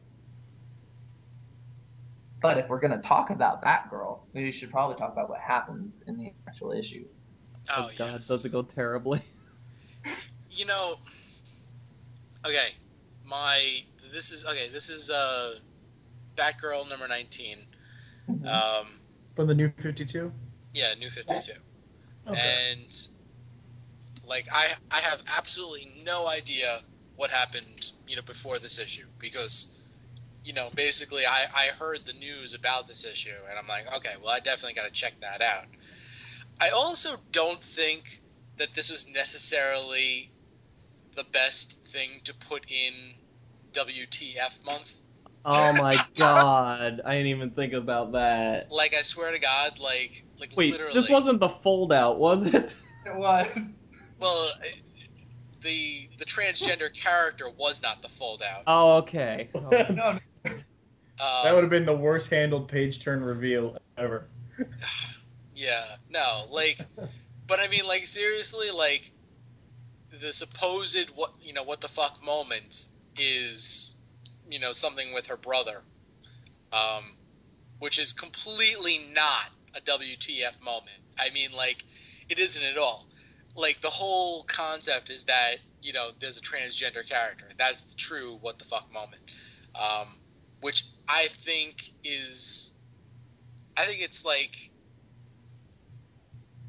But 2.40 2.56
if 2.56 2.68
we're 2.68 2.80
gonna 2.80 3.02
talk 3.02 3.28
about 3.30 3.62
Batgirl, 3.62 4.20
we 4.32 4.50
should 4.50 4.70
probably 4.70 4.96
talk 4.96 5.12
about 5.12 5.28
what 5.28 5.40
happens 5.40 6.00
in 6.06 6.16
the 6.16 6.32
actual 6.48 6.72
issue. 6.72 7.04
Oh, 7.68 7.84
Oh, 7.84 7.90
God, 7.98 8.12
yes. 8.14 8.28
does 8.28 8.44
it 8.44 8.52
go 8.52 8.62
terribly? 8.62 9.22
you 10.50 10.64
know 10.66 10.96
okay 12.44 12.68
my 13.24 13.80
this 14.12 14.32
is 14.32 14.44
okay 14.44 14.68
this 14.72 14.88
is 14.88 15.10
uh 15.10 15.54
batgirl 16.40 16.88
number 16.88 17.08
19 17.08 17.58
Mm-hmm. 18.30 18.46
um 18.46 18.86
From 19.34 19.48
the 19.48 19.54
new 19.54 19.70
52? 19.78 20.32
yeah 20.74 20.94
new 20.98 21.10
52 21.10 21.52
Okay. 22.28 22.38
and 22.38 22.92
like 24.24 24.46
i 24.52 24.68
i 24.90 24.98
have 25.00 25.20
absolutely 25.36 25.90
no 26.04 26.28
idea 26.28 26.80
what 27.16 27.30
happened 27.30 27.92
you 28.06 28.16
know 28.16 28.22
before 28.22 28.58
this 28.58 28.78
issue 28.78 29.06
because 29.18 29.74
you 30.44 30.52
know 30.52 30.68
basically 30.74 31.26
i 31.26 31.46
i 31.54 31.66
heard 31.78 32.00
the 32.06 32.12
news 32.12 32.54
about 32.54 32.86
this 32.88 33.04
issue 33.04 33.30
and 33.50 33.58
i'm 33.58 33.66
like 33.66 33.84
okay 33.96 34.14
well 34.22 34.32
i 34.32 34.38
definitely 34.40 34.74
got 34.74 34.84
to 34.84 34.92
check 34.92 35.14
that 35.20 35.40
out 35.42 35.64
i 36.60 36.70
also 36.70 37.10
don't 37.32 37.62
think 37.74 38.04
that 38.58 38.68
this 38.74 38.90
was 38.90 39.06
necessarily 39.08 40.30
the 41.16 41.24
best 41.32 41.78
thing 41.92 42.20
to 42.24 42.34
put 42.48 42.64
in 42.70 42.92
wtf 43.74 44.64
month 44.64 44.92
Oh 45.44 45.72
my 45.74 45.96
God, 46.16 47.00
I 47.04 47.12
didn't 47.12 47.28
even 47.28 47.50
think 47.50 47.72
about 47.72 48.12
that. 48.12 48.70
like 48.70 48.94
i 48.94 49.02
swear 49.02 49.32
to 49.32 49.38
god 49.38 49.78
like 49.78 50.24
like 50.38 50.52
Wait, 50.56 50.72
literally 50.72 50.94
this 50.94 51.08
wasn't 51.10 51.40
the 51.40 51.48
fold 51.48 51.92
out, 51.92 52.18
was 52.18 52.46
it? 52.46 52.76
It 53.06 53.14
was. 53.14 53.46
well 54.18 54.50
the 55.62 56.08
the 56.18 56.24
transgender 56.24 56.92
character 56.94 57.48
was 57.50 57.82
not 57.82 58.02
the 58.02 58.08
fold 58.08 58.42
out 58.42 58.62
Oh, 58.66 58.98
okay. 58.98 59.48
Oh, 59.54 59.86
no, 59.90 60.18
um, 61.20 61.44
that 61.44 61.54
would 61.54 61.62
have 61.62 61.70
been 61.70 61.84
the 61.84 61.94
worst 61.96 62.30
handled 62.30 62.68
page 62.68 63.00
turn 63.02 63.22
reveal 63.22 63.76
ever. 63.96 64.26
Yeah, 65.54 65.84
no, 66.08 66.46
like, 66.50 66.80
but 67.46 67.60
I 67.60 67.68
mean, 67.68 67.86
like, 67.86 68.06
seriously, 68.06 68.70
like, 68.70 69.12
the 70.22 70.32
supposed 70.32 71.10
what 71.14 71.34
you 71.42 71.52
know 71.52 71.64
what 71.64 71.82
the 71.82 71.88
fuck 71.88 72.22
moment 72.24 72.86
is, 73.18 73.94
you 74.50 74.58
know, 74.58 74.72
something 74.72 75.12
with 75.14 75.26
her 75.26 75.36
brother, 75.36 75.80
um, 76.72 77.04
which 77.78 77.98
is 77.98 78.12
completely 78.12 78.98
not 79.12 79.46
a 79.74 79.80
WTF 79.80 80.60
moment. 80.62 80.96
I 81.18 81.30
mean, 81.30 81.52
like, 81.52 81.84
it 82.28 82.38
isn't 82.38 82.62
at 82.62 82.76
all. 82.76 83.06
Like, 83.56 83.80
the 83.80 83.90
whole 83.90 84.44
concept 84.44 85.10
is 85.10 85.24
that 85.24 85.56
you 85.82 85.92
know 85.92 86.10
there's 86.20 86.38
a 86.38 86.42
transgender 86.42 87.08
character. 87.08 87.46
That's 87.58 87.84
the 87.84 87.94
true 87.94 88.38
what 88.40 88.58
the 88.58 88.64
fuck 88.64 88.92
moment, 88.92 89.22
um, 89.74 90.08
which 90.60 90.84
I 91.08 91.28
think 91.28 91.92
is, 92.04 92.70
I 93.76 93.86
think 93.86 94.02
it's 94.02 94.24
like 94.24 94.70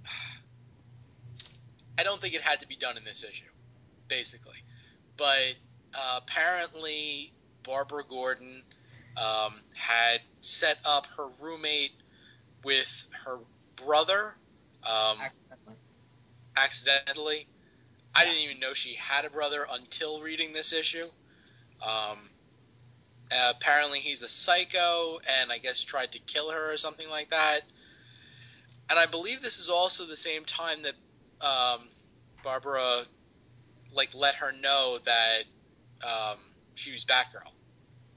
I 1.98 2.04
don't 2.04 2.22
think 2.22 2.36
it 2.36 2.42
had 2.42 2.62
to 2.62 2.68
be 2.68 2.76
done 2.76 2.98
in 2.98 3.04
this 3.04 3.24
issue, 3.24 3.50
basically. 4.08 4.64
But 5.18 5.56
uh, 5.94 6.20
apparently, 6.22 7.34
Barbara 7.64 8.04
Gordon 8.08 8.64
um, 9.18 9.54
had 9.74 10.22
set 10.42 10.78
up 10.86 11.06
her 11.18 11.28
roommate 11.42 11.92
with 12.64 13.08
her 13.26 13.38
brother 13.86 14.36
um, 14.84 15.18
Accidentally. 15.22 15.78
accidentally. 16.58 17.48
I 18.14 18.26
didn't 18.26 18.40
even 18.40 18.60
know 18.60 18.74
she 18.74 18.96
had 18.96 19.26
a 19.26 19.30
brother 19.30 19.66
until 19.70 20.22
reading 20.22 20.54
this 20.54 20.74
issue. 20.74 21.04
Um, 21.82 22.18
apparently, 23.32 24.00
he's 24.00 24.22
a 24.22 24.28
psycho 24.30 25.20
and 25.40 25.52
I 25.52 25.60
guess 25.60 25.82
tried 25.82 26.12
to 26.14 26.20
kill 26.20 26.52
her 26.52 26.72
or 26.74 26.78
something 26.78 27.10
like 27.10 27.30
that. 27.30 27.62
And 28.90 29.00
I 29.00 29.06
believe 29.06 29.42
this 29.42 29.60
is 29.60 29.70
also 29.70 30.06
the 30.06 30.18
same 30.18 30.44
time 30.44 30.80
that 30.84 31.46
um, 31.46 31.88
Barbara 32.44 33.04
like 33.94 34.10
let 34.14 34.36
her 34.36 34.52
know 34.52 35.00
that 35.06 35.44
um, 36.04 36.38
she 36.76 36.92
was 36.92 37.06
Batgirl. 37.06 37.52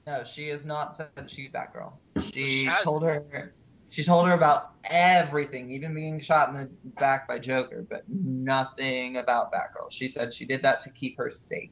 No, 0.07 0.23
she 0.23 0.49
has 0.49 0.65
not 0.65 0.95
said 0.95 1.09
that 1.15 1.29
she's 1.29 1.51
Batgirl. 1.51 1.93
She, 2.31 2.47
She 2.47 2.69
told 2.83 3.03
her. 3.03 3.53
She 3.89 4.03
told 4.03 4.27
her 4.27 4.33
about 4.33 4.71
everything, 4.83 5.71
even 5.71 5.93
being 5.93 6.19
shot 6.19 6.49
in 6.49 6.55
the 6.55 6.69
back 6.99 7.27
by 7.27 7.39
Joker, 7.39 7.85
but 7.89 8.03
nothing 8.09 9.17
about 9.17 9.53
Batgirl. 9.53 9.87
She 9.89 10.09
said 10.09 10.33
she 10.33 10.45
did 10.45 10.63
that 10.63 10.81
to 10.81 10.89
keep 10.89 11.17
her 11.17 11.31
safe. 11.31 11.69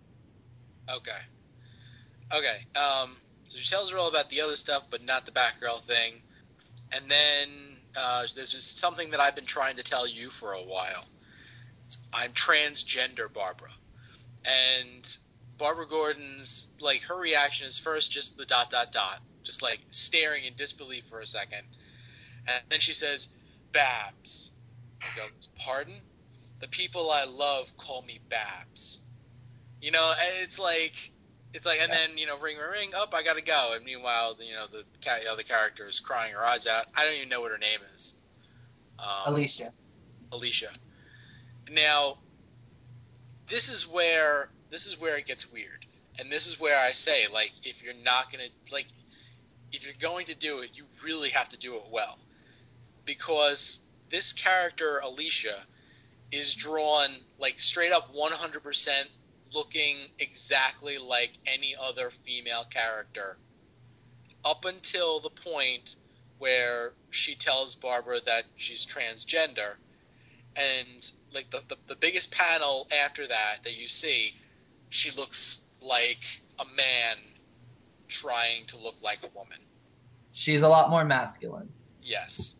Okay. 0.89 1.11
Okay. 2.31 2.79
Um, 2.79 3.17
so 3.47 3.57
she 3.57 3.69
tells 3.69 3.91
her 3.91 3.97
all 3.97 4.07
about 4.07 4.29
the 4.29 4.41
other 4.41 4.55
stuff, 4.55 4.83
but 4.89 5.03
not 5.03 5.25
the 5.25 5.31
Batgirl 5.31 5.81
thing. 5.81 6.21
And 6.91 7.09
then 7.09 7.77
uh, 7.95 8.21
this 8.35 8.53
is 8.53 8.65
something 8.65 9.11
that 9.11 9.19
I've 9.19 9.35
been 9.35 9.45
trying 9.45 9.75
to 9.77 9.83
tell 9.83 10.07
you 10.07 10.29
for 10.29 10.53
a 10.53 10.61
while. 10.61 11.05
It's, 11.85 11.97
I'm 12.13 12.31
transgender, 12.31 13.31
Barbara. 13.31 13.71
And 14.45 15.05
Barbara 15.57 15.87
Gordon's 15.87 16.67
like 16.79 17.01
her 17.03 17.19
reaction 17.19 17.67
is 17.67 17.79
first 17.79 18.11
just 18.11 18.37
the 18.37 18.45
dot 18.45 18.69
dot 18.69 18.91
dot, 18.91 19.19
just 19.43 19.61
like 19.61 19.79
staring 19.89 20.45
in 20.45 20.53
disbelief 20.55 21.05
for 21.09 21.19
a 21.19 21.27
second, 21.27 21.63
and 22.47 22.61
then 22.69 22.79
she 22.79 22.93
says, 22.93 23.29
"Babs." 23.71 24.51
He 25.01 25.19
goes, 25.19 25.49
"Pardon?" 25.59 26.01
The 26.59 26.67
people 26.67 27.11
I 27.11 27.25
love 27.25 27.75
call 27.77 28.01
me 28.01 28.19
Babs. 28.29 29.01
You 29.81 29.91
know, 29.91 30.13
it's 30.41 30.59
like 30.59 31.11
it's 31.53 31.65
like, 31.65 31.79
and 31.81 31.91
then 31.91 32.17
you 32.17 32.25
know, 32.25 32.39
ring, 32.39 32.57
ring, 32.57 32.71
ring. 32.71 32.89
Up, 32.95 33.13
I 33.13 33.21
gotta 33.21 33.41
go. 33.41 33.73
And 33.75 33.85
meanwhile, 33.85 34.35
you 34.39 34.53
know, 34.53 34.65
the 34.67 35.29
other 35.31 35.43
character 35.43 35.87
is 35.87 35.99
crying 35.99 36.33
her 36.33 36.43
eyes 36.43 36.65
out. 36.65 36.85
I 36.95 37.05
don't 37.05 37.15
even 37.15 37.29
know 37.29 37.41
what 37.41 37.51
her 37.51 37.59
name 37.59 37.79
is. 37.95 38.15
Um, 38.97 39.33
Alicia. 39.33 39.71
Alicia. 40.31 40.69
Now, 41.69 42.17
this 43.47 43.69
is 43.69 43.87
where 43.87 44.49
this 44.73 44.87
is 44.87 44.99
where 44.99 45.17
it 45.17 45.27
gets 45.27 45.51
weird, 45.51 45.85
and 46.17 46.31
this 46.31 46.47
is 46.47 46.59
where 46.59 46.79
I 46.79 46.93
say, 46.93 47.27
like, 47.31 47.51
if 47.63 47.83
you're 47.83 47.93
not 48.03 48.31
gonna 48.31 48.49
like, 48.71 48.87
if 49.71 49.85
you're 49.85 49.93
going 50.01 50.25
to 50.27 50.35
do 50.35 50.59
it, 50.59 50.71
you 50.73 50.85
really 51.03 51.29
have 51.29 51.49
to 51.49 51.57
do 51.57 51.75
it 51.75 51.83
well, 51.91 52.17
because 53.05 53.79
this 54.09 54.33
character 54.33 54.99
Alicia 55.03 55.59
is 56.31 56.55
drawn 56.55 57.09
like 57.37 57.59
straight 57.59 57.91
up 57.91 58.13
100% 58.15 58.89
looking 59.53 59.97
exactly 60.17 60.97
like 60.97 61.31
any 61.45 61.75
other 61.79 62.09
female 62.09 62.65
character 62.69 63.37
up 64.43 64.65
until 64.65 65.19
the 65.19 65.29
point 65.29 65.95
where 66.39 66.93
she 67.11 67.35
tells 67.35 67.75
Barbara 67.75 68.19
that 68.25 68.43
she's 68.55 68.85
transgender. 68.85 69.75
And 70.55 71.11
like 71.33 71.49
the, 71.51 71.61
the, 71.69 71.77
the 71.87 71.95
biggest 71.95 72.31
panel 72.31 72.87
after 72.91 73.27
that 73.27 73.63
that 73.63 73.77
you 73.77 73.87
see 73.87 74.33
she 74.93 75.09
looks 75.11 75.65
like 75.81 76.23
a 76.59 76.65
man 76.77 77.17
trying 78.07 78.65
to 78.67 78.77
look 78.77 78.95
like 79.01 79.19
a 79.23 79.29
woman. 79.35 79.57
She's 80.31 80.61
a 80.61 80.67
lot 80.67 80.91
more 80.91 81.03
masculine. 81.03 81.69
Yes. 82.01 82.55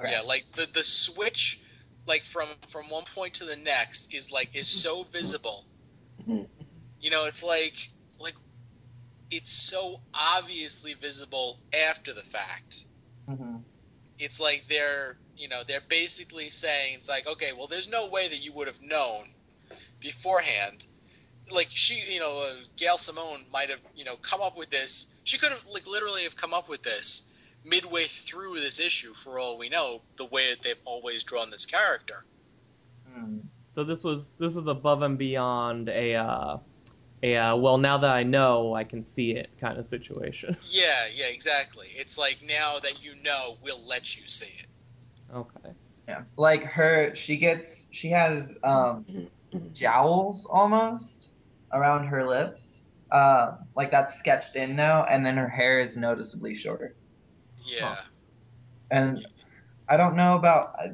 Okay. 0.00 0.10
Yeah, 0.10 0.22
like 0.22 0.44
the 0.56 0.66
the 0.74 0.82
switch 0.82 1.60
like 2.06 2.24
from 2.24 2.48
from 2.70 2.90
one 2.90 3.04
point 3.14 3.34
to 3.34 3.44
the 3.44 3.56
next 3.56 4.12
is 4.12 4.32
like 4.32 4.50
is 4.54 4.68
so 4.68 5.04
visible. 5.04 5.64
You 7.00 7.10
know, 7.12 7.26
it's 7.26 7.44
like 7.44 7.76
like 8.18 8.34
it's 9.30 9.52
so 9.52 10.00
obviously 10.12 10.94
visible 10.94 11.60
after 11.72 12.12
the 12.12 12.22
fact. 12.22 12.84
hmm 13.28 13.58
It's 14.18 14.40
like 14.40 14.64
they're, 14.68 15.16
you 15.36 15.48
know, 15.48 15.62
they're 15.66 15.88
basically 15.88 16.50
saying 16.50 16.96
it's 16.96 17.08
like, 17.08 17.28
okay, 17.28 17.52
well 17.56 17.68
there's 17.68 17.88
no 17.88 18.08
way 18.08 18.26
that 18.26 18.42
you 18.42 18.52
would 18.54 18.66
have 18.66 18.82
known 18.82 19.26
beforehand. 20.00 20.84
Like 21.50 21.68
she, 21.70 22.12
you 22.12 22.20
know, 22.20 22.38
uh, 22.38 22.54
Gail 22.76 22.98
Simone 22.98 23.44
might 23.52 23.70
have, 23.70 23.80
you 23.94 24.04
know, 24.04 24.16
come 24.16 24.40
up 24.40 24.56
with 24.56 24.70
this. 24.70 25.06
She 25.24 25.38
could 25.38 25.50
have 25.50 25.64
like 25.72 25.86
literally 25.86 26.24
have 26.24 26.36
come 26.36 26.54
up 26.54 26.68
with 26.68 26.82
this 26.82 27.22
midway 27.64 28.06
through 28.06 28.60
this 28.60 28.80
issue 28.80 29.14
for 29.14 29.38
all 29.38 29.58
we 29.58 29.68
know, 29.68 30.00
the 30.16 30.24
way 30.24 30.50
that 30.50 30.62
they've 30.62 30.80
always 30.84 31.24
drawn 31.24 31.50
this 31.50 31.66
character. 31.66 32.24
Mm. 33.16 33.42
So 33.68 33.84
this 33.84 34.02
was 34.04 34.38
this 34.38 34.56
was 34.56 34.66
above 34.66 35.02
and 35.02 35.18
beyond 35.18 35.88
a 35.88 36.14
uh, 36.14 36.58
a 37.22 37.36
uh, 37.36 37.56
well 37.56 37.78
now 37.78 37.98
that 37.98 38.10
I 38.10 38.22
know 38.22 38.74
I 38.74 38.84
can 38.84 39.02
see 39.02 39.32
it 39.32 39.50
kind 39.60 39.78
of 39.78 39.86
situation. 39.86 40.56
Yeah, 40.66 41.06
yeah, 41.14 41.26
exactly. 41.26 41.88
It's 41.96 42.18
like 42.18 42.38
now 42.42 42.78
that 42.80 43.02
you 43.02 43.14
know, 43.22 43.56
we'll 43.62 43.86
let 43.86 44.16
you 44.16 44.28
see 44.28 44.46
it. 44.46 45.34
Okay. 45.34 45.74
Yeah. 46.08 46.22
Like 46.36 46.62
her, 46.64 47.14
she 47.14 47.36
gets, 47.36 47.86
she 47.90 48.10
has 48.10 48.56
um, 48.62 49.04
jowls 49.72 50.46
almost 50.46 51.27
around 51.72 52.06
her 52.06 52.26
lips. 52.26 52.82
Uh, 53.10 53.56
like 53.74 53.90
that's 53.90 54.16
sketched 54.16 54.54
in 54.54 54.76
now, 54.76 55.04
and 55.04 55.24
then 55.24 55.36
her 55.36 55.48
hair 55.48 55.80
is 55.80 55.96
noticeably 55.96 56.54
shorter. 56.54 56.94
Yeah. 57.66 57.98
And 58.90 59.26
I 59.88 59.96
don't 59.96 60.16
know 60.16 60.36
about 60.36 60.74
uh, 60.78 60.88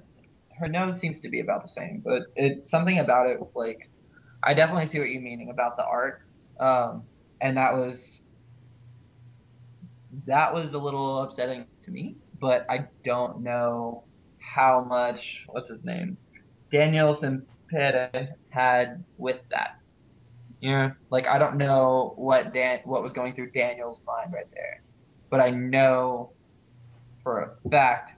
her 0.59 0.68
nose 0.68 0.99
seems 0.99 1.18
to 1.20 1.29
be 1.29 1.41
about 1.41 1.62
the 1.62 1.68
same, 1.68 2.03
but 2.05 2.22
it's 2.37 2.70
something 2.70 3.01
about 3.01 3.29
it 3.29 3.41
like 3.55 3.89
I 4.43 4.55
definitely 4.55 4.87
see 4.87 5.01
what 5.01 5.09
you're 5.09 5.22
meaning 5.22 5.51
about 5.51 5.77
the 5.77 5.85
art. 5.85 6.22
Um, 6.61 7.03
and 7.41 7.57
that 7.57 7.75
was 7.75 8.22
that 10.27 10.55
was 10.55 10.75
a 10.75 10.79
little 10.79 11.22
upsetting 11.22 11.66
to 11.83 11.91
me, 11.91 12.16
but 12.41 12.64
I 12.70 12.87
don't 13.05 13.43
know 13.43 14.05
how 14.39 14.85
much 14.85 15.45
what's 15.49 15.68
his 15.68 15.85
name 15.85 16.16
Daniel 16.70 17.14
Sampere 17.14 18.29
had 18.51 19.05
with 19.18 19.41
that. 19.51 19.79
You 20.65 20.71
know, 20.71 20.93
like 21.11 21.29
I 21.29 21.37
don't 21.37 21.57
know 21.57 22.15
what 22.17 22.55
Dan 22.55 22.81
what 22.85 23.03
was 23.03 23.12
going 23.12 23.35
through 23.35 23.51
Daniel's 23.51 24.01
mind 24.07 24.33
right 24.33 24.51
there, 24.55 24.81
but 25.29 25.39
I 25.39 25.51
know 25.51 26.33
for 27.23 27.59
a 27.65 27.69
fact. 27.69 28.12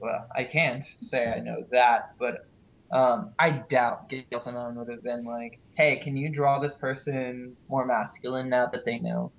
Well, 0.00 0.26
I 0.34 0.42
can't 0.42 0.84
say 0.98 1.28
I 1.28 1.38
know 1.38 1.64
that, 1.70 2.14
but 2.18 2.48
um, 2.90 3.30
I 3.38 3.50
doubt 3.50 4.08
Gail 4.08 4.40
Simone 4.40 4.74
would 4.74 4.88
have 4.88 5.04
been 5.04 5.24
like, 5.24 5.60
"Hey, 5.76 6.00
can 6.02 6.16
you 6.16 6.28
draw 6.28 6.58
this 6.58 6.74
person 6.74 7.56
more 7.68 7.86
masculine 7.86 8.48
now 8.48 8.66
that 8.66 8.84
they 8.84 8.98
know?" 8.98 9.30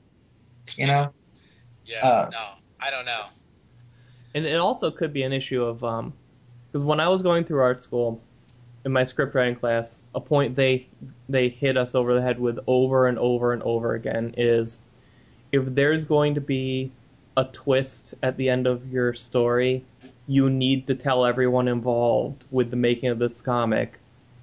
You 0.77 0.87
know? 0.87 1.13
Yeah. 1.85 2.07
Uh, 2.07 2.29
no, 2.31 2.47
I 2.79 2.91
don't 2.91 3.03
know. 3.03 3.25
And 4.35 4.45
it 4.45 4.55
also 4.55 4.89
could 4.89 5.11
be 5.11 5.23
an 5.23 5.33
issue 5.33 5.61
of 5.61 5.83
um, 5.83 6.13
because 6.71 6.85
when 6.85 7.01
I 7.01 7.09
was 7.09 7.21
going 7.21 7.43
through 7.43 7.59
art 7.59 7.83
school, 7.83 8.21
in 8.85 8.91
my 8.91 9.03
script 9.05 9.33
writing 9.35 9.55
class, 9.55 10.09
a 10.13 10.19
point 10.19 10.55
they 10.55 10.87
they 11.29 11.49
hit 11.49 11.77
us 11.77 11.95
over 11.95 12.13
the 12.13 12.21
head 12.21 12.39
with 12.39 12.59
over 12.67 13.07
and 13.07 13.17
over 13.17 13.53
and 13.53 13.63
over 13.63 13.93
again 13.93 14.35
is 14.37 14.79
if 15.51 15.63
there's 15.67 16.05
going 16.05 16.35
to 16.35 16.41
be 16.41 16.91
a 17.37 17.45
twist 17.45 18.15
at 18.21 18.37
the 18.37 18.49
end 18.49 18.67
of 18.67 18.91
your 18.91 19.13
story, 19.13 19.83
you 20.27 20.49
need 20.49 20.87
to 20.87 20.95
tell 20.95 21.25
everyone 21.25 21.67
involved 21.67 22.43
with 22.51 22.69
the 22.69 22.75
making 22.75 23.09
of 23.09 23.19
this 23.19 23.41
comic 23.41 23.99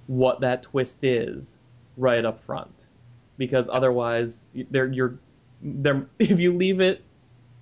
what 0.07 0.41
that 0.41 0.65
twist 0.65 1.05
is 1.05 1.59
right 1.97 2.25
up 2.25 2.45
front, 2.45 2.89
because 3.37 3.69
otherwise, 3.71 4.57
they're 4.71 4.91
you're 4.91 5.19
they're 5.63 6.07
if 6.19 6.39
you 6.39 6.57
leave 6.57 6.81
it, 6.81 7.03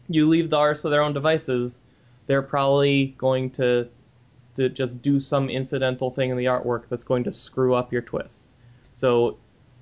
you 0.09 0.29
leave 0.29 0.51
the 0.51 0.57
artists 0.57 0.83
to 0.83 0.91
their 0.91 1.03
own 1.03 1.13
devices, 1.13 1.83
they're 2.27 2.43
probably 2.43 3.07
going 3.19 3.51
to 3.51 3.89
to 4.59 4.69
just 4.69 5.03
do 5.03 5.19
some 5.19 5.49
incidental 5.51 6.11
thing 6.11 6.31
in 6.31 6.37
the 6.37 6.45
artwork 6.45 6.85
that's 6.89 7.05
going 7.05 7.25
to 7.25 7.33
screw 7.33 7.75
up 7.75 7.93
your 7.93 8.03
twist. 8.03 8.55
So 8.95 9.39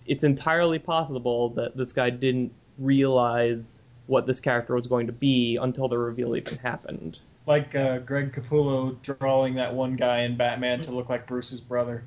it's 0.07 0.25
entirely 0.25 0.79
possible 0.79 1.51
that 1.51 1.77
this 1.77 1.93
guy 1.93 2.11
didn't 2.11 2.53
realize 2.79 3.83
what 4.07 4.27
this 4.27 4.41
character 4.41 4.75
was 4.75 4.87
going 4.87 5.09
to 5.09 5.13
be 5.13 5.57
until 5.57 5.89
the 5.89 5.99
reveal 5.99 6.37
even 6.37 6.59
happened. 6.59 7.19
Like 7.47 7.75
uh, 7.75 7.99
Greg 7.99 8.33
Capullo 8.33 8.97
drawing 9.03 9.55
that 9.57 9.75
one 9.75 9.97
guy 9.97 10.21
in 10.21 10.37
Batman 10.37 10.81
to 10.83 10.91
look 10.93 11.09
like 11.09 11.27
Bruce's 11.27 11.61
brother. 11.61 12.05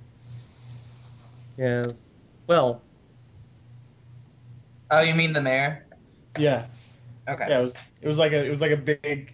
Yeah. 1.58 1.92
Well, 2.48 2.82
Oh, 4.92 5.02
you 5.02 5.14
mean 5.14 5.34
the 5.34 5.42
mayor? 5.42 5.86
Yeah, 6.38 6.66
Okay. 7.28 7.46
yeah. 7.50 7.60
It 7.60 7.64
was 7.64 7.78
it 8.02 8.08
was 8.08 8.18
like 8.18 8.32
a 8.32 8.44
it 8.44 8.50
was 8.50 8.62
like 8.62 8.72
a 8.72 8.78
big 8.78 9.34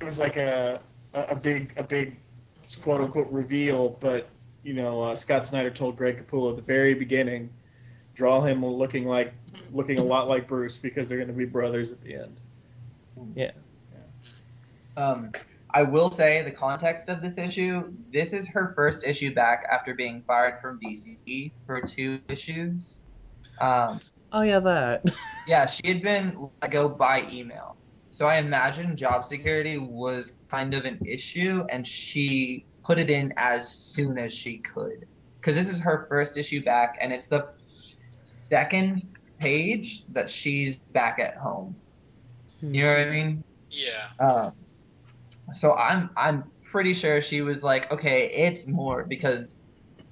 it 0.00 0.04
was 0.04 0.18
like 0.18 0.36
a 0.36 0.80
a 1.14 1.20
a 1.30 1.34
big 1.36 1.72
a 1.76 1.82
big 1.82 2.16
quote 2.76 3.00
unquote 3.00 3.30
reveal. 3.30 3.90
But 4.00 4.28
you 4.62 4.74
know, 4.74 5.02
uh, 5.02 5.16
Scott 5.16 5.44
Snyder 5.44 5.70
told 5.70 5.96
Greg 5.96 6.24
Capullo 6.24 6.50
at 6.50 6.56
the 6.56 6.62
very 6.62 6.94
beginning, 6.94 7.50
draw 8.14 8.40
him 8.40 8.64
looking 8.64 9.06
like 9.06 9.34
looking 9.72 9.98
a 9.98 10.04
lot 10.04 10.28
like 10.28 10.46
Bruce 10.46 10.76
because 10.76 11.08
they're 11.08 11.18
going 11.18 11.28
to 11.28 11.34
be 11.34 11.44
brothers 11.44 11.92
at 11.92 12.00
the 12.02 12.14
end. 12.14 12.36
yeah. 13.34 13.50
Um, 14.96 15.32
I 15.70 15.82
will 15.82 16.10
say 16.10 16.42
the 16.42 16.52
context 16.52 17.08
of 17.08 17.20
this 17.20 17.36
issue. 17.36 17.92
This 18.12 18.32
is 18.32 18.46
her 18.48 18.72
first 18.76 19.04
issue 19.04 19.34
back 19.34 19.66
after 19.70 19.92
being 19.92 20.22
fired 20.24 20.60
from 20.60 20.78
DC 20.78 21.50
for 21.66 21.80
two 21.80 22.20
issues. 22.28 23.00
Um, 23.60 23.98
Oh 24.34 24.42
yeah, 24.42 24.58
that. 24.58 25.04
yeah, 25.46 25.64
she 25.64 25.86
had 25.86 26.02
been 26.02 26.50
let 26.60 26.72
go 26.72 26.88
by 26.88 27.26
email. 27.30 27.76
So 28.14 28.28
I 28.28 28.36
imagine 28.36 28.96
job 28.96 29.26
security 29.26 29.76
was 29.76 30.34
kind 30.48 30.72
of 30.72 30.84
an 30.84 31.00
issue, 31.04 31.64
and 31.68 31.84
she 31.84 32.64
put 32.84 33.00
it 33.00 33.10
in 33.10 33.34
as 33.36 33.68
soon 33.68 34.18
as 34.18 34.32
she 34.32 34.58
could. 34.58 35.08
Because 35.40 35.56
this 35.56 35.68
is 35.68 35.80
her 35.80 36.06
first 36.08 36.36
issue 36.36 36.62
back, 36.62 36.96
and 37.00 37.12
it's 37.12 37.26
the 37.26 37.48
second 38.20 39.02
page 39.40 40.04
that 40.12 40.30
she's 40.30 40.76
back 40.76 41.18
at 41.18 41.36
home. 41.36 41.74
You 42.60 42.84
know 42.84 42.86
what 42.86 43.00
I 43.00 43.10
mean? 43.10 43.42
Yeah. 43.68 44.10
Um, 44.20 44.52
so 45.52 45.74
I'm 45.74 46.08
I'm 46.16 46.44
pretty 46.62 46.94
sure 46.94 47.20
she 47.20 47.40
was 47.40 47.64
like, 47.64 47.90
okay, 47.90 48.30
it's 48.30 48.68
more 48.68 49.02
because 49.02 49.56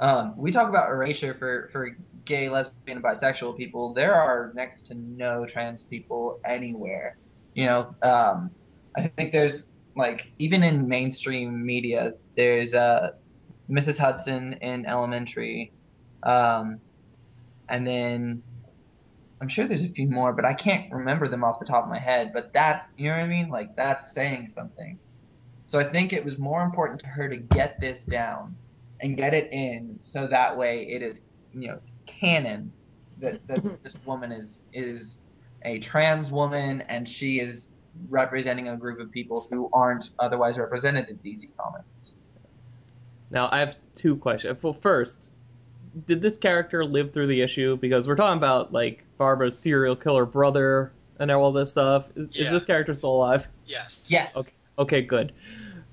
um, 0.00 0.36
we 0.36 0.50
talk 0.50 0.68
about 0.68 0.90
erasure 0.90 1.34
for 1.34 1.68
for 1.70 1.96
gay, 2.24 2.48
lesbian, 2.48 2.96
and 2.96 3.04
bisexual 3.04 3.56
people. 3.56 3.94
There 3.94 4.12
are 4.12 4.50
next 4.56 4.86
to 4.86 4.94
no 4.94 5.46
trans 5.46 5.84
people 5.84 6.40
anywhere. 6.44 7.16
You 7.54 7.66
know, 7.66 7.94
um, 8.02 8.50
I 8.96 9.08
think 9.16 9.32
there's 9.32 9.64
like 9.96 10.32
even 10.38 10.62
in 10.62 10.88
mainstream 10.88 11.64
media, 11.64 12.14
there's 12.36 12.74
uh, 12.74 13.12
Mrs. 13.70 13.98
Hudson 13.98 14.54
in 14.54 14.86
Elementary, 14.86 15.72
um, 16.22 16.80
and 17.68 17.86
then 17.86 18.42
I'm 19.42 19.48
sure 19.48 19.66
there's 19.66 19.82
a 19.82 19.88
few 19.88 20.06
more, 20.06 20.32
but 20.32 20.44
I 20.44 20.54
can't 20.54 20.92
remember 20.92 21.26
them 21.26 21.42
off 21.42 21.58
the 21.58 21.64
top 21.64 21.82
of 21.82 21.90
my 21.90 21.98
head. 21.98 22.32
But 22.32 22.52
that's, 22.52 22.86
you 22.96 23.06
know 23.06 23.16
what 23.16 23.24
I 23.24 23.26
mean? 23.26 23.48
Like, 23.48 23.74
that's 23.74 24.12
saying 24.12 24.52
something. 24.54 25.00
So 25.66 25.80
I 25.80 25.84
think 25.84 26.12
it 26.12 26.24
was 26.24 26.38
more 26.38 26.62
important 26.62 27.00
to 27.00 27.08
her 27.08 27.28
to 27.28 27.36
get 27.36 27.80
this 27.80 28.04
down 28.04 28.54
and 29.00 29.16
get 29.16 29.34
it 29.34 29.52
in 29.52 29.98
so 30.00 30.28
that 30.28 30.56
way 30.56 30.86
it 30.88 31.02
is, 31.02 31.20
you 31.52 31.66
know, 31.66 31.80
canon 32.06 32.72
that, 33.18 33.44
that 33.48 33.82
this 33.82 33.96
woman 34.06 34.30
is, 34.30 34.60
is 34.72 35.18
a 35.64 35.78
trans 35.78 36.30
woman 36.30 36.82
and 36.82 37.08
she 37.08 37.38
is 37.40 37.68
representing 38.08 38.68
a 38.68 38.76
group 38.76 39.00
of 39.00 39.10
people 39.10 39.46
who 39.50 39.68
aren't 39.72 40.10
otherwise 40.18 40.58
represented 40.58 41.08
in 41.08 41.18
DC 41.18 41.48
Comics. 41.56 42.14
Now 43.30 43.48
I 43.50 43.60
have 43.60 43.78
two 43.94 44.16
questions. 44.16 44.62
Well, 44.62 44.74
first, 44.74 45.32
did 46.06 46.22
this 46.22 46.38
character 46.38 46.84
live 46.84 47.12
through 47.12 47.28
the 47.28 47.42
issue? 47.42 47.76
Because 47.76 48.08
we're 48.08 48.16
talking 48.16 48.38
about 48.38 48.72
like 48.72 49.04
Barbara's 49.18 49.58
serial 49.58 49.96
killer 49.96 50.26
brother 50.26 50.92
and 51.18 51.30
all 51.30 51.52
this 51.52 51.70
stuff. 51.70 52.10
Is, 52.16 52.28
Yeah. 52.32 52.46
is 52.46 52.52
this 52.52 52.64
character 52.64 52.94
still 52.94 53.10
alive? 53.16 53.46
Yes. 53.66 54.04
Yes. 54.08 54.34
Okay. 54.36 54.52
Okay, 54.78 55.02
good. 55.02 55.32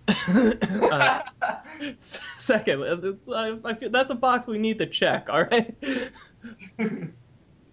uh, 0.10 1.22
second, 1.98 2.82
uh, 2.84 3.34
I, 3.36 3.60
I 3.64 3.74
feel 3.76 3.90
that's 3.90 4.10
a 4.12 4.16
box 4.16 4.48
we 4.48 4.58
need 4.58 4.80
to 4.80 4.88
check. 4.88 5.30
All 5.30 5.44
right. 5.44 5.76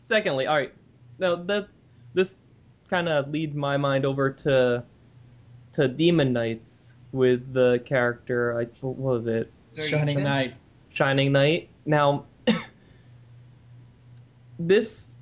Secondly, 0.03 0.47
all 0.47 0.57
right. 0.57 0.73
Now 1.19 1.37
that's 1.37 1.76
this 2.17 2.51
kind 2.89 3.09
of 3.09 3.31
leads 3.31 3.55
my 3.55 3.77
mind 3.77 4.07
over 4.07 4.31
to 4.31 4.83
to 5.75 5.87
Demon 5.87 6.33
Knights 6.33 6.97
with 7.13 7.53
the 7.53 7.81
character. 7.85 8.59
I 8.59 8.65
what 8.81 8.97
was 8.97 9.27
it? 9.27 9.53
Shining 9.77 10.17
Ethan? 10.17 10.25
Knight. 10.25 10.55
Shining 10.89 11.33
Knight. 11.33 11.69
Now, 11.85 12.25
this 14.59 15.17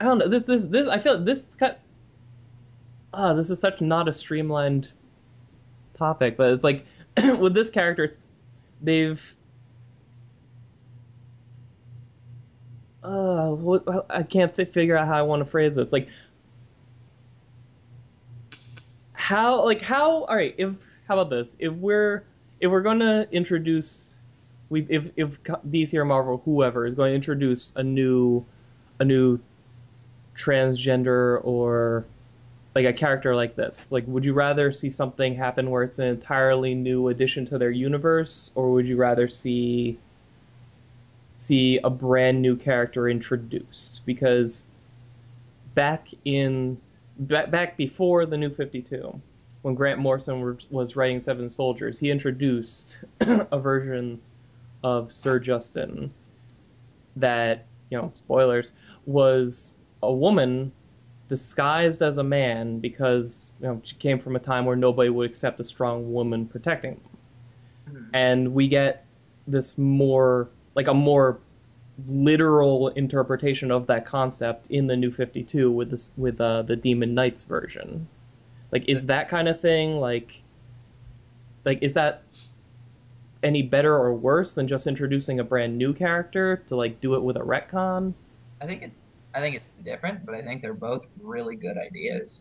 I 0.00 0.04
don't 0.04 0.18
know 0.18 0.28
this 0.28 0.42
this 0.42 0.64
this 0.64 0.88
I 0.88 0.98
feel 0.98 1.22
this 1.22 1.54
kind 1.54 1.76
ah 3.12 3.34
this 3.34 3.50
is 3.50 3.60
such 3.60 3.80
not 3.80 4.08
a 4.08 4.12
streamlined 4.12 4.90
topic, 5.96 6.36
but 6.36 6.52
it's 6.52 6.64
like 6.64 6.84
with 7.38 7.54
this 7.54 7.70
character 7.70 8.02
it's 8.02 8.32
they've 8.82 9.36
uh 13.04 13.50
what 13.50 14.06
I 14.10 14.22
can't 14.22 14.52
th- 14.54 14.70
figure 14.70 14.96
out 14.96 15.06
how 15.06 15.18
I 15.18 15.22
want 15.22 15.40
to 15.40 15.50
phrase 15.50 15.76
this. 15.76 15.92
Like 15.92 16.08
how 19.12 19.64
like 19.64 19.82
how 19.82 20.24
all 20.24 20.36
right 20.36 20.54
if 20.58 20.74
how 21.06 21.18
about 21.18 21.30
this? 21.30 21.56
If 21.60 21.72
we're 21.72 22.24
if 22.60 22.70
we're 22.70 22.82
going 22.82 23.00
to 23.00 23.28
introduce 23.30 24.18
we 24.70 24.86
if 24.88 25.10
if 25.16 25.42
DC 25.42 25.94
or 25.94 26.04
Marvel 26.04 26.40
whoever 26.44 26.86
is 26.86 26.94
going 26.94 27.10
to 27.10 27.14
introduce 27.14 27.72
a 27.76 27.82
new 27.82 28.44
a 28.98 29.04
new 29.04 29.38
transgender 30.34 31.40
or 31.44 32.06
like 32.74 32.86
a 32.86 32.92
character 32.92 33.36
like 33.36 33.54
this 33.54 33.92
like 33.92 34.04
would 34.06 34.24
you 34.24 34.32
rather 34.32 34.72
see 34.72 34.90
something 34.90 35.34
happen 35.36 35.70
where 35.70 35.84
it's 35.84 35.98
an 35.98 36.08
entirely 36.08 36.74
new 36.74 37.08
addition 37.08 37.46
to 37.46 37.58
their 37.58 37.70
universe 37.70 38.50
or 38.54 38.72
would 38.72 38.86
you 38.86 38.96
rather 38.96 39.28
see 39.28 39.98
see 41.34 41.78
a 41.82 41.90
brand 41.90 42.40
new 42.42 42.56
character 42.56 43.08
introduced 43.08 44.02
because 44.06 44.66
back 45.74 46.08
in 46.24 46.78
back, 47.18 47.50
back 47.50 47.76
before 47.76 48.26
the 48.26 48.36
new 48.36 48.50
52 48.50 49.20
when 49.62 49.74
Grant 49.74 49.98
Morrison 49.98 50.58
was 50.70 50.94
writing 50.94 51.20
Seven 51.20 51.50
Soldiers 51.50 51.98
he 51.98 52.10
introduced 52.10 53.02
a 53.20 53.58
version 53.58 54.20
of 54.82 55.12
Sir 55.12 55.38
Justin 55.38 56.12
that 57.16 57.66
you 57.90 57.98
know 57.98 58.12
spoilers 58.14 58.72
was 59.06 59.74
a 60.02 60.12
woman 60.12 60.72
disguised 61.28 62.02
as 62.02 62.18
a 62.18 62.24
man 62.24 62.78
because 62.80 63.52
you 63.60 63.66
know 63.66 63.80
she 63.84 63.96
came 63.96 64.20
from 64.20 64.36
a 64.36 64.38
time 64.38 64.66
where 64.66 64.76
nobody 64.76 65.08
would 65.08 65.28
accept 65.28 65.60
a 65.60 65.64
strong 65.64 66.12
woman 66.12 66.46
protecting 66.46 66.92
them. 66.92 67.96
Mm-hmm. 67.96 68.10
And 68.14 68.54
we 68.54 68.68
get 68.68 69.06
this 69.46 69.78
more 69.78 70.48
like 70.74 70.88
a 70.88 70.94
more 70.94 71.40
literal 72.08 72.88
interpretation 72.88 73.70
of 73.70 73.86
that 73.86 74.06
concept 74.06 74.66
in 74.68 74.86
the 74.86 74.96
new 74.96 75.10
52 75.10 75.70
with 75.70 75.90
this 75.90 76.12
with 76.16 76.40
uh, 76.40 76.62
the 76.62 76.76
Demon 76.76 77.14
Knights 77.14 77.44
version. 77.44 78.08
Like 78.72 78.88
is 78.88 79.06
that 79.06 79.28
kind 79.28 79.48
of 79.48 79.60
thing 79.60 80.00
like 80.00 80.42
like 81.64 81.82
is 81.82 81.94
that 81.94 82.22
any 83.42 83.62
better 83.62 83.94
or 83.94 84.14
worse 84.14 84.54
than 84.54 84.66
just 84.66 84.86
introducing 84.86 85.38
a 85.38 85.44
brand 85.44 85.76
new 85.78 85.92
character 85.92 86.62
to 86.68 86.76
like 86.76 87.00
do 87.00 87.14
it 87.14 87.22
with 87.22 87.36
a 87.36 87.40
retcon? 87.40 88.14
I 88.60 88.66
think 88.66 88.82
it's 88.82 89.02
I 89.34 89.40
think 89.40 89.56
it's 89.56 89.64
different, 89.84 90.24
but 90.24 90.34
I 90.34 90.42
think 90.42 90.62
they're 90.62 90.74
both 90.74 91.06
really 91.20 91.56
good 91.56 91.76
ideas. 91.76 92.40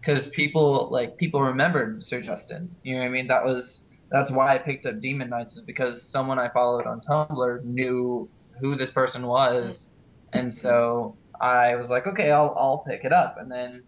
Because 0.00 0.26
people 0.26 0.88
like 0.90 1.16
people 1.16 1.40
remembered 1.40 2.02
Sir 2.02 2.20
Justin. 2.20 2.74
You 2.82 2.94
know 2.94 3.00
what 3.00 3.06
I 3.06 3.10
mean? 3.10 3.28
That 3.28 3.44
was 3.44 3.82
that's 4.10 4.30
why 4.30 4.54
I 4.54 4.58
picked 4.58 4.86
up 4.86 5.00
Demon 5.00 5.30
Knights 5.30 5.54
is 5.54 5.62
because 5.62 6.02
someone 6.02 6.38
I 6.38 6.48
followed 6.48 6.86
on 6.86 7.00
Tumblr 7.00 7.64
knew 7.64 8.28
who 8.60 8.76
this 8.76 8.90
person 8.90 9.26
was, 9.26 9.90
and 10.32 10.52
so 10.52 11.16
I 11.40 11.76
was 11.76 11.90
like, 11.90 12.06
okay, 12.06 12.30
I'll 12.30 12.54
I'll 12.56 12.84
pick 12.86 13.04
it 13.04 13.12
up. 13.12 13.36
And 13.38 13.50
then, 13.50 13.82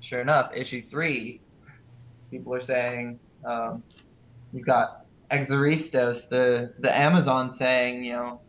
sure 0.00 0.20
enough, 0.20 0.52
issue 0.54 0.82
three, 0.86 1.40
people 2.30 2.54
are 2.54 2.60
saying 2.60 3.18
um, 3.44 3.82
you've 4.52 4.66
got 4.66 5.06
Exoristos, 5.30 6.28
the 6.28 6.72
the 6.78 6.96
Amazon, 6.96 7.52
saying 7.52 8.04
you 8.04 8.12
know 8.12 8.40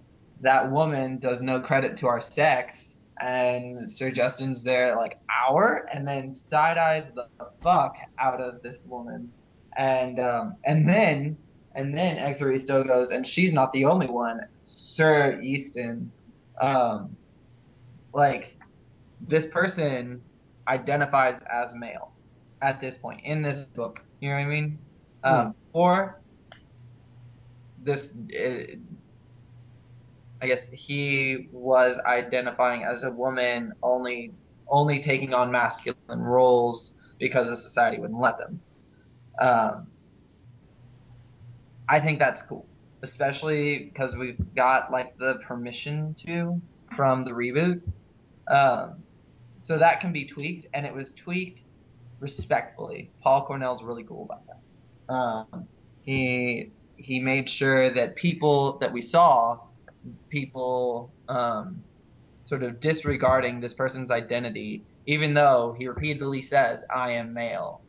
that 0.41 0.71
woman 0.71 1.19
does 1.19 1.41
no 1.41 1.59
credit 1.59 1.97
to 1.97 2.07
our 2.07 2.21
sex, 2.21 2.95
and 3.19 3.91
Sir 3.91 4.11
Justin's 4.11 4.63
there 4.63 4.95
like 4.95 5.19
our, 5.47 5.87
and 5.93 6.07
then 6.07 6.31
side 6.31 6.77
eyes 6.77 7.11
the 7.13 7.27
fuck 7.61 7.95
out 8.19 8.41
of 8.41 8.61
this 8.61 8.85
woman, 8.85 9.31
and 9.77 10.19
um, 10.19 10.55
and 10.65 10.87
then 10.87 11.37
and 11.75 11.97
then 11.97 12.17
Exoristo 12.17 12.85
goes, 12.85 13.11
and 13.11 13.25
she's 13.25 13.53
not 13.53 13.71
the 13.73 13.85
only 13.85 14.07
one. 14.07 14.41
Sir 14.63 15.39
Ystin, 15.41 16.07
um, 16.59 17.15
like 18.13 18.57
this 19.27 19.45
person 19.45 20.21
identifies 20.67 21.39
as 21.51 21.73
male 21.73 22.11
at 22.61 22.79
this 22.79 22.97
point 22.97 23.21
in 23.23 23.41
this 23.41 23.65
book. 23.65 24.03
You 24.19 24.29
know 24.29 24.35
what 24.35 24.41
I 24.41 24.45
mean? 24.45 24.79
Um, 25.23 25.45
hmm. 25.45 25.51
Or 25.73 26.21
this 27.83 28.13
uh, 28.37 28.75
I 30.41 30.47
guess 30.47 30.65
he 30.71 31.47
was 31.51 31.99
identifying 31.99 32.83
as 32.83 33.03
a 33.03 33.11
woman 33.11 33.73
only 33.83 34.33
only 34.67 35.01
taking 35.01 35.33
on 35.33 35.51
masculine 35.51 36.19
roles 36.19 36.93
because 37.19 37.47
the 37.47 37.57
society 37.57 37.99
wouldn't 37.99 38.19
let 38.19 38.37
them. 38.37 38.59
Um, 39.39 39.87
I 41.87 41.99
think 41.99 42.19
that's 42.19 42.41
cool, 42.41 42.65
especially 43.01 43.79
because 43.79 44.15
we've 44.15 44.39
got 44.55 44.91
like 44.91 45.17
the 45.17 45.39
permission 45.45 46.13
to 46.25 46.61
from 46.95 47.25
the 47.25 47.31
reboot. 47.31 47.81
Um, 48.47 49.03
so 49.57 49.77
that 49.77 49.99
can 50.01 50.11
be 50.11 50.25
tweaked, 50.25 50.67
and 50.73 50.85
it 50.85 50.93
was 50.93 51.13
tweaked 51.13 51.61
respectfully. 52.19 53.11
Paul 53.21 53.45
Cornell's 53.45 53.83
really 53.83 54.03
cool 54.03 54.23
about 54.23 54.43
that. 54.47 55.13
Um, 55.13 55.67
he 56.03 56.71
he 56.95 57.19
made 57.19 57.49
sure 57.49 57.89
that 57.89 58.15
people 58.15 58.77
that 58.79 58.91
we 58.91 59.01
saw 59.01 59.59
people 60.29 61.11
um, 61.27 61.83
sort 62.43 62.63
of 62.63 62.79
disregarding 62.79 63.59
this 63.59 63.73
person's 63.73 64.11
identity, 64.11 64.83
even 65.05 65.33
though 65.33 65.75
he 65.77 65.87
repeatedly 65.87 66.41
says, 66.41 66.85
I 66.93 67.11
am 67.11 67.33
male, 67.33 67.81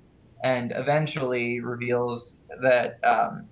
and 0.43 0.72
eventually 0.74 1.61
reveals 1.61 2.43
that 2.62 2.99
um, 3.05 3.47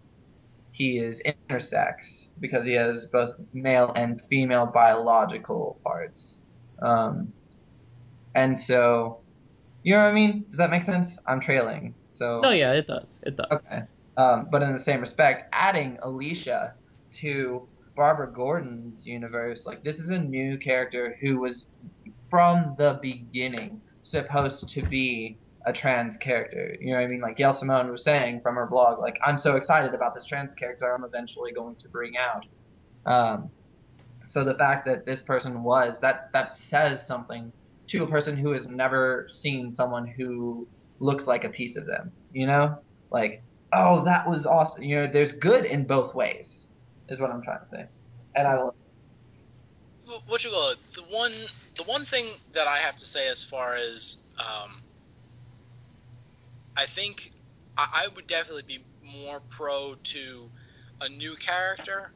he 0.73 0.99
is 0.99 1.23
intersex 1.25 2.29
because 2.41 2.65
he 2.65 2.73
has 2.73 3.07
both 3.07 3.35
male 3.53 3.93
and 3.95 4.21
female 4.29 4.67
biological 4.67 5.79
parts. 5.85 6.41
Um, 6.83 7.33
and 8.35 8.59
so, 8.59 9.21
you 9.83 9.93
know 9.93 10.03
what 10.03 10.11
I 10.11 10.13
mean? 10.13 10.45
Does 10.49 10.59
that 10.59 10.71
make 10.71 10.83
sense? 10.83 11.19
I'm 11.27 11.41
trailing. 11.41 11.95
So. 12.11 12.41
Oh 12.45 12.51
yeah, 12.51 12.73
it 12.73 12.87
does. 12.87 13.21
It 13.23 13.37
does. 13.37 13.71
Okay. 13.71 13.83
Um, 14.17 14.49
but 14.51 14.63
in 14.63 14.73
the 14.73 14.81
same 14.81 15.01
respect, 15.01 15.45
adding 15.53 15.99
Alicia 16.03 16.75
to 17.21 17.69
Barbara 17.97 18.33
Gordon's 18.33 19.07
universe, 19.07 19.67
like 19.67 19.85
this 19.85 19.99
is 19.99 20.11
a 20.11 20.19
new 20.19 20.59
character 20.59 21.17
who 21.21 21.39
was 21.39 21.67
from 22.29 22.75
the 22.79 22.99
beginning 23.01 23.81
supposed 24.03 24.69
to 24.71 24.83
be 24.83 25.37
a 25.67 25.73
trans 25.73 26.17
character. 26.17 26.77
You 26.81 26.93
know 26.93 26.97
what 26.97 27.05
I 27.05 27.07
mean? 27.07 27.21
Like 27.21 27.37
Gail 27.37 27.53
Simone 27.53 27.91
was 27.91 28.03
saying 28.03 28.41
from 28.41 28.55
her 28.57 28.67
blog, 28.67 28.99
like 28.99 29.19
I'm 29.25 29.39
so 29.39 29.57
excited 29.57 29.95
about 29.95 30.15
this 30.15 30.25
trans 30.25 30.55
character 30.55 30.93
I'm 30.93 31.05
eventually 31.05 31.53
going 31.53 31.77
to 31.77 31.89
bring 31.89 32.15
out. 32.17 32.47
Um, 33.07 33.51
so 34.25 34.45
the 34.45 34.55
fact 34.55 34.87
that 34.87 35.07
this 35.07 35.21
person 35.21 35.63
was 35.63 36.01
that 36.01 36.33
that 36.33 36.55
says 36.55 37.07
something 37.07 37.53
to 37.89 38.05
a 38.05 38.07
person 38.07 38.37
who 38.37 38.53
has 38.53 38.69
never 38.69 39.27
seen 39.29 39.73
someone 39.73 40.07
who 40.07 40.69
looks 41.01 41.27
like 41.27 41.45
a 41.45 41.51
piece 41.51 41.77
of 41.77 41.87
them. 41.87 42.13
You 42.33 42.47
know, 42.47 42.79
like 43.11 43.43
oh 43.73 44.05
that 44.05 44.29
was 44.29 44.47
awesome. 44.47 44.83
You 44.83 45.03
know, 45.03 45.07
there's 45.07 45.33
good 45.33 45.65
in 45.65 45.85
both 45.85 46.15
ways 46.15 46.65
is 47.11 47.21
what 47.21 47.31
I'm 47.31 47.43
trying 47.43 47.61
to 47.61 47.69
say. 47.69 47.87
And 48.35 48.47
I 48.47 48.57
will. 48.57 48.75
What 50.27 50.43
you 50.43 50.51
call 50.51 50.71
it? 50.71 50.79
The 50.95 51.03
one, 51.03 51.33
the 51.77 51.85
one 51.85 52.05
thing 52.05 52.27
that 52.55 52.67
I 52.67 52.79
have 52.79 52.97
to 52.97 53.07
say 53.07 53.29
as 53.29 53.45
far 53.45 53.75
as, 53.75 54.19
um, 54.39 54.83
I 56.77 56.87
think 56.87 57.33
I, 57.77 58.05
I 58.05 58.09
would 58.15 58.27
definitely 58.27 58.65
be 58.67 58.85
more 59.03 59.41
pro 59.51 59.95
to 59.95 60.51
a 61.01 61.09
new 61.09 61.37
character 61.37 62.11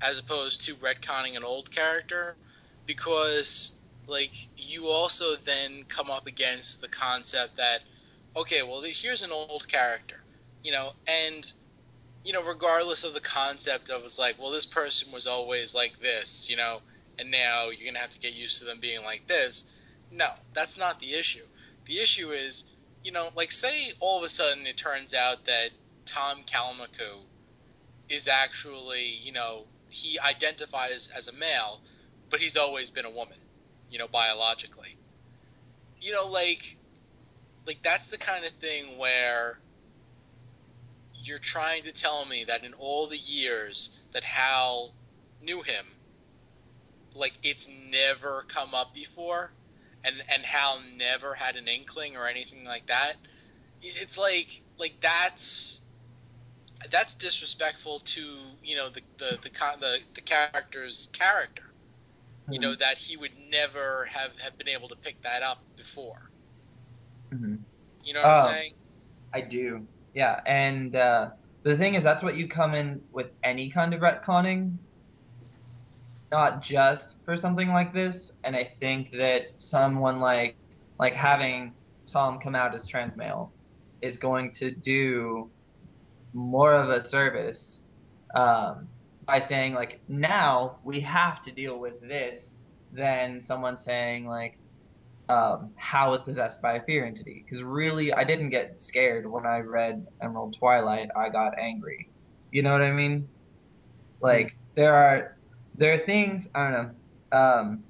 as 0.00 0.18
opposed 0.18 0.64
to 0.66 0.74
retconning 0.76 1.36
an 1.36 1.44
old 1.44 1.70
character 1.70 2.36
because 2.86 3.78
like 4.06 4.32
you 4.56 4.88
also 4.88 5.36
then 5.44 5.84
come 5.88 6.10
up 6.10 6.26
against 6.26 6.80
the 6.80 6.88
concept 6.88 7.56
that 7.58 7.80
okay 8.34 8.62
well 8.62 8.82
here's 8.82 9.22
an 9.22 9.30
old 9.30 9.68
character 9.68 10.16
you 10.64 10.72
know 10.72 10.90
and 11.06 11.52
you 12.24 12.32
know, 12.32 12.42
regardless 12.42 13.04
of 13.04 13.14
the 13.14 13.20
concept 13.20 13.90
of 13.90 14.04
it's 14.04 14.18
like, 14.18 14.38
well, 14.38 14.50
this 14.50 14.66
person 14.66 15.12
was 15.12 15.26
always 15.26 15.74
like 15.74 15.98
this, 16.00 16.48
you 16.48 16.56
know, 16.56 16.80
and 17.18 17.30
now 17.30 17.70
you're 17.70 17.90
gonna 17.90 18.00
have 18.00 18.10
to 18.10 18.20
get 18.20 18.32
used 18.32 18.58
to 18.58 18.64
them 18.64 18.78
being 18.80 19.02
like 19.02 19.26
this. 19.26 19.68
No, 20.10 20.28
that's 20.54 20.78
not 20.78 21.00
the 21.00 21.14
issue. 21.14 21.44
The 21.86 21.98
issue 21.98 22.30
is, 22.30 22.64
you 23.04 23.12
know, 23.12 23.28
like 23.34 23.52
say 23.52 23.92
all 24.00 24.18
of 24.18 24.24
a 24.24 24.28
sudden 24.28 24.66
it 24.66 24.76
turns 24.76 25.14
out 25.14 25.46
that 25.46 25.70
Tom 26.04 26.44
Kalmaku 26.44 27.22
is 28.08 28.28
actually, 28.28 29.18
you 29.22 29.32
know, 29.32 29.64
he 29.88 30.18
identifies 30.18 31.10
as 31.14 31.28
a 31.28 31.32
male, 31.32 31.80
but 32.30 32.40
he's 32.40 32.56
always 32.56 32.90
been 32.90 33.04
a 33.04 33.10
woman, 33.10 33.38
you 33.90 33.98
know, 33.98 34.08
biologically. 34.08 34.96
You 36.00 36.12
know, 36.12 36.28
like, 36.28 36.76
like 37.66 37.78
that's 37.82 38.08
the 38.08 38.18
kind 38.18 38.44
of 38.44 38.52
thing 38.52 38.98
where 38.98 39.58
you're 41.22 41.38
trying 41.38 41.84
to 41.84 41.92
tell 41.92 42.24
me 42.24 42.44
that 42.44 42.64
in 42.64 42.74
all 42.74 43.08
the 43.08 43.16
years 43.16 43.96
that 44.12 44.24
Hal 44.24 44.92
knew 45.42 45.62
him, 45.62 45.86
like 47.14 47.32
it's 47.42 47.68
never 47.90 48.44
come 48.48 48.74
up 48.74 48.94
before, 48.94 49.50
and 50.04 50.16
and 50.32 50.42
Hal 50.44 50.80
never 50.96 51.34
had 51.34 51.56
an 51.56 51.68
inkling 51.68 52.16
or 52.16 52.26
anything 52.26 52.64
like 52.64 52.86
that. 52.86 53.14
It's 53.82 54.18
like 54.18 54.62
like 54.78 54.94
that's 55.00 55.80
that's 56.90 57.14
disrespectful 57.14 58.00
to 58.00 58.36
you 58.62 58.76
know 58.76 58.88
the 58.90 59.00
the 59.18 59.38
the 59.42 59.50
the, 59.80 59.98
the 60.14 60.20
character's 60.20 61.08
character. 61.12 61.62
You 62.50 62.58
know 62.58 62.74
that 62.74 62.98
he 62.98 63.16
would 63.16 63.30
never 63.50 64.06
have 64.06 64.32
have 64.42 64.58
been 64.58 64.68
able 64.68 64.88
to 64.88 64.96
pick 64.96 65.22
that 65.22 65.42
up 65.42 65.58
before. 65.76 66.30
Mm-hmm. 67.30 67.56
You 68.04 68.14
know 68.14 68.20
what 68.20 68.28
I'm 68.28 68.46
Oh. 68.46 68.50
saying? 68.50 68.72
I 69.32 69.40
do. 69.42 69.86
Yeah, 70.12 70.38
and 70.44 70.94
uh, 70.94 71.30
the 71.62 71.76
thing 71.78 71.94
is, 71.94 72.02
that's 72.02 72.22
what 72.22 72.36
you 72.36 72.48
come 72.48 72.74
in 72.74 73.00
with 73.12 73.30
any 73.42 73.70
kind 73.70 73.94
of 73.94 74.00
retconning, 74.00 74.76
not 76.32 76.62
just 76.62 77.16
for 77.24 77.36
something 77.36 77.68
like 77.68 77.94
this. 77.94 78.32
And 78.42 78.56
I 78.56 78.72
think 78.80 79.12
that 79.12 79.52
someone 79.58 80.18
like 80.18 80.56
like 80.98 81.12
having 81.12 81.72
Tom 82.06 82.40
come 82.40 82.54
out 82.54 82.74
as 82.74 82.88
trans 82.88 83.16
male 83.16 83.52
is 84.00 84.16
going 84.16 84.50
to 84.52 84.70
do 84.70 85.50
more 86.32 86.72
of 86.72 86.88
a 86.88 87.02
service 87.02 87.82
um, 88.34 88.88
by 89.26 89.38
saying 89.38 89.74
like 89.74 90.00
now 90.08 90.78
we 90.82 91.00
have 91.00 91.42
to 91.44 91.52
deal 91.52 91.78
with 91.78 92.00
this 92.00 92.54
than 92.92 93.40
someone 93.40 93.76
saying 93.76 94.26
like 94.26 94.56
um, 95.28 95.70
Hal 95.76 96.10
was 96.10 96.22
possessed 96.22 96.60
by 96.60 96.74
a 96.74 96.82
fear 96.82 97.04
entity. 97.04 97.44
Because 97.44 97.62
really, 97.62 98.12
I 98.12 98.24
didn't 98.24 98.50
get 98.50 98.78
scared 98.80 99.30
when 99.30 99.46
I 99.46 99.60
read 99.60 100.06
Emerald 100.20 100.56
Twilight. 100.58 101.10
I 101.14 101.28
got 101.28 101.58
angry. 101.58 102.08
You 102.50 102.62
know 102.62 102.72
what 102.72 102.82
I 102.82 102.90
mean? 102.90 103.28
Like 104.20 104.56
there 104.74 104.94
are 104.94 105.36
there 105.74 105.94
are 105.94 105.98
things 105.98 106.48
I 106.54 106.70
don't 106.70 106.72
know. 106.72 106.90
Um, 107.32 107.84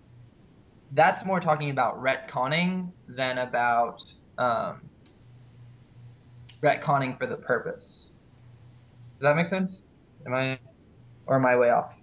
that's 0.92 1.24
more 1.24 1.40
talking 1.40 1.70
about 1.70 2.02
retconning 2.02 2.92
than 3.08 3.38
about 3.38 4.04
um, 4.38 4.82
retconning 6.62 7.18
for 7.18 7.26
the 7.26 7.36
purpose. 7.36 8.10
Does 9.18 9.24
that 9.24 9.36
make 9.36 9.48
sense? 9.48 9.82
Am 10.26 10.34
I 10.34 10.58
or 11.26 11.36
am 11.36 11.46
I 11.46 11.56
way 11.56 11.70
off? 11.70 11.94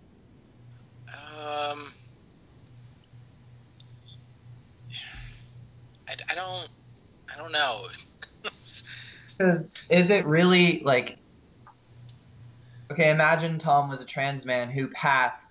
Um, 1.07 1.93
I, 6.07 6.15
I 6.29 6.35
don't, 6.35 6.69
I 7.33 7.37
don't 7.37 7.51
know. 7.51 7.87
Because 9.37 9.71
is 9.89 10.09
it 10.09 10.25
really 10.25 10.81
like 10.83 11.17
okay? 12.91 13.09
Imagine 13.09 13.57
Tom 13.57 13.89
was 13.89 14.01
a 14.01 14.05
trans 14.05 14.45
man 14.45 14.69
who 14.69 14.89
passed 14.89 15.48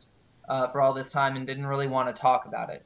uh, 0.48 0.68
for 0.68 0.80
all 0.80 0.92
this 0.92 1.12
time 1.12 1.36
and 1.36 1.46
didn't 1.46 1.66
really 1.66 1.86
want 1.86 2.14
to 2.14 2.20
talk 2.20 2.46
about 2.46 2.70
it. 2.70 2.84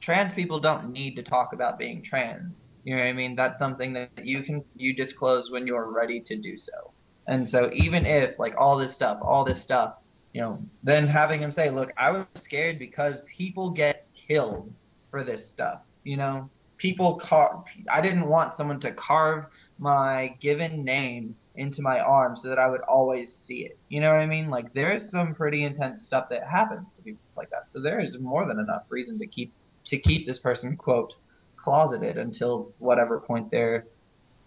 Trans 0.00 0.32
people 0.32 0.58
don't 0.58 0.90
need 0.90 1.16
to 1.16 1.22
talk 1.22 1.52
about 1.52 1.78
being 1.78 2.02
trans. 2.02 2.64
You 2.84 2.96
know 2.96 3.02
what 3.02 3.08
I 3.08 3.12
mean? 3.12 3.36
That's 3.36 3.58
something 3.58 3.92
that 3.94 4.10
you 4.24 4.42
can 4.42 4.64
you 4.76 4.94
disclose 4.94 5.50
when 5.50 5.66
you're 5.66 5.90
ready 5.90 6.20
to 6.20 6.36
do 6.36 6.56
so. 6.56 6.92
And 7.26 7.48
so 7.48 7.70
even 7.72 8.06
if 8.06 8.38
like 8.38 8.54
all 8.56 8.76
this 8.76 8.92
stuff, 8.94 9.18
all 9.22 9.44
this 9.44 9.60
stuff, 9.60 9.94
you 10.32 10.40
know, 10.40 10.60
then 10.82 11.06
having 11.06 11.40
him 11.40 11.52
say, 11.52 11.70
"Look, 11.70 11.92
I 11.96 12.10
was 12.10 12.26
scared 12.34 12.78
because 12.78 13.22
people 13.26 13.70
get 13.70 14.06
killed 14.14 14.72
for 15.10 15.22
this 15.22 15.48
stuff." 15.48 15.80
You 16.04 16.16
know, 16.16 16.50
people 16.76 17.16
car. 17.16 17.64
I 17.90 18.00
didn't 18.00 18.26
want 18.28 18.54
someone 18.56 18.80
to 18.80 18.92
carve 18.92 19.46
my 19.78 20.34
given 20.40 20.84
name 20.84 21.36
into 21.56 21.82
my 21.82 22.00
arm 22.00 22.36
so 22.36 22.48
that 22.48 22.58
I 22.58 22.68
would 22.68 22.82
always 22.82 23.34
see 23.34 23.64
it. 23.64 23.78
You 23.88 24.00
know 24.00 24.10
what 24.10 24.20
I 24.20 24.26
mean? 24.26 24.50
Like 24.50 24.72
there's 24.74 25.10
some 25.10 25.34
pretty 25.34 25.64
intense 25.64 26.04
stuff 26.04 26.26
that 26.30 26.42
happens 26.48 26.92
to 26.94 27.02
people 27.02 27.20
like 27.36 27.50
that. 27.50 27.70
So 27.70 27.80
there 27.80 28.00
is 28.00 28.18
more 28.20 28.46
than 28.46 28.58
enough 28.58 28.82
reason 28.90 29.18
to 29.18 29.26
keep 29.26 29.52
to 29.86 29.98
keep 29.98 30.26
this 30.26 30.38
person 30.38 30.76
quote 30.76 31.14
closeted 31.56 32.16
until 32.18 32.72
whatever 32.78 33.20
point 33.20 33.50
they're 33.50 33.84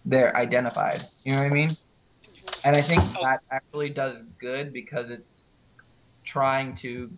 they're 0.04 0.36
identified. 0.36 1.06
You 1.24 1.32
know 1.32 1.38
what 1.42 1.46
I 1.46 1.54
mean? 1.54 1.76
And 2.64 2.76
I 2.76 2.82
think 2.82 3.02
Oh. 3.16 3.22
that 3.22 3.40
actually 3.50 3.90
does 3.90 4.22
good 4.38 4.72
because 4.72 5.10
it's 5.10 5.46
trying 6.24 6.76
to 6.76 7.10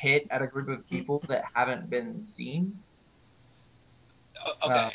hit 0.00 0.26
at 0.30 0.42
a 0.42 0.46
group 0.46 0.68
of 0.68 0.86
people 0.88 1.22
that 1.28 1.44
haven't 1.54 1.88
been 1.88 2.24
seen. 2.24 2.82
O- 4.44 4.70
okay, 4.70 4.90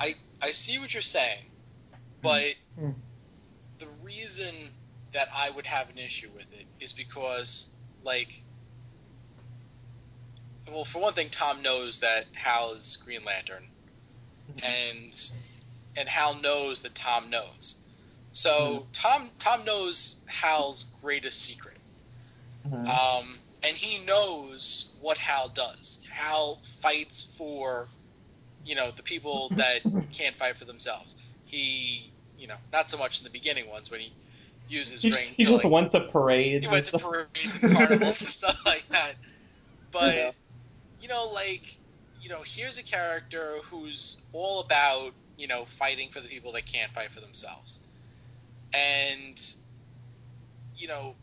I 0.00 0.14
I 0.40 0.50
see 0.50 0.78
what 0.78 0.92
you're 0.92 1.02
saying, 1.02 1.44
but 2.22 2.44
Hmm. 2.78 2.90
The 3.82 3.88
reason 4.04 4.54
that 5.12 5.28
I 5.34 5.50
would 5.50 5.66
have 5.66 5.90
an 5.90 5.98
issue 5.98 6.28
with 6.34 6.46
it 6.52 6.66
is 6.80 6.92
because, 6.92 7.70
like, 8.04 8.42
well, 10.68 10.84
for 10.84 11.00
one 11.00 11.14
thing, 11.14 11.28
Tom 11.30 11.62
knows 11.62 12.00
that 12.00 12.24
Hal 12.32 12.74
is 12.74 12.96
Green 13.04 13.24
Lantern, 13.24 13.64
and 14.64 15.30
and 15.96 16.08
Hal 16.08 16.40
knows 16.40 16.82
that 16.82 16.94
Tom 16.94 17.30
knows. 17.30 17.78
So 18.32 18.86
Tom 18.92 19.30
Tom 19.38 19.64
knows 19.64 20.20
Hal's 20.26 20.84
greatest 21.02 21.42
secret. 21.42 21.76
Mhm. 22.66 22.88
Um, 22.88 23.38
and 23.64 23.76
he 23.76 24.04
knows 24.04 24.92
what 25.00 25.18
Hal 25.18 25.48
does. 25.48 26.00
Hal 26.10 26.60
fights 26.80 27.22
for, 27.36 27.88
you 28.64 28.74
know, 28.76 28.90
the 28.92 29.02
people 29.02 29.48
that 29.56 29.80
can't 30.12 30.36
fight 30.36 30.56
for 30.56 30.64
themselves. 30.64 31.16
He, 31.46 32.11
you 32.42 32.48
know, 32.48 32.58
not 32.72 32.90
so 32.90 32.98
much 32.98 33.20
in 33.22 33.24
the 33.26 33.30
beginning 33.32 33.70
ones 33.70 33.90
when 33.90 34.00
he 34.02 34.14
uses 34.68 35.02
He 35.02 35.10
ring 35.10 35.18
just, 35.18 35.34
he 35.36 35.44
just 35.44 35.64
killing. 35.64 35.70
went 35.70 35.92
to 35.92 36.00
parades. 36.08 36.62
He 36.62 36.66
and 36.66 36.72
went 36.72 36.86
to 36.86 36.94
parades 36.94 37.56
and 37.56 37.68
carnivals 37.68 38.22
and 38.22 38.30
stuff 38.30 38.58
like 38.66 38.86
that. 38.90 39.16
But 39.92 40.16
Yeah. 40.16 40.32
you 41.00 41.08
know, 41.08 41.30
like, 41.34 41.78
you 42.20 42.30
know, 42.30 42.42
here's 42.46 42.78
a 42.78 42.84
character 42.84 43.60
who's 43.70 44.22
all 44.32 44.60
about, 44.62 45.14
you 45.36 45.48
know, 45.48 45.66
fighting 45.66 46.10
for 46.10 46.20
the 46.20 46.28
people 46.28 46.52
that 46.54 46.66
can't 46.66 46.92
fight 46.92 47.12
for 47.12 47.20
themselves. 47.20 47.80
And 48.74 49.38
you 50.76 50.88
know, 50.88 51.16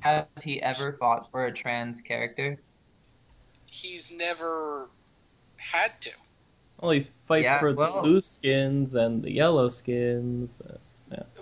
Has 0.00 0.26
he 0.42 0.60
ever 0.60 0.98
fought 0.98 1.30
for 1.30 1.46
a 1.46 1.52
trans 1.52 2.02
character? 2.02 2.62
he's 3.66 4.10
never 4.10 4.90
had 5.58 6.00
to. 6.02 6.12
Well, 6.82 6.90
he 6.90 7.00
fights 7.28 7.44
Yeah, 7.44 7.60
for 7.60 7.72
well- 7.72 7.94
the 7.94 8.00
blue 8.02 8.20
skins 8.20 8.96
and 8.96 9.22
the 9.22 9.30
yellow 9.30 9.70
skins. 9.70 10.60
uh, 10.60 10.78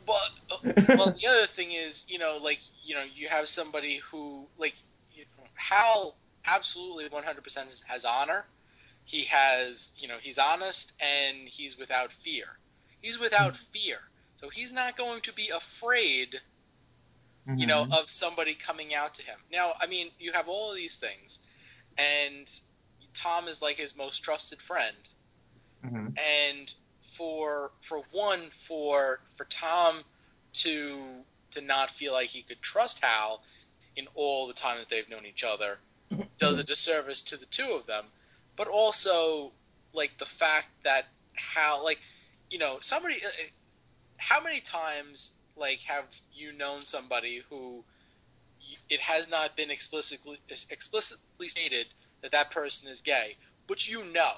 Well, 0.07 0.21
uh, 0.51 0.57
well, 0.89 1.15
the 1.19 1.27
other 1.27 1.47
thing 1.47 1.73
is, 1.73 2.05
you 2.11 2.19
know, 2.19 2.37
like, 2.43 2.61
you 2.83 2.95
know, 2.95 3.03
you 3.15 3.29
have 3.29 3.49
somebody 3.49 4.01
who, 4.11 4.47
like, 4.59 4.75
you 5.13 5.25
know, 5.39 5.45
Hal 5.55 6.15
absolutely 6.47 7.09
100% 7.09 7.69
has, 7.69 7.83
has 7.87 8.05
honor. 8.05 8.45
He 9.05 9.25
has, 9.25 9.93
you 9.97 10.09
know, 10.09 10.19
he's 10.21 10.39
honest 10.39 10.93
and 11.01 11.49
he's 11.49 11.79
without 11.79 12.13
fear. 12.13 12.45
He's 13.01 13.19
without 13.19 13.57
fear. 13.57 13.99
So 14.37 14.51
he's 14.51 14.73
not 14.73 14.97
going 14.97 15.23
to 15.23 15.33
be 15.33 15.49
afraid, 15.49 16.39
you 17.57 17.67
know, 17.67 17.85
Mhm. 17.87 17.99
of 17.99 18.11
somebody 18.11 18.55
coming 18.55 18.95
out 18.95 19.15
to 19.15 19.23
him. 19.23 19.39
Now, 19.51 19.75
I 19.81 19.87
mean, 19.87 20.11
you 20.19 20.33
have 20.33 20.49
all 20.49 20.71
of 20.71 20.77
these 20.77 20.99
things, 20.99 21.41
and 21.97 22.47
Tom 23.15 23.49
is 23.49 23.63
like 23.63 23.77
his 23.77 23.97
most 23.97 24.19
trusted 24.21 24.61
friend 24.61 24.97
Mhm. 25.85 26.19
and 26.19 26.75
for 27.01 27.73
for 27.81 28.03
one 28.13 28.51
for 28.51 29.21
for 29.37 29.45
Tom 29.45 30.05
to 30.53 31.25
to 31.53 31.61
not 31.61 31.91
feel 31.91 32.13
like 32.13 32.29
he 32.29 32.43
could 32.43 32.63
trust 32.63 33.01
Hal 33.01 33.43
in 33.97 34.07
all 34.15 34.47
the 34.47 34.55
time 34.55 34.79
that 34.79 34.89
they've 34.89 35.09
known 35.09 35.27
each 35.27 35.45
other 35.45 35.79
does 36.39 36.59
a 36.59 36.65
disservice 36.65 37.23
to 37.25 37.37
the 37.37 37.47
two 37.47 37.73
of 37.73 37.87
them. 37.87 38.05
But 38.57 38.69
also 38.69 39.53
like 39.93 40.19
the 40.19 40.27
fact 40.27 40.69
that 40.85 41.07
Hal 41.35 41.83
like 41.85 41.99
you 42.51 42.59
know 42.59 42.79
somebody 42.81 43.17
uh, 43.25 43.29
uh, 43.29 43.31
how 44.17 44.43
many 44.43 44.61
times 44.61 45.33
like 45.57 45.81
have 45.83 46.05
you 46.33 46.53
known 46.53 46.83
somebody 46.83 47.43
who 47.49 47.85
it 48.89 49.01
has 49.01 49.31
not 49.31 49.57
been 49.57 49.71
explicitly 49.71 50.39
explicitly 50.71 51.49
stated 51.49 51.87
that 52.23 52.33
that 52.33 52.51
person 52.51 52.91
is 52.91 53.03
gay? 53.03 53.37
But 53.67 53.89
you 53.89 54.05
know 54.05 54.33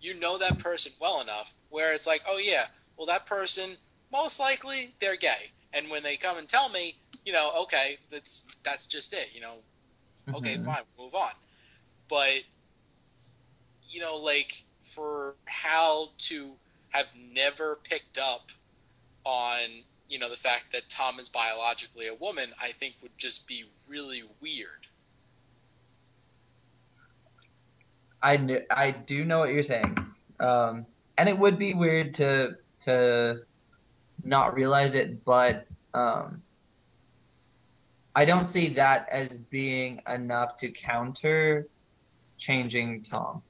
you 0.00 0.14
know 0.18 0.38
that 0.38 0.58
person 0.60 0.92
well 1.00 1.20
enough 1.20 1.52
where 1.68 1.92
it's 1.94 2.06
like, 2.06 2.22
oh 2.28 2.38
yeah, 2.38 2.66
well 2.96 3.06
that 3.06 3.26
person 3.26 3.76
most 4.12 4.40
likely 4.40 4.94
they're 5.00 5.16
gay, 5.16 5.52
and 5.72 5.90
when 5.90 6.02
they 6.02 6.16
come 6.16 6.38
and 6.38 6.48
tell 6.48 6.68
me, 6.68 6.96
you 7.24 7.32
know, 7.32 7.52
okay, 7.62 7.98
that's 8.10 8.46
that's 8.64 8.86
just 8.86 9.12
it, 9.12 9.28
you 9.34 9.40
know, 9.40 9.56
okay, 10.34 10.56
Mhm. 10.56 10.64
fine, 10.64 10.84
move 10.98 11.14
on. 11.14 11.32
But 12.08 12.42
you 13.88 14.00
know, 14.00 14.16
like 14.16 14.64
for 14.84 15.36
Hal 15.46 16.12
to 16.18 16.58
have 16.90 17.06
never 17.14 17.76
picked 17.84 18.18
up 18.18 18.50
on 19.24 19.84
you 20.08 20.18
know 20.18 20.28
the 20.30 20.36
fact 20.36 20.72
that 20.72 20.88
Tom 20.90 21.18
is 21.20 21.28
biologically 21.28 22.08
a 22.08 22.14
woman, 22.14 22.52
I 22.60 22.72
think 22.72 22.96
would 23.02 23.16
just 23.18 23.46
be 23.46 23.64
really 23.88 24.22
weird. 24.40 24.79
I 28.22 28.36
kn- 28.36 28.66
I 28.70 28.90
do 28.90 29.24
know 29.24 29.38
what 29.40 29.50
you're 29.52 29.62
saying, 29.62 29.96
um, 30.40 30.86
and 31.18 31.28
it 31.28 31.38
would 31.38 31.58
be 31.58 31.74
weird 31.74 32.14
to 32.14 32.56
to 32.84 33.40
not 34.24 34.54
realize 34.54 34.94
it, 34.94 35.24
but 35.24 35.66
um, 35.94 36.42
I 38.14 38.24
don't 38.24 38.48
see 38.48 38.74
that 38.74 39.08
as 39.10 39.38
being 39.50 40.00
enough 40.08 40.56
to 40.56 40.70
counter 40.70 41.68
changing 42.38 43.02
Tom. 43.02 43.42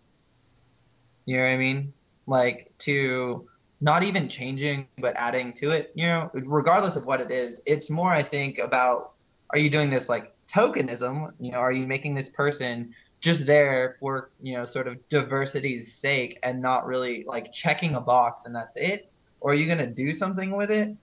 You 1.25 1.39
know 1.39 1.45
what 1.45 1.51
I 1.51 1.57
mean? 1.57 1.93
Like 2.27 2.73
to 2.81 3.49
not 3.81 4.03
even 4.03 4.29
changing 4.29 4.87
but 4.99 5.15
adding 5.17 5.53
to 5.55 5.71
it, 5.71 5.93
you 5.95 6.07
know, 6.07 6.31
regardless 6.35 6.97
of 6.97 7.07
what 7.07 7.21
it 7.21 7.31
is. 7.31 7.61
It's 7.67 7.89
more 7.89 8.13
I 8.13 8.23
think 8.23 8.59
about 8.59 9.13
are 9.51 9.59
you 9.59 9.71
doing 9.71 9.91
this 9.91 10.09
like 10.09 10.35
tokenism, 10.47 11.33
you 11.41 11.53
know, 11.53 11.59
are 11.59 11.73
you 11.73 11.87
making 11.87 12.15
this 12.15 12.29
person 12.29 12.95
just 13.21 13.47
there 13.47 13.97
for, 14.01 14.31
you 14.41 14.55
know, 14.57 14.65
sort 14.67 14.89
of 14.89 15.09
diversity's 15.09 15.95
sake 15.95 16.39
and 16.43 16.61
not 16.63 16.87
really 16.87 17.25
like 17.27 17.53
checking 17.53 17.95
a 17.95 18.01
box 18.01 18.45
and 18.47 18.55
that's 18.55 18.77
it? 18.77 19.11
Or 19.41 19.53
are 19.53 19.55
you 19.55 19.67
going 19.67 19.79
to 19.79 19.87
do 19.87 20.13
something 20.13 20.51
with 20.57 20.71
it? 20.71 20.97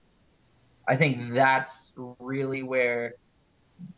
I 0.86 0.96
think 0.96 1.34
that's 1.34 1.92
really 2.18 2.62
where 2.62 3.14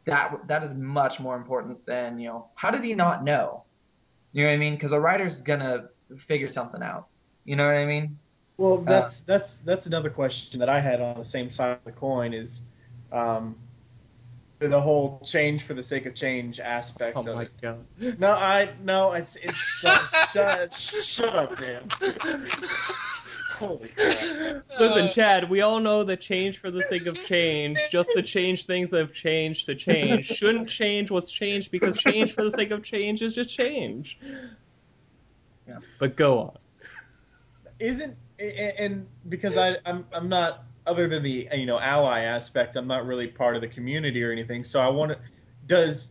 that 0.05 0.47
that 0.49 0.63
is 0.63 0.75
much 0.75 1.21
more 1.21 1.37
important 1.37 1.85
than 1.87 2.19
you 2.19 2.29
know 2.29 2.49
how 2.55 2.71
did 2.71 2.85
he 2.85 2.95
not 2.95 3.25
know 3.25 3.65
you 4.33 4.43
know 4.43 4.49
what 4.49 4.55
i 4.55 4.57
mean 4.59 4.75
because 4.75 4.93
a 4.93 5.01
writer's 5.01 5.41
gonna 5.41 5.89
figure 6.19 6.49
something 6.49 6.83
out 6.83 7.07
you 7.45 7.57
know 7.57 7.67
what 7.67 7.77
i 7.77 7.87
mean 7.87 8.19
Well, 8.59 8.79
that's 8.79 9.21
that's 9.21 9.57
that's 9.57 9.87
another 9.87 10.11
question 10.11 10.61
that 10.61 10.69
I 10.69 10.81
had 10.81 11.01
on 11.01 11.17
the 11.19 11.25
same 11.25 11.51
side 11.51 11.79
of 11.79 11.85
the 11.85 11.93
coin 11.93 12.35
is 12.35 12.61
um, 13.11 13.57
the 14.69 14.81
whole 14.81 15.21
change 15.25 15.63
for 15.63 15.75
the 15.75 15.83
sake 15.83 16.07
of 16.07 16.15
change 16.15 16.61
aspect 16.61 17.17
Oh 17.17 17.21
of 17.21 17.35
my 17.35 17.43
it. 17.43 17.51
god. 17.61 17.87
No, 18.19 18.31
I 18.33 18.71
no, 18.83 19.13
it's 19.15 19.37
it's 19.37 19.57
shut 19.57 20.03
shut, 20.33 20.75
shut 20.75 21.35
up, 21.35 21.59
man. 21.61 21.89
Holy 23.59 23.89
crap. 23.89 24.65
Listen, 24.79 25.11
Chad, 25.11 25.51
we 25.51 25.61
all 25.63 25.81
know 25.81 26.05
that 26.05 26.21
change 26.21 26.59
for 26.59 26.71
the 26.71 26.83
sake 26.83 27.07
of 27.07 27.15
change, 27.25 27.79
just 27.91 28.11
to 28.15 28.23
change 28.23 28.67
things 28.67 28.91
that 28.91 28.99
have 29.01 29.13
changed 29.13 29.67
to 29.67 29.75
change, 29.75 30.27
shouldn't 30.27 30.69
change 30.69 31.11
what's 31.11 31.31
changed 31.31 31.71
because 31.71 31.97
change 31.97 32.35
for 32.35 32.43
the 32.45 32.51
sake 32.53 32.71
of 32.71 32.83
change 32.83 33.23
is 33.23 33.35
just 33.35 33.51
change. 33.51 34.19
Yeah. 35.69 35.79
But 35.99 36.17
go 36.17 36.39
on. 36.39 36.59
Isn't 37.79 38.17
and 38.39 39.07
because 39.29 39.57
I 39.57 39.77
I'm 39.87 40.07
I'm 40.13 40.29
not 40.29 40.65
other 40.87 41.09
than 41.09 41.23
the 41.23 41.49
you 41.55 41.67
know 41.67 41.79
ally 41.79 42.21
aspect, 42.23 42.77
I'm 42.77 42.87
not 42.87 43.07
really 43.07 43.29
part 43.29 43.57
of 43.57 43.63
the 43.63 43.69
community 43.69 44.23
or 44.23 44.33
anything. 44.33 44.65
So 44.65 44.81
I 44.81 44.89
want 44.89 45.13
to 45.13 45.19
does 45.67 46.11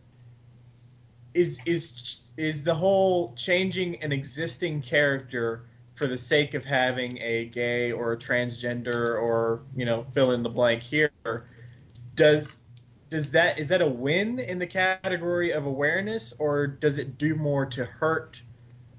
is 1.34 1.60
is 1.66 2.20
is 2.36 2.64
the 2.64 2.74
whole 2.74 3.34
changing 3.34 4.02
an 4.02 4.12
existing 4.12 4.82
character 4.82 5.66
for 5.94 6.06
the 6.06 6.18
sake 6.18 6.54
of 6.54 6.64
having 6.64 7.18
a 7.22 7.44
gay 7.44 7.92
or 7.92 8.12
a 8.12 8.16
transgender 8.16 9.20
or 9.20 9.60
you 9.76 9.84
know 9.84 10.06
fill 10.14 10.32
in 10.32 10.42
the 10.42 10.48
blank 10.48 10.82
here 10.82 11.10
does 12.14 12.56
does 13.10 13.32
that 13.32 13.58
is 13.58 13.68
that 13.68 13.82
a 13.82 13.86
win 13.86 14.38
in 14.38 14.58
the 14.58 14.66
category 14.66 15.52
of 15.52 15.66
awareness 15.66 16.32
or 16.38 16.66
does 16.66 16.98
it 16.98 17.18
do 17.18 17.34
more 17.34 17.66
to 17.66 17.84
hurt 17.84 18.40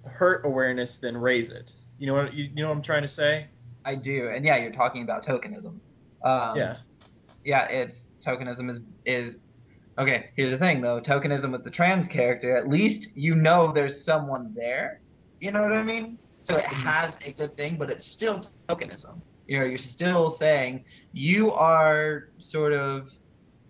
hurt 0.06 0.46
awareness 0.46 1.00
than 1.00 1.18
raise 1.18 1.50
it 1.50 1.74
you 1.98 2.08
know 2.08 2.14
what 2.14 2.34
you, 2.34 2.46
you 2.46 2.62
know 2.62 2.70
what 2.70 2.76
i'm 2.76 2.84
trying 2.84 3.02
to 3.02 3.08
say 3.08 3.48
i 3.86 3.96
do 3.96 4.30
and 4.30 4.46
yeah 4.46 4.58
you're 4.58 4.72
talking 4.72 5.04
about 5.04 5.26
tokenism. 5.26 5.80
Um, 6.24 6.56
yeah. 6.58 6.78
Yeah 7.44 7.66
it's 7.66 8.10
tokenism 8.26 8.70
is 8.70 8.82
is 9.06 9.38
okay 9.98 10.30
here's 10.36 10.52
the 10.52 10.58
thing 10.58 10.82
though. 10.82 11.02
Tokenism 11.02 11.52
with 11.52 11.64
the 11.64 11.72
trans 11.72 12.08
character 12.08 12.56
at 12.56 12.70
least 12.70 13.10
you 13.16 13.36
know 13.36 13.72
there's 13.72 14.04
someone 14.04 14.54
there. 14.56 15.02
You 15.40 15.52
know 15.52 15.64
what 15.64 15.74
i 15.74 15.84
mean? 15.84 16.18
So 16.42 16.56
it 16.58 16.66
has 16.66 17.18
a 17.26 17.32
good 17.32 17.56
thing 17.58 17.78
but 17.78 17.90
it's 17.90 18.06
still 18.06 18.46
tokenism. 18.70 19.20
You 19.48 19.60
know 19.60 19.66
you're 19.66 19.78
still 19.78 20.30
saying 20.30 20.86
you 21.14 21.52
are 21.52 22.30
sort 22.38 22.74
of 22.74 23.10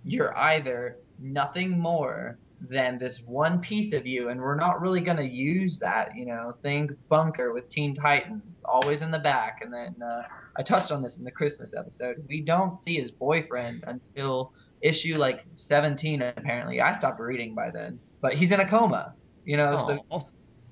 you're 0.03 0.37
either 0.37 0.97
nothing 1.19 1.79
more 1.79 2.37
than 2.69 2.99
this 2.99 3.21
one 3.21 3.59
piece 3.59 3.91
of 3.93 4.05
you 4.05 4.29
and 4.29 4.39
we're 4.39 4.55
not 4.55 4.81
really 4.81 5.01
going 5.01 5.17
to 5.17 5.27
use 5.27 5.79
that 5.79 6.15
you 6.15 6.25
know. 6.25 6.53
Think 6.61 6.91
bunker 7.09 7.53
with 7.53 7.69
teen 7.69 7.95
titans 7.95 8.61
always 8.65 9.01
in 9.01 9.09
the 9.09 9.19
back 9.19 9.59
and 9.61 9.73
then 9.73 9.95
uh, 10.01 10.23
i 10.57 10.61
touched 10.61 10.91
on 10.91 11.01
this 11.01 11.17
in 11.17 11.23
the 11.23 11.31
christmas 11.31 11.73
episode. 11.75 12.23
We 12.29 12.41
don't 12.41 12.77
see 12.77 12.95
his 12.95 13.09
boyfriend 13.09 13.83
until 13.87 14.53
issue 14.81 15.17
like 15.17 15.43
17 15.55 16.21
apparently. 16.21 16.81
I 16.81 16.97
stopped 16.97 17.19
reading 17.19 17.55
by 17.55 17.71
then 17.71 17.99
but 18.21 18.33
he's 18.35 18.51
in 18.51 18.59
a 18.59 18.67
coma 18.67 19.15
you 19.45 19.57
know 19.57 20.03
so 20.11 20.27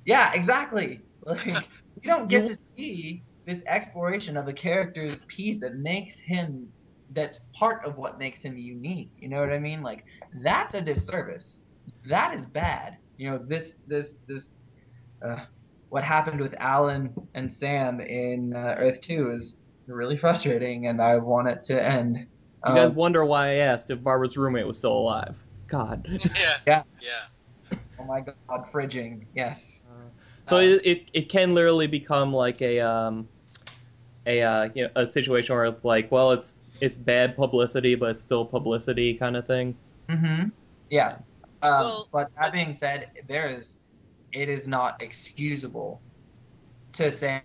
yeah 0.06 0.34
exactly. 0.34 1.02
Like 1.26 1.46
we 1.46 2.08
don't 2.08 2.30
get 2.30 2.46
to 2.46 2.58
see 2.78 3.24
this 3.46 3.62
exploration 3.68 4.38
of 4.38 4.48
a 4.48 4.54
character's 4.54 5.24
piece 5.28 5.60
that 5.60 5.76
makes 5.76 6.18
him 6.18 6.70
that's 7.12 7.42
part 7.54 7.84
of 7.84 7.98
what 7.98 8.18
makes 8.18 8.42
him 8.42 8.58
unique 8.58 9.10
you 9.18 9.28
know 9.28 9.42
what 9.42 9.52
i 9.52 9.60
mean? 9.60 9.82
Like 9.82 10.06
that's 10.42 10.76
a 10.76 10.82
disservice 10.82 11.58
that 12.08 12.36
is 12.36 12.46
bad 12.46 12.98
you 13.18 13.30
know 13.30 13.38
this 13.48 13.74
this 13.88 14.14
this 14.28 14.48
uh, 15.26 15.38
what 15.90 16.04
happened 16.04 16.40
with 16.40 16.56
alan 16.60 17.14
and 17.34 17.54
sam 17.54 18.00
in 18.00 18.54
uh, 18.56 18.76
earth 18.80 19.02
2 19.02 19.32
is 19.32 19.56
really 19.88 20.18
frustrating 20.18 20.88
and 20.88 21.02
i 21.02 21.18
want 21.18 21.48
it 21.50 21.64
to 21.66 21.82
end 21.84 22.18
You 22.18 22.28
Um, 22.64 22.76
guys 22.76 22.92
wonder 22.92 23.24
why 23.26 23.48
I 23.52 23.54
asked 23.56 23.90
if 23.90 24.04
Barbara's 24.04 24.36
roommate 24.38 24.68
was 24.68 24.78
still 24.78 24.94
alive. 24.94 25.36
God. 25.68 26.06
yeah. 26.10 26.58
Yeah. 26.68 26.84
Yeah. 27.02 27.78
oh 28.00 28.04
my 28.06 28.22
god 28.22 28.66
fridging 28.72 29.26
yes 29.34 29.82
So 30.48 30.58
Um, 30.58 30.64
it, 30.64 30.82
it 30.86 31.10
it 31.14 31.30
can 31.30 31.54
literally 31.54 31.88
become 31.88 32.34
like 32.34 32.62
a 32.62 32.80
um 32.82 33.28
a 34.26 34.42
uh, 34.42 34.70
you 34.76 34.84
know, 34.84 34.90
a 34.96 35.08
situation 35.08 35.56
where 35.56 35.66
it's 35.66 35.86
like, 35.86 36.12
well, 36.12 36.32
it's 36.32 36.56
it's 36.82 36.98
bad 36.98 37.36
publicity, 37.36 37.96
but 37.96 38.12
it's 38.12 38.22
still 38.22 38.46
publicity 38.46 39.16
kind 39.16 39.36
of 39.38 39.48
thing. 39.48 39.76
Mm-hmm. 40.10 40.50
Yeah. 40.90 41.18
Um, 41.62 41.72
Well, 41.86 42.08
but 42.12 42.32
that 42.40 42.52
being 42.54 42.74
said, 42.74 43.12
there 43.28 43.48
is, 43.50 43.78
it 44.32 44.48
is 44.50 44.68
not 44.68 45.02
excusable 45.02 46.02
to 46.94 47.12
say, 47.12 47.42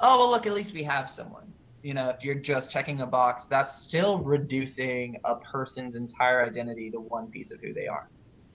oh 0.00 0.18
well, 0.18 0.30
look, 0.30 0.46
at 0.46 0.52
least 0.54 0.72
we 0.72 0.82
have 0.84 1.10
someone. 1.10 1.52
You 1.82 1.94
know, 1.94 2.08
if 2.08 2.24
you're 2.24 2.34
just 2.34 2.70
checking 2.70 3.00
a 3.00 3.06
box, 3.06 3.44
that's 3.48 3.82
still 3.82 4.18
reducing 4.18 5.20
a 5.24 5.36
person's 5.36 5.94
entire 5.96 6.44
identity 6.44 6.90
to 6.90 7.00
one 7.00 7.28
piece 7.30 7.50
of 7.52 7.60
who 7.60 7.72
they 7.72 7.86
are, 7.86 8.08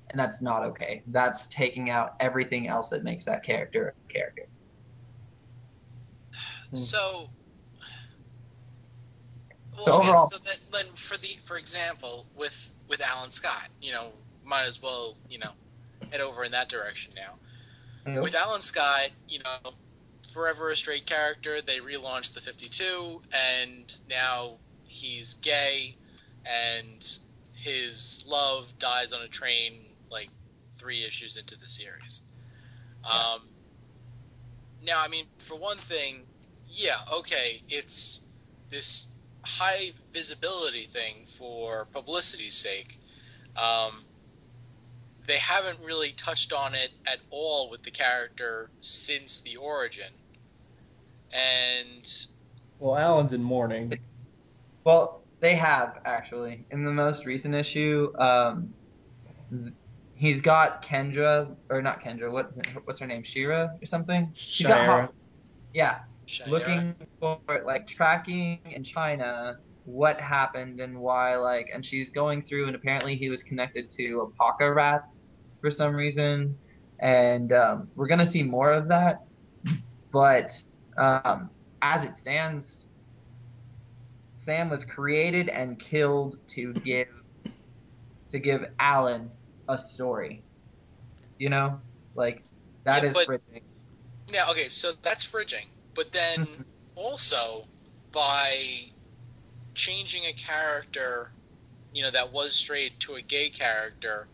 and 0.09 0.19
that's 0.19 0.41
not 0.41 0.63
okay. 0.63 1.01
That's 1.07 1.47
taking 1.47 1.89
out 1.89 2.15
everything 2.19 2.67
else 2.67 2.89
that 2.89 3.03
makes 3.03 3.25
that 3.25 3.43
character 3.43 3.93
a 4.09 4.13
character. 4.13 4.47
Hmm. 6.71 6.75
So. 6.75 7.29
Well, 9.75 9.85
So 9.85 9.93
okay, 9.99 10.07
overall- 10.09 10.29
so 10.29 10.37
then, 10.43 10.57
then 10.71 10.85
for 10.95 11.17
the 11.17 11.37
for 11.45 11.57
example, 11.57 12.25
with 12.35 12.73
with 12.89 13.01
Alan 13.01 13.31
Scott, 13.31 13.69
you 13.81 13.93
know, 13.93 14.11
might 14.51 14.65
as 14.65 14.79
well 14.81 15.15
you 15.29 15.39
know 15.39 15.51
head 16.11 16.21
over 16.21 16.43
in 16.43 16.51
that 16.51 16.69
direction 16.69 17.13
now. 17.15 18.21
With 18.21 18.35
Alan 18.35 18.61
Scott, 18.61 19.09
you 19.29 19.39
know, 19.39 19.71
forever 20.33 20.69
a 20.71 20.75
straight 20.75 21.05
character. 21.05 21.61
They 21.61 21.77
relaunched 21.77 22.33
the 22.33 22.41
52, 22.41 23.21
and 23.31 23.97
now 24.09 24.57
he's 24.85 25.35
gay, 25.35 25.95
and 26.45 27.17
his 27.53 28.25
love 28.27 28.67
dies 28.79 29.13
on 29.13 29.21
a 29.21 29.27
train 29.27 29.85
like 30.09 30.29
three 30.77 31.03
issues 31.03 31.37
into 31.37 31.55
the 31.57 31.67
series. 31.67 32.21
Um, 33.05 33.41
now, 34.83 34.99
I 34.99 35.07
mean, 35.07 35.25
for 35.37 35.55
one 35.55 35.77
thing, 35.77 36.23
yeah, 36.67 36.97
okay, 37.19 37.61
it's 37.69 38.21
this 38.69 39.07
high 39.43 39.91
visibility 40.13 40.87
thing 40.91 41.25
for 41.37 41.85
publicity's 41.93 42.55
sake. 42.55 42.99
Um, 43.55 44.05
they 45.27 45.37
haven't 45.37 45.79
really 45.85 46.13
touched 46.13 46.53
on 46.53 46.73
it 46.73 46.91
at 47.05 47.19
all 47.29 47.69
with 47.69 47.83
the 47.83 47.91
character 47.91 48.69
since 48.81 49.41
the 49.41 49.57
origin. 49.57 50.11
And 51.33 52.09
well 52.79 52.97
alan's 52.97 53.33
in 53.33 53.43
mourning 53.43 53.97
Well, 54.83 55.21
they 55.39 55.55
have 55.55 55.99
actually 56.05 56.65
in 56.71 56.83
the 56.83 56.91
most 56.91 57.25
recent 57.25 57.55
issue. 57.55 58.11
Um, 58.17 58.73
th- 59.51 59.73
he's 60.15 60.41
got 60.41 60.83
Kendra 60.83 61.55
or 61.69 61.81
not 61.81 62.01
Kendra. 62.01 62.31
What 62.31 62.51
what's 62.85 62.99
her 62.99 63.07
name? 63.07 63.23
Shira 63.23 63.77
or 63.81 63.85
something. 63.85 64.31
Shira. 64.35 65.09
Yeah, 65.73 65.99
Shira, 66.25 66.49
looking 66.49 66.95
for 67.19 67.39
like 67.65 67.87
tracking 67.87 68.59
in 68.65 68.83
China 68.83 69.57
what 69.85 70.21
happened 70.21 70.79
and 70.79 70.99
why 70.99 71.35
like 71.37 71.69
and 71.73 71.85
she's 71.85 72.09
going 72.09 72.41
through 72.43 72.67
and 72.67 72.75
apparently 72.75 73.15
he 73.15 73.29
was 73.29 73.41
connected 73.43 73.89
to 73.91 74.31
Apokolips 74.39 75.29
for 75.59 75.71
some 75.71 75.95
reason. 75.95 76.57
And 76.99 77.51
um, 77.51 77.89
we're 77.95 78.07
gonna 78.07 78.25
see 78.25 78.43
more 78.43 78.71
of 78.71 78.89
that. 78.89 79.23
But 80.11 80.51
um, 80.97 81.49
as 81.81 82.03
it 82.03 82.17
stands 82.17 82.85
Sam 84.37 84.69
was 84.71 84.83
created 84.83 85.49
and 85.49 85.77
killed 85.79 86.37
to 86.49 86.73
give 86.73 87.07
to 88.29 88.39
give 88.39 88.65
Alan 88.79 89.29
a 89.69 89.77
story. 89.77 90.43
You 91.37 91.49
know? 91.49 91.79
Like 92.15 92.43
that 92.83 93.03
Yeah, 93.03 93.09
is 93.09 93.13
but- 93.13 93.27
fridging. 93.27 93.61
Now, 94.31 94.51
okay, 94.51 94.69
so 94.69 94.93
that's 95.01 95.25
fridging, 95.25 95.65
but 95.93 96.13
then 96.13 96.63
also 96.95 97.65
by 98.13 98.90
changing 99.73 100.25
a 100.25 100.33
character 100.33 101.31
you 101.93 102.03
know, 102.03 102.11
that 102.11 102.31
was 102.31 102.55
straight 102.55 102.99
to 103.01 103.15
a 103.15 103.21
gay 103.21 103.49
character, 103.49 104.27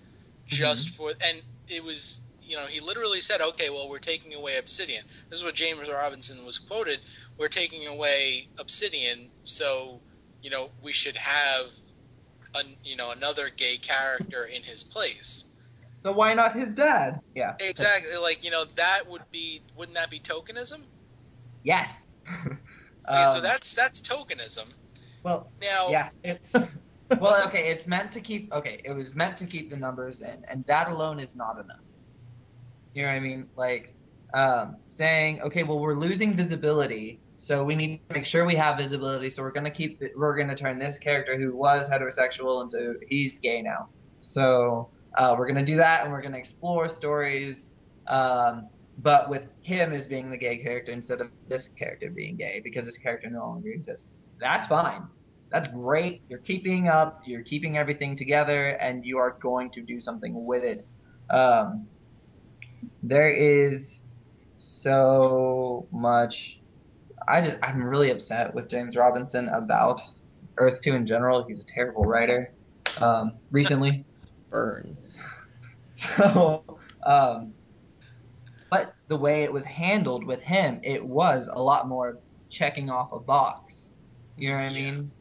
just 0.45 0.89
for 0.89 1.09
and 1.09 1.41
it 1.67 1.83
was 1.83 2.19
you 2.41 2.55
know 2.55 2.65
he 2.67 2.79
literally 2.79 3.21
said, 3.21 3.41
okay, 3.41 3.69
well 3.69 3.89
we're 3.89 3.99
taking 3.99 4.33
away 4.33 4.57
Obsidian. 4.57 5.03
This 5.29 5.39
is 5.39 5.45
what 5.45 5.55
James 5.55 5.87
Robinson 5.89 6.45
was 6.45 6.59
quoted. 6.59 6.99
We're 7.37 7.49
taking 7.49 7.87
away 7.87 8.47
Obsidian, 8.57 9.29
so 9.43 9.99
you 10.41 10.49
know 10.49 10.69
we 10.83 10.93
should 10.93 11.17
have, 11.17 11.65
a, 12.55 12.61
you 12.83 12.95
know, 12.95 13.11
another 13.11 13.49
gay 13.49 13.77
character 13.77 14.45
in 14.45 14.63
his 14.63 14.83
place. 14.83 15.45
So 16.03 16.11
why 16.11 16.35
not 16.35 16.53
his 16.53 16.75
dad? 16.75 17.19
Yeah. 17.33 17.55
Exactly, 17.59 18.15
like 18.17 18.43
you 18.43 18.51
know 18.51 18.65
that 18.75 19.09
would 19.09 19.23
be 19.31 19.61
wouldn't 19.75 19.97
that 19.97 20.11
be 20.11 20.19
tokenism? 20.19 20.81
Yes. 21.63 22.05
Okay, 23.09 23.25
so 23.25 23.37
Um, 23.37 23.43
that's 23.43 23.73
that's 23.73 24.01
tokenism. 24.01 24.65
Well, 25.27 25.51
Now, 25.61 25.89
yeah, 25.89 26.09
it's 26.23 26.53
well, 27.19 27.45
okay. 27.47 27.69
It's 27.69 27.85
meant 27.85 28.11
to 28.13 28.21
keep. 28.21 28.51
Okay, 28.53 28.81
it 28.85 28.91
was 28.91 29.13
meant 29.13 29.37
to 29.37 29.45
keep 29.45 29.69
the 29.69 29.75
numbers 29.75 30.21
in, 30.21 30.45
and 30.47 30.63
that 30.67 30.89
alone 30.89 31.19
is 31.19 31.35
not 31.35 31.55
enough. 31.59 31.83
You 32.93 33.03
know 33.03 33.09
what 33.09 33.15
I 33.15 33.19
mean? 33.19 33.47
Like 33.57 33.93
um, 34.33 34.77
saying, 34.87 35.41
okay, 35.41 35.63
well, 35.63 35.79
we're 35.79 35.99
losing 35.99 36.33
visibility, 36.33 37.19
so 37.35 37.63
we 37.65 37.75
need 37.75 38.01
to 38.09 38.15
make 38.15 38.25
sure 38.25 38.45
we 38.45 38.55
have 38.55 38.77
visibility. 38.77 39.29
So 39.29 39.43
we're 39.43 39.51
gonna 39.51 39.71
keep. 39.71 39.99
The, 39.99 40.11
we're 40.15 40.37
gonna 40.37 40.55
turn 40.55 40.79
this 40.79 40.97
character 40.97 41.37
who 41.37 41.55
was 41.55 41.89
heterosexual 41.89 42.63
into 42.63 42.95
he's 43.09 43.37
gay 43.37 43.61
now. 43.61 43.89
So 44.21 44.89
uh, 45.17 45.35
we're 45.37 45.47
gonna 45.47 45.65
do 45.65 45.75
that, 45.75 46.03
and 46.03 46.11
we're 46.11 46.21
gonna 46.21 46.37
explore 46.37 46.87
stories. 46.87 47.75
Um, 48.07 48.69
but 48.99 49.29
with 49.29 49.43
him 49.61 49.91
as 49.91 50.07
being 50.07 50.29
the 50.31 50.37
gay 50.37 50.57
character 50.57 50.91
instead 50.91 51.21
of 51.21 51.29
this 51.47 51.67
character 51.67 52.09
being 52.09 52.35
gay 52.35 52.61
because 52.63 52.85
this 52.85 52.97
character 52.97 53.29
no 53.29 53.41
longer 53.41 53.69
exists. 53.69 54.09
That's 54.39 54.67
fine. 54.67 55.07
That's 55.51 55.67
great. 55.69 56.23
You're 56.29 56.39
keeping 56.39 56.87
up. 56.87 57.21
You're 57.25 57.43
keeping 57.43 57.77
everything 57.77 58.15
together, 58.17 58.67
and 58.67 59.05
you 59.05 59.17
are 59.19 59.37
going 59.41 59.71
to 59.71 59.81
do 59.83 60.01
something 60.01 60.45
with 60.45 60.63
it. 60.63 60.87
Um, 61.29 61.89
there 63.01 63.29
is 63.33 64.01
so 64.57 65.87
much. 65.91 66.57
I 67.27 67.41
just 67.41 67.57
I'm 67.63 67.83
really 67.83 68.11
upset 68.11 68.53
with 68.53 68.69
James 68.69 68.95
Robinson 68.95 69.47
about 69.49 70.01
Earth 70.59 70.81
Two 70.81 70.95
in 70.95 71.07
general. 71.07 71.45
He's 71.47 71.61
a 71.61 71.65
terrible 71.73 72.05
writer. 72.05 72.49
Um, 72.97 73.39
recently, 73.51 74.05
Burns. 74.51 75.17
so, 75.93 76.63
um, 77.05 77.55
but 78.69 78.95
the 79.07 79.17
way 79.17 79.43
it 79.43 79.51
was 79.53 79.65
handled 79.65 80.23
with 80.25 80.41
him, 80.41 80.79
it 80.83 81.05
was 81.05 81.47
a 81.51 81.61
lot 81.61 81.87
more 81.87 82.21
checking 82.49 82.89
off 82.89 83.11
a 83.11 83.19
box. 83.19 83.91
You 84.37 84.49
know 84.51 84.55
what 84.57 84.63
I 84.63 84.69
Yeah. 84.69 84.71
mean? 84.71 85.13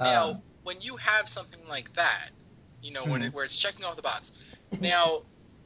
Now, 0.00 0.30
Um, 0.30 0.42
when 0.62 0.80
you 0.80 0.96
have 0.96 1.28
something 1.28 1.60
like 1.68 1.92
that, 1.94 2.30
you 2.82 2.92
know, 2.92 3.06
when 3.06 3.20
Mhm. 3.20 3.22
it, 3.22 3.34
where 3.34 3.44
it's 3.44 3.58
checking 3.58 3.84
off 3.84 3.96
the 3.96 4.02
box, 4.02 4.32
now, 4.80 5.22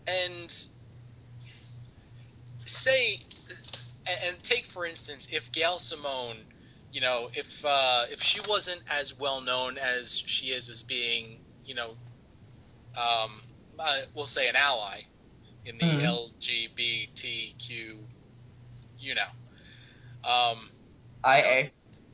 and 0.06 0.50
say, 2.66 3.20
and, 4.06 4.18
and 4.34 4.42
take 4.42 4.66
for 4.66 4.84
instance, 4.86 5.28
if 5.32 5.50
Gail 5.52 5.78
Simone, 5.78 6.36
you 6.92 7.00
know, 7.00 7.28
if 7.34 7.64
uh, 7.64 8.04
if 8.10 8.22
she 8.22 8.40
wasn't 8.48 8.80
as 8.90 9.18
well 9.18 9.40
known 9.40 9.78
as 9.78 10.22
she 10.26 10.46
is 10.46 10.68
as 10.68 10.82
being, 10.82 11.38
you 11.64 11.74
know, 11.74 11.90
um, 12.96 13.30
uh, 13.78 13.98
we'll 14.14 14.26
say 14.26 14.48
an 14.48 14.56
ally 14.56 15.00
in 15.64 15.78
the 15.78 15.84
Mhm. 15.84 16.02
LGBTQ, 16.02 17.98
you 18.98 19.14
know, 19.14 20.30
um, 20.30 20.70
IA, 21.24 21.70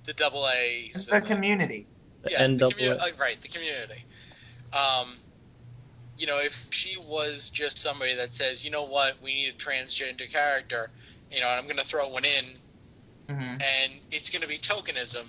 the 0.07 0.13
double 0.15 0.49
A. 0.49 0.91
the 1.11 1.21
community. 1.21 1.87
The 2.23 2.31
yeah, 2.31 2.47
the 2.47 2.71
commu- 2.71 3.01
uh, 3.01 3.07
right, 3.19 3.41
the 3.43 3.49
community. 3.49 4.05
Um, 4.73 5.19
you 6.17 6.27
know, 6.27 6.39
if 6.39 6.67
she 6.71 6.97
was 6.99 7.51
just 7.51 7.79
somebody 7.79 8.15
that 8.17 8.33
says, 8.33 8.65
you 8.65 8.71
know 8.71 8.85
what, 8.85 9.21
we 9.23 9.35
need 9.35 9.49
a 9.49 9.53
transgender 9.55 10.31
character, 10.31 10.91
you 11.31 11.41
know, 11.41 11.49
and 11.49 11.59
I'm 11.59 11.65
going 11.65 11.79
to 11.79 11.85
throw 11.85 12.09
one 12.09 12.25
in, 12.25 12.45
hmm 13.29 13.55
and 13.61 13.93
it's 14.11 14.31
going 14.31 14.43
to 14.43 14.49
be 14.49 14.59
tokenism, 14.59 15.25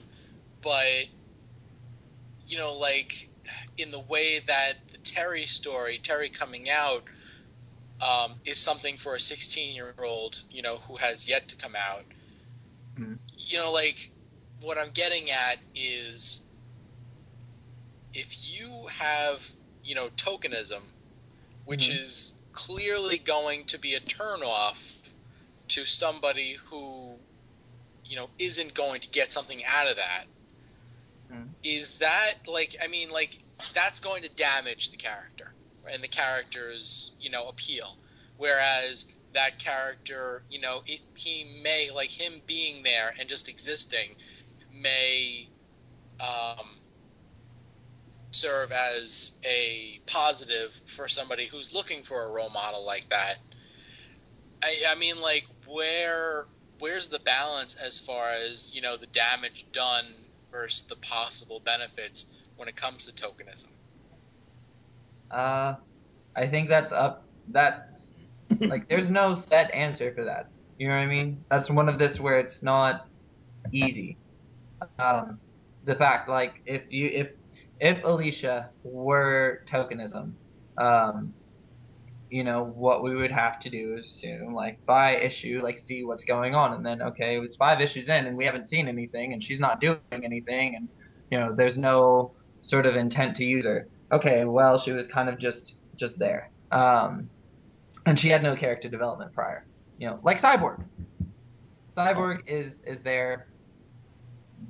but, 0.63 1.05
you 2.47 2.57
know, 2.57 2.73
like 2.73 3.29
in 3.77 3.91
the 3.91 3.99
way 3.99 4.39
that 4.47 4.73
the 4.91 4.97
Terry 5.03 5.45
story, 5.45 5.99
Terry 6.03 6.29
coming 6.29 6.69
out, 6.69 7.03
um, 8.01 8.33
is 8.45 8.57
something 8.57 8.97
for 8.97 9.15
a 9.15 9.19
16 9.19 9.75
year 9.75 9.93
old, 10.03 10.41
you 10.51 10.61
know, 10.61 10.77
who 10.87 10.95
has 10.97 11.27
yet 11.27 11.49
to 11.49 11.55
come 11.55 11.75
out. 11.75 12.05
Mhm. 12.99 13.19
You 13.37 13.57
know, 13.59 13.71
like 13.71 14.11
what 14.61 14.77
I'm 14.77 14.91
getting 14.91 15.31
at 15.31 15.57
is 15.75 16.41
if 18.13 18.37
you 18.43 18.87
have, 18.99 19.41
you 19.83 19.95
know, 19.95 20.09
tokenism, 20.17 20.81
which 21.65 21.89
Mhm. 21.89 21.91
is 21.91 22.33
clearly 22.53 23.17
going 23.19 23.65
to 23.65 23.79
be 23.79 23.95
a 23.95 24.01
turnoff 24.01 24.77
to 25.69 25.85
somebody 25.85 26.57
who, 26.69 27.19
you 28.05 28.15
know, 28.17 28.29
isn't 28.39 28.73
going 28.73 29.01
to 29.01 29.09
get 29.09 29.31
something 29.31 29.63
out 29.65 29.87
of 29.89 29.97
that, 29.97 30.25
is 31.63 31.97
Mhm. 31.99 31.99
that 31.99 32.33
like 32.47 32.75
I 32.83 32.87
mean 32.87 33.09
like 33.11 33.31
that's 33.73 33.99
going 33.99 34.23
to 34.23 34.29
damage 34.35 34.91
the 34.91 34.97
character 34.97 35.47
and 35.91 36.03
the 36.03 36.07
character's 36.07 37.13
you 37.19 37.29
know 37.29 37.47
appeal, 37.49 37.87
whereas 38.37 39.05
that 39.33 39.59
character 39.59 40.43
you 40.49 40.61
know 40.61 40.81
it 40.87 41.01
he 41.15 41.61
may 41.63 41.89
like 41.93 42.11
him 42.11 42.41
being 42.47 42.83
there 42.83 43.13
and 43.19 43.29
just 43.29 43.49
existing 43.49 44.15
may 44.71 45.47
um, 46.19 46.82
serve 48.33 48.71
as 48.71 49.37
a 49.45 49.99
positive 50.07 50.79
for 50.87 51.07
somebody 51.07 51.47
who's 51.47 51.73
looking 51.73 52.03
for 52.03 52.23
a 52.23 52.29
role 52.29 52.49
model 52.49 52.85
like 52.85 53.07
that. 53.09 53.37
I, 54.61 54.83
I 54.89 54.95
mean, 54.95 55.21
like, 55.21 55.45
where 55.67 56.45
where's 56.79 57.09
the 57.09 57.19
balance 57.19 57.75
as 57.75 57.99
far 57.99 58.31
as 58.31 58.73
you 58.75 58.81
know 58.81 58.97
the 58.97 59.07
damage 59.07 59.65
done 59.71 60.05
versus 60.51 60.83
the 60.87 60.95
possible 60.95 61.61
benefits 61.63 62.31
when 62.57 62.67
it 62.67 62.75
comes 62.75 63.05
to 63.05 63.11
tokenism? 63.11 63.67
Uh, 65.29 65.75
I 66.35 66.47
think 66.47 66.69
that's 66.69 66.91
up. 66.91 67.25
That 67.49 67.89
like, 68.59 68.87
there's 68.87 69.11
no 69.11 69.35
set 69.35 69.73
answer 69.73 70.13
for 70.13 70.25
that. 70.25 70.49
You 70.77 70.87
know 70.87 70.95
what 70.95 71.01
I 71.01 71.07
mean? 71.07 71.43
That's 71.49 71.69
one 71.69 71.89
of 71.89 71.99
this 71.99 72.19
where 72.19 72.39
it's 72.39 72.63
not 72.63 73.07
easy. 73.71 74.17
Um, 74.97 75.39
the 75.85 75.95
fact, 75.95 76.29
like, 76.29 76.61
if 76.65 76.91
you 76.91 77.07
if 77.07 77.27
if 77.79 78.03
Alicia 78.03 78.69
were 78.83 79.63
tokenism, 79.67 80.33
um, 80.77 81.33
you 82.29 82.43
know 82.43 82.63
what 82.63 83.03
we 83.03 83.15
would 83.15 83.31
have 83.31 83.59
to 83.59 83.69
do 83.69 83.95
is 83.95 84.07
assume 84.07 84.53
like 84.53 84.83
by 84.85 85.17
issue, 85.17 85.59
like 85.61 85.77
see 85.77 86.03
what's 86.03 86.23
going 86.23 86.55
on, 86.55 86.73
and 86.73 86.85
then 86.85 87.01
okay, 87.01 87.37
it's 87.39 87.55
five 87.55 87.79
issues 87.81 88.09
in 88.09 88.25
and 88.25 88.35
we 88.35 88.45
haven't 88.45 88.67
seen 88.67 88.87
anything, 88.87 89.33
and 89.33 89.43
she's 89.43 89.59
not 89.59 89.79
doing 89.79 89.99
anything, 90.11 90.75
and 90.75 90.87
you 91.29 91.39
know 91.39 91.53
there's 91.53 91.77
no 91.77 92.31
sort 92.63 92.85
of 92.85 92.95
intent 92.95 93.35
to 93.35 93.45
use 93.45 93.65
her. 93.65 93.87
Okay, 94.11 94.45
well 94.45 94.79
she 94.79 94.91
was 94.91 95.07
kind 95.07 95.29
of 95.29 95.37
just 95.37 95.75
just 95.95 96.17
there, 96.17 96.49
um, 96.71 97.29
and 98.05 98.19
she 98.19 98.29
had 98.29 98.41
no 98.41 98.55
character 98.55 98.89
development 98.89 99.33
prior. 99.33 99.65
You 99.99 100.07
know, 100.07 100.19
like 100.23 100.41
Cyborg. 100.41 100.83
Cyborg 101.87 102.47
is 102.47 102.79
is 102.85 103.03
there 103.03 103.47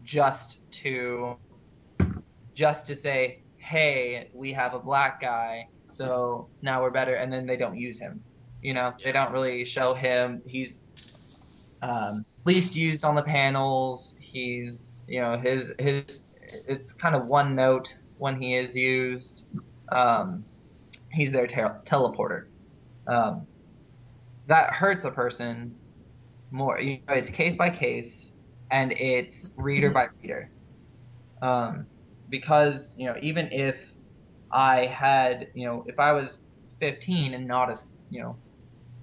just 0.03 0.59
to 0.71 1.37
just 2.53 2.85
to 2.87 2.95
say, 2.95 3.39
hey, 3.57 4.29
we 4.33 4.53
have 4.53 4.73
a 4.73 4.79
black 4.79 5.21
guy, 5.21 5.67
so 5.85 6.49
now 6.61 6.81
we're 6.81 6.91
better, 6.91 7.15
and 7.15 7.31
then 7.31 7.45
they 7.45 7.57
don't 7.57 7.77
use 7.77 7.99
him. 7.99 8.23
You 8.61 8.73
know, 8.73 8.93
they 9.03 9.11
don't 9.11 9.31
really 9.31 9.65
show 9.65 9.93
him. 9.93 10.41
He's 10.45 10.87
um, 11.81 12.25
least 12.45 12.75
used 12.75 13.03
on 13.03 13.15
the 13.15 13.23
panels. 13.23 14.13
He's, 14.19 15.01
you 15.07 15.21
know, 15.21 15.37
his 15.37 15.73
his 15.79 16.23
it's 16.67 16.93
kind 16.93 17.15
of 17.15 17.25
one 17.25 17.55
note 17.55 17.95
when 18.17 18.41
he 18.41 18.55
is 18.55 18.75
used. 18.75 19.43
Um, 19.91 20.45
he's 21.11 21.31
their 21.31 21.47
tel- 21.47 21.81
teleporter. 21.85 22.45
Um, 23.07 23.47
that 24.47 24.71
hurts 24.71 25.03
a 25.03 25.11
person 25.11 25.75
more. 26.51 26.79
You 26.79 26.99
know, 27.07 27.15
it's 27.15 27.29
case 27.29 27.55
by 27.55 27.69
case, 27.69 28.31
and 28.71 28.91
it's 28.93 29.49
reader 29.57 29.89
by 29.89 30.07
reader. 30.21 30.49
Um, 31.41 31.85
because 32.33 32.95
you 32.97 33.05
know, 33.05 33.15
even 33.21 33.49
if 33.51 33.77
I 34.51 34.87
had, 34.87 35.49
you 35.53 35.67
know, 35.67 35.83
if 35.85 35.99
I 35.99 36.13
was 36.13 36.39
15 36.81 37.35
and 37.35 37.47
not 37.47 37.71
as, 37.71 37.83
you 38.09 38.23
know, 38.23 38.37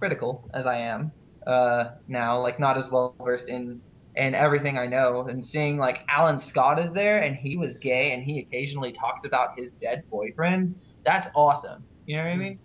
critical 0.01 0.51
as 0.53 0.67
I 0.67 0.79
am 0.79 1.13
uh, 1.47 1.91
now, 2.09 2.43
like 2.43 2.59
not 2.59 2.77
as 2.77 2.91
well 2.91 3.15
versed 3.23 3.49
in 3.49 3.81
in 4.17 4.35
everything 4.35 4.77
I 4.77 4.89
know, 4.89 5.29
and 5.29 5.45
seeing 5.45 5.79
like 5.79 6.01
Alan 6.09 6.41
Scott 6.41 6.81
is 6.81 6.93
there 6.93 7.23
and 7.23 7.37
he 7.37 7.57
was 7.57 7.77
gay 7.79 8.11
and 8.11 8.25
he 8.25 8.41
occasionally 8.41 8.91
talks 8.91 9.25
about 9.25 9.51
his 9.57 9.71
dead 9.75 10.03
boyfriend, 10.11 10.75
that's 11.05 11.29
awesome. 11.37 11.85
You 12.07 12.17
know 12.17 12.25
what 12.25 12.33
I 12.33 12.37
mean? 12.37 12.59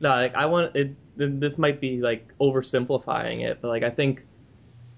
No, 0.00 0.10
like 0.10 0.34
I 0.34 0.44
want 0.44 0.76
it. 0.76 0.90
This 1.16 1.56
might 1.56 1.80
be 1.80 2.02
like 2.02 2.28
oversimplifying 2.38 3.42
it, 3.42 3.62
but 3.62 3.68
like 3.68 3.84
I 3.84 3.90
think 3.90 4.26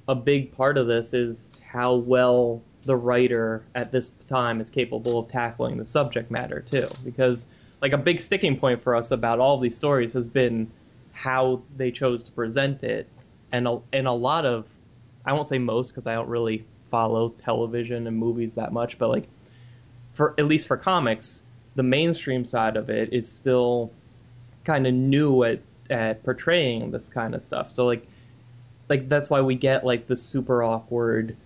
a 0.08 0.16
big 0.16 0.56
part 0.56 0.78
of 0.78 0.88
this 0.88 1.14
is 1.14 1.60
how 1.72 1.94
well 1.94 2.64
the 2.84 2.96
writer 2.96 3.62
at 3.74 3.92
this 3.92 4.10
time 4.28 4.60
is 4.60 4.70
capable 4.70 5.18
of 5.18 5.28
tackling 5.28 5.76
the 5.76 5.86
subject 5.86 6.30
matter 6.30 6.60
too. 6.60 6.88
Because 7.04 7.46
like 7.80 7.92
a 7.92 7.98
big 7.98 8.20
sticking 8.20 8.58
point 8.58 8.82
for 8.82 8.94
us 8.96 9.10
about 9.10 9.38
all 9.38 9.58
these 9.58 9.76
stories 9.76 10.14
has 10.14 10.28
been 10.28 10.70
how 11.12 11.62
they 11.76 11.90
chose 11.90 12.24
to 12.24 12.32
present 12.32 12.82
it, 12.82 13.08
and 13.52 13.66
a, 13.66 13.80
and 13.92 14.06
a 14.06 14.12
lot 14.12 14.46
of 14.46 14.66
I 15.24 15.32
won't 15.32 15.46
say 15.46 15.58
most 15.58 15.90
because 15.90 16.06
I 16.06 16.14
don't 16.14 16.28
really 16.28 16.64
follow 16.90 17.28
television 17.30 18.06
and 18.06 18.16
movies 18.16 18.54
that 18.54 18.72
much, 18.72 18.98
but 18.98 19.08
like 19.08 19.28
for 20.14 20.34
at 20.38 20.46
least 20.46 20.66
for 20.66 20.76
comics, 20.76 21.44
the 21.74 21.82
mainstream 21.82 22.44
side 22.44 22.76
of 22.76 22.90
it 22.90 23.12
is 23.12 23.30
still 23.30 23.92
kind 24.64 24.86
of 24.86 24.94
new 24.94 25.42
at 25.44 25.60
at 25.88 26.22
portraying 26.22 26.90
this 26.90 27.10
kind 27.10 27.34
of 27.34 27.42
stuff. 27.42 27.70
So 27.70 27.86
like 27.86 28.06
like 28.88 29.08
that's 29.08 29.30
why 29.30 29.40
we 29.42 29.54
get 29.54 29.84
like 29.84 30.06
the 30.06 30.16
super 30.16 30.62
awkward, 30.62 31.36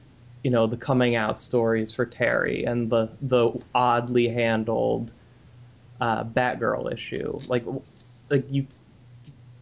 you 0.44 0.50
know, 0.50 0.66
the 0.66 0.76
coming 0.76 1.16
out 1.16 1.38
stories 1.38 1.94
for 1.94 2.04
Terry 2.04 2.64
and 2.64 2.90
the 2.90 3.08
the 3.22 3.50
oddly 3.74 4.28
handled 4.28 5.12
uh, 6.00 6.22
Batgirl 6.22 6.92
issue. 6.92 7.40
Like 7.48 7.64
like 8.28 8.44
you 8.50 8.66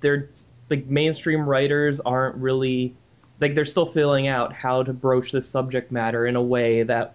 they're 0.00 0.28
like 0.68 0.86
mainstream 0.86 1.48
writers 1.48 2.00
aren't 2.00 2.36
really 2.36 2.94
like 3.40 3.54
they're 3.54 3.64
still 3.64 3.86
filling 3.86 4.26
out 4.26 4.52
how 4.52 4.82
to 4.82 4.92
broach 4.92 5.30
this 5.30 5.48
subject 5.48 5.92
matter 5.92 6.26
in 6.26 6.34
a 6.34 6.42
way 6.42 6.82
that 6.82 7.14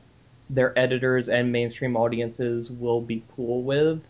their 0.49 0.77
editors 0.79 1.27
and 1.27 1.51
mainstream 1.51 1.97
audiences 1.97 2.71
will 2.71 3.01
be 3.01 3.21
cool 3.35 3.61
with. 3.63 4.01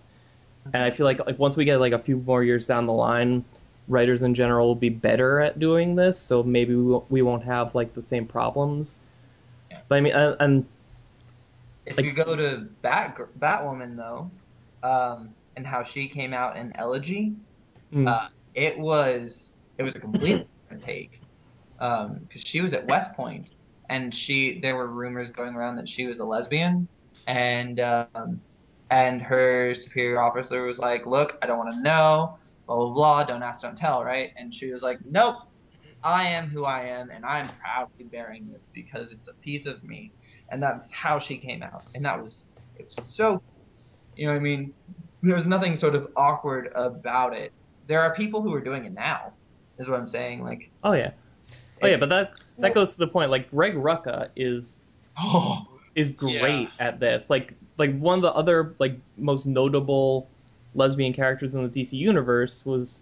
And 0.66 0.84
I 0.84 0.92
feel 0.92 1.08
like 1.08 1.26
like 1.26 1.40
once 1.40 1.58
we 1.58 1.66
get 1.66 1.80
like 1.80 1.94
a 1.94 2.00
few 2.00 2.18
more 2.18 2.44
years 2.44 2.68
down 2.68 2.86
the 2.86 2.94
line, 2.94 3.44
writers 3.88 4.22
in 4.22 4.36
general 4.36 4.68
will 4.68 4.76
be 4.76 4.90
better 4.90 5.40
at 5.40 5.58
doing 5.58 5.96
this. 5.96 6.20
So 6.20 6.44
maybe 6.44 6.76
we 6.76 6.84
won't, 6.84 7.10
we 7.10 7.22
won't 7.24 7.46
have 7.46 7.74
like 7.74 7.96
the 7.96 8.04
same 8.04 8.28
problems. 8.28 9.00
But 9.88 9.98
I 9.98 10.02
mean, 10.02 10.14
and, 10.14 10.36
and 10.40 10.66
If 11.86 11.98
Like- 11.98 12.06
you 12.06 12.12
go 12.12 12.36
to 12.36 12.68
Bat 12.82 13.18
Batwoman 13.40 13.96
though, 13.96 14.30
um, 14.84 15.34
and 15.56 15.66
how 15.66 15.84
she 15.84 16.08
came 16.08 16.34
out 16.34 16.58
in 16.58 16.76
Elegy, 16.76 17.34
mm, 17.94 18.08
uh, 18.08 18.28
it 18.54 18.78
was 18.78 19.54
it 19.78 19.84
was 19.84 19.96
a 19.96 20.00
different 20.00 20.48
take 20.82 21.22
because 21.80 22.42
she 22.44 22.62
was 22.62 22.74
at 22.74 22.86
West 22.88 23.14
Point 23.14 23.48
and 23.90 24.14
she 24.14 24.60
there 24.60 24.76
were 24.76 24.88
rumors 24.88 25.32
going 25.32 25.56
around 25.56 25.76
that 25.78 25.88
she 25.88 26.06
was 26.08 26.20
a 26.20 26.26
lesbian 26.26 26.88
and 27.28 27.80
um, 27.80 28.42
and 28.90 29.22
her 29.22 29.74
superior 29.76 30.20
officer 30.20 30.66
was 30.66 30.80
like, 30.80 31.06
look, 31.06 31.38
I 31.42 31.46
don't 31.46 31.58
want 31.58 31.74
to 31.74 31.82
know, 31.82 32.38
blah 32.66 32.76
blah 32.76 32.90
blah, 32.94 33.24
don't 33.24 33.44
ask, 33.44 33.62
don't 33.62 33.78
tell, 33.78 34.04
right? 34.04 34.32
And 34.38 34.54
she 34.54 34.72
was 34.72 34.82
like, 34.84 35.00
nope, 35.06 35.38
I 36.04 36.28
am 36.30 36.50
who 36.50 36.64
I 36.64 36.84
am 36.84 37.10
and 37.10 37.26
I'm 37.26 37.50
proudly 37.60 38.06
bearing 38.06 38.50
this 38.50 38.70
because 38.74 39.12
it's 39.12 39.28
a 39.28 39.34
piece 39.34 39.66
of 39.66 39.84
me, 39.84 40.12
and 40.50 40.62
that's 40.62 40.92
how 40.92 41.20
she 41.20 41.38
came 41.38 41.64
out, 41.64 41.84
and 41.96 42.06
that 42.06 42.22
was 42.22 42.48
it 42.78 42.94
was 42.96 43.06
so, 43.06 43.42
you 44.16 44.28
know 44.28 44.34
what 44.34 44.40
I 44.40 44.44
mean? 44.44 44.74
There 45.24 45.36
was 45.36 45.48
nothing 45.48 45.76
sort 45.76 45.96
of 45.96 46.10
awkward 46.16 46.72
about 46.76 47.34
it 47.34 47.52
there 47.88 48.02
are 48.02 48.14
people 48.14 48.42
who 48.42 48.54
are 48.54 48.62
doing 48.62 48.86
it 48.86 48.94
now, 48.94 49.34
is 49.80 49.90
what 49.90 50.00
I'm 50.00 50.08
saying. 50.08 50.44
Like, 50.44 50.70
oh 50.84 50.94
yeah, 50.94 51.12
oh 51.82 51.88
yeah. 51.88 51.98
But 51.98 52.10
that 52.10 52.34
that 52.60 52.72
oh. 52.72 52.74
goes 52.74 52.94
to 52.94 53.00
the 53.00 53.08
point. 53.08 53.32
Like 53.32 53.50
Greg 53.50 53.76
Rucka 53.76 54.30
is 54.36 54.90
oh, 55.18 55.66
is 55.96 56.12
great 56.12 56.70
Yeah. 56.80 56.88
at 56.88 57.00
this. 57.00 57.30
Like 57.30 57.54
like 57.78 57.98
one 57.98 58.20
of 58.20 58.22
the 58.22 58.34
other 58.34 58.76
like 58.78 59.00
most 59.18 59.46
notable 59.46 60.30
lesbian 60.76 61.14
characters 61.14 61.56
in 61.56 61.64
the 61.64 61.70
DC 61.70 61.94
universe 61.94 62.66
was 62.66 63.02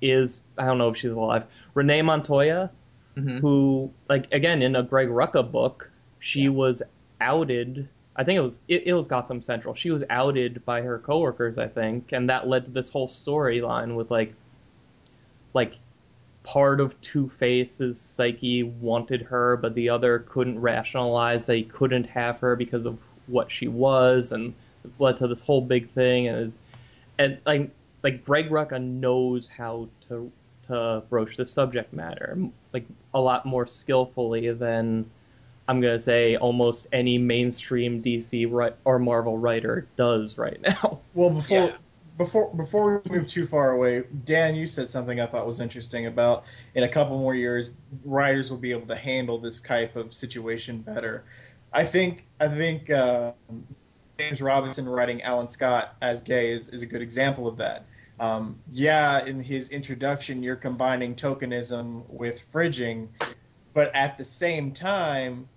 is 0.00 0.42
I 0.58 0.64
don't 0.66 0.78
know 0.78 0.88
if 0.90 0.96
she's 0.96 1.10
alive. 1.12 1.44
Renee 1.74 2.02
Montoya, 2.02 2.70
mhm. 3.16 3.40
who 3.40 3.92
like 4.08 4.32
again 4.32 4.62
in 4.62 4.76
a 4.76 4.82
Greg 4.82 5.08
Rucka 5.08 5.50
book, 5.50 5.90
she 6.18 6.42
Yeah. 6.42 6.50
was 6.50 6.82
outed. 7.20 7.88
I 8.14 8.24
think 8.24 8.38
it 8.38 8.42
was 8.42 8.60
it, 8.68 8.84
it 8.86 8.94
was 8.94 9.08
Gotham 9.08 9.42
Central. 9.42 9.74
She 9.74 9.90
was 9.90 10.02
outed 10.08 10.64
by 10.64 10.82
her 10.82 10.98
coworkers, 10.98 11.58
I 11.58 11.68
think, 11.68 12.12
and 12.12 12.30
that 12.30 12.46
led 12.48 12.64
to 12.66 12.70
this 12.70 12.88
whole 12.90 13.08
storyline 13.08 13.94
with 13.96 14.10
like 14.10 14.34
like 15.54 15.74
part 16.42 16.80
of 16.80 16.98
Two 17.00 17.28
Face's 17.28 18.00
psyche 18.00 18.62
wanted 18.62 19.22
her, 19.22 19.56
but 19.56 19.74
the 19.74 19.88
other 19.90 20.20
couldn't 20.20 20.60
rationalize 20.60 21.46
they 21.46 21.62
couldn't 21.62 22.04
have 22.04 22.38
her 22.40 22.54
because 22.56 22.86
of 22.86 22.98
what 23.26 23.50
she 23.50 23.66
was, 23.66 24.32
and 24.32 24.54
it's 24.84 25.00
led 25.00 25.16
to 25.18 25.26
this 25.26 25.42
whole 25.42 25.60
big 25.60 25.90
thing. 25.90 26.28
And 26.28 26.46
it's, 26.48 26.58
and 27.18 27.38
like 27.44 27.70
like 28.02 28.24
Greg 28.24 28.50
Rucka 28.50 28.80
knows 28.82 29.48
how 29.48 29.88
to 30.08 30.30
to 30.64 31.02
broach 31.08 31.36
the 31.36 31.46
subject 31.46 31.92
matter 31.92 32.36
like 32.72 32.84
a 33.14 33.20
lot 33.20 33.46
more 33.46 33.66
skillfully 33.66 34.52
than 34.52 35.08
I'm 35.68 35.80
gonna 35.80 35.98
say 35.98 36.36
almost 36.36 36.88
any 36.92 37.18
mainstream 37.18 38.02
DC 38.02 38.46
ri- 38.50 38.76
or 38.84 38.98
Marvel 38.98 39.36
writer 39.36 39.86
does 39.96 40.38
right 40.38 40.60
now. 40.60 41.00
Well, 41.14 41.30
before 41.30 41.68
Yeah. 41.68 41.76
before 42.18 42.54
before 42.54 43.02
we 43.04 43.10
move 43.18 43.26
too 43.26 43.46
far 43.46 43.70
away, 43.70 44.04
Dan, 44.24 44.54
you 44.54 44.66
said 44.66 44.88
something 44.88 45.20
I 45.20 45.26
thought 45.26 45.46
was 45.46 45.60
interesting 45.60 46.06
about 46.06 46.44
in 46.74 46.84
a 46.84 46.88
couple 46.88 47.18
more 47.18 47.34
years, 47.34 47.76
writers 48.04 48.50
will 48.50 48.58
be 48.58 48.72
able 48.72 48.86
to 48.88 48.96
handle 48.96 49.38
this 49.38 49.60
type 49.60 49.96
of 49.96 50.14
situation 50.14 50.78
better. 50.78 51.24
I 51.72 51.84
think 51.84 52.26
I 52.40 52.48
think 52.48 52.90
uh, 52.90 53.32
James 54.18 54.40
Robinson 54.40 54.88
writing 54.88 55.22
Alan 55.22 55.48
Scott 55.48 55.94
as 56.00 56.22
gay 56.22 56.52
is, 56.52 56.68
is 56.68 56.82
a 56.82 56.86
good 56.86 57.02
example 57.02 57.46
of 57.46 57.58
that. 57.58 57.86
Um, 58.18 58.60
yeah, 58.72 59.24
in 59.24 59.42
his 59.42 59.68
introduction, 59.68 60.42
you're 60.42 60.56
combining 60.56 61.16
tokenism 61.16 62.08
with 62.08 62.50
fridging, 62.52 63.08
but 63.74 63.94
at 63.94 64.16
the 64.16 64.24
same 64.24 64.72
time, 64.72 65.48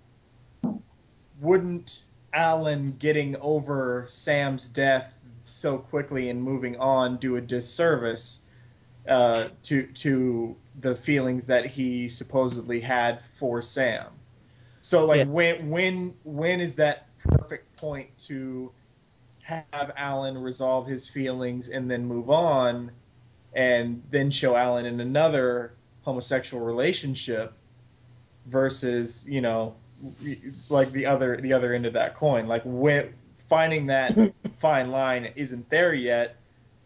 wouldn't 1.40 2.02
Alan 2.34 2.96
getting 2.98 3.36
over 3.36 4.04
Sam's 4.08 4.68
death 4.68 5.12
so 5.42 5.78
quickly 5.78 6.28
and 6.28 6.42
moving 6.42 6.76
on 6.76 7.16
do 7.16 7.36
a 7.36 7.40
disservice 7.40 8.42
uh, 9.08 9.48
to 9.64 9.86
to 9.86 10.56
the 10.78 10.94
feelings 10.94 11.46
that 11.46 11.64
he 11.64 12.10
supposedly 12.10 12.80
had 12.80 13.22
for 13.38 13.62
Sam? 13.62 14.06
So 14.82 15.06
like 15.06 15.18
Yeah. 15.18 15.24
when 15.24 15.70
when 15.70 16.14
when 16.24 16.60
is 16.60 16.74
that 16.76 17.06
perfect 17.50 17.76
point 17.78 18.08
to 18.16 18.70
have 19.42 19.90
Alan 19.96 20.38
resolve 20.38 20.86
his 20.86 21.08
feelings 21.08 21.68
and 21.68 21.90
then 21.90 22.06
move 22.06 22.30
on 22.30 22.92
and 23.54 24.04
then 24.12 24.30
show 24.30 24.54
Alan 24.54 24.86
in 24.86 25.00
another 25.00 25.72
homosexual 26.02 26.64
relationship 26.64 27.52
versus, 28.46 29.26
you 29.28 29.40
know, 29.40 29.74
like 30.68 30.92
the 30.92 31.06
other 31.06 31.38
the 31.38 31.52
other 31.52 31.74
end 31.74 31.86
of 31.86 31.94
that 31.94 32.14
coin. 32.14 32.46
Like 32.46 32.62
when 32.64 33.12
finding 33.48 33.86
that 33.86 34.16
fine 34.60 34.92
line 34.92 35.32
isn't 35.34 35.68
there 35.70 35.92
yet, 35.92 36.36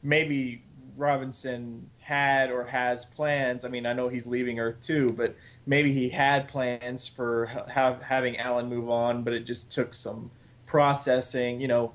maybe 0.02 0.62
Robinson 0.96 1.90
had 1.98 2.50
or 2.50 2.64
has 2.64 3.04
plans. 3.04 3.66
I 3.66 3.68
mean, 3.68 3.84
I 3.84 3.92
know 3.92 4.08
he's 4.08 4.26
leaving 4.26 4.60
Earth 4.60 4.80
2, 4.80 5.10
but 5.10 5.36
maybe 5.66 5.92
he 5.92 6.08
had 6.08 6.48
plans 6.48 7.06
for 7.06 7.46
ha- 7.46 7.98
having 8.00 8.38
Alan 8.38 8.70
move 8.70 8.88
on, 8.88 9.24
but 9.24 9.34
it 9.34 9.44
just 9.44 9.70
took 9.70 9.92
some 9.92 10.30
processing. 10.74 11.60
You 11.60 11.68
know, 11.68 11.92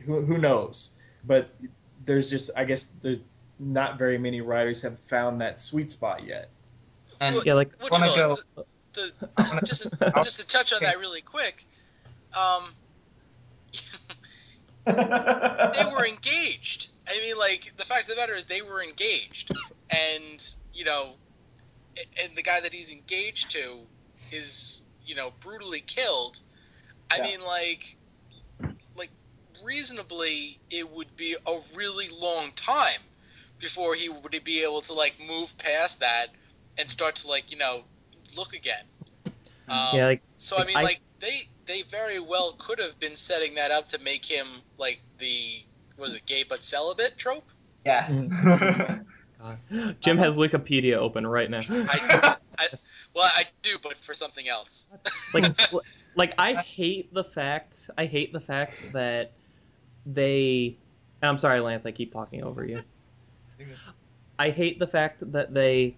who 0.00 0.20
who 0.20 0.36
knows? 0.36 0.94
But 1.24 1.48
there's 2.04 2.28
just, 2.28 2.50
I 2.54 2.64
guess, 2.64 2.84
there's 3.00 3.20
not 3.58 3.96
very 3.96 4.18
many 4.18 4.42
writers 4.42 4.82
have 4.82 4.98
found 5.08 5.40
that 5.40 5.58
sweet 5.58 5.90
spot 5.90 6.24
yet. 6.26 6.50
and 7.20 7.42
Yeah, 7.46 7.54
like 7.54 7.70
What 7.80 7.90
wanna 7.90 8.10
you 8.10 8.16
go- 8.16 8.38
the, 8.54 8.64
the, 9.36 9.62
just 9.64 9.82
to, 9.84 10.12
just 10.22 10.40
to 10.40 10.46
touch 10.46 10.74
on 10.74 10.82
that 10.82 10.98
really 10.98 11.22
quick. 11.22 11.64
Um, 12.36 12.74
they 14.84 15.84
were 15.90 16.06
engaged. 16.06 16.88
I 17.08 17.18
mean, 17.20 17.38
like 17.38 17.72
the 17.78 17.84
fact 17.86 18.02
of 18.02 18.08
the 18.08 18.16
matter 18.16 18.34
is 18.34 18.44
they 18.44 18.60
were 18.60 18.82
engaged, 18.82 19.50
and 19.90 20.54
you 20.74 20.84
know, 20.84 21.14
and 22.22 22.36
the 22.36 22.42
guy 22.42 22.60
that 22.60 22.72
he's 22.74 22.90
engaged 22.90 23.52
to 23.52 23.78
is 24.32 24.84
you 25.06 25.14
know 25.14 25.32
brutally 25.40 25.80
killed. 25.80 26.40
I 27.10 27.16
Yeah. 27.16 27.22
mean, 27.24 27.40
like, 27.40 27.48
like 27.48 27.97
reasonably, 29.64 30.58
it 30.70 30.88
would 30.90 31.08
be 31.16 31.36
a 31.46 31.58
really 31.76 32.08
long 32.08 32.52
time 32.56 33.00
before 33.60 33.94
he 33.94 34.08
would 34.08 34.44
be 34.44 34.62
able 34.62 34.82
to 34.82 34.92
like 34.92 35.14
move 35.20 35.56
past 35.58 36.00
that 36.00 36.28
and 36.76 36.90
start 36.90 37.16
to 37.16 37.28
like 37.28 37.50
you 37.50 37.58
know 37.58 37.82
look 38.36 38.54
again. 38.54 38.84
Um, 39.68 39.96
yeah, 39.96 40.06
like 40.06 40.22
so 40.38 40.56
I 40.58 40.64
mean, 40.64 40.76
I- 40.76 40.82
like 40.82 41.00
they 41.20 41.42
they 41.66 41.82
very 41.82 42.20
well 42.20 42.56
could 42.58 42.78
have 42.78 42.98
been 43.00 43.16
setting 43.16 43.56
that 43.56 43.70
up 43.70 43.88
to 43.88 43.98
make 43.98 44.24
him 44.24 44.46
like 44.78 44.98
the 45.18 45.60
was 45.98 46.14
it 46.14 46.26
gay 46.26 46.44
but 46.48 46.62
celibate 46.62 47.18
trope. 47.18 47.44
yes. 47.84 48.08
Jim 50.00 50.18
has 50.18 50.34
Wikipedia 50.34 50.94
open 50.96 51.26
right 51.26 51.50
now. 51.50 51.60
I, 51.68 52.00
I 52.58 52.68
well 53.14 53.30
I 53.36 53.44
do, 53.62 53.76
but 53.82 53.96
for 53.98 54.14
something 54.14 54.48
else. 54.48 54.86
like 55.32 55.44
like 56.14 56.34
I 56.38 56.54
hate 56.54 57.12
the 57.12 57.24
fact 57.24 57.90
I 57.96 58.06
hate 58.06 58.32
the 58.32 58.40
fact 58.40 58.74
that 58.92 59.32
they 60.08 60.76
I'm 61.22 61.38
sorry 61.38 61.60
Lance 61.60 61.86
I 61.86 61.92
keep 61.92 62.12
talking 62.12 62.42
over 62.42 62.64
you. 62.64 62.82
I 64.38 64.50
hate 64.50 64.78
the 64.78 64.86
fact 64.86 65.32
that 65.32 65.52
they 65.52 65.96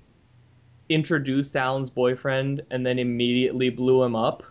introduced 0.88 1.54
Alan's 1.54 1.90
boyfriend 1.90 2.62
and 2.70 2.84
then 2.84 2.98
immediately 2.98 3.70
blew 3.70 4.02
him 4.02 4.16
up. 4.16 4.42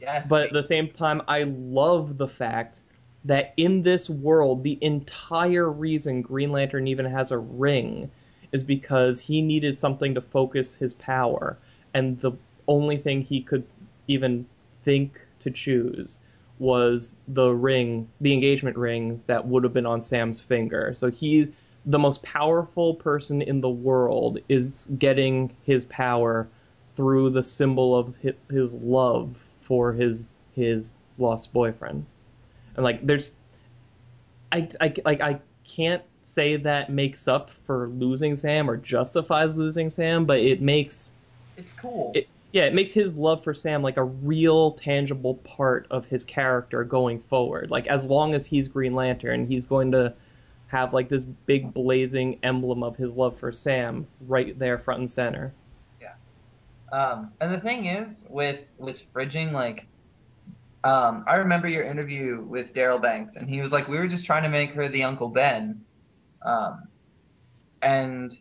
Yes. 0.00 0.26
But 0.28 0.46
at 0.46 0.52
the 0.52 0.62
same 0.62 0.88
time, 0.88 1.22
I 1.28 1.42
love 1.42 2.16
the 2.16 2.28
fact 2.28 2.80
that 3.26 3.52
in 3.56 3.82
this 3.82 4.08
world, 4.08 4.62
the 4.62 4.78
entire 4.80 5.68
reason 5.68 6.22
Green 6.22 6.52
Lantern 6.52 6.86
even 6.86 7.04
has 7.04 7.32
a 7.32 7.38
ring 7.38 8.10
is 8.52 8.64
because 8.64 9.20
he 9.20 9.42
needed 9.42 9.74
something 9.74 10.14
to 10.14 10.22
focus 10.22 10.74
his 10.74 10.94
power, 10.94 11.58
and 11.92 12.18
the 12.20 12.32
only 12.66 12.96
thing 12.96 13.20
he 13.20 13.42
could 13.42 13.64
even 14.08 14.46
think 14.82 15.20
to 15.40 15.50
choose 15.50 16.20
was 16.60 17.16
the 17.26 17.48
ring, 17.48 18.08
the 18.20 18.34
engagement 18.34 18.76
ring 18.76 19.22
that 19.26 19.46
would 19.46 19.64
have 19.64 19.72
been 19.72 19.86
on 19.86 20.00
Sam's 20.02 20.40
finger. 20.40 20.92
So 20.94 21.10
he, 21.10 21.52
the 21.86 21.98
most 21.98 22.22
powerful 22.22 22.94
person 22.94 23.40
in 23.40 23.62
the 23.62 23.68
world, 23.68 24.38
is 24.48 24.86
getting 24.96 25.56
his 25.64 25.86
power 25.86 26.48
through 26.96 27.30
the 27.30 27.42
symbol 27.42 27.96
of 27.96 28.14
his 28.50 28.74
love 28.74 29.36
for 29.62 29.92
his 29.92 30.28
his 30.54 30.94
lost 31.16 31.52
boyfriend. 31.52 32.04
And 32.76 32.84
like, 32.84 33.06
there's, 33.06 33.36
I, 34.52 34.68
I 34.78 34.94
like 35.04 35.20
I 35.22 35.40
can't 35.66 36.02
say 36.22 36.56
that 36.56 36.90
makes 36.90 37.26
up 37.26 37.50
for 37.66 37.88
losing 37.88 38.36
Sam 38.36 38.70
or 38.70 38.76
justifies 38.76 39.56
losing 39.56 39.88
Sam, 39.88 40.26
but 40.26 40.40
it 40.40 40.60
makes 40.60 41.12
it's 41.56 41.72
cool. 41.72 42.12
it, 42.14 42.28
yeah, 42.52 42.64
it 42.64 42.74
makes 42.74 42.92
his 42.92 43.16
love 43.16 43.44
for 43.44 43.54
Sam 43.54 43.82
like 43.82 43.96
a 43.96 44.04
real 44.04 44.72
tangible 44.72 45.34
part 45.34 45.86
of 45.90 46.06
his 46.06 46.24
character 46.24 46.84
going 46.84 47.20
forward. 47.20 47.70
Like 47.70 47.86
as 47.86 48.06
long 48.08 48.34
as 48.34 48.44
he's 48.46 48.68
Green 48.68 48.94
Lantern, 48.94 49.46
he's 49.46 49.66
going 49.66 49.92
to 49.92 50.14
have 50.66 50.92
like 50.92 51.08
this 51.08 51.24
big 51.24 51.72
blazing 51.72 52.38
emblem 52.42 52.82
of 52.82 52.96
his 52.96 53.16
love 53.16 53.38
for 53.38 53.52
Sam 53.52 54.06
right 54.26 54.58
there 54.58 54.78
front 54.78 55.00
and 55.00 55.10
center. 55.10 55.52
Yeah. 56.00 56.14
Um, 56.92 57.32
and 57.40 57.52
the 57.52 57.60
thing 57.60 57.86
is, 57.86 58.24
with 58.28 58.60
with 58.78 59.02
fridging, 59.12 59.52
like, 59.52 59.86
um, 60.82 61.24
I 61.28 61.36
remember 61.36 61.68
your 61.68 61.84
interview 61.84 62.40
with 62.40 62.74
Darryl 62.74 63.00
Banks, 63.00 63.36
and 63.36 63.48
he 63.48 63.60
was 63.60 63.72
like, 63.72 63.86
we 63.86 63.96
were 63.98 64.08
just 64.08 64.26
trying 64.26 64.42
to 64.44 64.48
make 64.48 64.72
her 64.72 64.88
the 64.88 65.04
Uncle 65.04 65.28
Ben, 65.28 65.84
um, 66.42 66.84
and 67.82 68.36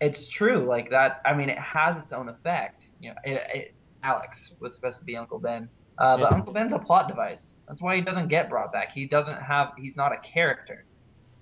it's 0.00 0.28
true, 0.28 0.58
like 0.58 0.90
that. 0.90 1.20
I 1.24 1.34
mean, 1.34 1.48
it 1.48 1.58
has 1.58 1.96
its 1.96 2.12
own 2.12 2.28
effect. 2.28 2.88
You 3.00 3.10
know, 3.10 3.16
it, 3.24 3.42
it, 3.54 3.74
Alex 4.02 4.54
was 4.60 4.74
supposed 4.74 4.98
to 5.00 5.04
be 5.04 5.16
Uncle 5.16 5.38
Ben, 5.38 5.68
uh, 5.98 6.16
but 6.16 6.30
Yeah. 6.30 6.36
Uncle 6.36 6.52
Ben's 6.52 6.72
a 6.72 6.78
plot 6.78 7.08
device. 7.08 7.52
That's 7.66 7.82
why 7.82 7.96
he 7.96 8.02
doesn't 8.02 8.28
get 8.28 8.48
brought 8.48 8.72
back. 8.72 8.92
He 8.92 9.06
doesn't 9.06 9.40
have. 9.42 9.72
He's 9.76 9.96
not 9.96 10.12
a 10.12 10.18
character. 10.18 10.84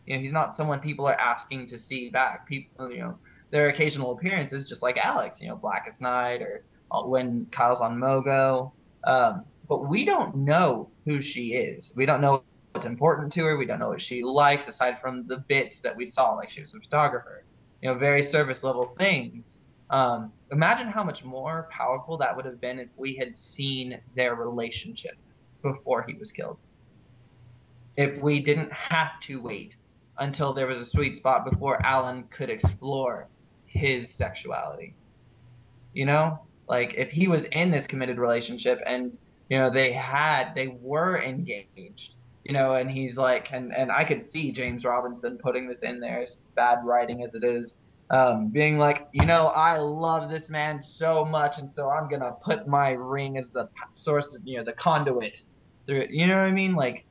You 0.07 0.15
know, 0.15 0.23
he's 0.23 0.33
not 0.33 0.57
someone 0.57 0.81
people 0.81 1.07
are 1.07 1.19
asking 1.19 1.67
to 1.69 1.79
see 1.79 2.11
back. 2.11 2.47
People, 2.49 2.91
you 2.91 3.01
know, 3.01 3.19
their 3.51 3.69
occasional 3.69 4.13
appearances, 4.13 4.69
just 4.69 4.83
like 4.83 4.97
Alex, 4.97 5.41
you 5.41 5.49
know, 5.49 5.57
Blackest 5.57 6.01
Night 6.01 6.43
or 6.43 6.65
uh, 6.91 7.03
when 7.03 7.47
Kyle's 7.51 7.81
on 7.81 7.99
Mogo. 7.99 8.73
Um, 9.05 9.45
but 9.69 9.89
we 9.89 10.05
don't 10.05 10.37
know 10.37 10.91
who 11.05 11.21
she 11.21 11.55
is. 11.55 11.93
We 11.97 12.07
don't 12.07 12.21
know 12.21 12.43
what's 12.73 12.87
important 12.87 13.33
to 13.33 13.45
her. 13.45 13.57
We 13.57 13.67
don't 13.67 13.79
know 13.79 13.89
what 13.89 14.03
she 14.03 14.23
likes 14.23 14.69
aside 14.69 15.01
from 15.01 15.27
the 15.27 15.39
bits 15.39 15.81
that 15.81 15.97
we 15.97 16.07
saw, 16.07 16.35
like 16.35 16.51
she 16.51 16.63
was 16.63 16.75
a 16.75 16.81
photographer. 16.81 17.45
You 17.83 17.91
know, 17.91 17.99
very 17.99 18.23
service 18.23 18.63
level 18.63 18.95
things. 18.99 19.61
Um, 19.91 20.33
imagine 20.51 20.89
how 20.89 21.05
much 21.05 21.23
more 21.25 21.69
powerful 21.71 22.19
that 22.19 22.35
would 22.35 22.45
have 22.45 22.61
been 22.61 22.79
if 22.79 22.89
we 22.97 23.17
had 23.17 23.39
seen 23.39 24.01
their 24.15 24.35
relationship 24.35 25.17
before 25.63 26.03
he 26.03 26.15
was 26.15 26.33
killed. 26.33 26.59
If 27.97 28.21
we 28.21 28.43
didn't 28.43 28.73
have 28.73 29.21
to 29.23 29.41
wait 29.41 29.77
until 30.19 30.53
there 30.53 30.67
was 30.67 30.81
a 30.81 30.87
sweet 30.87 31.17
spot 31.17 31.49
before 31.49 31.85
Alan 31.85 32.25
could 32.25 32.51
explore 32.51 33.29
his 33.67 34.11
sexuality. 34.11 34.95
You 35.93 36.07
know? 36.07 36.41
Like 36.69 36.95
if 36.95 37.11
he 37.11 37.29
was 37.29 37.45
in 37.45 37.71
this 37.71 37.87
committed 37.87 38.19
relationship 38.19 38.81
and 38.87 39.17
you 39.49 39.59
know 39.59 39.71
they 39.71 39.93
had 39.93 40.55
they 40.55 40.67
were 40.67 41.23
engaged, 41.23 42.16
you 42.47 42.53
know, 42.53 42.75
and 42.75 42.89
he's 42.89 43.17
like 43.17 43.53
and 43.53 43.75
and 43.75 43.91
I 43.91 44.05
could 44.05 44.23
see 44.23 44.53
James 44.53 44.85
Robinson 44.85 45.37
putting 45.37 45.67
this 45.67 45.83
in 45.83 45.99
there 45.99 46.23
as 46.23 46.39
bad 46.55 46.79
writing 46.85 47.25
as 47.25 47.35
it 47.35 47.43
is. 47.43 47.75
Um, 48.09 48.51
being 48.51 48.79
like, 48.79 49.09
you 49.13 49.27
know, 49.27 49.47
I 49.47 49.79
love 49.79 50.31
this 50.31 50.49
man 50.49 50.81
so 50.81 51.25
much, 51.25 51.59
and 51.59 51.73
so 51.73 51.91
I'm 51.91 52.09
gonna 52.09 52.37
put 52.41 52.69
my 52.69 52.93
ring 52.93 53.37
as 53.37 53.51
the 53.51 53.69
source, 53.95 54.33
of, 54.33 54.43
you 54.45 54.59
know, 54.59 54.63
the 54.63 54.75
conduit 54.75 55.43
through 55.87 56.03
it. 56.03 56.11
You 56.11 56.29
know 56.29 56.37
what 56.37 56.47
I 56.47 56.53
mean? 56.53 56.77
Like, 56.77 57.05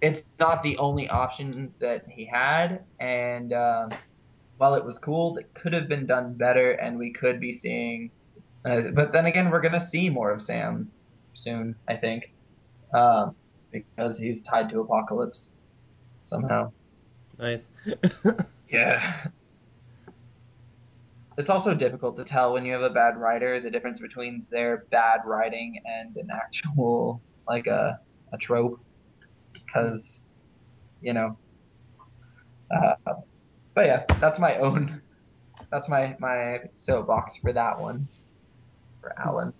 it's 0.00 0.22
not 0.40 0.62
the 0.62 0.78
only 0.78 1.06
option 1.10 1.74
that 1.80 2.06
he 2.08 2.24
had, 2.24 2.82
and 2.98 3.52
um, 3.52 3.90
while 4.56 4.74
it 4.74 4.82
was 4.82 4.98
cool, 4.98 5.36
it 5.36 5.52
could 5.52 5.74
have 5.74 5.86
been 5.86 6.06
done 6.06 6.32
better, 6.32 6.70
and 6.70 6.98
we 6.98 7.12
could 7.12 7.38
be 7.38 7.52
seeing. 7.52 8.10
Uh, 8.64 8.84
but 8.94 9.12
then 9.12 9.26
again, 9.26 9.50
we're 9.50 9.60
gonna 9.60 9.80
see 9.80 10.08
more 10.08 10.30
of 10.30 10.40
Sam 10.40 10.90
soon, 11.34 11.76
I 11.86 11.96
think, 11.96 12.32
um, 12.94 13.34
because 13.72 14.18
he's 14.18 14.42
tied 14.42 14.68
to 14.70 14.84
Apokolips 14.84 15.52
somehow. 16.22 16.72
Nice. 17.38 17.70
Yeah. 18.70 19.26
It's 21.36 21.50
also 21.50 21.74
difficult 21.74 22.16
to 22.16 22.24
tell 22.24 22.54
when 22.54 22.64
you 22.64 22.72
have 22.72 22.82
a 22.82 22.90
bad 22.90 23.18
writer 23.18 23.60
the 23.60 23.70
difference 23.70 24.00
between 24.00 24.46
their 24.50 24.86
bad 24.90 25.20
writing 25.26 25.78
and 25.84 26.16
an 26.16 26.28
actual 26.32 27.22
like 27.46 27.66
a 27.66 27.98
a 28.32 28.38
trope 28.38 28.78
because 29.52 30.22
you 31.00 31.12
know 31.12 31.38
uh, 32.74 32.94
but 33.74 33.86
yeah 33.86 34.04
that's 34.20 34.38
my 34.38 34.56
own 34.56 35.02
that's 35.70 35.88
my 35.88 36.16
my 36.18 36.60
soapbox 36.74 37.36
for 37.36 37.52
that 37.52 37.78
one 37.78 38.08
for 39.00 39.12
Alan 39.18 39.52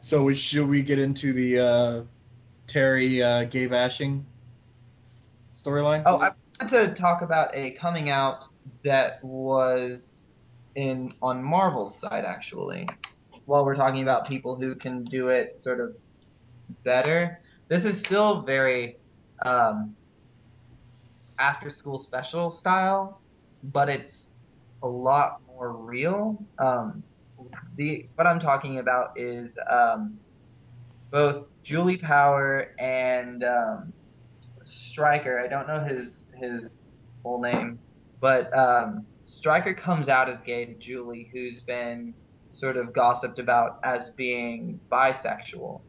So 0.00 0.22
we, 0.22 0.34
should 0.34 0.68
we 0.68 0.82
get 0.82 0.98
into 0.98 1.32
the 1.32 1.58
uh, 1.58 2.02
Terry 2.66 3.22
uh, 3.22 3.44
gay 3.44 3.66
bashing 3.66 4.24
storyline? 5.52 6.02
Oh, 6.06 6.20
I 6.20 6.32
wanted 6.60 6.94
to 6.94 7.00
talk 7.00 7.22
about 7.22 7.54
a 7.54 7.72
coming 7.72 8.10
out 8.10 8.44
that 8.84 9.22
was 9.24 10.26
in 10.74 11.12
on 11.20 11.42
Marvel's 11.42 12.00
side 12.00 12.24
actually. 12.24 12.88
While 13.44 13.64
we're 13.64 13.74
talking 13.74 14.02
about 14.02 14.28
people 14.28 14.56
who 14.56 14.74
can 14.74 15.04
do 15.04 15.28
it 15.28 15.58
sort 15.58 15.80
of 15.80 15.96
better, 16.84 17.40
this 17.68 17.84
is 17.84 17.98
still 17.98 18.42
very 18.42 18.98
um, 19.42 19.96
after 21.38 21.70
school 21.70 21.98
special 21.98 22.50
style, 22.50 23.22
but 23.62 23.88
it's 23.88 24.28
a 24.82 24.88
lot 24.88 25.40
more 25.46 25.72
real. 25.72 26.44
Um, 26.58 27.02
the 27.76 28.08
what 28.14 28.26
I'm 28.26 28.40
talking 28.40 28.78
about 28.78 29.12
is 29.16 29.58
um, 29.70 30.18
both 31.10 31.46
Julie 31.62 31.96
Power 31.96 32.74
and 32.78 33.44
um, 33.44 33.92
Striker. 34.64 35.40
I 35.40 35.46
don't 35.46 35.66
know 35.66 35.80
his 35.80 36.26
his 36.36 36.80
full 37.22 37.40
name, 37.40 37.78
but 38.20 38.56
um, 38.56 39.06
Striker 39.24 39.74
comes 39.74 40.08
out 40.08 40.28
as 40.28 40.40
gay 40.40 40.64
to 40.64 40.74
Julie, 40.74 41.28
who's 41.32 41.60
been 41.60 42.14
sort 42.52 42.76
of 42.76 42.92
gossiped 42.92 43.38
about 43.38 43.78
as 43.84 44.10
being 44.10 44.80
bisexual. 44.90 45.80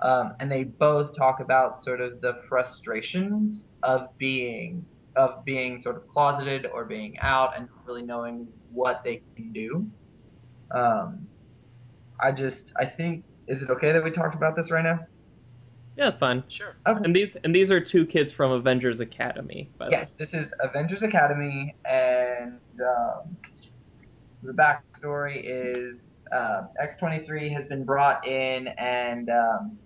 Um, 0.00 0.34
and 0.40 0.50
they 0.50 0.64
both 0.64 1.16
talk 1.16 1.40
about 1.40 1.82
sort 1.82 2.00
of 2.00 2.20
the 2.20 2.40
frustrations 2.48 3.66
of 3.82 4.16
being 4.18 4.84
of 5.16 5.44
being 5.44 5.80
sort 5.80 5.96
of 5.96 6.08
closeted 6.08 6.66
or 6.66 6.84
being 6.84 7.16
out 7.20 7.56
and 7.56 7.68
really 7.86 8.04
knowing 8.04 8.48
what 8.72 9.04
they 9.04 9.22
can 9.36 9.52
do. 9.52 9.86
Um, 10.70 11.26
I 12.20 12.32
just 12.32 12.72
I 12.78 12.86
think 12.86 13.24
is 13.46 13.62
it 13.62 13.70
okay 13.70 13.92
that 13.92 14.02
we 14.02 14.10
talked 14.10 14.34
about 14.34 14.56
this 14.56 14.70
right 14.70 14.84
now? 14.84 15.00
yeah, 15.96 16.08
it's 16.08 16.18
fine. 16.18 16.42
Sure. 16.48 16.76
Okay. 16.86 17.00
And 17.04 17.14
these 17.14 17.36
and 17.36 17.54
these 17.54 17.70
are 17.70 17.80
two 17.80 18.04
kids 18.04 18.32
from 18.32 18.50
Avengers 18.50 19.00
Academy. 19.00 19.70
By 19.78 19.86
the 19.86 19.92
Yes, 19.92 20.12
this 20.12 20.34
is 20.34 20.52
Avengers 20.60 21.02
Academy, 21.02 21.76
and 21.84 22.58
um, 22.80 23.36
the 24.42 24.52
backstory 24.52 25.40
is 25.44 26.24
uh, 26.32 26.62
X23 26.82 27.52
has 27.52 27.66
been 27.66 27.84
brought 27.84 28.26
in, 28.26 28.68
and 28.68 29.30
um, 29.30 29.78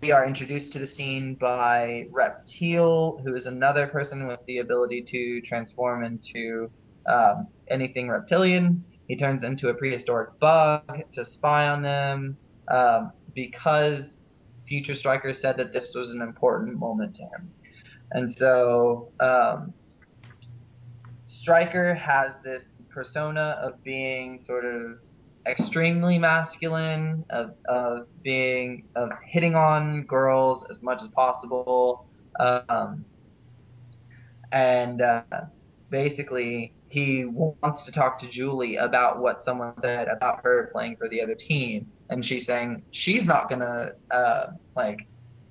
we 0.00 0.12
are 0.12 0.24
introduced 0.24 0.72
to 0.74 0.78
the 0.78 0.86
scene 0.86 1.34
by 1.34 2.06
Reptile, 2.10 3.20
who 3.24 3.34
is 3.34 3.46
another 3.46 3.88
person 3.88 4.28
with 4.28 4.40
the 4.46 4.58
ability 4.58 5.02
to 5.02 5.40
transform 5.40 6.04
into 6.04 6.70
um, 7.08 7.48
anything 7.68 8.08
reptilian. 8.08 8.84
He 9.10 9.16
turns 9.16 9.42
into 9.42 9.70
a 9.70 9.74
prehistoric 9.74 10.38
bug 10.38 11.02
to 11.14 11.24
spy 11.24 11.66
on 11.66 11.82
them 11.82 12.36
um, 12.68 13.10
because 13.34 14.18
Future 14.68 14.94
Striker 14.94 15.34
said 15.34 15.56
that 15.56 15.72
this 15.72 15.96
was 15.96 16.12
an 16.12 16.22
important 16.22 16.78
moment 16.78 17.16
to 17.16 17.22
him. 17.24 17.50
And 18.12 18.30
so 18.30 19.10
um, 19.18 19.74
Striker 21.26 21.92
has 21.92 22.38
this 22.42 22.86
persona 22.88 23.58
of 23.60 23.82
being 23.82 24.38
sort 24.40 24.64
of 24.64 25.00
extremely 25.44 26.16
masculine, 26.16 27.24
of, 27.30 27.56
of 27.64 28.06
being 28.22 28.86
of 28.94 29.10
hitting 29.26 29.56
on 29.56 30.02
girls 30.04 30.64
as 30.70 30.84
much 30.84 31.02
as 31.02 31.08
possible, 31.08 32.06
um, 32.38 33.04
and 34.52 35.02
uh, 35.02 35.22
basically 35.90 36.74
he 36.90 37.24
wants 37.24 37.84
to 37.84 37.92
talk 37.92 38.18
to 38.18 38.28
Julie 38.28 38.76
about 38.76 39.20
what 39.20 39.42
someone 39.42 39.74
said 39.80 40.08
about 40.08 40.40
her 40.42 40.70
playing 40.72 40.96
for 40.96 41.08
the 41.08 41.22
other 41.22 41.36
team, 41.36 41.86
and 42.10 42.26
she's 42.26 42.46
saying 42.46 42.82
she's 42.90 43.26
not 43.26 43.48
gonna 43.48 43.92
uh, 44.10 44.46
like 44.76 45.06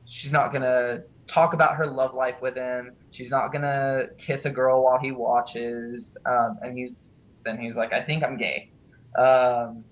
she's 0.06 0.34
not 0.34 0.52
gonna 0.52 1.04
talk 1.28 1.54
about 1.54 1.78
her 1.78 1.88
love 1.88 2.14
life 2.14 2.36
with 2.42 2.56
him. 2.56 2.92
She's 3.12 3.32
not 3.32 3.54
gonna 3.54 4.08
kiss 4.18 4.44
a 4.46 4.50
girl 4.50 4.84
while 4.84 5.00
he 5.00 5.12
watches. 5.12 6.18
Um, 6.26 6.58
and 6.62 6.78
he's 6.78 7.14
then 7.46 7.58
he's 7.58 7.78
like, 7.78 7.94
I 7.94 8.02
think 8.02 8.22
I'm 8.22 8.36
gay. 8.36 8.72
Um, 9.18 9.86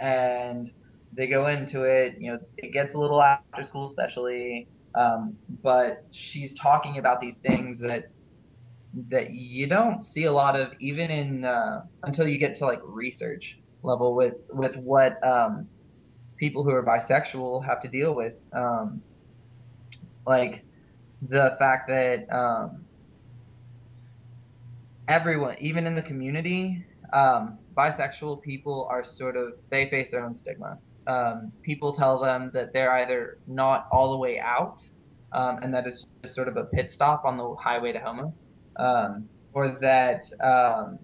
and 0.00 0.70
they 1.14 1.28
go 1.28 1.46
into 1.46 1.84
it. 1.84 2.16
You 2.20 2.32
know, 2.32 2.40
it 2.58 2.74
gets 2.74 2.92
a 2.92 2.98
little 2.98 3.22
after 3.22 3.62
school, 3.62 3.86
especially. 3.86 4.68
Um, 4.94 5.36
but 5.62 6.04
she's 6.10 6.52
talking 6.58 6.98
about 6.98 7.22
these 7.22 7.38
things 7.38 7.78
that 7.80 8.10
that 9.08 9.30
you 9.30 9.66
don't 9.66 10.04
see 10.04 10.24
a 10.24 10.32
lot 10.32 10.58
of, 10.58 10.72
even 10.80 11.10
in 11.10 11.44
uh, 11.44 11.84
until 12.02 12.26
you 12.26 12.38
get 12.38 12.54
to 12.56 12.66
like 12.66 12.80
research 12.84 13.58
level 13.82 14.14
with 14.14 14.34
with 14.50 14.76
what 14.76 15.22
um, 15.26 15.68
people 16.36 16.62
who 16.62 16.70
are 16.70 16.82
bisexual 16.82 17.64
have 17.64 17.80
to 17.82 17.88
deal 17.88 18.14
with. 18.14 18.34
Um, 18.52 19.02
like 20.26 20.64
the 21.22 21.56
fact 21.58 21.88
that 21.88 22.26
um, 22.32 22.84
everyone, 25.08 25.56
even 25.60 25.86
in 25.86 25.94
the 25.94 26.02
community, 26.02 26.84
um, 27.12 27.58
bisexual 27.76 28.42
people 28.42 28.86
are 28.90 29.04
sort 29.04 29.36
of 29.36 29.54
they 29.70 29.88
face 29.88 30.10
their 30.10 30.24
own 30.24 30.34
stigma. 30.34 30.78
Um, 31.06 31.52
people 31.62 31.92
tell 31.92 32.18
them 32.18 32.50
that 32.52 32.72
they're 32.72 32.92
either 32.92 33.38
not 33.46 33.86
all 33.92 34.10
the 34.10 34.18
way 34.18 34.40
out, 34.40 34.82
um, 35.32 35.58
and 35.62 35.72
that 35.72 35.86
it's 35.86 36.04
just 36.22 36.34
sort 36.34 36.48
of 36.48 36.56
a 36.56 36.64
pit 36.64 36.90
stop 36.90 37.24
on 37.24 37.36
the 37.36 37.54
highway 37.54 37.92
to 37.92 38.00
homo, 38.00 38.34
um, 38.78 39.28
or 39.52 39.78
that 39.80 40.24
um, 40.42 40.98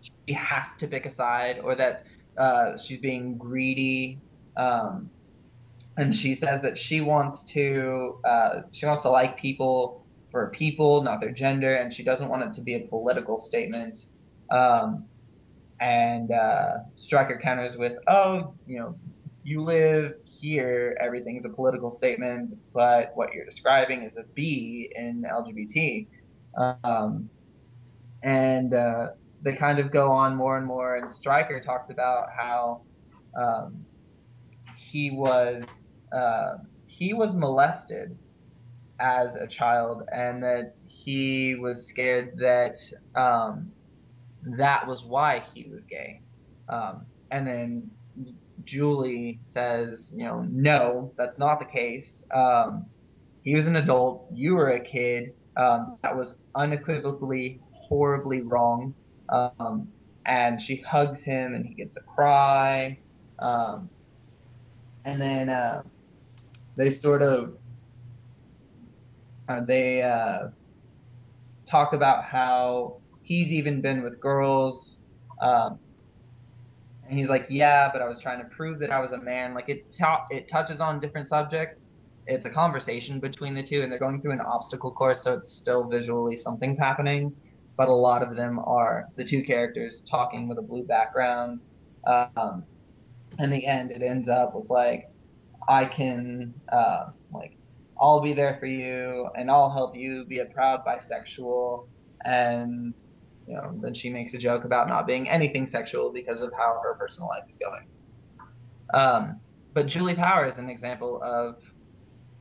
she 0.00 0.34
has 0.34 0.74
to 0.76 0.86
pick 0.86 1.06
a 1.06 1.10
side, 1.10 1.60
or 1.62 1.74
that 1.74 2.04
uh, 2.38 2.78
she's 2.78 2.98
being 2.98 3.36
greedy. 3.36 4.20
Um, 4.56 5.10
and 5.96 6.14
she 6.14 6.34
says 6.34 6.62
that 6.62 6.78
she 6.78 7.00
wants 7.00 7.42
to 7.52 8.18
uh, 8.24 8.62
she 8.72 8.86
wants 8.86 9.02
to 9.02 9.10
like 9.10 9.36
people 9.36 10.06
for 10.30 10.48
people, 10.50 11.02
not 11.02 11.20
their 11.20 11.30
gender, 11.30 11.74
and 11.74 11.92
she 11.92 12.02
doesn't 12.02 12.28
want 12.28 12.42
it 12.42 12.54
to 12.54 12.62
be 12.62 12.74
a 12.74 12.80
political 12.88 13.38
statement. 13.38 14.06
Um, 14.50 15.04
and 15.80 16.30
uh, 16.30 16.78
Striker 16.94 17.38
counters 17.42 17.76
with, 17.76 17.98
"Oh, 18.08 18.54
you 18.66 18.78
know, 18.78 18.96
you 19.44 19.62
live 19.62 20.14
here, 20.24 20.96
everything's 21.00 21.44
a 21.44 21.50
political 21.50 21.90
statement, 21.90 22.54
but 22.72 23.12
what 23.14 23.34
you're 23.34 23.44
describing 23.44 24.02
is 24.02 24.16
a 24.16 24.24
B 24.34 24.90
in 24.94 25.24
LGBT." 25.24 26.06
Um, 26.56 27.30
and 28.22 28.72
uh, 28.74 29.08
they 29.42 29.56
kind 29.56 29.78
of 29.78 29.90
go 29.90 30.10
on 30.10 30.36
more 30.36 30.56
and 30.56 30.66
more, 30.66 30.96
and 30.96 31.10
Striker 31.10 31.60
talks 31.60 31.90
about 31.90 32.28
how 32.36 32.82
um, 33.36 33.84
he 34.76 35.10
was 35.10 35.98
uh, 36.12 36.58
he 36.86 37.14
was 37.14 37.34
molested 37.34 38.16
as 39.00 39.34
a 39.34 39.46
child, 39.46 40.02
and 40.12 40.42
that 40.42 40.74
he 40.86 41.56
was 41.56 41.86
scared 41.86 42.38
that 42.38 42.76
um, 43.14 43.72
that 44.42 44.86
was 44.86 45.04
why 45.04 45.42
he 45.54 45.68
was 45.70 45.84
gay. 45.84 46.20
Um, 46.68 47.06
and 47.30 47.46
then 47.46 47.90
Julie 48.64 49.40
says, 49.42 50.12
you 50.14 50.24
know, 50.24 50.46
no, 50.48 51.12
that's 51.16 51.38
not 51.38 51.58
the 51.58 51.64
case. 51.64 52.24
Um, 52.32 52.86
he 53.42 53.54
was 53.54 53.66
an 53.66 53.76
adult. 53.76 54.28
You 54.30 54.56
were 54.56 54.70
a 54.70 54.80
kid. 54.80 55.34
Um, 55.56 55.98
that 56.02 56.16
was 56.16 56.36
unequivocally 56.54 57.60
horribly 57.72 58.42
wrong. 58.42 58.94
Um, 59.28 59.88
and 60.26 60.60
she 60.60 60.76
hugs 60.82 61.22
him, 61.22 61.54
and 61.54 61.66
he 61.66 61.74
gets 61.74 61.96
a 61.96 62.02
cry. 62.02 62.98
Um, 63.38 63.90
and 65.04 65.20
then 65.20 65.48
uh, 65.48 65.82
they 66.76 66.90
sort 66.90 67.22
of 67.22 67.56
uh, 69.48 69.60
they 69.66 70.02
uh, 70.02 70.48
talk 71.68 71.92
about 71.92 72.24
how 72.24 73.00
he's 73.22 73.52
even 73.52 73.80
been 73.80 74.02
with 74.02 74.20
girls. 74.20 74.98
Um, 75.40 75.78
and 77.08 77.18
he's 77.18 77.28
like, 77.28 77.46
yeah, 77.50 77.90
but 77.92 78.00
I 78.00 78.08
was 78.08 78.20
trying 78.20 78.38
to 78.38 78.48
prove 78.56 78.78
that 78.80 78.90
I 78.90 79.00
was 79.00 79.12
a 79.12 79.20
man. 79.20 79.54
Like 79.54 79.68
it, 79.68 79.94
ta- 79.98 80.24
it 80.30 80.48
touches 80.48 80.80
on 80.80 81.00
different 81.00 81.28
subjects. 81.28 81.91
It's 82.26 82.46
a 82.46 82.50
conversation 82.50 83.20
between 83.20 83.54
the 83.54 83.62
two, 83.62 83.82
and 83.82 83.90
they're 83.90 83.98
going 83.98 84.20
through 84.22 84.32
an 84.32 84.40
obstacle 84.40 84.92
course, 84.92 85.22
so 85.22 85.34
it's 85.34 85.50
still 85.50 85.84
visually 85.84 86.36
something's 86.36 86.78
happening. 86.78 87.34
But 87.76 87.88
a 87.88 87.92
lot 87.92 88.22
of 88.22 88.36
them 88.36 88.58
are 88.60 89.08
the 89.16 89.24
two 89.24 89.42
characters 89.42 90.02
talking 90.08 90.48
with 90.48 90.58
a 90.58 90.62
blue 90.62 90.84
background. 90.84 91.60
Um, 92.06 92.64
in 93.38 93.50
the 93.50 93.66
end, 93.66 93.90
it 93.90 94.02
ends 94.02 94.28
up 94.28 94.54
with 94.54 94.68
like, 94.70 95.10
I 95.68 95.86
can, 95.86 96.54
uh, 96.70 97.10
like, 97.32 97.56
I'll 98.00 98.20
be 98.20 98.32
there 98.32 98.56
for 98.60 98.66
you, 98.66 99.28
and 99.36 99.50
I'll 99.50 99.70
help 99.70 99.96
you 99.96 100.24
be 100.24 100.40
a 100.40 100.46
proud 100.46 100.84
bisexual. 100.84 101.86
And 102.24 102.96
you 103.46 103.54
know, 103.54 103.76
then 103.80 103.94
she 103.94 104.10
makes 104.10 104.34
a 104.34 104.38
joke 104.38 104.64
about 104.64 104.88
not 104.88 105.06
being 105.06 105.28
anything 105.28 105.66
sexual 105.66 106.12
because 106.12 106.42
of 106.42 106.52
how 106.52 106.80
her 106.82 106.94
personal 106.94 107.28
life 107.28 107.44
is 107.48 107.56
going. 107.56 107.86
Um, 108.94 109.40
but 109.74 109.86
Julie 109.86 110.14
Power 110.14 110.44
is 110.44 110.58
an 110.58 110.68
example 110.68 111.20
of 111.22 111.56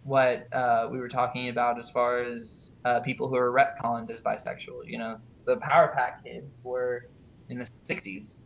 what 0.04 0.48
uh, 0.52 0.88
we 0.92 1.00
were 1.00 1.10
talking 1.10 1.50
about 1.50 1.80
as 1.80 1.90
far 1.90 2.24
as 2.24 2.72
uh, 2.86 3.00
people 3.02 3.28
who 3.28 3.36
are 3.36 3.52
retconned 3.52 4.10
as 4.10 4.22
bisexual. 4.22 4.86
You 4.86 4.98
know, 4.98 5.18
the 5.46 5.58
Power 5.58 5.92
Pack 5.96 6.24
kids 6.24 6.62
were 6.64 7.08
in 7.50 7.60
the 7.60 7.70
60s. 7.86 8.38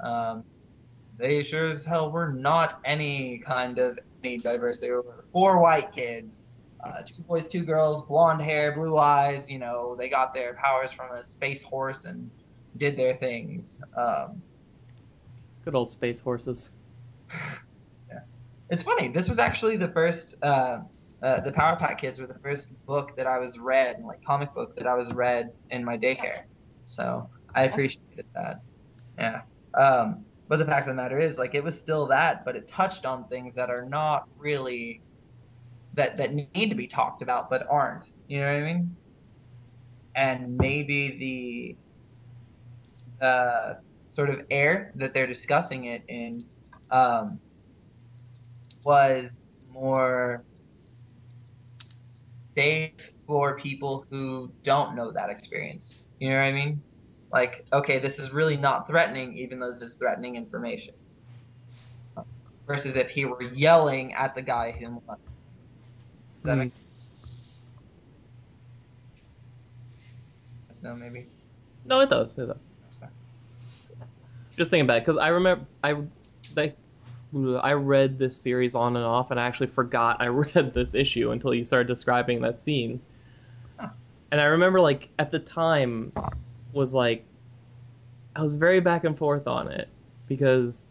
Um, 0.00 0.44
they 1.16 1.42
sure 1.42 1.70
as 1.70 1.84
hell 1.84 2.10
were 2.10 2.32
not 2.32 2.80
any 2.84 3.38
kind 3.38 3.78
of 3.78 3.98
any 4.22 4.38
diverse. 4.38 4.80
They 4.80 4.90
were 4.90 5.24
four 5.32 5.60
white 5.60 5.92
kids 5.92 6.48
uh, 6.84 7.02
two 7.02 7.22
boys, 7.22 7.48
two 7.48 7.64
girls, 7.64 8.02
blonde 8.02 8.42
hair, 8.42 8.72
blue 8.72 8.98
eyes. 8.98 9.48
You 9.48 9.58
know, 9.58 9.96
they 9.98 10.08
got 10.08 10.34
their 10.34 10.54
powers 10.54 10.92
from 10.92 11.12
a 11.16 11.22
space 11.22 11.62
horse 11.62 12.04
and 12.04 12.30
did 12.76 12.96
their 12.96 13.14
things. 13.14 13.78
Um, 13.96 14.42
Good 15.64 15.74
old 15.74 15.88
space 15.88 16.20
horses. 16.20 16.72
yeah. 18.10 18.20
It's 18.68 18.82
funny. 18.82 19.08
This 19.08 19.28
was 19.28 19.38
actually 19.38 19.78
the 19.78 19.88
first. 19.88 20.34
Uh, 20.42 20.80
uh, 21.24 21.40
the 21.40 21.50
Power 21.52 21.74
Pack 21.76 21.98
Kids 21.98 22.20
were 22.20 22.26
the 22.26 22.38
first 22.42 22.68
book 22.84 23.16
that 23.16 23.26
I 23.26 23.38
was 23.38 23.58
read, 23.58 24.02
like 24.02 24.22
comic 24.22 24.52
book 24.54 24.76
that 24.76 24.86
I 24.86 24.94
was 24.94 25.10
read 25.14 25.50
in 25.70 25.82
my 25.82 25.96
daycare. 25.96 26.42
So 26.84 27.30
I 27.54 27.64
appreciated 27.64 28.26
that. 28.34 28.60
Yeah. 29.18 29.40
Um, 29.72 30.26
but 30.48 30.58
the 30.58 30.66
fact 30.66 30.86
of 30.86 30.94
the 30.94 31.02
matter 31.02 31.18
is, 31.18 31.38
like, 31.38 31.54
it 31.54 31.64
was 31.64 31.80
still 31.80 32.06
that, 32.08 32.44
but 32.44 32.56
it 32.56 32.68
touched 32.68 33.06
on 33.06 33.26
things 33.28 33.54
that 33.54 33.70
are 33.70 33.86
not 33.88 34.28
really 34.36 35.00
that 35.94 36.16
that 36.18 36.34
need 36.34 36.68
to 36.68 36.74
be 36.74 36.86
talked 36.86 37.22
about 37.22 37.48
but 37.48 37.66
aren't. 37.70 38.04
You 38.26 38.40
know 38.40 38.52
what 38.52 38.62
I 38.62 38.72
mean? 38.74 38.96
And 40.16 40.56
maybe 40.58 41.78
the 43.20 43.24
uh, 43.24 43.74
sort 44.08 44.28
of 44.28 44.42
air 44.50 44.92
that 44.96 45.14
they're 45.14 45.26
discussing 45.26 45.86
it 45.86 46.02
in 46.08 46.44
um, 46.90 47.38
was 48.84 49.48
more 49.72 50.44
safe 52.54 52.92
for 53.26 53.58
people 53.58 54.06
who 54.10 54.52
don't 54.64 54.96
know 54.96 55.12
that 55.12 55.30
experience. 55.30 55.94
You 56.18 56.30
know 56.30 56.36
what 56.36 56.44
I 56.44 56.52
mean? 56.52 56.82
Like, 57.32 57.64
okay, 57.72 57.98
this 57.98 58.18
is 58.18 58.32
really 58.32 58.56
not 58.56 58.86
threatening, 58.86 59.36
even 59.36 59.58
though 59.58 59.72
this 59.72 59.82
is 59.82 59.96
threatening 59.96 60.36
information. 60.36 60.94
Versus 62.66 62.96
if 62.96 63.10
he 63.10 63.24
were 63.26 63.42
yelling 63.42 64.14
at 64.14 64.34
the 64.34 64.42
guy 64.42 64.72
who 64.72 64.88
molested 64.90 65.32
does 66.42 66.44
that 66.44 66.54
Mm. 66.54 66.58
make 66.58 66.72
yes, 70.68 70.82
no, 70.82 70.94
maybe. 70.94 71.26
No, 71.84 72.00
it 72.00 72.10
does. 72.10 72.36
It 72.38 72.46
does. 72.46 72.56
Just 74.56 74.70
thinking 74.70 74.86
back, 74.86 75.02
because 75.04 75.18
I 75.18 75.28
remember 75.28 75.66
I, 75.82 75.96
like, 76.54 76.78
I 77.34 77.72
read 77.72 78.18
this 78.18 78.36
series 78.36 78.74
on 78.74 78.96
and 78.96 79.04
off, 79.04 79.30
and 79.30 79.40
I 79.40 79.46
actually 79.46 79.68
forgot 79.68 80.20
I 80.20 80.26
read 80.28 80.72
this 80.74 80.94
issue 80.94 81.30
until 81.30 81.54
you 81.54 81.64
started 81.64 81.88
describing 81.88 82.42
that 82.42 82.60
scene. 82.60 83.00
Huh. 83.78 83.88
And 84.30 84.40
I 84.40 84.44
remember, 84.44 84.80
like, 84.80 85.08
at 85.18 85.30
the 85.30 85.38
time, 85.38 86.12
was 86.72 86.94
like, 86.94 87.24
I 88.36 88.42
was 88.42 88.54
very 88.54 88.80
back 88.80 89.04
and 89.04 89.16
forth 89.16 89.46
on 89.46 89.68
it 89.68 89.88
because 90.26 90.86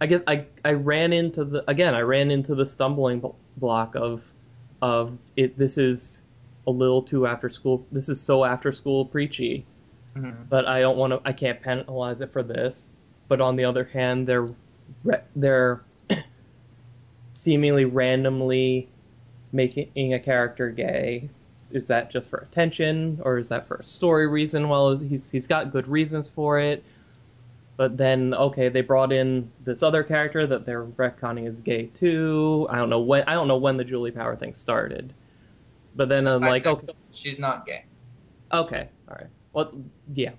I 0.00 0.06
guess 0.06 0.22
I 0.26 0.46
I 0.64 0.72
ran 0.72 1.12
into 1.12 1.44
the 1.44 1.68
again 1.68 1.94
I 1.96 2.00
ran 2.00 2.30
into 2.30 2.54
the 2.54 2.66
stumbling 2.66 3.24
block 3.56 3.96
of 3.96 4.22
of 4.80 5.18
it. 5.36 5.58
This 5.58 5.78
is 5.78 6.22
a 6.64 6.70
little 6.70 7.02
too 7.02 7.26
after 7.26 7.50
school. 7.50 7.84
This 7.90 8.08
is 8.08 8.20
so 8.20 8.44
after 8.44 8.72
school 8.72 9.04
preachy 9.04 9.66
Mm-hmm. 10.14 10.44
but 10.48 10.66
I 10.66 10.80
don't 10.80 10.96
want 10.98 11.12
to. 11.12 11.20
I 11.24 11.32
can't 11.32 11.62
penalize 11.62 12.20
it 12.20 12.32
for 12.32 12.42
this. 12.42 12.94
But 13.28 13.40
on 13.40 13.56
the 13.56 13.64
other 13.64 13.84
hand, 13.84 14.26
they're 14.26 14.42
re- 14.42 14.54
they're 15.34 15.82
seemingly 17.30 17.84
randomly 17.84 18.88
making 19.52 20.14
a 20.14 20.18
character 20.18 20.70
gay 20.70 21.28
is 21.72 21.88
that 21.88 22.10
just 22.10 22.28
for 22.28 22.38
attention 22.38 23.20
or 23.24 23.38
is 23.38 23.48
that 23.48 23.66
for 23.66 23.76
a 23.76 23.84
story 23.84 24.26
reason? 24.26 24.68
Well, 24.68 24.96
he's 24.98 25.30
he's 25.30 25.46
got 25.46 25.72
good 25.72 25.88
reasons 25.88 26.28
for 26.28 26.60
it. 26.60 26.84
But 27.76 27.96
then, 27.96 28.34
okay, 28.34 28.68
they 28.68 28.82
brought 28.82 29.12
in 29.12 29.50
this 29.64 29.82
other 29.82 30.02
character 30.02 30.46
that 30.46 30.66
they're 30.66 30.84
retconning 30.84 31.48
is 31.48 31.62
gay 31.62 31.86
too. 31.86 32.66
I 32.70 32.76
don't 32.76 32.90
know 32.90 33.00
when. 33.00 33.24
I 33.24 33.32
don't 33.32 33.48
know 33.48 33.56
when 33.56 33.78
the 33.78 33.84
Julie 33.84 34.10
Power 34.10 34.36
thing 34.36 34.54
started. 34.54 35.12
But 35.96 36.08
then 36.08 36.26
I'm 36.26 36.42
like, 36.42 36.66
okay, 36.66 36.92
She's 37.10 37.38
not 37.38 37.66
gay. 37.66 37.84
okay, 38.52 38.88
all 39.08 39.16
right. 39.16 39.26
Well, 39.52 39.72
yeah. 40.14 40.32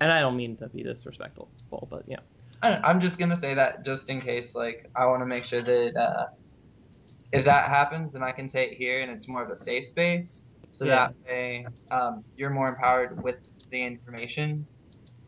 And 0.00 0.10
I 0.10 0.20
don't 0.20 0.36
mean 0.36 0.56
to 0.56 0.68
be 0.68 0.82
disrespectful, 0.82 1.48
but 1.70 2.04
yeah. 2.08 2.18
I 2.62 2.80
I'm 2.84 3.00
just 3.00 3.18
gonna 3.18 3.36
say 3.36 3.54
that 3.54 3.84
just 3.84 4.10
in 4.10 4.20
case, 4.20 4.54
like, 4.54 4.78
I 4.96 5.06
want 5.06 5.22
to 5.22 5.26
make 5.26 5.44
sure 5.44 5.62
that 5.62 5.96
uh, 5.96 6.26
if 7.32 7.44
that 7.46 7.68
happens, 7.68 8.12
then 8.12 8.22
I 8.22 8.32
can 8.32 8.48
it 8.54 8.74
here, 8.74 9.02
and 9.02 9.10
it's 9.10 9.28
more 9.28 9.42
of 9.42 9.50
a 9.50 9.56
safe 9.56 9.86
space, 9.86 10.46
so 10.72 10.86
Yeah. 10.86 11.08
that 11.08 11.14
way 11.28 11.66
um, 11.90 12.24
you're 12.36 12.50
more 12.50 12.68
empowered 12.68 13.22
with 13.22 13.36
the 13.70 13.82
information, 13.84 14.68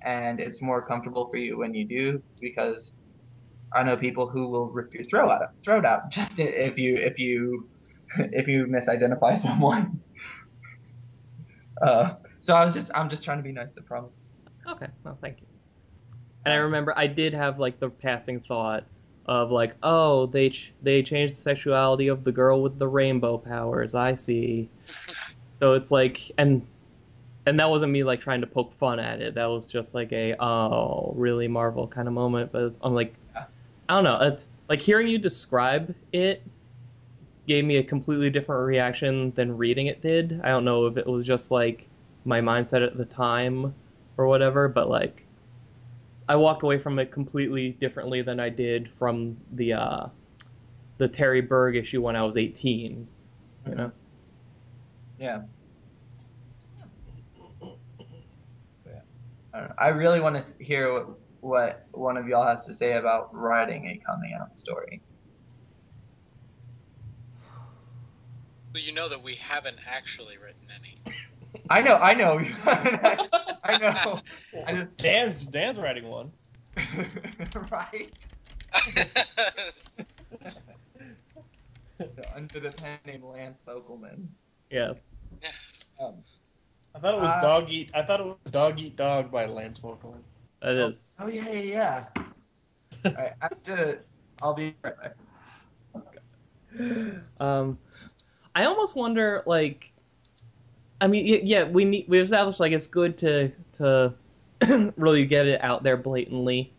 and 0.04 0.40
it's 0.40 0.62
more 0.62 0.86
comfortable 0.86 1.28
for 1.30 1.38
you 1.38 1.58
when 1.58 1.74
you 1.74 1.86
do, 1.88 2.22
because 2.40 2.92
I 3.74 3.82
know 3.84 3.96
people 3.96 4.28
who 4.28 4.50
will 4.50 4.70
rip 4.70 4.94
your 4.94 5.04
throat 5.04 5.30
out, 5.30 5.48
throat 5.64 5.84
out, 5.86 6.10
just 6.10 6.38
if 6.38 6.78
you 6.78 6.96
if 6.96 7.18
you 7.18 7.68
if 8.18 8.48
you 8.48 8.66
misidentify 8.66 9.38
someone. 9.46 10.02
Uh, 11.82 12.14
so 12.40 12.54
I 12.54 12.64
was 12.64 12.74
just 12.74 12.90
I'm 12.94 13.08
just 13.10 13.24
trying 13.24 13.38
to 13.38 13.44
be 13.44 13.52
nice. 13.52 13.76
I 13.78 13.82
promise. 13.86 14.24
Okay, 14.68 14.88
well, 15.04 15.18
thank 15.20 15.40
you. 15.42 15.53
And 16.44 16.52
I 16.52 16.56
remember 16.56 16.92
I 16.96 17.06
did 17.06 17.34
have 17.34 17.58
like 17.58 17.80
the 17.80 17.90
passing 17.90 18.40
thought 18.40 18.84
of 19.26 19.50
like, 19.50 19.74
oh, 19.82 20.26
they 20.26 20.50
ch- 20.50 20.72
they 20.82 21.02
changed 21.02 21.34
the 21.34 21.38
sexuality 21.38 22.08
of 22.08 22.24
the 22.24 22.32
girl 22.32 22.62
with 22.62 22.78
the 22.78 22.88
rainbow 22.88 23.38
powers. 23.38 23.94
I 23.94 24.14
see. 24.14 24.68
so 25.58 25.74
it's 25.74 25.90
like, 25.90 26.20
and 26.36 26.66
and 27.46 27.60
that 27.60 27.70
wasn't 27.70 27.92
me 27.92 28.04
like 28.04 28.20
trying 28.20 28.40
to 28.42 28.46
poke 28.46 28.74
fun 28.78 29.00
at 29.00 29.20
it. 29.20 29.34
That 29.34 29.46
was 29.46 29.66
just 29.66 29.94
like 29.94 30.12
a 30.12 30.34
oh, 30.42 31.12
really 31.16 31.48
Marvel 31.48 31.86
kind 31.86 32.08
of 32.08 32.14
moment. 32.14 32.52
But 32.52 32.74
I'm 32.82 32.94
like, 32.94 33.14
I 33.34 33.46
don't 33.88 34.04
know. 34.04 34.20
It's 34.22 34.48
like 34.68 34.80
hearing 34.80 35.08
you 35.08 35.18
describe 35.18 35.94
it 36.12 36.42
gave 37.46 37.64
me 37.64 37.76
a 37.76 37.84
completely 37.84 38.30
different 38.30 38.66
reaction 38.66 39.32
than 39.32 39.56
reading 39.56 39.86
it 39.86 40.00
did. 40.00 40.40
I 40.42 40.48
don't 40.48 40.64
know 40.64 40.86
if 40.86 40.96
it 40.96 41.06
was 41.06 41.26
just 41.26 41.50
like 41.50 41.86
my 42.24 42.40
mindset 42.40 42.86
at 42.86 42.96
the 42.96 43.04
time 43.04 43.74
or 44.16 44.26
whatever, 44.26 44.68
but 44.68 44.88
like 44.88 45.23
I 46.28 46.36
walked 46.36 46.62
away 46.62 46.78
from 46.78 46.98
it 46.98 47.10
completely 47.10 47.70
differently 47.70 48.22
than 48.22 48.40
I 48.40 48.48
did 48.48 48.90
from 48.90 49.36
the 49.52 49.74
uh 49.74 50.06
the 50.98 51.08
Terry 51.08 51.40
Berg 51.40 51.76
issue 51.76 52.00
when 52.00 52.16
I 52.16 52.22
was 52.22 52.36
18, 52.36 53.06
you 53.66 53.74
know. 53.74 53.90
Yeah. 55.18 55.42
Yeah. 58.86 59.00
I. 59.52 59.68
I 59.78 59.88
really 59.88 60.20
want 60.20 60.40
to 60.40 60.64
hear 60.64 60.92
what, 60.92 61.18
what 61.40 61.86
one 61.92 62.16
of 62.16 62.28
y'all 62.28 62.46
has 62.46 62.64
to 62.66 62.74
say 62.74 62.92
about 62.96 63.34
writing 63.34 63.88
a 63.88 63.96
coming 64.06 64.34
out 64.40 64.56
story. 64.56 65.02
Well, 68.72 68.82
you 68.82 68.92
know 68.92 69.08
that 69.08 69.22
we 69.22 69.36
haven't 69.36 69.78
actually 69.86 70.36
written 70.36 70.68
any. 70.76 71.13
I 71.70 71.80
know, 71.80 71.96
I 71.96 72.14
know, 72.14 72.38
I 73.64 73.78
know. 73.78 74.20
I 74.66 74.74
just 74.74 74.96
Dan's 74.98 75.42
Dan's 75.42 75.78
writing 75.78 76.06
one. 76.08 76.30
right 77.70 78.10
under 82.34 82.60
the 82.60 82.70
pen 82.72 82.98
name 83.06 83.24
Lance 83.24 83.62
Vogelman. 83.66 84.26
Yes. 84.70 85.04
Um, 86.00 86.14
I 86.94 86.98
thought 86.98 87.14
it 87.14 87.20
was 87.20 87.30
Uh, 87.30 87.40
Dog 87.40 87.70
Eat. 87.70 87.90
I 87.94 88.02
thought 88.02 88.20
it 88.20 88.26
was 88.26 88.36
Dog 88.50 88.78
Eat 88.78 88.96
Dog 88.96 89.30
by 89.30 89.46
Lance 89.46 89.78
Vogelman. 89.78 90.22
That 90.60 90.74
is. 90.76 91.04
oh 91.18 91.28
yeah, 91.28 91.48
yeah, 91.50 92.04
yeah. 92.14 92.24
All 93.04 93.12
right, 93.12 93.32
after 93.42 94.00
I'll 94.42 94.54
be 94.54 94.74
right 94.82 94.94
back. 95.00 95.16
Um, 97.38 97.78
I 98.54 98.64
almost 98.64 98.96
wonder, 98.96 99.42
like, 99.46 99.92
I 101.00 101.08
mean, 101.08 101.46
yeah, 101.46 101.64
we 101.64 101.84
need 101.84 102.06
we 102.08 102.20
established 102.20 102.60
like 102.60 102.72
it's 102.72 102.86
good 102.86 103.18
to 103.18 103.52
to 103.74 104.14
really 104.96 105.26
get 105.26 105.46
it 105.46 105.62
out 105.62 105.82
there 105.82 105.96
blatantly, 105.96 106.72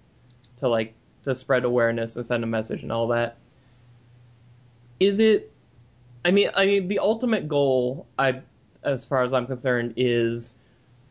to 0.57 0.69
like 0.69 0.93
to 1.23 1.35
spread 1.35 1.65
awareness 1.65 2.15
and 2.15 2.25
send 2.25 2.43
a 2.43 2.47
message 2.47 2.83
and 2.83 2.91
all 2.91 3.09
that. 3.09 3.37
Is 4.99 5.19
it? 5.19 5.51
I 6.23 6.31
mean, 6.31 6.49
I 6.55 6.65
mean, 6.65 6.87
the 6.87 6.99
ultimate 6.99 7.47
goal, 7.47 8.07
I, 8.17 8.41
as 8.83 9.05
far 9.05 9.23
as 9.23 9.33
I'm 9.33 9.45
concerned, 9.45 9.95
is 9.97 10.57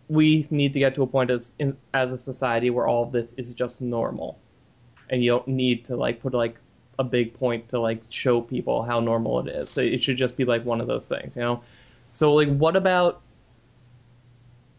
we 0.08 0.44
need 0.50 0.72
to 0.72 0.78
get 0.78 0.96
to 0.96 1.02
a 1.02 1.06
point 1.06 1.30
as 1.30 1.54
in, 1.58 1.76
as 1.92 2.10
a 2.10 2.18
society 2.18 2.70
where 2.70 2.86
all 2.86 3.04
of 3.04 3.12
this 3.12 3.34
is 3.34 3.54
just 3.54 3.80
normal, 3.80 4.38
and 5.08 5.22
you 5.22 5.30
don't 5.30 5.48
need 5.48 5.86
to 5.86 5.96
like 5.96 6.20
put 6.20 6.32
like 6.32 6.58
a 6.98 7.04
big 7.04 7.34
point 7.34 7.68
to 7.70 7.80
like 7.80 8.02
show 8.08 8.40
people 8.40 8.82
how 8.82 9.00
normal 9.00 9.40
it 9.40 9.48
is. 9.48 9.70
So 9.70 9.82
it 9.82 10.02
should 10.02 10.16
just 10.16 10.36
be 10.36 10.44
like 10.44 10.64
one 10.64 10.80
of 10.80 10.86
those 10.86 11.08
things, 11.08 11.36
you 11.36 11.42
know. 11.42 11.62
So 12.14 12.32
like, 12.32 12.48
what 12.48 12.76
about 12.76 13.20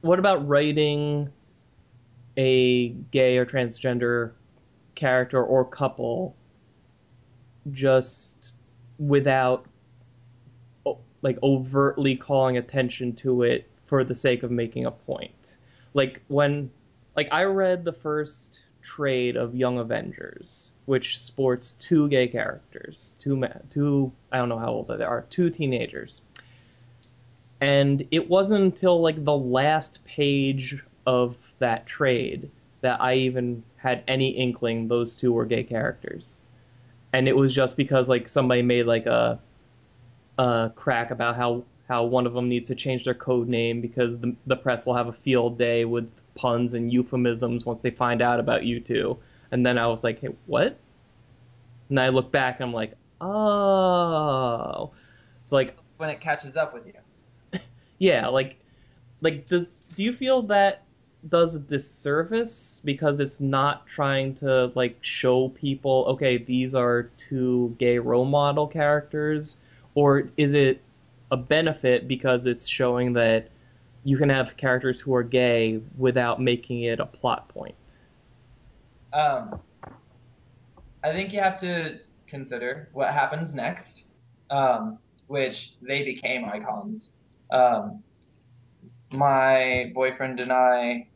what 0.01 0.19
about 0.19 0.47
writing 0.47 1.31
a 2.37 2.89
gay 2.89 3.37
or 3.37 3.45
transgender 3.45 4.31
character 4.93 5.43
or 5.43 5.65
couple 5.65 6.35
just 7.71 8.55
without 8.97 9.65
like 11.21 11.39
overtly 11.41 12.15
calling 12.15 12.57
attention 12.57 13.13
to 13.15 13.43
it 13.43 13.67
for 13.87 14.03
the 14.03 14.15
sake 14.15 14.43
of 14.43 14.51
making 14.51 14.85
a 14.85 14.91
point. 14.91 15.57
Like 15.93 16.21
when 16.27 16.71
like 17.15 17.29
I 17.31 17.43
read 17.43 17.83
the 17.83 17.93
first 17.93 18.63
trade 18.81 19.35
of 19.35 19.55
Young 19.55 19.79
Avengers, 19.79 20.71
which 20.85 21.17
sports 21.17 21.73
two 21.73 22.07
gay 22.09 22.27
characters, 22.27 23.17
two 23.19 23.43
two 23.71 24.11
I 24.31 24.37
don't 24.37 24.49
know 24.49 24.59
how 24.59 24.69
old 24.69 24.87
they 24.87 25.03
are, 25.03 25.25
two 25.29 25.49
teenagers. 25.49 26.21
And 27.61 28.07
it 28.11 28.29
wasn't 28.29 28.63
until 28.63 29.01
like 29.01 29.23
the 29.23 29.35
last 29.37 30.05
page 30.05 30.83
of 31.05 31.37
that 31.59 31.85
trade 31.85 32.51
that 32.81 33.01
I 33.01 33.15
even 33.15 33.63
had 33.77 34.03
any 34.07 34.29
inkling 34.31 34.87
those 34.87 35.15
two 35.15 35.31
were 35.33 35.45
gay 35.45 35.63
characters. 35.63 36.41
And 37.13 37.27
it 37.27 37.35
was 37.35 37.53
just 37.53 37.77
because 37.77 38.09
like 38.09 38.27
somebody 38.29 38.61
made 38.61 38.85
like 38.85 39.05
a 39.05 39.39
a 40.37 40.71
crack 40.75 41.11
about 41.11 41.35
how 41.35 41.63
how 41.87 42.03
one 42.05 42.25
of 42.27 42.33
them 42.33 42.49
needs 42.49 42.67
to 42.67 42.75
change 42.75 43.05
their 43.05 43.13
code 43.13 43.47
name 43.47 43.81
because 43.81 44.17
the 44.19 44.35
the 44.45 44.57
press 44.57 44.85
will 44.85 44.95
have 44.95 45.07
a 45.07 45.13
field 45.13 45.57
day 45.57 45.85
with 45.85 46.09
puns 46.35 46.73
and 46.73 46.91
euphemisms 46.91 47.65
once 47.65 47.81
they 47.81 47.91
find 47.91 48.21
out 48.21 48.39
about 48.39 48.65
you 48.65 48.79
two. 48.79 49.17
And 49.51 49.65
then 49.65 49.77
I 49.77 49.87
was 49.87 50.03
like, 50.03 50.19
hey, 50.19 50.29
what? 50.45 50.77
And 51.89 51.99
I 51.99 52.09
look 52.09 52.31
back 52.31 52.59
and 52.59 52.65
I'm 52.67 52.73
like, 52.73 52.93
oh. 53.21 54.91
It's 55.39 55.51
like 55.51 55.77
When 55.97 56.09
it 56.09 56.19
catches 56.21 56.57
up 56.57 56.73
with 56.73 56.85
you. 56.87 56.93
Yeah, 57.97 58.27
like 58.27 58.57
like 59.21 59.47
does 59.47 59.85
do 59.95 60.03
you 60.03 60.13
feel 60.13 60.43
that 60.43 60.83
does 61.27 61.55
a 61.55 61.59
disservice 61.59 62.81
because 62.85 63.19
it's 63.19 63.41
not 63.41 63.87
trying 63.87 64.35
to 64.35 64.71
like 64.75 64.97
show 65.01 65.49
people 65.49 66.05
okay 66.09 66.37
these 66.37 66.75
are 66.75 67.03
two 67.17 67.75
gay 67.79 67.97
role 67.97 68.25
model 68.25 68.67
characters 68.67 69.57
or 69.95 70.29
is 70.37 70.53
it 70.53 70.81
a 71.31 71.37
benefit 71.37 72.07
because 72.07 72.45
it's 72.45 72.67
showing 72.67 73.13
that 73.13 73.49
you 74.03 74.17
can 74.17 74.29
have 74.29 74.55
characters 74.55 75.01
who 75.01 75.15
are 75.15 75.23
gay 75.23 75.81
without 75.97 76.39
making 76.39 76.83
it 76.83 76.99
a 76.99 77.05
plot 77.07 77.47
point 77.47 77.73
Um, 79.13 79.61
I 81.03 81.11
think 81.11 81.31
you 81.31 81.39
have 81.39 81.57
to 81.59 81.99
consider 82.27 82.89
what 82.91 83.13
happens 83.13 83.55
next, 83.55 84.03
um, 84.49 84.99
which 85.27 85.73
they 85.81 86.03
became 86.03 86.43
icons. 86.45 87.11
Um, 87.51 88.03
my 89.11 89.91
boyfriend 89.93 90.39
and 90.39 90.51
I 90.51 91.07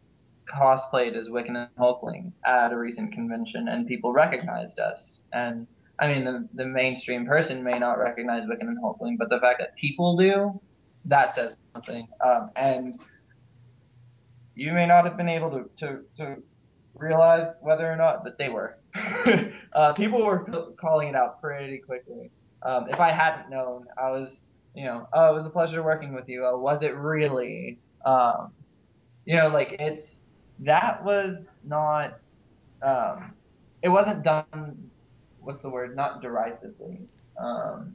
cosplayed 0.47 1.15
as 1.15 1.29
Wiccan 1.29 1.55
and 1.55 1.69
Hulkling 1.77 2.31
at 2.45 2.71
a 2.71 2.77
recent 2.77 3.11
convention, 3.11 3.67
and 3.67 3.87
people 3.87 4.11
recognized 4.11 4.79
us. 4.79 5.21
And 5.33 5.67
I 5.99 6.07
mean, 6.07 6.23
the, 6.23 6.47
the 6.53 6.65
mainstream 6.65 7.25
person 7.25 7.63
may 7.63 7.77
not 7.77 7.99
recognize 7.99 8.45
Wiccan 8.45 8.61
and 8.61 8.81
Hulkling, 8.81 9.17
but 9.17 9.29
the 9.29 9.39
fact 9.39 9.59
that 9.59 9.75
people 9.75 10.15
do, 10.15 10.59
that 11.05 11.33
says 11.33 11.57
something. 11.73 12.07
Um, 12.25 12.51
and 12.55 12.99
you 14.55 14.73
may 14.73 14.85
not 14.85 15.05
have 15.05 15.17
been 15.17 15.29
able 15.29 15.51
to, 15.51 15.69
to, 15.77 15.99
to 16.17 16.37
realize 16.95 17.55
whether 17.61 17.91
or 17.91 17.95
not, 17.95 18.23
but 18.23 18.37
they 18.37 18.49
were. 18.49 18.77
uh, 19.73 19.93
people 19.93 20.25
were 20.25 20.45
calling 20.79 21.09
it 21.09 21.15
out 21.15 21.41
pretty 21.41 21.77
quickly. 21.77 22.31
Um, 22.63 22.87
if 22.89 22.99
I 22.99 23.11
hadn't 23.11 23.49
known, 23.49 23.85
I 24.01 24.11
was, 24.11 24.41
you 24.79 24.85
know, 24.85 25.09
oh, 25.11 25.31
it 25.31 25.33
was 25.33 25.45
a 25.45 25.49
pleasure 25.49 25.83
working 25.83 26.13
with 26.13 26.29
you. 26.29 26.45
Uh, 26.45 26.57
was 26.57 26.83
it 26.83 26.95
really? 26.95 27.77
Um, 28.05 28.53
you 29.25 29.35
know, 29.35 29.49
like 29.49 29.75
it's 29.77 30.19
that 30.59 31.03
was 31.03 31.49
not. 31.65 32.17
Um, 32.81 33.33
it 33.81 33.89
wasn't 33.89 34.23
done. 34.23 34.89
What's 35.41 35.59
the 35.59 35.69
word? 35.69 35.97
Not 35.97 36.21
derisively. 36.21 37.01
Um, 37.37 37.93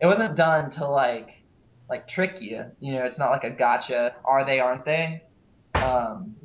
it 0.00 0.06
wasn't 0.06 0.36
done 0.36 0.70
to 0.70 0.86
like, 0.86 1.42
like 1.90 2.06
trick 2.06 2.40
you. 2.40 2.64
You 2.78 2.92
know, 2.92 3.04
it's 3.04 3.18
not 3.18 3.30
like 3.30 3.42
a 3.42 3.50
gotcha. 3.50 4.14
Are 4.24 4.44
they? 4.44 4.60
Aren't 4.60 4.84
they? 4.84 5.24
Um, 5.74 6.36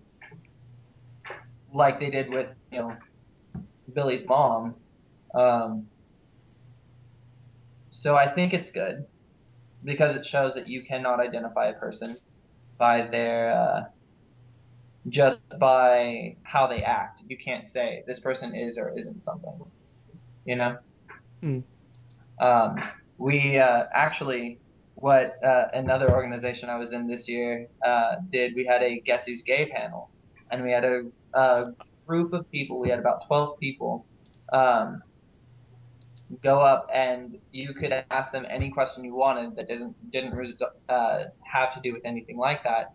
like 1.72 2.00
they 2.00 2.10
did 2.10 2.32
with 2.32 2.48
you 2.72 2.80
know 2.80 2.98
Billy's 3.94 4.26
mom. 4.26 4.74
Um, 5.36 5.88
so 7.92 8.16
I 8.16 8.28
think 8.28 8.56
it's 8.56 8.72
good 8.72 9.06
because 9.88 10.18
it 10.18 10.26
shows 10.26 10.54
that 10.54 10.68
you 10.68 10.84
cannot 10.84 11.22
identify 11.22 11.68
a 11.68 11.74
person 11.74 12.18
by 12.78 13.08
their 13.08 13.54
uh, 13.54 13.84
just 15.08 15.40
by 15.60 16.36
how 16.44 16.68
they 16.68 16.84
act. 16.84 17.24
You 17.28 17.38
can't 17.38 17.68
say 17.68 18.04
this 18.06 18.20
person 18.20 18.54
is 18.54 18.78
or 18.78 18.94
isn't 18.96 19.24
something. 19.24 19.60
You 20.46 20.58
know. 20.58 20.78
Hmm. 21.42 21.60
Um, 22.40 22.84
we 23.18 23.58
uh, 23.58 23.86
actually 23.94 24.60
what 24.96 25.42
uh, 25.44 25.68
another 25.74 26.12
organization 26.12 26.70
I 26.70 26.78
was 26.78 26.92
in 26.92 27.08
this 27.08 27.28
year 27.30 27.68
uh, 27.86 28.16
did. 28.32 28.56
We 28.56 28.66
had 28.66 28.84
a 28.84 29.00
Guess 29.00 29.26
Who's 29.26 29.42
Gay 29.42 29.68
panel, 29.74 30.10
and 30.52 30.64
we 30.64 30.72
had 30.72 30.84
a, 30.84 31.04
a 31.34 31.74
group 32.06 32.34
of 32.34 32.52
people. 32.52 32.78
We 32.80 32.90
had 32.90 33.00
about 33.00 33.26
twelve 33.26 33.58
people. 33.58 34.06
Um, 34.52 35.02
go 36.44 36.60
up 36.60 36.90
and 36.94 37.38
you 37.52 37.74
could 37.74 37.94
ask 38.12 38.32
them 38.32 38.46
any 38.50 38.70
question 38.70 39.04
you 39.04 39.16
wanted 39.16 39.56
that 39.56 39.68
doesn't 39.68 40.12
didn't 40.12 40.34
uh, 40.90 41.24
have 41.44 41.74
to 41.74 41.80
do 41.82 41.94
with 41.94 42.02
anything 42.06 42.38
like 42.38 42.64
that, 42.64 42.94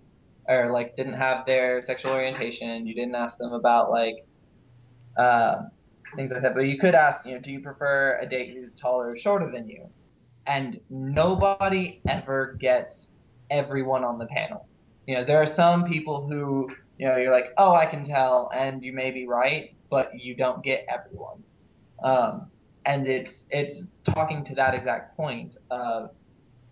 or 0.49 0.71
like 0.71 0.97
didn't 0.97 1.15
have 1.15 1.47
their 1.47 1.83
sexual 1.83 2.13
orientation. 2.13 2.87
You 2.87 2.95
didn't 2.95 3.15
ask 3.15 3.39
them 3.39 3.53
about 3.53 3.91
like 3.91 4.27
uh, 5.17 5.63
things 6.17 6.31
like 6.33 6.43
that. 6.43 6.55
But 6.55 6.67
you 6.67 6.79
could 6.79 6.95
ask, 6.95 7.25
you 7.27 7.35
know, 7.35 7.41
do 7.41 7.51
you 7.51 7.61
prefer 7.61 8.19
a 8.21 8.29
date 8.29 8.55
who's 8.55 8.75
taller 8.75 9.11
or 9.11 9.19
shorter 9.19 9.51
than 9.51 9.69
you? 9.69 9.89
And 10.47 10.81
nobody 10.91 12.01
ever 12.09 12.57
gets 12.59 13.13
everyone 13.51 14.05
on 14.05 14.19
the 14.19 14.27
panel. 14.27 14.67
You 15.07 15.17
know, 15.17 15.25
there 15.25 15.41
are 15.41 15.47
some 15.47 15.85
people 15.85 16.27
who, 16.29 16.69
you 16.99 17.07
know, 17.07 17.17
you're 17.17 17.33
like, 17.33 17.53
oh, 17.59 17.75
I 17.75 17.87
can 17.87 18.05
tell, 18.05 18.51
and 18.55 18.83
you 18.83 18.93
may 18.93 19.11
be 19.11 19.27
right, 19.27 19.75
but 19.91 20.11
you 20.19 20.35
don't 20.35 20.63
get 20.63 20.85
everyone. 20.89 21.43
Um, 22.03 22.52
and 22.85 23.07
it's 23.07 23.47
it's 23.51 23.85
talking 24.05 24.45
to 24.45 24.55
that 24.57 24.75
exact 24.75 25.17
point 25.17 25.57
of 25.71 26.11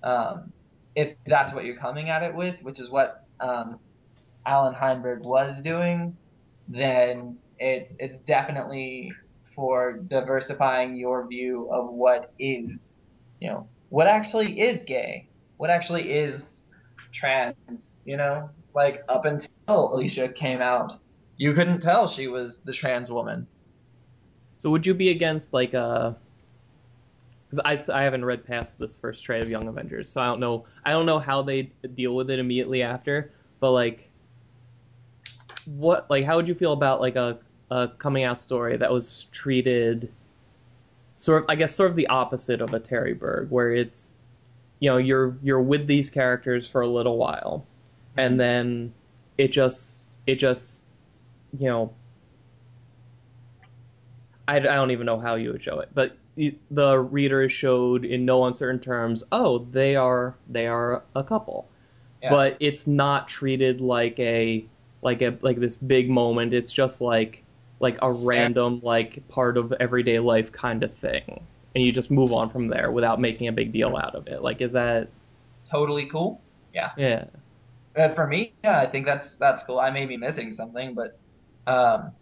um, 0.03 0.53
if 0.95 1.17
that's 1.27 1.53
what 1.53 1.65
you're 1.65 1.77
coming 1.77 2.09
at 2.09 2.23
it 2.23 2.35
with, 2.35 2.61
which 2.63 2.81
is 2.81 2.91
what 2.91 3.27
um, 3.41 3.79
Allan 4.47 4.75
Heinberg 4.75 5.25
was 5.25 5.61
doing, 5.63 6.17
then 6.69 7.39
it's 7.59 7.95
it's 7.99 8.19
definitely 8.19 9.13
for 9.55 9.99
diversifying 10.09 10.97
your 10.97 11.27
view 11.27 11.69
of 11.71 11.91
what 11.91 12.33
is, 12.39 12.95
you 13.41 13.49
know, 13.49 13.69
what 13.91 14.07
actually 14.07 14.61
is 14.61 14.81
gay, 14.81 15.29
what 15.57 15.71
actually 15.71 16.13
is 16.13 16.63
trans, 17.13 17.95
you 18.05 18.17
know, 18.17 18.49
like 18.75 19.03
up 19.09 19.25
until 19.25 19.49
Alysia 19.69 20.35
came 20.35 20.63
out, 20.63 20.99
you 21.37 21.53
couldn't 21.53 21.81
tell 21.81 22.09
she 22.09 22.29
was 22.29 22.59
the 22.65 22.73
trans 22.73 23.11
woman. 23.11 23.47
So 24.61 24.71
would 24.71 24.87
you 24.87 24.95
be 24.95 25.11
against 25.11 25.53
like 25.53 25.75
uh, 25.75 25.79
a? 26.13 26.17
Because 27.51 27.89
I, 27.91 27.99
I 27.99 28.03
haven't 28.05 28.25
read 28.25 28.47
past 28.47 28.79
this 28.79 28.97
first 28.97 29.25
trade 29.25 29.43
of 29.43 29.51
Young 29.51 29.67
Avengers, 29.67 30.13
so 30.13 30.21
I 30.21 30.27
don't 30.27 30.39
know 30.39 30.67
I 30.85 30.93
don't 30.93 31.07
know 31.07 31.19
how 31.19 31.43
they 31.43 31.71
deal 31.95 32.15
with 32.15 32.31
it 32.31 32.39
immediately 32.39 32.83
after. 32.83 33.33
But 33.59 33.73
like, 33.73 34.09
what 35.67 36.09
like 36.09 36.25
how 36.25 36.37
would 36.37 36.47
you 36.47 36.55
feel 36.55 36.73
about 36.73 37.01
like 37.01 37.17
a 37.17 37.39
a 37.71 37.89
coming 37.89 38.25
out 38.25 38.39
story 38.39 38.77
that 38.77 38.93
was 38.93 39.25
treated 39.33 40.13
sort 41.15 41.45
of 41.45 41.51
I 41.51 41.55
guess 41.55 41.75
sort 41.75 41.91
of 41.91 41.97
the 41.97 42.09
opposite 42.09 42.61
of 42.61 42.75
a 42.75 42.81
Terry 42.81 43.15
Berg, 43.15 43.51
where 43.51 43.73
it's 43.73 44.21
you 44.79 44.91
know 44.91 44.99
you're 44.99 45.37
you're 45.43 45.61
with 45.61 45.87
these 45.87 46.11
characters 46.11 46.69
for 46.69 46.83
a 46.83 46.89
little 46.89 47.17
while, 47.17 47.65
and 48.17 48.33
mm-hmm. 48.33 48.39
then 48.39 48.95
it 49.39 49.49
just 49.53 50.15
it 50.27 50.37
just 50.37 50.85
you 51.59 51.69
know 51.69 51.93
I, 54.51 54.57
I 54.57 54.61
don't 54.61 54.91
even 54.91 55.07
know 55.07 55.19
how 55.21 55.37
you 55.37 55.53
would 55.53 55.63
show 55.63 55.79
it, 55.81 55.91
but 55.95 56.17
the 56.71 56.99
reader 56.99 57.43
is 57.43 57.53
showed 57.53 58.05
in 58.05 58.25
no 58.25 58.45
uncertain 58.45 58.81
terms. 58.81 59.25
Oh, 59.31 59.59
they 59.71 59.97
are 59.97 60.35
they 60.49 60.67
are 60.67 61.03
a 61.15 61.23
couple, 61.25 61.69
Yeah. 62.23 62.31
but 62.31 62.57
it's 62.61 62.87
not 62.87 63.29
treated 63.29 63.81
like 63.81 64.19
a 64.19 64.65
like 65.03 65.23
a 65.23 65.37
like 65.41 65.59
this 65.59 65.77
big 65.77 66.11
moment. 66.11 66.53
It's 66.53 66.73
just 66.73 67.01
like 67.01 67.45
like 67.79 67.99
a 68.03 68.11
random 68.13 68.81
like 68.83 69.27
part 69.29 69.57
of 69.57 69.73
everyday 69.73 70.19
life 70.19 70.53
kind 70.53 70.83
of 70.83 70.95
thing, 70.95 71.47
and 71.75 71.85
you 71.85 71.93
just 71.93 72.11
move 72.11 72.33
on 72.33 72.51
from 72.51 72.69
there 72.69 72.91
without 72.91 73.21
making 73.21 73.49
a 73.49 73.53
big 73.53 73.73
deal 73.73 73.97
out 73.97 74.15
of 74.15 74.27
it. 74.27 74.43
Like, 74.43 74.61
is 74.61 74.73
that 74.73 75.09
Totally 75.69 76.07
cool. 76.07 76.41
yeah? 76.75 77.25
Uh, 77.97 78.09
for 78.15 78.27
me, 78.27 78.53
yeah, 78.65 78.79
I 78.81 78.87
think 78.87 79.07
that's 79.07 79.35
that's 79.37 79.63
cool. 79.63 79.79
I 79.79 79.91
may 79.91 80.07
be 80.07 80.17
missing 80.17 80.53
something, 80.53 80.95
but 80.95 81.19
um, 81.67 82.13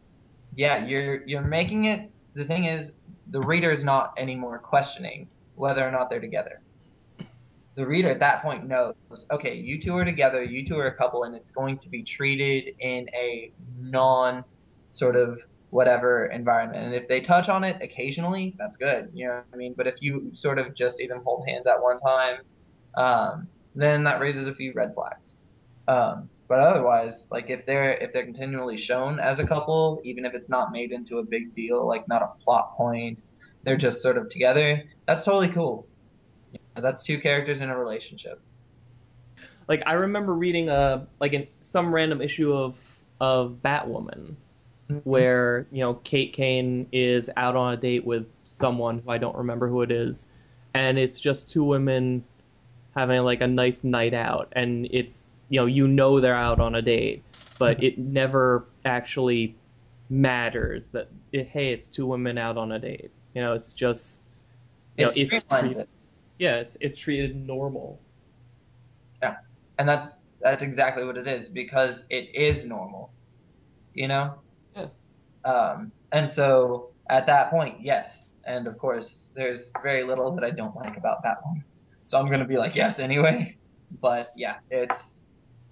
yeah, 0.54 0.84
you're 0.86 1.22
you're 1.26 1.42
making 1.42 1.84
it. 1.86 2.10
The 2.38 2.44
thing 2.44 2.66
is, 2.66 2.92
the 3.26 3.40
reader 3.40 3.72
is 3.72 3.82
not 3.82 4.14
anymore 4.16 4.60
questioning 4.60 5.26
whether 5.56 5.84
or 5.84 5.90
not 5.90 6.08
they're 6.08 6.20
together. 6.20 6.60
The 7.74 7.84
reader 7.84 8.10
at 8.10 8.20
that 8.20 8.42
point 8.42 8.68
knows, 8.68 8.94
okay, 9.32 9.56
you 9.56 9.80
two 9.80 9.96
are 9.96 10.04
together, 10.04 10.44
you 10.44 10.64
two 10.64 10.78
are 10.78 10.86
a 10.86 10.94
couple, 10.94 11.24
and 11.24 11.34
it's 11.34 11.50
going 11.50 11.78
to 11.78 11.88
be 11.88 12.04
treated 12.04 12.76
in 12.78 13.08
a 13.12 13.50
non 13.80 14.44
sort 14.90 15.16
of 15.16 15.40
whatever 15.70 16.26
environment. 16.26 16.84
And 16.84 16.94
if 16.94 17.08
they 17.08 17.20
touch 17.20 17.48
on 17.48 17.64
it 17.64 17.82
occasionally, 17.82 18.54
that's 18.56 18.76
good. 18.76 19.10
You 19.12 19.26
know 19.26 19.34
what 19.34 19.46
I 19.52 19.56
mean? 19.56 19.74
But 19.76 19.88
if 19.88 19.96
you 20.00 20.30
sort 20.32 20.60
of 20.60 20.76
just 20.76 20.96
see 20.96 21.08
them 21.08 21.22
hold 21.24 21.44
hands 21.48 21.66
at 21.66 21.82
one 21.82 21.98
time, 21.98 22.42
um, 22.96 23.48
then 23.74 24.04
that 24.04 24.20
raises 24.20 24.46
a 24.46 24.54
few 24.54 24.72
red 24.74 24.94
flags. 24.94 25.34
Um, 25.88 26.30
but 26.48 26.60
otherwise, 26.60 27.26
like 27.30 27.50
if 27.50 27.66
they're 27.66 27.92
if 27.92 28.12
they're 28.12 28.24
continually 28.24 28.78
shown 28.78 29.20
as 29.20 29.38
a 29.38 29.46
couple, 29.46 30.00
even 30.02 30.24
if 30.24 30.34
it's 30.34 30.48
not 30.48 30.72
made 30.72 30.92
into 30.92 31.18
a 31.18 31.22
big 31.22 31.52
deal, 31.52 31.86
like 31.86 32.08
not 32.08 32.22
a 32.22 32.42
plot 32.42 32.74
point, 32.76 33.22
they're 33.64 33.76
just 33.76 34.00
sort 34.00 34.16
of 34.16 34.28
together. 34.30 34.82
That's 35.06 35.24
totally 35.24 35.48
cool. 35.48 35.86
You 36.52 36.58
know, 36.74 36.82
that's 36.82 37.02
two 37.02 37.20
characters 37.20 37.60
in 37.60 37.68
a 37.68 37.78
relationship. 37.78 38.40
Like 39.68 39.82
I 39.84 39.92
remember 39.92 40.32
reading 40.32 40.70
a 40.70 41.06
like 41.20 41.34
in 41.34 41.46
some 41.60 41.94
random 41.94 42.22
issue 42.22 42.54
of 42.54 42.98
of 43.20 43.58
Batwoman 43.62 44.34
mm-hmm. 44.90 44.98
where 45.04 45.66
you 45.70 45.80
know 45.80 45.94
Kate 45.94 46.32
Kane 46.32 46.86
is 46.92 47.28
out 47.36 47.56
on 47.56 47.74
a 47.74 47.76
date 47.76 48.06
with 48.06 48.26
someone 48.46 49.00
who 49.00 49.10
I 49.10 49.18
don't 49.18 49.36
remember 49.36 49.68
who 49.68 49.82
it 49.82 49.90
is, 49.90 50.28
and 50.72 50.98
it's 50.98 51.20
just 51.20 51.50
two 51.50 51.64
women 51.64 52.24
having 52.98 53.22
like 53.22 53.40
a 53.40 53.46
nice 53.46 53.84
night 53.84 54.12
out, 54.12 54.52
and 54.52 54.88
it's 54.90 55.34
you 55.48 55.60
know 55.60 55.66
you 55.66 55.86
know 55.86 56.20
they're 56.20 56.34
out 56.34 56.58
on 56.58 56.74
a 56.74 56.82
date, 56.82 57.22
but 57.58 57.82
it 57.82 57.96
never 57.96 58.66
actually 58.84 59.56
matters 60.10 60.88
that 60.88 61.08
it, 61.32 61.46
hey 61.48 61.72
it's 61.72 61.90
two 61.90 62.06
women 62.06 62.38
out 62.38 62.56
on 62.56 62.72
a 62.72 62.78
date. 62.78 63.10
You 63.34 63.42
know 63.42 63.52
it's 63.52 63.72
just 63.72 64.42
you 64.96 65.04
know 65.04 65.12
It 65.12 65.18
it's 65.18 65.44
streamlines 65.44 65.60
treated, 65.60 65.88
yeah 66.38 66.56
it's 66.56 66.76
it's 66.80 66.98
treated 66.98 67.36
normal. 67.36 68.00
Yeah. 69.22 69.36
And 69.78 69.88
that's 69.88 70.20
that's 70.40 70.62
exactly 70.62 71.04
what 71.04 71.16
it 71.16 71.26
is 71.26 71.48
because 71.48 72.04
it 72.10 72.34
is 72.34 72.66
normal, 72.66 73.12
you 73.94 74.08
know. 74.08 74.34
Yeah. 74.76 74.86
Um, 75.44 75.92
and 76.10 76.30
so 76.30 76.90
at 77.08 77.26
that 77.26 77.50
point, 77.50 77.76
yes, 77.80 78.26
and 78.44 78.66
of 78.66 78.78
course, 78.78 79.30
there's 79.34 79.70
very 79.82 80.04
little 80.04 80.34
that 80.34 80.44
I 80.44 80.50
don't 80.50 80.74
like 80.74 80.96
about 80.96 81.22
Batwoman, 81.24 81.62
so 82.08 82.18
I'm 82.18 82.26
gonna 82.26 82.46
be 82.46 82.56
like 82.56 82.74
yes 82.74 82.98
anyway. 82.98 83.56
But 84.00 84.32
yeah, 84.34 84.56
it's 84.70 85.22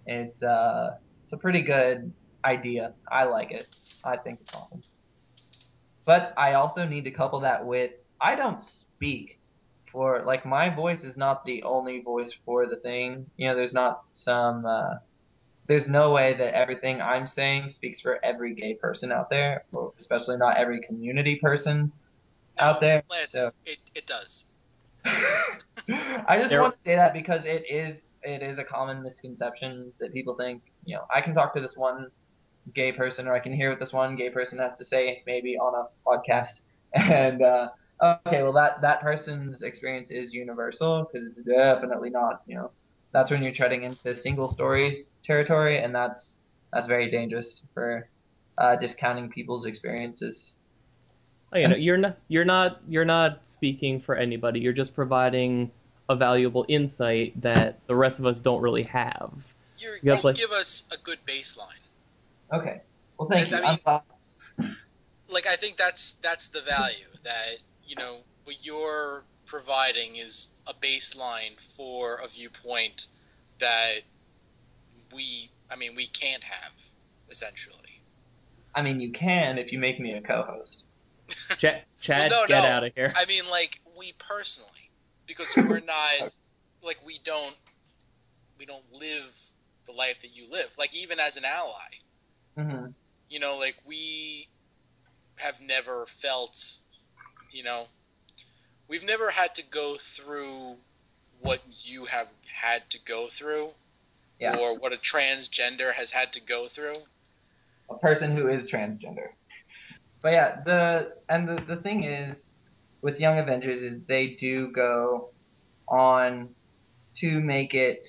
it's 0.07 0.43
uh 0.43 0.97
it's 1.25 1.33
a 1.33 1.37
pretty 1.37 1.63
good 1.63 2.13
idea. 2.45 2.93
I 3.11 3.25
like 3.25 3.51
it. 3.51 3.67
I 4.05 4.17
think 4.19 4.41
it's 4.43 4.55
awesome. 4.55 4.83
But 6.05 6.35
I 6.37 6.53
also 6.53 6.87
need 6.87 7.05
to 7.05 7.11
couple 7.11 7.41
that 7.41 7.67
with 7.67 7.93
I 8.21 8.37
don't 8.37 8.63
speak 8.63 9.41
for 9.91 10.23
like 10.23 10.45
my 10.45 10.69
voice 10.69 11.05
is 11.05 11.17
not 11.17 11.45
the 11.47 11.63
only 11.63 12.01
voice 12.03 12.37
for 12.45 12.67
the 12.67 12.77
thing. 12.77 13.27
You 13.39 13.49
know, 13.49 13.57
there's 13.57 13.75
not 13.75 14.03
some 14.13 14.67
uh, 14.67 14.97
there's 15.69 15.89
no 15.89 16.13
way 16.13 16.35
that 16.35 16.55
everything 16.55 17.01
I'm 17.01 17.27
saying 17.27 17.71
speaks 17.71 18.01
for 18.01 18.23
every 18.23 18.55
gay 18.55 18.75
person 18.75 19.11
out 19.11 19.31
there, 19.31 19.65
especially 19.99 20.37
not 20.37 20.59
every 20.59 20.83
community 20.83 21.37
person 21.37 21.93
out 22.59 22.83
there. 22.83 23.03
So 23.31 23.51
it, 23.65 23.79
it 23.95 24.07
does. 24.07 24.45
I 26.29 26.37
just 26.39 26.51
There- 26.51 26.61
want 26.63 26.75
to 26.75 26.81
say 26.81 26.97
that 26.97 27.13
because 27.15 27.45
it 27.45 27.65
is 27.71 28.05
it 28.23 28.43
is 28.43 28.59
a 28.59 28.65
common 28.65 29.03
misconception 29.03 29.93
that 30.01 30.13
people 30.13 30.37
think, 30.37 30.63
you 30.85 30.97
know, 30.97 31.05
I 31.15 31.21
can 31.21 31.33
talk 31.35 31.55
to 31.55 31.61
this 31.61 31.77
one 31.77 32.09
gay 32.75 32.93
person 32.93 33.29
or 33.29 33.35
I 33.35 33.41
can 33.41 33.53
hear 33.53 33.71
what 33.71 33.81
this 33.81 33.93
one 33.93 34.17
gay 34.17 34.31
person 34.31 34.59
has 34.59 34.73
to 34.79 34.85
say 34.85 35.23
maybe 35.27 35.57
on 35.57 35.75
a 35.75 35.87
podcast 36.09 36.61
and 36.95 37.43
uh 37.43 37.69
okay, 38.03 38.43
well 38.43 38.53
that 38.55 38.81
that 38.83 39.01
person's 39.01 39.63
experience 39.63 40.11
is 40.11 40.33
universal 40.35 41.09
because 41.13 41.27
it's 41.29 41.43
definitely 41.43 42.11
not, 42.11 42.41
you 42.47 42.57
know. 42.57 42.73
That's 43.13 43.31
when 43.31 43.43
you're 43.43 43.53
treading 43.53 43.85
into 43.85 44.15
single 44.15 44.49
story 44.49 45.07
territory 45.25 45.79
and 45.79 45.95
that's 45.95 46.41
that's 46.73 46.87
very 46.89 47.11
dangerous 47.11 47.65
for 47.75 48.11
uh 48.59 48.77
discounting 48.77 49.31
people's 49.31 49.67
experiences. 49.67 50.55
Oh, 51.53 51.59
you 51.59 51.69
know, 51.69 51.77
you're 51.77 51.97
not 51.97 52.19
you're 52.29 52.45
not 52.45 52.81
you're 52.89 53.05
not 53.05 53.47
speaking 53.47 54.01
for 54.01 54.15
anybody. 54.17 54.61
You're 54.61 54.73
just 54.73 54.95
providing 54.95 55.71
a 56.09 56.17
valuable 56.17 56.65
insight 56.69 57.41
that 57.43 57.87
the 57.87 57.95
rest 57.95 58.19
of 58.19 58.27
us 58.27 58.41
don't 58.41 58.61
really 58.61 58.85
have. 58.85 59.33
You're, 59.79 59.99
Because, 60.03 60.25
you 60.25 60.29
like- 60.31 60.37
give 60.37 60.51
us 60.53 60.89
a 60.93 60.97
good 61.03 61.19
baseline. 61.27 61.83
Okay. 62.53 62.81
Well, 63.19 63.29
thank 63.29 63.53
I 63.53 63.59
you. 63.59 63.65
I'm 63.65 63.79
glad- 63.85 64.03
like 65.29 65.47
I 65.47 65.57
think 65.57 65.77
that's 65.77 66.13
that's 66.15 66.49
the 66.51 66.63
value 66.63 67.07
that 67.25 67.57
you 67.87 67.97
know 67.97 68.19
what 68.45 68.57
you're 68.65 69.25
providing 69.47 70.17
is 70.17 70.49
a 70.67 70.75
baseline 70.75 71.59
for 71.77 72.17
a 72.17 72.29
viewpoint 72.29 73.07
that 73.61 74.03
we 75.15 75.51
I 75.71 75.77
mean 75.77 75.95
we 75.97 76.07
can't 76.07 76.43
have 76.45 76.73
essentially. 77.31 77.77
I 78.75 78.83
mean, 78.83 79.01
you 79.01 79.11
can 79.13 79.59
if 79.59 79.73
you 79.73 79.79
make 79.79 79.99
me 79.99 80.13
a 80.13 80.21
co-host. 80.21 80.85
Ch- 81.59 81.83
Chad, 82.01 82.31
Well, 82.31 82.43
no, 82.43 82.47
get 82.47 82.63
no. 82.63 82.69
out 82.69 82.85
of 82.85 82.95
here. 82.95 83.13
I 83.17 83.25
mean 83.27 83.49
like 83.49 83.81
we 83.99 84.13
personally 84.19 84.71
because 85.27 85.55
we're 85.57 85.81
not 85.81 86.33
like 86.83 86.99
we 87.05 87.19
don't 87.25 87.57
we 88.59 88.65
don't 88.67 88.85
live 88.93 89.37
the 89.87 89.93
life 89.93 90.17
that 90.23 90.35
you 90.35 90.51
live. 90.51 90.69
Like 90.79 90.95
even 90.95 91.19
as 91.21 91.37
an 91.37 91.45
ally, 91.45 91.73
hmm 92.57 92.87
you 93.29 93.41
know, 93.41 93.57
like 93.57 93.75
we 93.87 94.47
have 95.35 95.61
never 95.61 96.07
felt, 96.23 96.77
you 97.51 97.65
know, 97.65 97.87
we've 98.89 99.03
never 99.03 99.31
had 99.31 99.55
to 99.57 99.63
go 99.69 99.97
through 99.99 100.77
what 101.41 101.61
you 101.83 102.05
have 102.07 102.29
had 102.53 102.89
to 102.91 102.99
go 103.05 103.27
through, 103.27 103.71
Yeah. 104.39 104.57
or 104.57 104.79
what 104.79 104.93
a 104.93 104.97
transgender 104.97 105.93
has 105.93 106.11
had 106.13 106.33
to 106.35 106.41
go 106.41 106.69
through. 106.69 106.95
a 107.91 107.99
person 107.99 108.35
who 108.37 108.47
is 108.49 108.71
transgender. 108.71 109.29
But 110.27 110.33
yeah, 110.33 110.61
the 110.65 111.13
and 111.29 111.49
the, 111.49 111.55
the 111.55 111.77
thing 111.77 112.03
is 112.03 112.53
with 113.01 113.21
Young 113.21 113.39
Avengers 113.39 113.81
is 113.81 114.01
they 114.09 114.35
do 114.35 114.73
go 114.73 115.29
on 115.87 116.49
to 117.19 117.39
make 117.39 117.75
it 117.75 118.09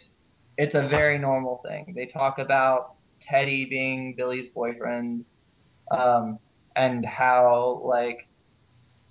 it's 0.58 0.74
a 0.74 0.88
very 0.88 1.20
normal 1.20 1.62
thing. 1.64 1.94
They 1.96 2.08
talk 2.08 2.40
about 2.40 2.96
Teddy 3.20 3.66
being 3.66 4.16
Billy's 4.16 4.48
boyfriend, 4.48 5.26
um, 5.92 6.40
and 6.76 7.06
how 7.06 7.84
like 7.86 8.28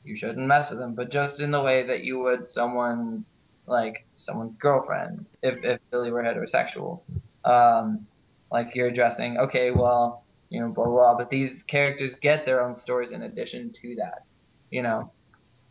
you 0.03 0.17
shouldn't 0.17 0.45
mess 0.45 0.71
with 0.71 0.81
him, 0.81 0.97
but 0.97 1.09
just 1.09 1.39
in 1.39 1.53
the 1.53 1.63
way 1.63 1.85
that 1.85 2.03
you 2.03 2.19
would 2.19 2.45
someone's 2.45 3.53
like 3.67 4.05
someone's 4.17 4.57
girlfriend 4.57 5.27
if 5.45 5.65
if 5.65 5.79
Billy 5.93 6.11
were 6.11 6.25
heterosexual. 6.25 7.03
Um, 7.45 8.09
like 8.51 8.75
you're 8.75 8.89
addressing, 8.89 9.39
okay, 9.39 9.71
well, 9.71 10.25
you 10.51 10.61
know, 10.61 10.69
blah, 10.73 10.85
blah, 10.85 10.95
blah. 10.95 11.15
But 11.17 11.31
these 11.31 11.63
characters 11.63 12.15
get 12.15 12.47
their 12.47 12.65
own 12.65 12.75
stories 12.75 13.13
in 13.13 13.23
addition 13.23 13.73
to 13.83 13.97
that. 13.97 14.25
You 14.71 14.83
know, 14.83 15.13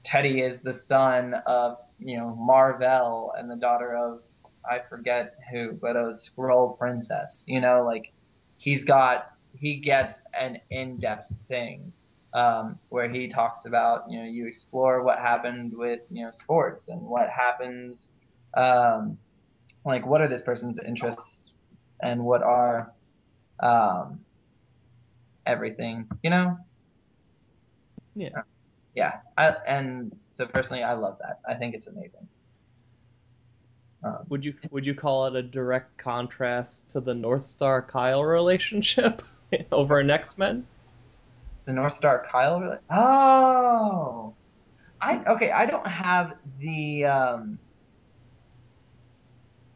Teddy 0.04 0.42
is 0.42 0.62
the 0.62 0.74
son 0.74 1.34
of, 1.46 1.78
you 2.00 2.18
know, 2.18 2.36
Mar-Vell 2.36 3.34
and 3.38 3.50
the 3.50 3.56
daughter 3.56 3.96
of, 3.96 4.24
I 4.70 4.80
forget 4.80 5.36
who, 5.52 5.74
but 5.74 5.96
a 5.96 6.14
Skrull 6.14 6.78
Princess. 6.78 7.44
You 7.48 7.62
know, 7.62 7.84
like, 7.86 8.12
he's 8.58 8.84
got, 8.84 9.32
he 9.58 9.76
gets 9.76 10.22
an 10.40 10.60
in-depth 10.70 11.34
thing. 11.48 11.94
Um, 12.34 12.80
where 12.90 13.08
he 13.08 13.30
talks 13.30 13.64
about, 13.64 14.12
you 14.12 14.20
know, 14.20 14.26
you 14.26 14.46
explore 14.46 15.02
what 15.02 15.20
happened 15.20 15.72
with, 15.74 16.02
you 16.12 16.26
know, 16.26 16.32
sports 16.34 16.90
and 16.90 17.00
what 17.00 17.30
happens, 17.30 18.12
um, 18.58 19.18
like, 19.86 20.06
what 20.06 20.20
are 20.20 20.28
this 20.28 20.42
person's 20.42 20.78
interests 20.78 21.54
and 22.02 22.26
what 22.26 22.44
are, 22.44 22.92
um, 23.62 24.20
everything, 25.46 26.08
you 26.24 26.30
know? 26.30 26.58
Yeah. 28.16 28.42
Yeah. 28.94 29.20
I, 29.38 29.56
and 29.68 30.16
so 30.32 30.46
personally, 30.46 30.84
I 30.84 30.94
love 30.94 31.18
that. 31.22 31.40
I 31.48 31.56
think 31.56 31.76
it's 31.76 31.88
amazing. 31.88 32.28
Um, 34.04 34.20
Would 34.30 34.46
you 34.46 34.54
would 34.70 34.86
you 34.86 34.94
call 34.94 35.26
it 35.26 35.36
a 35.36 35.42
direct 35.42 35.98
contrast 35.98 36.92
to 36.92 37.00
the 37.00 37.14
Northstar 37.14 37.88
Kyle 37.88 38.24
relationship 38.24 39.24
over 39.72 40.00
in 40.00 40.10
X 40.10 40.38
Men? 40.38 40.68
the 41.66 41.72
Northstar 41.72 42.24
Kyle, 42.26 42.60
really? 42.62 42.78
Oh! 42.90 44.34
I, 45.02 45.22
okay, 45.28 45.52
I 45.52 45.66
don't 45.66 45.86
have 45.86 46.36
the, 46.60 47.06
um, 47.06 47.60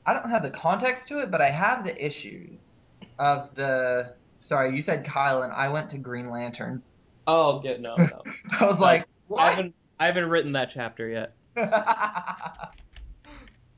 I 0.06 0.14
don't 0.14 0.30
have 0.30 0.44
the 0.44 0.50
context 0.50 1.08
to 1.10 1.20
it, 1.20 1.30
but 1.30 1.42
I 1.42 1.50
have 1.50 1.84
the 1.84 2.06
issues 2.06 2.80
of 3.18 3.54
the, 3.56 4.14
sorry, 4.42 4.76
you 4.76 4.82
said 4.82 5.06
Kyle 5.06 5.42
and 5.44 5.54
I 5.54 5.70
went 5.70 5.90
to 5.92 5.98
Green 5.98 6.30
Lantern. 6.30 6.84
Oh, 7.28 7.60
get 7.60 7.82
no, 7.82 7.96
no. 7.96 8.24
I 8.60 8.66
was 8.66 8.80
like, 8.80 9.06
I 9.38 9.50
haven't 9.52 9.76
I 10.00 10.06
haven't 10.08 10.30
written 10.30 10.54
that 10.54 10.72
chapter 10.74 11.08
yet. 11.10 11.36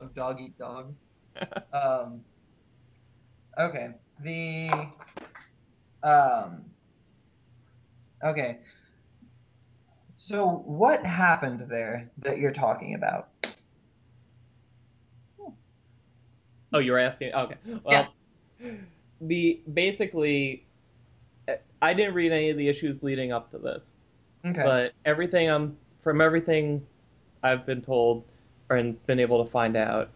of 0.00 0.14
dog 0.14 0.40
eat 0.40 0.56
dog. 0.58 0.94
Um, 1.72 2.24
okay, 3.58 3.88
the 4.22 4.68
um, 6.02 6.66
okay. 8.22 8.58
So 10.18 10.46
what 10.48 11.04
happened 11.04 11.64
there 11.70 12.12
that 12.18 12.36
you're 12.38 12.52
talking 12.52 12.94
about? 12.94 13.30
Oh, 16.72 16.78
you 16.78 16.92
were 16.92 16.98
asking. 16.98 17.34
Okay. 17.34 17.56
Well, 17.84 18.14
the 19.22 19.60
basically, 19.72 20.64
I 21.80 21.94
didn't 21.94 22.14
read 22.14 22.32
any 22.32 22.50
of 22.50 22.56
the 22.56 22.68
issues 22.68 23.02
leading 23.02 23.32
up 23.32 23.50
to 23.52 23.58
this, 23.58 24.06
Okay. 24.44 24.62
but 24.62 24.92
everything 25.04 25.48
I'm 25.50 25.76
from 26.02 26.20
everything 26.20 26.84
I've 27.42 27.64
been 27.64 27.80
told 27.82 28.24
and 28.68 29.04
been 29.06 29.20
able 29.20 29.44
to 29.44 29.50
find 29.50 29.76
out 29.76 30.10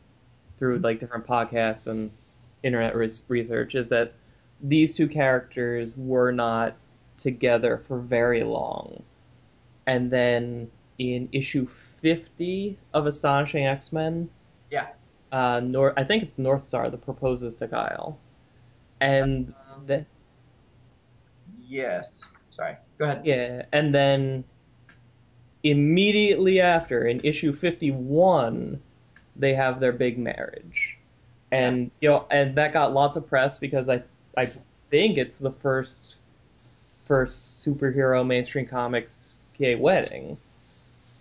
through 0.58 0.78
like 0.78 0.98
different 1.00 1.26
podcasts 1.26 1.86
and 1.86 2.10
internet 2.62 2.96
res- 2.96 3.22
research 3.28 3.74
is 3.74 3.90
that 3.90 4.12
these 4.60 4.94
two 4.96 5.06
characters 5.08 5.92
were 5.96 6.32
not 6.32 6.74
together 7.18 7.82
for 7.86 7.98
very 7.98 8.42
long, 8.42 9.02
and 9.86 10.10
then 10.10 10.70
in 10.98 11.28
issue 11.32 11.66
50 12.02 12.78
of 12.94 13.06
Astonishing 13.06 13.66
X-Men, 13.66 14.28
Yeah. 14.70 14.88
uh, 15.30 15.60
Nor- 15.62 15.98
I 15.98 16.04
think 16.04 16.22
it's 16.24 16.38
Northstar 16.38 16.90
that 16.90 17.04
proposes 17.04 17.56
to 17.56 17.68
Kyle, 17.68 18.18
and 19.00 19.52
Um, 19.74 19.86
the, 19.86 20.06
yes. 21.66 22.22
Sorry. 22.52 22.76
Go 22.98 23.04
ahead. 23.04 23.22
yeah, 23.24 23.66
and 23.72 23.94
then 23.94 24.44
immediately 25.62 26.60
after, 26.60 27.06
in 27.06 27.20
issue 27.24 27.52
51, 27.52 28.80
they 29.36 29.54
have 29.54 29.80
their 29.80 29.92
big 29.92 30.18
marriage. 30.18 30.96
And, 31.52 31.90
you 32.00 32.10
know, 32.10 32.26
and 32.30 32.56
that 32.56 32.72
got 32.72 32.92
lots 32.92 33.16
of 33.16 33.28
press 33.28 33.58
because 33.58 33.88
I, 33.88 34.02
I 34.36 34.50
think 34.90 35.18
it's 35.18 35.38
the 35.38 35.50
first, 35.52 36.16
first 37.06 37.64
superhero 37.64 38.26
mainstream 38.26 38.66
comics 38.66 39.36
gay 39.58 39.74
wedding. 39.74 40.38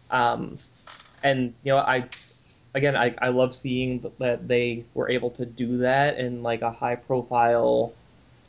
Um, 0.09 0.57
and, 1.23 1.53
you 1.63 1.73
know, 1.73 1.77
I, 1.77 2.05
again, 2.75 2.95
I, 2.95 3.15
I 3.19 3.29
love 3.29 3.55
seeing 3.55 4.11
that 4.19 4.47
they 4.47 4.83
were 4.93 5.09
able 5.09 5.31
to 5.31 5.45
do 5.45 5.79
that 5.79 6.19
in, 6.19 6.43
like, 6.43 6.61
a 6.61 6.71
high 6.71 6.97
profile, 6.97 7.93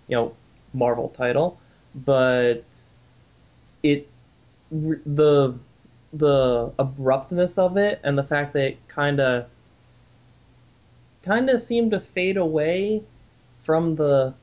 you 0.09 0.16
know, 0.16 0.35
Marvel 0.74 1.09
title. 1.09 1.59
But 1.94 2.65
it 3.82 4.09
the 4.70 5.55
the 6.12 6.73
abruptness 6.78 7.57
of 7.57 7.77
it 7.77 8.01
and 8.03 8.19
the 8.19 8.23
fact 8.23 8.53
that 8.55 8.65
it 8.65 8.89
kind 8.89 9.20
of 9.20 9.47
kind 11.23 11.48
of 11.48 11.62
seemed 11.62 11.93
to 11.93 12.01
fade 12.01 12.36
away 12.36 13.03
from 13.62 13.97
the 13.97 14.35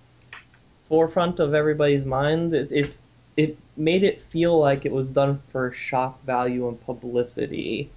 forefront 0.83 1.39
of 1.39 1.53
everybody's 1.53 2.05
mind 2.05 2.53
it, 2.53 2.71
it 2.71 2.93
it 3.35 3.57
made 3.75 4.03
it 4.03 4.21
feel 4.21 4.57
like 4.59 4.85
it 4.85 4.91
was 4.91 5.09
done 5.09 5.41
for 5.51 5.71
shock 5.73 6.23
value 6.23 6.67
and 6.67 6.83
publicity 6.85 7.89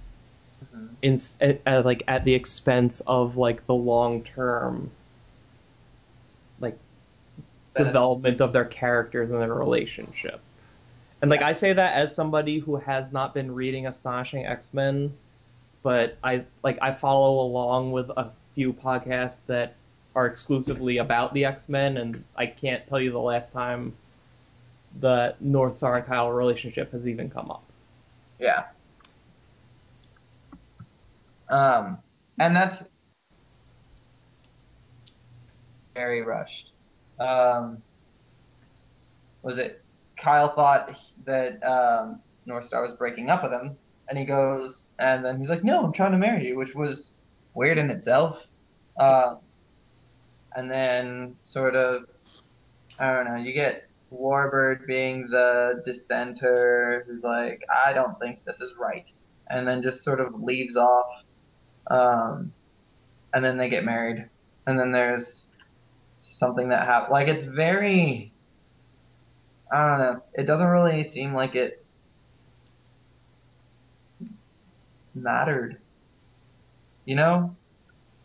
Mhm. 0.65 0.89
in 1.01 1.17
at, 1.47 1.61
at, 1.65 1.85
like 1.85 2.03
at 2.07 2.23
the 2.23 2.33
expense 2.33 3.01
of 3.05 3.37
like 3.37 3.65
the 3.67 3.73
long 3.75 4.23
term 4.23 4.91
like 6.59 6.77
development 7.75 8.41
of 8.41 8.53
their 8.53 8.65
characters 8.65 9.31
and 9.31 9.41
their 9.41 9.53
relationship. 9.53 10.39
And 11.21 11.29
like 11.31 11.41
Yeah. 11.41 11.47
I 11.47 11.53
say 11.53 11.73
that 11.73 11.95
as 11.95 12.15
somebody 12.15 12.59
who 12.59 12.77
has 12.77 13.11
not 13.11 13.33
been 13.33 13.53
reading 13.53 13.87
Astonishing 13.87 14.45
X-Men, 14.45 15.13
but 15.83 16.17
I 16.23 16.43
like 16.63 16.79
I 16.81 16.93
follow 16.93 17.41
along 17.41 17.91
with 17.91 18.09
a 18.09 18.31
few 18.55 18.73
podcasts 18.73 19.45
that 19.47 19.75
are 20.15 20.25
exclusively 20.25 20.97
about 20.97 21.33
the 21.33 21.45
X-Men 21.45 21.97
and 21.97 22.23
I 22.35 22.47
can't 22.47 22.87
tell 22.87 22.99
you 22.99 23.11
the 23.11 23.19
last 23.19 23.53
time 23.53 23.93
the 24.99 25.35
Northstar 25.43 25.97
and 25.97 26.05
Kyle 26.07 26.31
relationship 26.31 26.91
has 26.91 27.07
even 27.07 27.29
come 27.29 27.51
up. 27.51 27.63
Yeah. 28.39 28.63
Um, 31.49 31.97
and 32.39 32.55
that's 32.55 32.83
very 35.95 36.21
rushed. 36.21 36.71
Um, 37.19 37.81
was 39.41 39.57
it 39.57 39.81
Kyle 40.17 40.49
thought 40.49 40.95
that 41.25 41.63
um, 41.63 42.19
Northstar 42.47 42.83
was 42.83 42.93
breaking 42.97 43.29
up 43.29 43.43
with 43.43 43.51
him, 43.51 43.77
and 44.09 44.17
he 44.17 44.25
goes, 44.25 44.87
and 44.99 45.23
then 45.23 45.39
he's 45.39 45.49
like, 45.49 45.63
"No, 45.63 45.83
I'm 45.83 45.93
trying 45.93 46.11
to 46.11 46.17
marry 46.17 46.47
you," 46.47 46.57
which 46.57 46.75
was 46.75 47.13
weird 47.53 47.77
in 47.77 47.89
itself. 47.89 48.45
Uh, 48.97 49.35
and 50.55 50.71
then 50.71 51.35
sort 51.43 51.75
of, 51.75 52.05
I 52.99 53.13
don't 53.13 53.25
know, 53.25 53.35
you 53.35 53.53
get 53.53 53.87
Warbird 54.11 54.87
being 54.87 55.27
the 55.29 55.83
dissenter 55.85 57.05
who's 57.07 57.23
like, 57.23 57.63
I 57.85 57.93
don't 57.93 58.17
think 58.19 58.43
this 58.45 58.61
is 58.61 58.73
right, 58.79 59.09
and 59.49 59.67
then 59.67 59.81
just 59.81 60.03
sort 60.03 60.19
of 60.19 60.41
leaves 60.41 60.75
off. 60.75 61.23
Um, 61.89 62.51
and 63.33 63.43
then 63.43 63.57
they 63.57 63.69
get 63.69 63.83
married, 63.85 64.27
and 64.65 64.79
then 64.79 64.91
there's 64.91 65.45
something 66.23 66.69
that 66.69 66.85
happens. 66.85 67.11
Like 67.11 67.27
it's 67.27 67.43
very, 67.43 68.31
I 69.71 69.87
don't 69.87 69.99
know. 69.99 70.23
It 70.33 70.43
doesn't 70.43 70.67
really 70.67 71.03
seem 71.03 71.33
like 71.33 71.55
it 71.55 71.85
mattered. 75.15 75.77
You 77.05 77.15
know? 77.15 77.55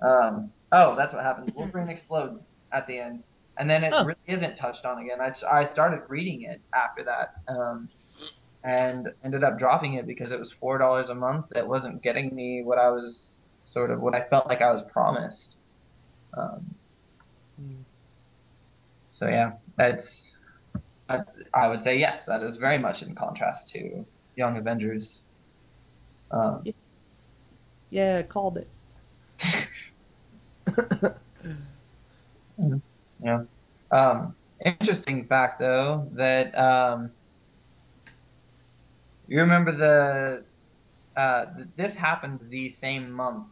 Um, 0.00 0.50
oh, 0.72 0.96
that's 0.96 1.12
what 1.14 1.22
happens. 1.22 1.54
Wolverine 1.54 1.88
explodes 1.88 2.56
at 2.72 2.86
the 2.86 2.98
end, 2.98 3.22
and 3.58 3.70
then 3.70 3.84
it 3.84 3.92
Oh. 3.94 4.04
really 4.04 4.18
isn't 4.26 4.56
touched 4.56 4.84
on 4.84 4.98
again. 4.98 5.20
I, 5.20 5.32
I 5.50 5.64
started 5.64 6.02
reading 6.08 6.42
it 6.42 6.60
after 6.74 7.04
that, 7.04 7.34
um, 7.46 7.88
and 8.64 9.08
ended 9.22 9.44
up 9.44 9.58
dropping 9.58 9.94
it 9.94 10.06
because 10.06 10.32
it 10.32 10.38
was 10.40 10.50
four 10.50 10.78
dollars 10.78 11.08
a 11.10 11.14
month. 11.14 11.46
It 11.54 11.66
wasn't 11.66 12.02
getting 12.02 12.34
me 12.34 12.62
what 12.64 12.78
I 12.78 12.90
was 12.90 13.41
sort 13.72 13.90
of 13.90 14.00
what 14.00 14.14
I 14.14 14.22
felt 14.28 14.46
like 14.46 14.60
I 14.60 14.70
was 14.70 14.82
promised. 14.92 15.56
Um, 16.36 16.64
so 19.10 19.28
yeah, 19.28 19.52
that's 19.76 20.30
that's 21.08 21.36
I 21.54 21.68
would 21.68 21.80
say 21.80 21.98
yes. 21.98 22.24
That 22.26 22.42
is 22.42 22.56
very 22.56 22.78
much 22.78 23.02
in 23.02 23.14
contrast 23.14 23.70
to 23.70 24.04
Young 24.36 24.56
Avengers. 24.56 25.22
Um, 26.30 26.62
Yeah, 27.90 28.22
called 28.22 28.58
it. 28.58 28.68
Yeah. 33.22 33.44
Um, 33.90 34.34
interesting 34.64 35.26
fact 35.26 35.60
though 35.60 36.08
that 36.14 36.56
um, 36.58 37.12
you 39.28 39.38
remember 39.40 39.72
the 39.72 40.44
uh, 41.16 41.44
th- 41.56 41.68
this 41.76 41.94
happened 41.94 42.40
the 42.48 42.68
same 42.68 43.12
month 43.12 43.46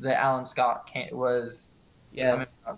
that 0.00 0.18
Alan 0.18 0.46
Scott 0.46 0.88
can 0.92 1.08
was 1.12 1.72
yes. 2.12 2.68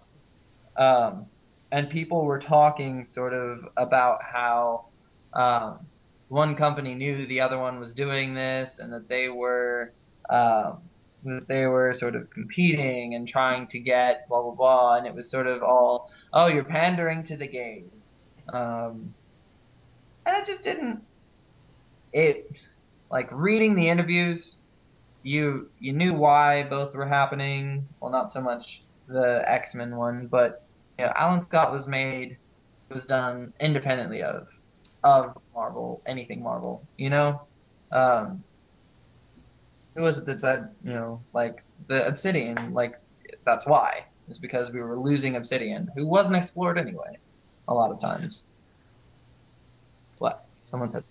um, 0.77 1.27
and 1.71 1.91
people 1.91 2.25
were 2.25 2.39
talking 2.39 3.05
sort 3.05 3.35
of 3.35 3.69
about 3.77 4.23
how 4.23 4.87
um, 5.35 5.81
one 6.29 6.55
company 6.55 6.95
knew 6.95 7.27
the 7.27 7.41
other 7.41 7.59
one 7.59 7.81
was 7.81 7.95
doing 7.95 8.35
this 8.35 8.79
and 8.79 8.93
that 8.93 9.09
they 9.09 9.29
were 9.29 9.93
um, 10.31 10.79
that 11.25 11.49
they 11.49 11.67
were 11.67 11.95
sort 11.95 12.15
of 12.15 12.31
competing 12.31 13.15
and 13.15 13.27
trying 13.27 13.67
to 13.67 13.79
get 13.79 14.29
blah 14.29 14.43
blah 14.43 14.55
blah 14.55 14.97
and 14.97 15.07
it 15.07 15.15
was 15.15 15.29
sort 15.29 15.47
of 15.47 15.63
all 15.63 16.13
oh 16.33 16.47
you're 16.47 16.65
pandering 16.65 17.23
to 17.23 17.37
the 17.37 17.47
gays 17.47 18.17
um, 18.53 19.13
and 20.27 20.37
it 20.37 20.47
just 20.47 20.63
didn't 20.63 21.03
it 22.13 22.51
like 23.11 23.29
reading 23.33 23.75
the 23.75 23.89
interviews 23.89 24.57
you 25.23 25.69
you 25.79 25.93
knew 25.93 26.15
why 26.15 26.63
both 26.63 26.95
were 26.95 27.07
happening 27.07 27.87
well 28.01 28.11
not 28.11 28.33
so 28.33 28.41
much 28.41 28.83
the 29.07 29.43
X-Men 29.47 29.97
one 29.97 30.27
but 30.27 30.65
you 30.99 31.07
know, 31.07 31.13
Alan 31.15 31.43
Scott 31.43 31.71
was 31.73 31.87
made 31.87 32.37
was 32.91 33.07
done 33.07 33.53
independently 33.61 34.23
of 34.23 34.49
of 35.05 35.37
Marvel, 35.55 36.03
anything 36.07 36.43
Marvel, 36.43 36.85
you 36.97 37.09
know. 37.09 37.43
Um, 37.93 38.43
who 39.95 40.03
was 40.03 40.19
it 40.19 40.27
that 40.27 40.41
said, 40.41 40.69
you 40.85 40.93
know, 40.93 41.21
like 41.33 41.63
the 41.87 42.07
Obsidian, 42.07 42.75
like 42.75 42.97
that's 43.45 43.67
why 43.67 44.05
is 44.29 44.39
because 44.39 44.71
we 44.71 44.83
were 44.83 44.99
losing 44.99 45.37
Obsidian, 45.37 45.89
who 45.95 46.07
wasn't 46.07 46.37
explored 46.37 46.79
anyway, 46.79 47.17
a 47.69 47.75
lot 47.75 47.91
of 47.91 48.01
times. 48.01 48.43
What? 50.19 50.45
Someone 50.63 50.91
said. 50.91 51.05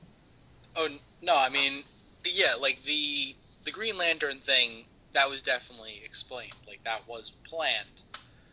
Oh 0.76 0.90
no, 1.22 1.36
I 1.38 1.50
mean, 1.50 1.84
yeah, 2.26 2.56
like 2.60 2.80
the 2.86 3.36
the 3.68 3.74
Green 3.74 3.98
Lantern 3.98 4.40
thing 4.40 4.86
that 5.14 5.30
was 5.30 5.44
definitely 5.44 6.02
explained. 6.06 6.54
Like 6.68 6.80
that 6.86 7.02
was 7.08 7.34
planned. 7.50 8.02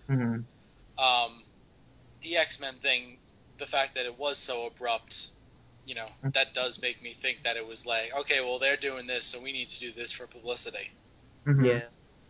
hmm 0.09 1.03
Um, 1.03 1.45
the 2.23 2.37
X 2.37 2.61
Men 2.61 2.75
thing, 2.83 3.19
the 3.59 3.67
fact 3.67 3.95
that 3.95 4.07
it 4.07 4.19
was 4.19 4.39
so 4.39 4.67
abrupt, 4.67 5.29
you 5.87 5.95
know, 5.95 6.09
that 6.35 6.53
does 6.55 6.83
make 6.83 7.01
me 7.01 7.15
think 7.15 7.39
that 7.45 7.57
it 7.57 7.67
was 7.67 7.87
like, 7.87 8.13
okay, 8.21 8.41
well 8.41 8.59
they're 8.59 8.77
doing 8.77 9.07
this, 9.07 9.25
so 9.25 9.41
we 9.41 9.53
need 9.53 9.69
to 9.69 9.79
do 9.79 9.93
this 9.93 10.11
for 10.11 10.27
publicity. 10.27 10.91
hmm 11.45 11.65
Yeah, 11.65 11.81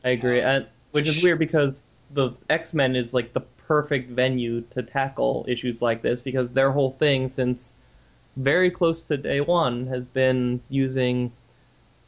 I 0.04 0.10
agree. 0.10 0.40
Um, 0.40 0.48
and, 0.48 0.66
which 0.92 1.08
is 1.08 1.22
weird 1.22 1.38
because 1.38 1.96
the 2.10 2.32
X 2.50 2.74
Men 2.74 2.96
is 2.96 3.14
like 3.14 3.32
the 3.32 3.40
perfect 3.40 4.10
venue 4.10 4.60
to 4.72 4.82
tackle 4.82 5.46
issues 5.48 5.80
like 5.80 6.02
this 6.02 6.20
because 6.20 6.50
their 6.50 6.70
whole 6.70 6.92
thing 6.92 7.28
since 7.28 7.74
very 8.36 8.70
close 8.70 9.04
to 9.04 9.16
day 9.16 9.40
one 9.40 9.86
has 9.86 10.06
been 10.06 10.60
using 10.68 11.32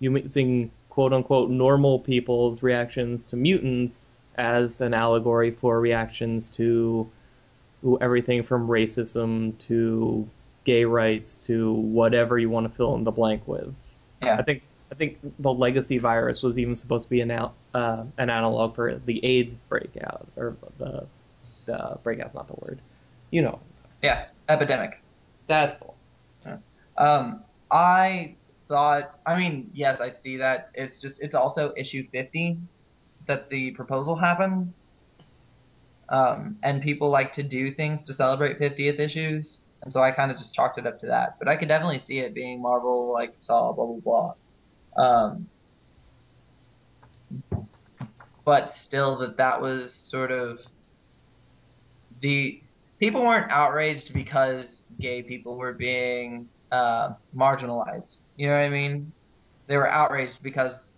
using 0.01 0.71
quote 0.89 1.13
unquote 1.13 1.51
normal 1.51 1.99
people's 1.99 2.63
reactions 2.63 3.25
to 3.27 3.37
mutants 3.37 4.21
as 4.37 4.81
an 4.81 4.95
allegory 4.95 5.51
for 5.51 5.79
reactions 5.81 6.51
to 6.51 7.09
everything 8.01 8.43
from 8.43 8.69
racism 8.69 9.59
to 9.61 10.29
gay 10.65 10.85
rights 10.85 11.47
to 11.47 11.73
whatever 11.73 12.39
you 12.39 12.51
want 12.51 12.69
to 12.69 12.75
fill 12.77 12.95
in 12.97 13.05
the 13.05 13.11
blank 13.11 13.47
with. 13.47 13.73
Yeah. 14.23 14.37
I 14.39 14.43
think 14.43 14.63
I 14.91 14.95
think 14.95 15.19
the 15.39 15.53
legacy 15.53 15.99
virus 15.99 16.43
was 16.43 16.59
even 16.59 16.77
supposed 16.77 17.05
to 17.05 17.11
be 17.11 17.21
an 17.21 17.31
al- 17.31 17.55
uh, 17.75 18.05
an 18.19 18.31
analog 18.31 18.75
for 18.75 18.95
the 18.97 19.25
AIDS 19.25 19.55
breakout 19.69 20.27
or 20.37 20.57
the 20.79 21.07
the 21.67 21.99
breakout's 22.03 22.35
not 22.35 22.47
the 22.49 22.55
word. 22.55 22.79
You 23.31 23.43
know, 23.43 23.59
Yeah. 24.03 24.27
Epidemic. 24.49 25.01
that's 25.47 25.81
one. 26.45 26.63
Um, 26.97 27.43
I 27.71 28.35
thought, 28.69 29.19
I 29.27 29.39
mean, 29.39 29.71
yes, 29.75 30.01
I 30.01 30.11
see 30.11 30.37
that. 30.39 30.71
It's 30.75 30.99
just, 30.99 31.23
it's 31.23 31.35
also 31.35 31.73
issue 31.77 32.07
50 32.11 32.59
that 33.27 33.51
the 33.51 33.73
proposal 33.73 34.17
happens. 34.17 34.83
Um, 36.09 36.57
and 36.63 36.83
people 36.83 37.11
like 37.11 37.33
to 37.35 37.43
do 37.43 37.71
things 37.73 38.05
to 38.05 38.13
celebrate 38.13 38.61
50th 38.61 39.01
issues. 39.01 39.63
And 39.83 39.93
so 39.93 40.03
I 40.03 40.13
kind 40.13 40.31
of 40.31 40.39
just 40.39 40.55
chalked 40.55 40.79
it 40.79 40.87
up 40.87 41.01
to 41.01 41.07
that. 41.07 41.39
But 41.39 41.49
I 41.49 41.57
could 41.57 41.69
definitely 41.69 41.99
see 41.99 42.19
it 42.19 42.35
being 42.35 42.61
Marvel, 42.63 43.13
like, 43.13 43.33
saw, 43.37 43.73
blah, 43.73 43.87
blah, 43.87 44.35
blah. 44.97 45.25
Um, 45.31 45.49
but 48.45 48.71
still 48.71 49.19
that 49.19 49.37
that 49.37 49.61
was 49.61 49.93
sort 49.93 50.31
of 50.31 50.61
the 52.21 52.63
people 52.99 53.23
weren't 53.23 53.51
outraged 53.51 54.15
because 54.15 54.85
gay 55.01 55.23
people 55.23 55.59
were 55.59 55.73
being 55.73 56.49
uh, 56.73 57.15
marginalized. 57.37 58.17
You 58.37 58.49
know 58.49 58.53
what 58.53 58.67
I 58.67 58.69
mean? 58.69 59.13
They 59.69 59.77
were 59.77 59.91
outraged 59.91 60.43
because 60.43 60.93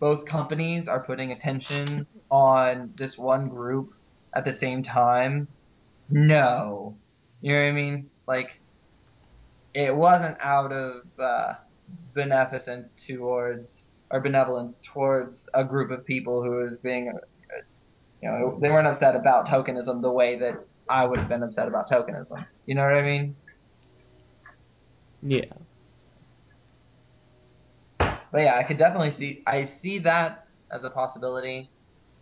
both 0.00 0.26
companies 0.26 0.88
are 0.88 1.04
putting 1.04 1.32
attention 1.32 2.06
on 2.30 2.92
this 2.96 3.16
one 3.16 3.48
group 3.48 3.90
at 4.34 4.44
the 4.44 4.52
same 4.52 4.82
time. 4.82 5.48
No, 6.10 6.98
you 7.40 7.52
know 7.52 7.62
what 7.62 7.68
I 7.68 7.72
mean? 7.72 8.10
Like, 8.26 8.50
it 9.74 9.94
wasn't 9.94 10.36
out 10.40 10.72
of 10.72 11.02
uh, 11.18 11.54
beneficence 12.14 12.92
towards 13.06 13.88
or 14.10 14.20
benevolence 14.20 14.80
towards 14.92 15.48
a 15.54 15.64
group 15.64 15.90
of 15.90 16.04
people 16.06 16.42
who 16.42 16.62
was 16.62 16.80
being, 16.80 17.08
uh, 17.08 17.18
you 18.22 18.30
know, 18.30 18.58
they 18.60 18.70
weren't 18.70 18.86
upset 18.86 19.16
about 19.16 19.46
tokenism 19.46 20.02
the 20.02 20.10
way 20.10 20.38
that 20.38 20.56
I 20.88 21.06
would 21.06 21.18
have 21.18 21.28
been 21.28 21.42
upset 21.42 21.68
about 21.68 21.90
tokenism. 21.90 22.46
You 22.66 22.74
know 22.74 22.84
what 22.84 22.94
I 22.94 23.02
mean? 23.02 23.36
Yeah. 25.22 25.67
But 28.30 28.42
yeah, 28.42 28.56
I 28.56 28.62
could 28.62 28.78
definitely 28.78 29.10
see. 29.10 29.42
I 29.46 29.64
see 29.64 29.98
that 30.00 30.46
as 30.70 30.84
a 30.84 30.90
possibility. 30.90 31.70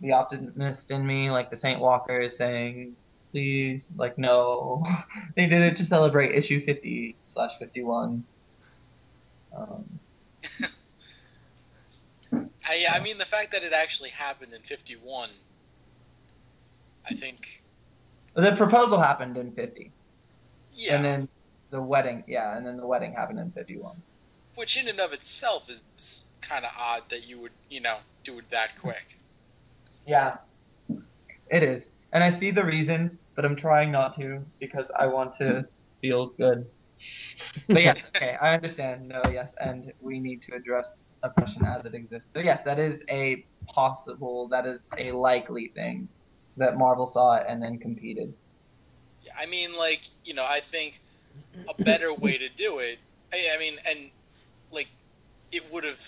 The 0.01 0.13
optimist 0.13 0.91
in 0.91 1.05
me, 1.05 1.31
like 1.31 1.49
the 1.49 1.57
Saint 1.57 1.79
Walker, 1.79 2.21
is 2.21 2.37
saying, 2.37 2.95
"Please, 3.31 3.91
like, 3.95 4.17
no, 4.17 4.85
they 5.35 5.47
did 5.47 5.61
it 5.61 5.75
to 5.77 5.83
celebrate 5.83 6.35
issue 6.35 6.61
fifty 6.61 7.15
slash 7.25 7.51
fifty 7.59 7.83
one." 7.83 8.23
Um, 9.55 9.99
I, 12.69 12.85
I 12.93 12.99
mean, 12.99 13.17
the 13.17 13.25
fact 13.25 13.51
that 13.53 13.63
it 13.63 13.73
actually 13.73 14.09
happened 14.11 14.53
in 14.53 14.61
'51, 14.61 15.29
I 17.09 17.13
think, 17.15 17.63
the 18.33 18.55
proposal 18.55 18.99
happened 18.99 19.35
in 19.37 19.51
fifty, 19.51 19.91
yeah, 20.71 20.95
and 20.95 21.03
then 21.03 21.27
the 21.71 21.81
wedding, 21.81 22.23
yeah, 22.27 22.55
and 22.55 22.65
then 22.65 22.77
the 22.77 22.87
wedding 22.87 23.13
happened 23.13 23.39
in 23.39 23.51
fifty 23.51 23.77
one. 23.77 24.01
Which 24.57 24.75
in 24.75 24.87
and 24.89 24.99
of 24.99 25.13
itself 25.13 25.69
is 25.69 25.83
kind 26.41 26.65
of 26.65 26.71
odd 26.77 27.03
that 27.11 27.27
you 27.27 27.39
would, 27.41 27.53
you 27.69 27.81
know, 27.81 27.99
do 28.25 28.39
it 28.39 28.49
that 28.51 28.71
quick. 28.81 29.05
Yeah, 30.05 30.37
it 31.49 31.63
is, 31.63 31.89
and 32.13 32.23
I 32.23 32.29
see 32.29 32.51
the 32.51 32.65
reason, 32.65 33.19
but 33.35 33.45
I'm 33.45 33.55
trying 33.55 33.91
not 33.91 34.15
to 34.19 34.45
because 34.59 34.91
I 34.97 35.07
want 35.07 35.33
to 35.39 35.65
feel 36.01 36.31
good 36.39 36.65
But 37.71 37.83
yes, 37.83 38.05
okay, 38.15 38.37
I 38.41 38.53
understand. 38.55 39.07
No, 39.07 39.27
yes, 39.29 39.53
and 39.59 39.91
we 39.99 40.19
need 40.19 40.41
to 40.43 40.55
address 40.55 41.09
oppression 41.23 41.63
as 41.65 41.85
it 41.85 41.93
exists. 41.93 42.31
So 42.33 42.39
yes, 42.39 42.63
that 42.63 42.79
is 42.79 43.03
a 43.09 43.45
possible, 43.73 44.49
that 44.51 44.65
is 44.65 44.91
a 44.97 45.11
likely 45.11 45.71
thing 45.75 46.09
that 46.57 46.77
Marvel 46.77 47.07
saw 47.07 47.35
it 47.37 47.45
and 47.47 47.61
then 47.61 47.79
competed. 47.79 48.33
Yeah, 49.21 49.33
I 49.39 49.45
mean, 49.45 49.77
like 49.77 50.01
you 50.23 50.33
know, 50.33 50.45
I 50.45 50.61
think 50.61 50.99
a 51.69 51.73
better 51.83 52.13
way 52.13 52.37
to 52.37 52.49
do 52.49 52.79
it. 52.79 52.99
I, 53.33 53.55
I 53.55 53.59
mean, 53.59 53.77
and 53.85 54.11
like 54.71 54.87
it 55.51 55.71
would 55.71 55.83
have. 55.83 56.01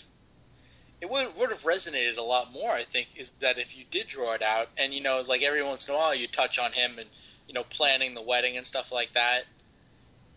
It 1.02 1.10
would 1.10 1.36
would 1.38 1.50
have 1.52 1.64
resonated 1.64 2.18
a 2.18 2.22
lot 2.22 2.52
more, 2.52 2.72
I 2.72 2.84
think, 2.84 3.08
is 3.16 3.32
that 3.40 3.58
if 3.58 3.76
you 3.78 3.86
did 3.90 4.08
draw 4.10 4.34
it 4.34 4.42
out, 4.42 4.68
and 4.78 4.94
you 4.94 5.02
know, 5.02 5.22
like 5.22 5.42
every 5.44 5.64
once 5.64 5.88
in 5.88 5.94
a 5.94 5.98
while, 5.98 6.14
you 6.14 6.28
touch 6.28 6.60
on 6.60 6.74
him 6.74 7.00
and 7.00 7.10
you 7.48 7.54
know, 7.54 7.64
planning 7.64 8.14
the 8.14 8.22
wedding 8.22 8.58
and 8.58 8.68
stuff 8.68 8.92
like 8.92 9.14
that. 9.14 9.44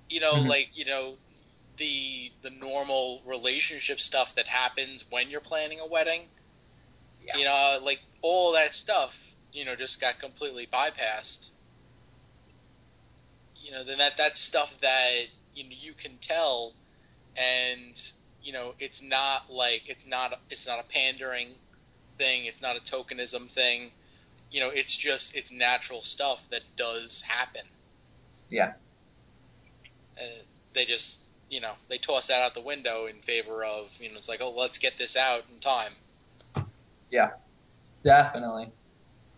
You 0.08 0.20
know, 0.20 0.42
Mhm. 0.42 0.48
like 0.48 0.76
you 0.76 0.84
know, 0.84 1.18
the 1.78 2.32
the 2.42 2.50
normal 2.50 3.22
relationship 3.26 4.00
stuff 4.00 4.34
that 4.36 4.46
happens 4.46 5.04
when 5.10 5.30
you're 5.30 5.40
planning 5.40 5.80
a 5.80 5.86
wedding. 5.86 6.30
Yeah. 7.24 7.36
You 7.38 7.44
know, 7.44 7.78
like 7.82 8.00
all 8.22 8.52
that 8.52 8.74
stuff, 8.74 9.34
you 9.52 9.64
know, 9.64 9.76
just 9.76 10.00
got 10.00 10.18
completely 10.20 10.66
bypassed. 10.66 11.50
You 13.56 13.72
know, 13.72 13.84
then 13.84 13.98
that 13.98 14.16
that's 14.16 14.40
stuff 14.40 14.72
that 14.80 15.28
you 15.54 15.64
know 15.64 15.76
you 15.78 15.94
can 15.94 16.18
tell, 16.18 16.74
and 17.36 18.12
you 18.42 18.52
know, 18.52 18.74
it's 18.78 19.02
not 19.02 19.50
like 19.50 19.82
it's 19.86 20.06
not 20.06 20.38
it's 20.50 20.66
not 20.66 20.80
a 20.80 20.84
pandering 20.84 21.48
thing. 22.18 22.46
It's 22.46 22.60
not 22.60 22.76
a 22.76 22.80
tokenism 22.80 23.48
thing. 23.50 23.90
You 24.50 24.60
know, 24.60 24.68
it's 24.68 24.96
just 24.96 25.36
it's 25.36 25.52
natural 25.52 26.02
stuff 26.02 26.40
that 26.50 26.62
does 26.76 27.22
happen. 27.22 27.62
Yeah. 28.50 28.72
Uh, 30.18 30.24
they 30.74 30.84
just 30.84 31.20
you 31.48 31.60
know 31.60 31.72
they 31.88 31.98
toss 31.98 32.28
that 32.28 32.42
out 32.42 32.54
the 32.54 32.60
window 32.60 33.06
in 33.06 33.16
favor 33.16 33.64
of 33.64 33.94
you 34.00 34.10
know 34.10 34.16
it's 34.16 34.28
like 34.28 34.40
oh 34.42 34.50
let's 34.50 34.78
get 34.78 34.98
this 34.98 35.16
out 35.16 35.44
in 35.52 35.60
time. 35.60 35.92
Yeah. 37.10 37.30
Definitely. 38.02 38.68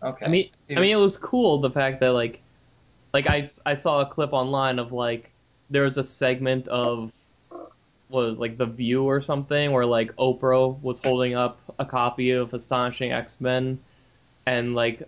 Okay. 0.01 0.25
I 0.25 0.29
mean, 0.29 0.49
I 0.69 0.79
mean, 0.79 0.91
it 0.91 0.99
was 0.99 1.17
cool 1.17 1.59
the 1.59 1.69
fact 1.69 2.01
that 2.01 2.13
like, 2.13 2.41
like 3.13 3.27
I, 3.27 3.47
I 3.65 3.75
saw 3.75 4.01
a 4.01 4.05
clip 4.05 4.33
online 4.33 4.79
of 4.79 4.91
like 4.91 5.31
there 5.69 5.83
was 5.83 5.97
a 5.97 6.03
segment 6.03 6.67
of 6.67 7.13
was 8.15 8.39
like 8.39 8.57
the 8.57 8.65
View 8.65 9.03
or 9.03 9.21
something 9.21 9.71
where 9.71 9.85
like 9.85 10.15
Oprah 10.15 10.81
was 10.81 10.99
holding 10.99 11.35
up 11.35 11.59
a 11.77 11.85
copy 11.85 12.31
of 12.31 12.53
Astonishing 12.53 13.11
X 13.11 13.39
Men, 13.39 13.79
and 14.45 14.73
like 14.73 15.07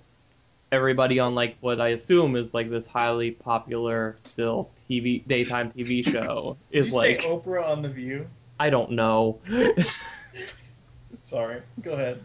everybody 0.71 1.19
on 1.19 1.33
like 1.33 1.57
what 1.61 1.79
I 1.79 1.89
assume 1.89 2.35
is 2.35 2.53
like 2.53 2.69
this 2.69 2.85
highly 2.85 3.31
popular 3.31 4.17
still 4.19 4.69
TV 4.89 5.25
daytime 5.25 5.71
TV 5.71 6.03
show 6.11 6.57
Did 6.71 6.79
is 6.79 6.89
you 6.89 6.95
like 6.95 7.21
say 7.21 7.27
Oprah 7.27 7.67
on 7.67 7.81
the 7.81 7.89
View? 7.89 8.27
I 8.59 8.69
don't 8.69 8.91
know. 8.91 9.39
Sorry, 11.19 11.61
go 11.81 11.93
ahead. 11.93 12.23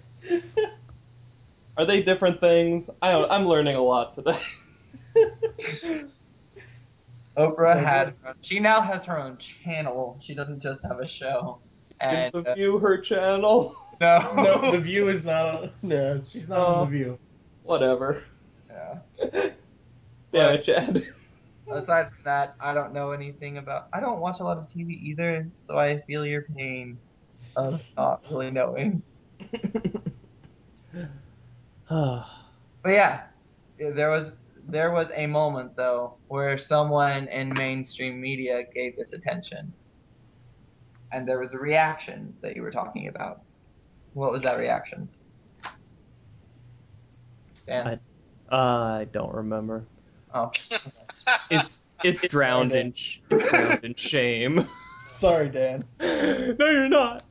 Are 1.77 1.87
they 1.87 2.03
different 2.03 2.41
things? 2.41 2.91
I 3.01 3.13
don't, 3.13 3.31
I'm 3.31 3.47
learning 3.47 3.77
a 3.77 3.83
lot 3.83 4.15
today. 4.15 4.39
Oprah 7.37 7.77
Okay. 7.77 7.85
had. 7.85 8.15
She 8.41 8.61
now 8.61 8.81
has 8.81 9.05
her 9.07 9.19
own 9.19 9.39
channel. 9.39 10.19
She 10.23 10.35
doesn't 10.35 10.61
just 10.61 10.83
have 10.85 11.01
a 11.01 11.09
show. 11.09 11.59
And 12.01 12.35
is 12.35 12.43
the 12.43 12.51
uh, 12.51 12.55
View 12.55 12.79
her 12.79 12.99
channel? 12.99 13.75
no. 14.01 14.33
no, 14.37 14.71
the 14.73 14.81
View 14.81 15.09
is 15.09 15.25
not. 15.25 15.47
On, 15.63 15.71
no, 15.83 16.21
she's 16.29 16.49
not 16.49 16.59
on 16.61 16.75
Oh. 16.75 16.85
the 16.85 16.91
View. 16.91 17.19
Whatever. 17.63 18.23
Yeah. 18.71 18.99
Damn 20.33 20.55
it, 20.55 20.63
Chad. 20.63 21.07
Aside 21.71 22.09
from 22.11 22.25
that, 22.25 22.55
I 22.61 22.75
don't 22.75 22.93
know 22.93 23.13
anything 23.13 23.57
about. 23.59 23.89
I 23.93 24.01
don't 24.01 24.19
watch 24.21 24.41
a 24.41 24.45
lot 24.45 24.59
of 24.59 24.67
TV 24.67 24.91
either, 25.03 25.49
so 25.55 25.79
I 25.79 26.01
feel 26.03 26.27
your 26.27 26.43
pain 26.43 26.99
of 27.57 27.81
not 27.97 28.23
really 28.31 28.51
knowing. 28.51 29.03
But 31.89 32.25
yeah, 32.87 33.25
there 33.79 34.11
was 34.11 34.35
there 34.69 34.91
was 34.93 35.11
a 35.15 35.27
moment 35.27 35.77
though 35.77 36.19
where 36.29 36.59
someone 36.59 37.29
in 37.29 37.53
mainstream 37.55 38.21
media 38.21 38.63
gave 38.75 38.97
this 38.97 39.13
attention, 39.13 39.73
and 41.11 41.27
there 41.27 41.39
was 41.39 41.53
a 41.53 41.59
reaction 41.59 42.37
that 42.43 42.57
you 42.57 42.63
were 42.63 42.71
talking 42.71 43.09
about. 43.09 43.41
What 44.15 44.33
was 44.33 44.43
that 44.43 44.59
reaction? 44.59 45.09
Dan? 47.67 47.87
I- 47.87 47.99
uh, 48.55 48.99
I 49.01 49.05
don't 49.11 49.33
remember. 49.35 49.85
oh, 50.35 50.53
It's 51.51 51.81
it's 52.03 52.21
drowned 52.23 52.73
in 52.73 52.93
sh- 52.93 53.19
it's 53.31 53.49
drowned 53.49 53.85
in 53.85 53.95
shame. 53.95 54.69
Sorry, 54.99 55.49
Dan. 55.49 55.85
no, 56.01 56.55
you're 56.59 56.89
not. 56.89 57.25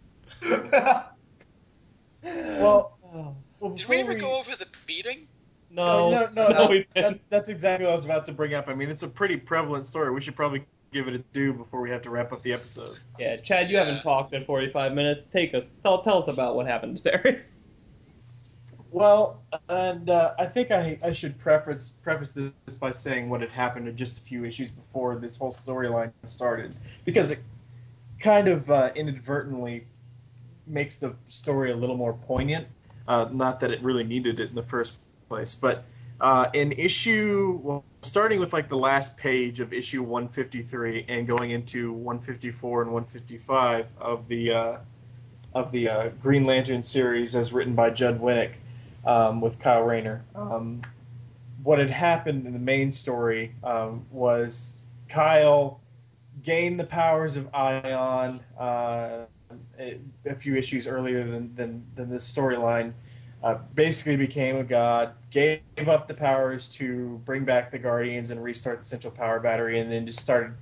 Well, 2.23 2.97
well 3.01 3.35
Did 3.75 3.87
we 3.87 3.97
before 3.97 4.11
ever 4.11 4.15
go 4.15 4.39
over 4.39 4.55
the 4.55 4.67
beating? 4.87 5.27
No, 5.73 6.09
no, 6.11 6.29
no, 6.33 6.47
no, 6.49 6.67
no, 6.67 6.83
that's, 6.93 7.23
that's 7.23 7.49
exactly 7.49 7.85
what 7.85 7.91
I 7.91 7.95
was 7.95 8.05
about 8.05 8.25
to 8.25 8.31
bring 8.31 8.53
up. 8.53 8.67
I 8.67 8.75
mean, 8.75 8.89
it's 8.89 9.03
a 9.03 9.07
pretty 9.07 9.37
prevalent 9.37 9.85
story. 9.85 10.11
We 10.11 10.21
should 10.21 10.35
probably 10.35 10.63
give 10.91 11.07
it 11.07 11.15
a 11.15 11.19
due 11.19 11.53
before 11.53 11.81
we 11.81 11.89
have 11.89 12.01
to 12.01 12.09
wrap 12.09 12.33
up 12.33 12.41
the 12.41 12.53
episode. 12.53 12.97
Yeah, 13.17 13.37
Chad, 13.37 13.69
you 13.69 13.77
Yeah. 13.77 13.85
haven't 13.85 14.03
talked 14.03 14.33
in 14.33 14.43
45 14.45 14.93
minutes. 14.93 15.23
Take 15.23 15.53
us, 15.53 15.73
tell 15.81 16.01
tell 16.01 16.17
us 16.17 16.27
about 16.27 16.55
what 16.55 16.67
happened 16.67 17.01
to 17.01 17.11
Terry. 17.11 17.41
Well, 18.91 19.41
and 19.69 20.09
uh, 20.09 20.33
I 20.37 20.47
think 20.47 20.71
I, 20.71 20.99
I 21.01 21.13
should 21.13 21.39
preface 21.39 21.91
preface 22.03 22.33
this 22.33 22.75
by 22.75 22.91
saying 22.91 23.29
what 23.29 23.39
had 23.39 23.49
happened 23.49 23.95
just 23.95 24.17
a 24.17 24.21
few 24.21 24.43
issues 24.43 24.69
before 24.69 25.15
this 25.15 25.37
whole 25.37 25.53
storyline 25.53 26.11
started, 26.25 26.75
because 27.05 27.31
it 27.31 27.39
kind 28.19 28.49
of 28.49 28.69
uh, 28.69 28.91
inadvertently 28.93 29.85
makes 30.67 30.97
the 30.97 31.15
story 31.29 31.71
a 31.71 31.75
little 31.75 31.95
more 31.95 32.13
poignant. 32.13 32.67
Uh, 33.07 33.29
not 33.31 33.61
that 33.61 33.71
it 33.71 33.81
really 33.81 34.03
needed 34.03 34.41
it 34.41 34.49
in 34.49 34.55
the 34.55 34.63
first 34.63 34.93
place, 35.31 35.55
but 35.55 35.85
uh, 36.19 36.49
in 36.53 36.73
issue, 36.73 37.59
well, 37.63 37.85
starting 38.01 38.41
with 38.41 38.51
like 38.51 38.67
the 38.67 38.77
last 38.77 39.15
page 39.15 39.61
of 39.61 39.71
issue 39.71 40.03
153 40.03 41.05
and 41.07 41.25
going 41.25 41.51
into 41.51 41.93
154 41.93 42.81
and 42.83 42.91
155 42.91 43.87
of 43.97 44.27
the 44.27 44.51
uh, 44.51 44.77
of 45.53 45.71
the 45.71 45.89
uh, 45.89 46.09
Green 46.21 46.45
Lantern 46.45 46.83
series 46.83 47.33
as 47.33 47.53
written 47.53 47.75
by 47.75 47.89
Judd 47.89 48.19
Winick 48.19 48.51
um, 49.05 49.41
with 49.41 49.59
Kyle 49.59 49.83
Rayner. 49.83 50.23
Um, 50.35 50.81
what 51.63 51.79
had 51.79 51.89
happened 51.89 52.45
in 52.45 52.53
the 52.53 52.59
main 52.59 52.91
story 52.91 53.55
um, 53.63 54.05
was 54.11 54.81
Kyle 55.09 55.79
gained 56.43 56.79
the 56.79 56.85
powers 56.85 57.37
of 57.37 57.53
Ion 57.53 58.41
uh, 58.59 59.25
a, 59.79 59.99
a 60.25 60.35
few 60.35 60.55
issues 60.55 60.87
earlier 60.87 61.23
than, 61.23 61.55
than, 61.55 61.85
than 61.95 62.09
this 62.09 62.31
storyline. 62.31 62.93
Uh, 63.43 63.55
basically 63.73 64.15
became 64.15 64.57
a 64.57 64.63
god, 64.63 65.13
gave 65.31 65.61
up 65.87 66.07
the 66.07 66.13
powers 66.13 66.67
to 66.67 67.19
bring 67.25 67.43
back 67.43 67.71
the 67.71 67.79
Guardians 67.79 68.29
and 68.29 68.43
restart 68.43 68.79
the 68.79 68.85
Central 68.85 69.11
Power 69.11 69.39
Battery, 69.39 69.79
and 69.79 69.91
then 69.91 70.05
just 70.05 70.19
started 70.19 70.53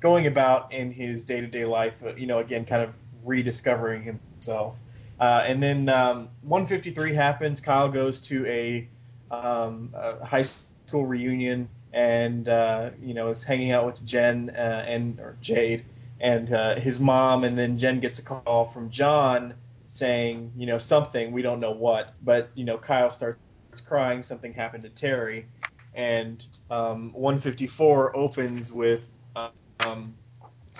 going 0.00 0.26
about 0.26 0.70
in 0.70 0.92
his 0.92 1.24
day 1.24 1.40
to 1.40 1.46
day 1.46 1.64
life, 1.64 1.94
uh, 2.04 2.14
you 2.14 2.26
know, 2.26 2.38
again, 2.38 2.66
kind 2.66 2.82
of 2.82 2.90
rediscovering 3.24 4.02
himself. 4.02 4.76
Uh, 5.18 5.44
and 5.46 5.62
then 5.62 5.88
um, 5.88 6.28
153 6.42 7.14
happens. 7.14 7.62
Kyle 7.62 7.88
goes 7.88 8.20
to 8.20 8.44
a, 8.44 8.86
um, 9.30 9.94
a 9.94 10.22
high 10.22 10.42
school 10.42 11.06
reunion 11.06 11.70
and 11.94 12.50
uh, 12.50 12.90
you 13.00 13.14
know 13.14 13.30
is 13.30 13.42
hanging 13.42 13.72
out 13.72 13.86
with 13.86 14.04
Jen 14.04 14.50
uh, 14.54 14.84
and 14.86 15.18
or 15.20 15.38
Jade 15.40 15.86
and 16.20 16.48
his 16.78 17.00
mom. 17.00 17.44
And 17.44 17.56
then 17.56 17.78
Jen 17.78 18.00
gets 18.00 18.18
a 18.18 18.22
call 18.22 18.66
from 18.66 18.90
John 18.90 19.54
saying 19.96 20.52
you 20.56 20.66
know 20.66 20.78
something 20.78 21.32
we 21.32 21.42
don't 21.42 21.60
know 21.60 21.72
what, 21.72 22.14
but 22.22 22.50
you 22.54 22.64
know 22.64 22.78
Kyle 22.78 23.10
starts 23.10 23.38
crying. 23.86 24.22
Something 24.22 24.52
happened 24.52 24.84
to 24.84 24.90
Terry, 24.90 25.46
and 25.94 26.44
um, 26.70 27.12
154 27.12 28.16
opens 28.16 28.72
with 28.72 29.06
uh, 29.34 29.50
um, 29.80 30.14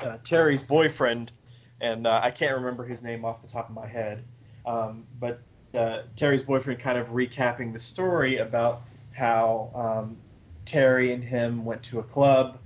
uh, 0.02 0.18
Terry's 0.22 0.62
boyfriend 0.62 1.32
and 1.80 2.06
uh, 2.06 2.20
I 2.22 2.30
can't 2.30 2.56
remember 2.56 2.84
his 2.84 3.02
name 3.02 3.24
off 3.24 3.42
the 3.42 3.48
top 3.48 3.68
of 3.68 3.74
my 3.74 3.86
head. 3.86 4.24
Um, 4.64 5.04
but 5.20 5.40
uh, 5.74 6.02
Terry's 6.16 6.42
boyfriend 6.42 6.80
kind 6.80 6.98
of 6.98 7.08
recapping 7.08 7.72
the 7.72 7.78
story 7.78 8.38
about 8.38 8.82
how 9.12 9.70
um, 9.74 10.16
Terry 10.64 11.12
and 11.12 11.22
him 11.22 11.64
went 11.64 11.82
to 11.84 11.98
a 11.98 12.02
club 12.02 12.58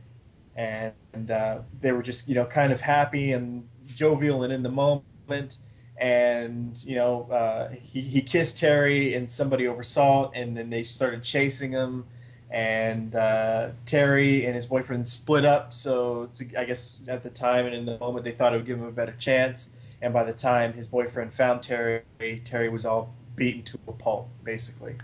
and, 0.57 0.93
and 1.13 1.31
uh, 1.31 1.59
they 1.81 1.93
were 1.93 2.03
just 2.03 2.29
you 2.29 2.35
know 2.35 2.45
kind 2.47 2.73
of 2.73 2.81
happy 2.81 3.33
and 3.33 3.69
jovial 3.95 4.45
and 4.45 4.53
in 4.53 4.63
the 4.63 4.71
moment. 4.71 5.59
And 6.01 6.83
you 6.85 6.97
know 6.97 7.29
uh, 7.31 7.69
he, 7.69 8.01
he 8.01 8.23
kissed 8.23 8.59
Terry 8.59 9.15
and 9.15 9.31
somebody 9.31 9.69
oversaw 9.69 10.31
it, 10.31 10.41
and 10.41 10.57
then 10.57 10.71
they 10.71 10.85
started 10.85 11.23
chasing 11.23 11.73
him 11.73 12.07
and 12.51 13.15
uh, 13.15 13.69
Terry 13.87 14.45
and 14.47 14.55
his 14.55 14.67
boyfriend 14.67 15.07
split 15.07 15.45
up. 15.45 15.73
So 15.73 16.31
to, 16.35 16.59
I 16.59 16.65
guess 16.65 16.99
at 17.07 17.23
the 17.23 17.31
time 17.31 17.67
and 17.67 17.75
in 17.75 17.87
the 17.87 17.99
moment 17.99 18.25
they 18.25 18.33
thought 18.33 18.53
it 18.53 18.57
would 18.57 18.67
give 18.67 18.79
him 18.79 18.87
a 18.87 18.93
better 18.93 19.15
chance. 19.19 19.71
And 20.03 20.13
by 20.13 20.25
the 20.25 20.33
time 20.33 20.73
his 20.73 20.89
boyfriend 20.89 21.33
found 21.33 21.63
Terry, 21.63 22.03
Terry 22.45 22.71
was 22.71 22.87
all 22.87 23.15
beaten 23.37 23.63
to 23.65 23.79
a 23.87 23.93
pulp, 23.93 24.29
basically. 24.43 24.97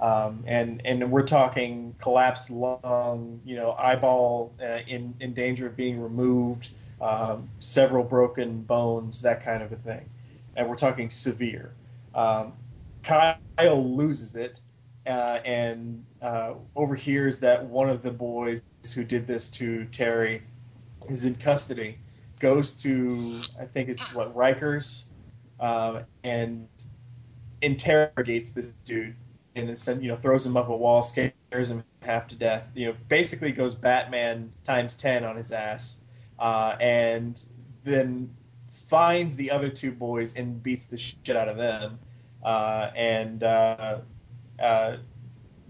Um, 0.00 0.44
and 0.46 0.82
and 0.84 1.10
we're 1.10 1.26
talking 1.26 1.94
collapsed 1.98 2.50
lung, 2.50 3.40
you 3.44 3.56
know, 3.56 3.72
eyeball 3.72 4.52
uh, 4.62 4.78
in 4.86 5.14
in 5.20 5.32
danger 5.32 5.66
of 5.66 5.76
being 5.76 6.00
removed, 6.00 6.68
um, 7.00 7.48
several 7.60 8.04
broken 8.04 8.62
bones, 8.62 9.22
that 9.22 9.42
kind 9.42 9.62
of 9.62 9.72
a 9.72 9.76
thing, 9.76 10.08
and 10.56 10.68
we're 10.68 10.76
talking 10.76 11.10
severe. 11.10 11.72
Um, 12.14 12.54
Kyle 13.02 13.38
loses 13.58 14.36
it 14.36 14.60
uh, 15.06 15.38
and 15.44 16.04
uh, 16.20 16.54
overhears 16.74 17.40
that 17.40 17.66
one 17.66 17.88
of 17.88 18.02
the 18.02 18.10
boys 18.10 18.62
who 18.94 19.04
did 19.04 19.26
this 19.26 19.50
to 19.50 19.84
Terry 19.86 20.42
is 21.08 21.24
in 21.24 21.36
custody. 21.36 21.98
Goes 22.40 22.82
to 22.82 23.42
I 23.58 23.64
think 23.64 23.88
it's 23.88 24.12
what 24.12 24.34
Rikers, 24.34 25.04
um, 25.58 26.00
and 26.22 26.68
interrogates 27.62 28.52
this 28.52 28.72
dude 28.84 29.16
and 29.56 29.76
then 29.76 30.02
you 30.02 30.08
know 30.08 30.16
throws 30.16 30.44
him 30.44 30.56
up 30.56 30.68
a 30.68 30.76
wall, 30.76 31.02
scares 31.02 31.32
him 31.70 31.82
half 32.02 32.28
to 32.28 32.34
death. 32.36 32.68
You 32.74 32.88
know, 32.88 32.96
basically 33.08 33.52
goes 33.52 33.74
Batman 33.74 34.52
times 34.64 34.94
ten 34.94 35.24
on 35.24 35.36
his 35.36 35.50
ass, 35.50 35.96
uh, 36.38 36.76
and 36.78 37.42
then 37.82 38.36
finds 38.86 39.36
the 39.36 39.50
other 39.50 39.68
two 39.68 39.92
boys 39.92 40.36
and 40.36 40.62
beats 40.62 40.86
the 40.86 40.96
shit 40.96 41.36
out 41.36 41.48
of 41.48 41.56
them. 41.56 41.98
Uh, 42.42 42.90
and 42.94 43.42
uh, 43.42 43.98
uh 44.58 44.96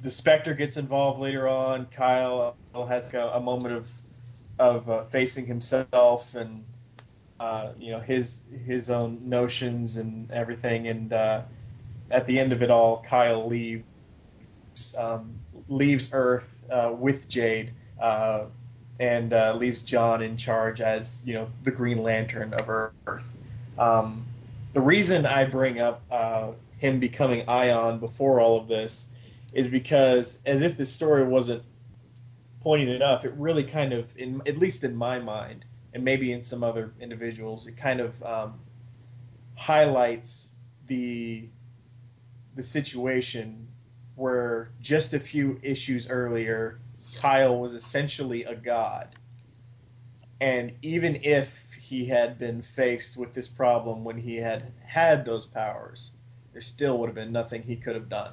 the 0.00 0.10
Spectre 0.10 0.54
gets 0.54 0.76
involved 0.76 1.20
later 1.20 1.48
on. 1.48 1.86
Kyle 1.86 2.54
has 2.74 3.12
a, 3.14 3.18
a 3.18 3.40
moment 3.40 3.74
of 3.74 3.88
of 4.58 4.90
uh, 4.90 5.04
facing 5.04 5.46
himself 5.46 6.34
and 6.34 6.64
uh, 7.40 7.72
you 7.78 7.92
know 7.92 8.00
his 8.00 8.42
his 8.66 8.90
own 8.90 9.28
notions 9.28 9.96
and 9.96 10.30
everything. 10.30 10.86
And 10.86 11.12
at 11.12 12.26
the 12.26 12.38
end 12.38 12.52
of 12.52 12.62
it 12.62 12.70
all, 12.70 13.02
Kyle 13.02 13.48
leaves 13.48 13.84
um, 14.96 15.38
leaves 15.68 16.10
Earth 16.12 16.64
uh, 16.70 16.92
with 16.96 17.28
Jade 17.28 17.72
uh, 18.00 18.44
and 18.98 19.32
uh, 19.32 19.54
leaves 19.54 19.82
John 19.82 20.22
in 20.22 20.36
charge 20.36 20.80
as 20.80 21.22
you 21.24 21.34
know 21.34 21.48
the 21.62 21.70
Green 21.70 22.02
Lantern 22.02 22.54
of 22.54 22.68
Earth. 22.68 23.26
Um, 23.78 24.26
the 24.72 24.80
reason 24.80 25.26
I 25.26 25.44
bring 25.44 25.80
up 25.80 26.02
uh, 26.10 26.52
him 26.78 27.00
becoming 27.00 27.48
Ion 27.48 27.98
before 27.98 28.40
all 28.40 28.58
of 28.60 28.68
this 28.68 29.06
is 29.52 29.66
because, 29.66 30.38
as 30.44 30.62
if 30.62 30.76
this 30.76 30.92
story 30.92 31.24
wasn't 31.24 31.62
poignant 32.60 32.90
enough, 32.90 33.24
it 33.24 33.32
really 33.36 33.64
kind 33.64 33.92
of, 33.92 34.06
in, 34.16 34.42
at 34.46 34.58
least 34.58 34.84
in 34.84 34.94
my 34.94 35.18
mind, 35.18 35.64
and 35.94 36.04
maybe 36.04 36.32
in 36.32 36.42
some 36.42 36.62
other 36.62 36.92
individuals, 37.00 37.66
it 37.66 37.76
kind 37.76 38.00
of 38.00 38.22
um, 38.22 38.60
highlights 39.54 40.52
the 40.86 41.48
the 42.54 42.62
situation 42.62 43.68
where 44.14 44.70
just 44.80 45.12
a 45.12 45.20
few 45.20 45.60
issues 45.62 46.08
earlier, 46.08 46.78
Kyle 47.16 47.58
was 47.58 47.74
essentially 47.74 48.44
a 48.44 48.54
god. 48.54 49.08
And 50.40 50.72
even 50.82 51.20
if 51.22 51.72
he 51.74 52.06
had 52.06 52.38
been 52.38 52.62
faced 52.62 53.16
with 53.16 53.32
this 53.32 53.48
problem 53.48 54.04
when 54.04 54.18
he 54.18 54.36
had 54.36 54.72
had 54.84 55.24
those 55.24 55.46
powers, 55.46 56.12
there 56.52 56.60
still 56.60 56.98
would 56.98 57.06
have 57.08 57.14
been 57.14 57.32
nothing 57.32 57.62
he 57.62 57.76
could 57.76 57.94
have 57.94 58.08
done. 58.08 58.32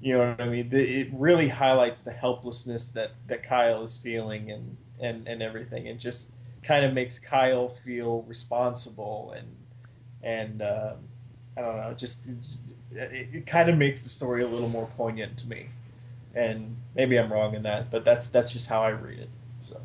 You 0.00 0.14
know 0.14 0.30
what 0.30 0.40
I 0.40 0.48
mean? 0.48 0.70
It 0.72 1.08
really 1.12 1.48
highlights 1.48 2.00
the 2.00 2.12
helplessness 2.12 2.90
that, 2.92 3.12
that 3.28 3.44
Kyle 3.44 3.82
is 3.84 3.96
feeling 3.96 4.50
and, 4.50 4.76
and, 4.98 5.28
and 5.28 5.42
everything. 5.42 5.86
It 5.86 5.98
just 5.98 6.32
kind 6.62 6.84
of 6.84 6.92
makes 6.92 7.18
Kyle 7.18 7.68
feel 7.68 8.22
responsible 8.22 9.34
and 9.36 9.56
and 10.22 10.62
uh, 10.62 10.94
I 11.56 11.60
don't 11.60 11.76
know, 11.76 11.94
just 11.94 12.26
it, 12.26 13.28
it 13.32 13.46
kind 13.46 13.70
of 13.70 13.76
makes 13.78 14.02
the 14.02 14.08
story 14.08 14.42
a 14.42 14.48
little 14.48 14.68
more 14.68 14.86
poignant 14.96 15.38
to 15.38 15.48
me. 15.48 15.68
And 16.34 16.76
maybe 16.94 17.18
I'm 17.18 17.32
wrong 17.32 17.54
in 17.54 17.64
that, 17.64 17.90
but 17.90 18.04
that's 18.04 18.30
that's 18.30 18.52
just 18.52 18.68
how 18.68 18.82
I 18.82 18.90
read 18.90 19.18
it. 19.18 19.30
So. 19.64 19.80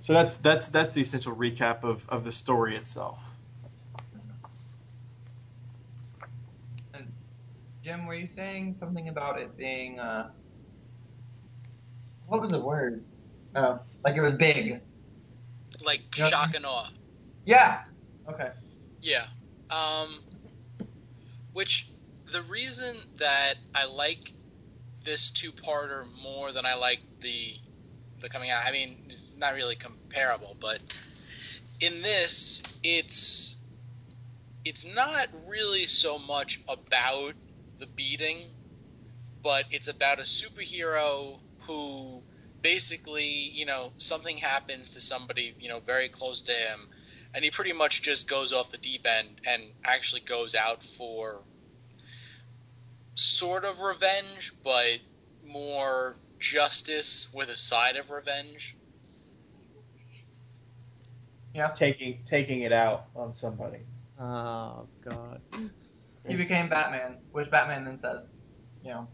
So 0.00 0.12
that's 0.12 0.38
that's 0.38 0.68
that's 0.68 0.94
the 0.94 1.00
essential 1.00 1.34
recap 1.34 1.82
of, 1.82 2.08
of 2.08 2.24
the 2.24 2.32
story 2.32 2.76
itself. 2.76 3.22
And 6.94 7.12
Jim, 7.82 8.06
were 8.06 8.14
you 8.14 8.28
saying 8.28 8.74
something 8.74 9.08
about 9.08 9.40
it 9.40 9.56
being 9.56 9.98
uh, 9.98 10.30
what 12.26 12.40
was 12.40 12.50
the 12.50 12.60
word? 12.60 13.04
Oh, 13.54 13.80
like 14.04 14.16
it 14.16 14.22
was 14.22 14.34
big. 14.34 14.80
Like 15.82 16.02
shock 16.14 16.54
and 16.54 16.66
awe. 16.66 16.90
Yeah. 17.44 17.80
Okay. 18.28 18.50
Yeah. 19.00 19.26
Um, 19.70 20.22
which 21.52 21.88
the 22.34 22.42
reason 22.42 22.96
that 23.20 23.54
I 23.76 23.86
like 23.86 24.32
this 25.04 25.30
two-parter 25.30 26.04
more 26.20 26.50
than 26.50 26.66
I 26.66 26.74
like 26.74 26.98
the 27.22 27.54
the 28.20 28.28
coming 28.28 28.50
out. 28.50 28.64
I 28.66 28.72
mean, 28.72 28.96
it's 29.06 29.30
not 29.38 29.54
really 29.54 29.76
comparable, 29.76 30.56
but 30.60 30.80
in 31.80 32.02
this, 32.02 32.62
it's 32.82 33.54
it's 34.64 34.84
not 34.84 35.28
really 35.46 35.86
so 35.86 36.18
much 36.18 36.60
about 36.66 37.34
the 37.78 37.86
beating, 37.86 38.50
but 39.44 39.66
it's 39.70 39.86
about 39.86 40.18
a 40.18 40.22
superhero 40.22 41.38
who 41.68 42.20
basically, 42.62 43.28
you 43.28 43.64
know, 43.64 43.92
something 43.98 44.38
happens 44.38 44.90
to 44.94 45.00
somebody, 45.00 45.54
you 45.60 45.68
know, 45.68 45.78
very 45.78 46.08
close 46.08 46.42
to 46.42 46.52
him, 46.52 46.80
and 47.32 47.44
he 47.44 47.52
pretty 47.52 47.74
much 47.74 48.02
just 48.02 48.28
goes 48.28 48.52
off 48.52 48.72
the 48.72 48.78
deep 48.78 49.06
end 49.06 49.40
and 49.46 49.62
actually 49.84 50.22
goes 50.22 50.56
out 50.56 50.82
for 50.82 51.38
sort 53.14 53.64
of 53.64 53.80
revenge, 53.80 54.52
but 54.62 54.98
more 55.44 56.16
justice 56.38 57.32
with 57.32 57.48
a 57.48 57.56
side 57.56 57.96
of 57.96 58.10
revenge. 58.10 58.76
Yeah. 61.54 61.68
Taking 61.68 62.20
taking 62.24 62.62
it 62.62 62.72
out 62.72 63.06
on 63.14 63.32
somebody. 63.32 63.80
Oh 64.18 64.86
God. 65.08 65.40
He 66.26 66.36
became 66.36 66.68
Batman, 66.68 67.18
which 67.32 67.50
Batman 67.50 67.84
then 67.84 67.96
says, 67.96 68.36
you 68.82 68.90
know. 68.90 69.08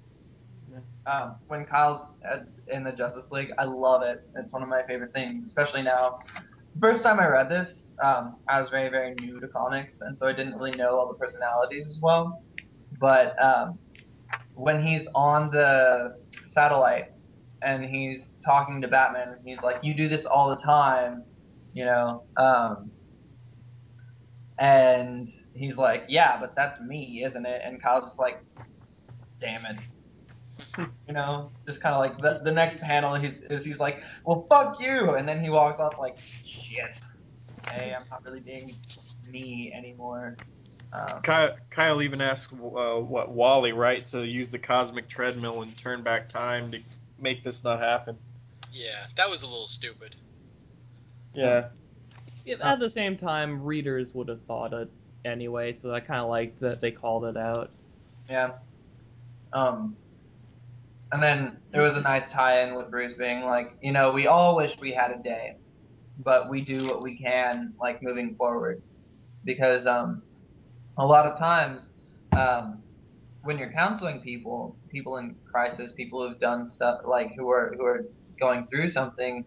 Um, 1.04 1.34
when 1.48 1.64
Kyle's 1.64 2.10
at, 2.22 2.46
in 2.68 2.84
the 2.84 2.92
Justice 2.92 3.32
League, 3.32 3.50
I 3.58 3.64
love 3.64 4.02
it. 4.02 4.22
It's 4.36 4.52
one 4.52 4.62
of 4.62 4.68
my 4.68 4.84
favorite 4.84 5.12
things, 5.12 5.44
especially 5.46 5.82
now 5.82 6.20
first 6.78 7.02
time 7.02 7.18
I 7.18 7.28
read 7.28 7.48
this, 7.48 7.92
um, 8.02 8.36
I 8.48 8.60
was 8.60 8.70
very, 8.70 8.88
very 8.88 9.14
new 9.14 9.40
to 9.40 9.48
comics, 9.48 10.00
and 10.00 10.16
so 10.16 10.26
I 10.26 10.32
didn't 10.32 10.54
really 10.54 10.72
know 10.72 10.98
all 10.98 11.08
the 11.08 11.18
personalities 11.18 11.86
as 11.86 12.00
well. 12.00 12.42
But 13.00 13.42
um, 13.42 13.78
when 14.54 14.86
he's 14.86 15.06
on 15.14 15.50
the 15.50 16.16
satellite 16.46 17.12
and 17.62 17.84
he's 17.84 18.36
talking 18.44 18.80
to 18.82 18.88
Batman, 18.88 19.38
he's 19.44 19.62
like, 19.62 19.78
"You 19.82 19.94
do 19.94 20.08
this 20.08 20.26
all 20.26 20.50
the 20.50 20.56
time," 20.56 21.24
you 21.72 21.84
know. 21.84 22.24
Um, 22.36 22.90
and 24.58 25.28
he's 25.54 25.76
like, 25.76 26.04
"Yeah, 26.08 26.38
but 26.40 26.54
that's 26.56 26.80
me, 26.80 27.22
isn't 27.24 27.46
it?" 27.46 27.62
And 27.64 27.82
Kyle's 27.82 28.04
just 28.04 28.18
like, 28.18 28.42
"Damn 29.40 29.64
it." 29.66 29.76
you 31.08 31.14
know, 31.14 31.50
just 31.66 31.80
kind 31.82 31.94
of 31.94 32.00
like 32.00 32.18
the, 32.18 32.40
the 32.44 32.52
next 32.52 32.80
panel, 32.80 33.14
he's 33.14 33.38
is 33.40 33.64
he's 33.64 33.80
like, 33.80 34.02
well, 34.24 34.46
fuck 34.48 34.80
you, 34.80 35.14
and 35.14 35.28
then 35.28 35.42
he 35.42 35.50
walks 35.50 35.80
off 35.80 35.94
like, 35.98 36.18
shit, 36.44 37.00
hey, 37.68 37.94
I'm 37.98 38.06
not 38.10 38.24
really 38.24 38.40
being 38.40 38.76
me 39.28 39.72
anymore. 39.74 40.36
Um, 40.92 41.22
Kyle, 41.22 41.56
Kyle 41.70 42.02
even 42.02 42.20
asked 42.20 42.52
uh, 42.52 42.56
what 42.96 43.30
Wally, 43.30 43.72
right, 43.72 44.04
to 44.06 44.26
use 44.26 44.50
the 44.50 44.58
cosmic 44.58 45.08
treadmill 45.08 45.62
and 45.62 45.76
turn 45.76 46.02
back 46.02 46.28
time 46.28 46.72
to 46.72 46.80
make 47.18 47.44
this 47.44 47.62
not 47.62 47.80
happen. 47.80 48.18
Yeah, 48.72 49.06
that 49.16 49.30
was 49.30 49.42
a 49.42 49.46
little 49.46 49.68
stupid. 49.68 50.16
Yeah. 51.34 51.68
yeah 52.44 52.56
at 52.60 52.80
the 52.80 52.90
same 52.90 53.16
time, 53.16 53.62
readers 53.62 54.12
would 54.14 54.28
have 54.28 54.42
thought 54.42 54.72
it 54.72 54.90
anyway, 55.24 55.72
so 55.72 55.92
I 55.94 56.00
kind 56.00 56.20
of 56.20 56.28
liked 56.28 56.60
that 56.60 56.80
they 56.80 56.90
called 56.90 57.24
it 57.24 57.36
out. 57.36 57.70
Yeah. 58.28 58.52
Um, 59.52 59.96
and 61.12 61.22
then 61.22 61.56
it 61.72 61.80
was 61.80 61.96
a 61.96 62.00
nice 62.00 62.30
tie-in 62.30 62.74
with 62.74 62.90
Bruce 62.90 63.14
being 63.14 63.42
like, 63.42 63.76
you 63.80 63.92
know, 63.92 64.12
we 64.12 64.26
all 64.26 64.56
wish 64.56 64.76
we 64.80 64.92
had 64.92 65.10
a 65.10 65.18
day, 65.18 65.56
but 66.18 66.48
we 66.48 66.60
do 66.62 66.86
what 66.86 67.02
we 67.02 67.16
can, 67.16 67.74
like 67.80 68.02
moving 68.02 68.34
forward, 68.36 68.82
because 69.44 69.86
um, 69.86 70.22
a 71.00 71.06
lot 71.06 71.26
of 71.26 71.38
times 71.38 71.90
um, 72.36 72.82
when 73.42 73.58
you're 73.58 73.72
counseling 73.72 74.20
people, 74.20 74.76
people 74.88 75.16
in 75.16 75.34
crisis, 75.50 75.92
people 75.92 76.26
who've 76.26 76.38
done 76.38 76.66
stuff 76.66 77.00
like 77.04 77.34
who 77.34 77.50
are 77.50 77.74
who 77.76 77.84
are 77.84 78.04
going 78.38 78.66
through 78.66 78.88
something, 78.88 79.44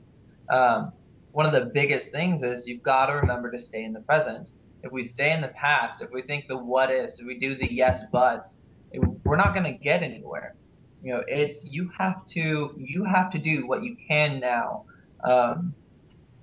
um, 0.50 0.92
one 1.32 1.46
of 1.46 1.54
the 1.54 1.72
biggest 1.74 2.12
things 2.12 2.44
is 2.44 2.68
you've 2.68 2.84
got 2.84 3.08
to 3.08 3.14
remember 3.14 3.50
to 3.52 3.60
stay 3.60 3.84
in 3.84 3.94
the 3.94 4.02
present. 4.02 4.50
If 4.84 4.92
we 4.92 5.04
stay 5.04 5.32
in 5.32 5.42
the 5.42 5.48
past, 5.50 6.02
if 6.02 6.12
we 6.12 6.22
think 6.22 6.48
the 6.48 6.58
what 6.58 6.92
ifs, 6.92 7.20
if 7.20 7.26
we 7.26 7.40
do 7.40 7.56
the 7.56 7.74
yes 7.74 8.06
buts, 8.12 8.60
it, 8.92 9.00
we're 9.24 9.38
not 9.38 9.54
going 9.54 9.66
to 9.66 9.72
get 9.72 10.04
anywhere 10.04 10.56
you 11.04 11.14
know, 11.14 11.24
it's 11.28 11.66
you 11.66 11.92
have 11.98 12.26
to 12.28 12.74
you 12.78 13.04
have 13.04 13.30
to 13.32 13.38
do 13.38 13.68
what 13.68 13.84
you 13.84 13.98
can 14.08 14.40
now, 14.40 14.86
um, 15.24 15.76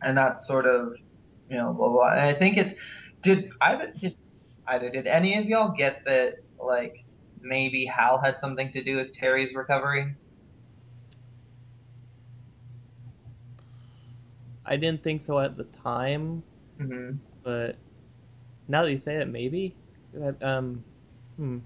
and 0.03 0.19
that's 0.19 0.47
sort 0.47 0.67
of 0.67 0.97
you 1.49 1.57
know 1.57 1.73
blah 1.73 1.89
blah. 1.89 2.11
And 2.11 2.21
I 2.21 2.35
think 2.35 2.59
it's 2.59 2.75
did 3.23 3.51
either 3.63 3.93
did 3.99 4.17
either. 4.71 4.91
Did 4.91 5.07
any 5.07 5.37
of 5.39 5.47
y'all 5.47 5.71
get 5.73 6.05
that 6.07 6.35
like 6.59 6.95
maybe 7.41 7.87
Hal 7.87 8.21
had 8.21 8.39
something 8.41 8.73
to 8.73 8.83
do 8.83 8.97
with 8.97 9.13
Terry's 9.13 9.55
recovery? 9.55 10.17
I 14.65 14.77
didn't 14.77 15.03
think 15.03 15.23
so 15.23 15.41
at 15.41 15.57
the 15.57 15.65
time, 15.65 16.45
hmm 16.79 17.13
but 17.43 17.77
now 18.69 18.85
that 18.85 18.91
you 18.93 18.99
say 18.99 19.17
it, 19.17 19.29
maybe. 19.29 19.77
Um, 20.43 20.85
hmm. 21.37 21.59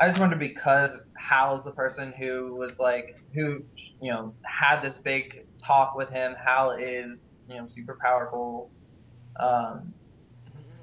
I 0.00 0.08
just 0.08 0.20
wonder 0.20 0.36
because 0.36 1.06
Hal's 1.16 1.64
the 1.64 1.72
person 1.72 2.12
who 2.12 2.56
was 2.56 2.78
like 2.78 3.16
who 3.34 3.64
you 4.00 4.12
know 4.12 4.34
had 4.44 4.82
this 4.82 4.98
big 4.98 5.46
talk 5.64 5.94
with 5.94 6.10
him. 6.10 6.34
Hal 6.34 6.72
is 6.72 7.40
you 7.48 7.56
know 7.56 7.66
super 7.68 7.98
powerful. 8.02 8.72
Um, 9.40 9.93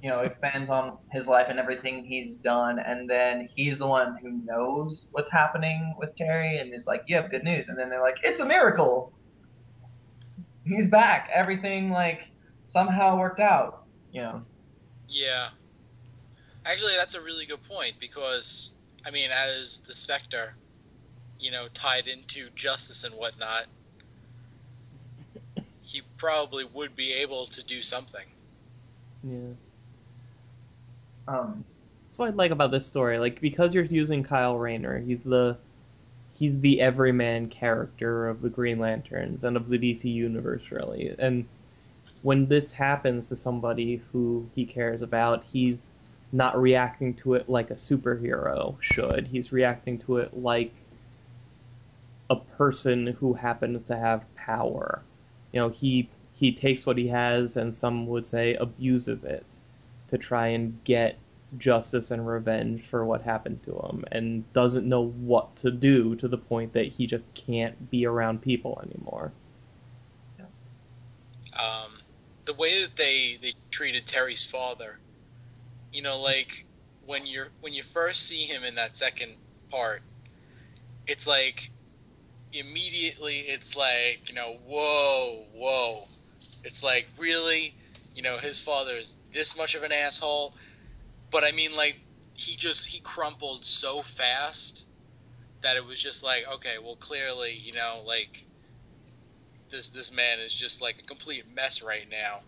you 0.02 0.10
know 0.10 0.22
expands 0.22 0.70
on 0.70 0.98
his 1.12 1.28
life 1.28 1.48
and 1.50 1.60
everything 1.60 2.04
he's 2.04 2.36
done, 2.36 2.80
and 2.80 3.10
then 3.10 3.46
he's 3.46 3.78
the 3.78 3.88
one 3.88 4.18
who 4.22 4.32
knows 4.32 5.08
what's 5.12 5.32
happening 5.32 5.96
with 5.98 6.16
Terry, 6.16 6.58
and 6.58 6.74
is 6.74 6.88
like, 6.88 7.04
"You 7.08 7.16
have 7.18 7.30
good 7.30 7.44
news," 7.44 7.70
and 7.70 7.78
then 7.78 7.90
they're 7.90 8.02
like, 8.02 8.18
"It's 8.24 8.40
a 8.40 8.46
miracle. 8.46 9.14
He's 10.66 10.88
back. 10.88 11.30
Everything 11.34 11.92
like 11.92 12.28
somehow 12.66 13.20
worked 13.20 13.40
out." 13.40 13.86
You 14.12 14.22
know. 14.22 14.46
Yeah. 15.08 15.50
Actually, 16.66 16.94
that's 16.96 17.16
a 17.16 17.22
really 17.22 17.46
good 17.46 17.64
point 17.68 17.96
because, 18.00 18.78
I 19.06 19.12
mean, 19.12 19.32
as 19.32 19.82
the 19.82 19.96
Spectre, 19.96 20.54
you 21.40 21.52
know, 21.52 21.68
tied 21.74 22.08
into 22.08 22.50
justice 22.56 23.04
and 23.04 23.16
whatnot, 23.16 23.66
he 25.82 26.02
probably 26.18 26.64
would 26.64 26.96
be 26.96 27.14
able 27.14 27.48
to 27.48 27.64
do 27.64 27.82
something. 27.82 28.26
Yeah. 29.24 29.54
Um, 31.28 31.66
That's 32.08 32.20
what 32.20 32.30
I 32.30 32.32
like 32.32 32.52
about 32.52 32.72
this 32.72 32.88
story. 32.88 33.20
Like 33.20 33.42
because 33.42 33.74
you're 33.74 33.84
using 33.86 34.24
Kyle 34.24 34.58
Rayner, 34.58 35.00
he's 35.00 35.24
the 35.24 35.60
he's 36.34 36.60
the 36.62 36.82
everyman 36.82 37.50
character 37.50 38.28
of 38.30 38.42
the 38.42 38.50
Green 38.50 38.80
Lanterns 38.80 39.44
and 39.44 39.58
of 39.58 39.70
the 39.70 39.78
DC 39.80 40.12
universe, 40.14 40.72
really. 40.72 41.16
And 41.18 41.50
when 42.22 42.48
this 42.48 42.74
happens 42.74 43.30
to 43.30 43.36
somebody 43.38 43.98
who 43.98 44.50
he 44.56 44.66
cares 44.66 45.02
about, 45.02 45.46
he's 45.46 45.98
not 46.32 46.60
reacting 46.62 47.16
to 47.18 47.36
it 47.36 47.50
like 47.50 47.72
a 47.72 47.76
superhero 47.76 48.82
should. 48.82 49.28
He's 49.28 49.52
reacting 49.54 50.00
to 50.00 50.18
it 50.20 50.34
like 50.36 50.86
a 52.30 52.36
person 52.36 53.06
who 53.08 53.34
happens 53.34 53.88
to 53.88 53.98
have 53.98 54.34
power. 54.36 55.08
You 55.52 55.60
know, 55.60 55.70
he 55.70 56.14
he 56.34 56.56
takes 56.56 56.86
what 56.86 56.98
he 56.98 57.10
has 57.10 57.58
and 57.58 57.74
some 57.74 58.08
would 58.08 58.26
say 58.26 58.56
abuses 58.56 59.24
it 59.26 59.61
to 60.12 60.18
try 60.18 60.48
and 60.48 60.84
get 60.84 61.18
justice 61.58 62.12
and 62.12 62.26
revenge 62.26 62.84
for 62.90 63.04
what 63.04 63.22
happened 63.22 63.62
to 63.64 63.78
him 63.78 64.06
and 64.12 64.52
doesn't 64.54 64.88
know 64.88 65.08
what 65.08 65.54
to 65.58 65.72
do 65.72 66.16
to 66.16 66.28
the 66.28 66.38
point 66.38 66.74
that 66.74 66.86
he 66.86 67.08
just 67.08 67.32
can't 67.34 67.90
be 67.90 68.06
around 68.06 68.42
people 68.42 68.82
anymore. 68.84 69.32
um, 71.58 71.92
the 72.46 72.54
way 72.54 72.82
that 72.82 72.96
they 72.96 73.38
they 73.42 73.54
treated 73.70 74.08
Terry's 74.08 74.46
father, 74.46 74.98
you 75.92 76.02
know, 76.02 76.20
like 76.20 76.66
when 77.06 77.26
you're 77.26 77.50
when 77.62 77.74
you 77.74 77.84
first 77.84 78.24
see 78.24 78.44
him 78.46 78.64
in 78.64 78.76
that 78.76 78.96
second 78.96 79.34
part, 79.70 80.02
it's 81.08 81.28
like 81.28 81.70
immediately 82.54 83.40
it's 83.40 83.76
like 83.76 84.30
you 84.30 84.36
know 84.36 84.58
whoa 84.66 85.44
whoa, 85.54 86.08
it's 86.64 86.84
like 86.84 87.08
really, 87.18 87.76
you 88.14 88.22
know, 88.22 88.38
his 88.38 88.60
father 88.60 88.98
is 88.98 89.18
this 89.34 89.58
much 89.58 89.76
of 89.76 89.84
an 89.84 89.92
asshole, 89.92 90.54
but 91.32 91.44
I 91.44 91.52
mean 91.52 91.76
like 91.76 91.96
he 92.34 92.56
just 92.56 92.86
he 92.86 93.00
crumpled 93.00 93.66
so 93.66 94.02
fast 94.02 94.86
that 95.62 95.76
it 95.76 95.86
was 95.86 96.02
just 96.02 96.24
like 96.24 96.44
okay 96.52 96.76
well 96.82 96.96
clearly 96.96 97.54
you 97.54 97.74
know 97.74 98.02
like 98.06 98.46
this 99.70 99.90
this 99.90 100.12
man 100.12 100.40
is 100.40 100.54
just 100.54 100.82
like 100.82 101.00
a 101.00 101.04
complete 101.04 101.46
mess 101.54 101.82
right 101.82 102.08
now 102.10 102.40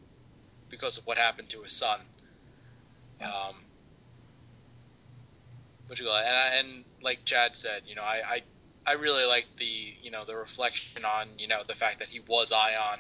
because 0.70 0.98
of 0.98 1.06
what 1.06 1.18
happened 1.18 1.50
to 1.50 1.62
his 1.62 1.74
son. 1.74 2.00
Um, 3.22 3.56
what 5.88 6.00
you 6.00 6.06
call 6.06 6.18
it? 6.18 6.26
And, 6.26 6.36
I, 6.36 6.48
and 6.56 6.86
like 7.02 7.24
Chad 7.26 7.56
said, 7.56 7.84
you 7.86 7.96
know, 7.96 8.02
I, 8.02 8.22
I 8.28 8.42
I 8.86 8.94
really 8.94 9.26
like 9.26 9.46
the 9.58 9.94
you 10.02 10.12
know 10.12 10.26
the 10.26 10.36
reflection 10.36 11.06
on 11.06 11.28
you 11.38 11.48
know 11.48 11.62
the 11.66 11.76
fact 11.76 12.00
that 12.00 12.10
he 12.10 12.20
was 12.20 12.52
Ion, 12.52 13.00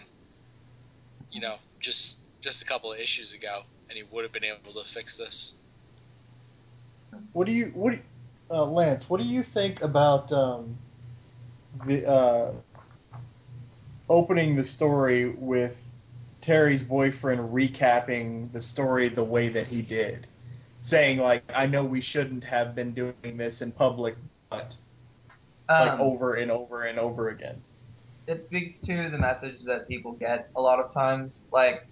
you 1.31 1.41
know, 1.41 1.55
just 1.79 2.22
just 2.43 2.61
a 2.61 2.65
couple 2.65 2.91
of 2.91 2.99
issues 2.99 3.33
ago, 3.33 3.61
and 3.89 3.97
he 3.97 4.03
would 4.11 4.23
have 4.23 4.33
been 4.33 4.43
able 4.43 4.73
to 4.73 4.87
fix 4.89 5.17
this. 5.17 5.53
What 7.31 7.47
do 7.47 7.53
you 7.53 7.67
what 7.73 7.97
uh, 8.49 8.65
Lance? 8.65 9.09
What 9.09 9.19
do 9.19 9.23
you 9.23 9.43
think 9.43 9.81
about 9.81 10.31
um, 10.31 10.77
the 11.85 12.07
uh, 12.07 12.51
opening 14.09 14.55
the 14.55 14.63
story 14.63 15.29
with 15.29 15.79
Terry's 16.41 16.83
boyfriend 16.83 17.53
recapping 17.53 18.51
the 18.51 18.61
story 18.61 19.09
the 19.09 19.23
way 19.23 19.49
that 19.49 19.67
he 19.67 19.81
did, 19.81 20.27
saying 20.81 21.19
like, 21.19 21.43
"I 21.53 21.67
know 21.67 21.83
we 21.83 22.01
shouldn't 22.01 22.43
have 22.43 22.75
been 22.75 22.93
doing 22.93 23.37
this 23.37 23.61
in 23.61 23.71
public, 23.71 24.15
but 24.49 24.75
like 25.69 25.91
um, 25.91 26.01
over 26.01 26.35
and 26.35 26.51
over 26.51 26.83
and 26.83 26.99
over 26.99 27.29
again." 27.29 27.61
it 28.27 28.41
speaks 28.41 28.79
to 28.79 29.09
the 29.09 29.17
message 29.17 29.63
that 29.63 29.87
people 29.87 30.13
get 30.13 30.49
a 30.55 30.61
lot 30.61 30.79
of 30.79 30.93
times. 30.93 31.43
Like, 31.51 31.85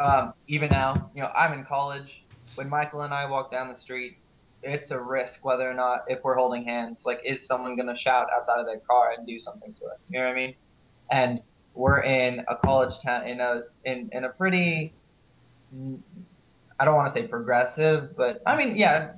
um, 0.00 0.34
even 0.48 0.70
now, 0.70 1.10
you 1.14 1.22
know, 1.22 1.28
I'm 1.28 1.58
in 1.58 1.64
college. 1.64 2.22
When 2.54 2.68
Michael 2.68 3.02
and 3.02 3.12
I 3.12 3.28
walk 3.28 3.50
down 3.50 3.68
the 3.68 3.74
street, 3.76 4.18
it's 4.62 4.90
a 4.90 5.00
risk 5.00 5.44
whether 5.44 5.68
or 5.68 5.74
not, 5.74 6.04
if 6.08 6.22
we're 6.24 6.36
holding 6.36 6.64
hands, 6.64 7.04
like, 7.04 7.20
is 7.24 7.46
someone 7.46 7.76
going 7.76 7.88
to 7.88 7.96
shout 7.96 8.28
outside 8.34 8.60
of 8.60 8.66
their 8.66 8.78
car 8.78 9.12
and 9.16 9.26
do 9.26 9.38
something 9.38 9.74
to 9.74 9.86
us? 9.86 10.08
You 10.10 10.18
know 10.18 10.26
what 10.26 10.32
I 10.32 10.36
mean? 10.36 10.54
And 11.10 11.40
we're 11.74 12.02
in 12.02 12.44
a 12.48 12.56
college 12.56 13.00
town, 13.02 13.26
in 13.26 13.40
a, 13.40 13.62
in, 13.84 14.08
in 14.12 14.24
a 14.24 14.28
pretty, 14.28 14.92
I 16.78 16.84
don't 16.84 16.94
want 16.94 17.08
to 17.08 17.12
say 17.12 17.26
progressive, 17.26 18.16
but 18.16 18.42
I 18.46 18.56
mean, 18.56 18.76
yeah, 18.76 19.12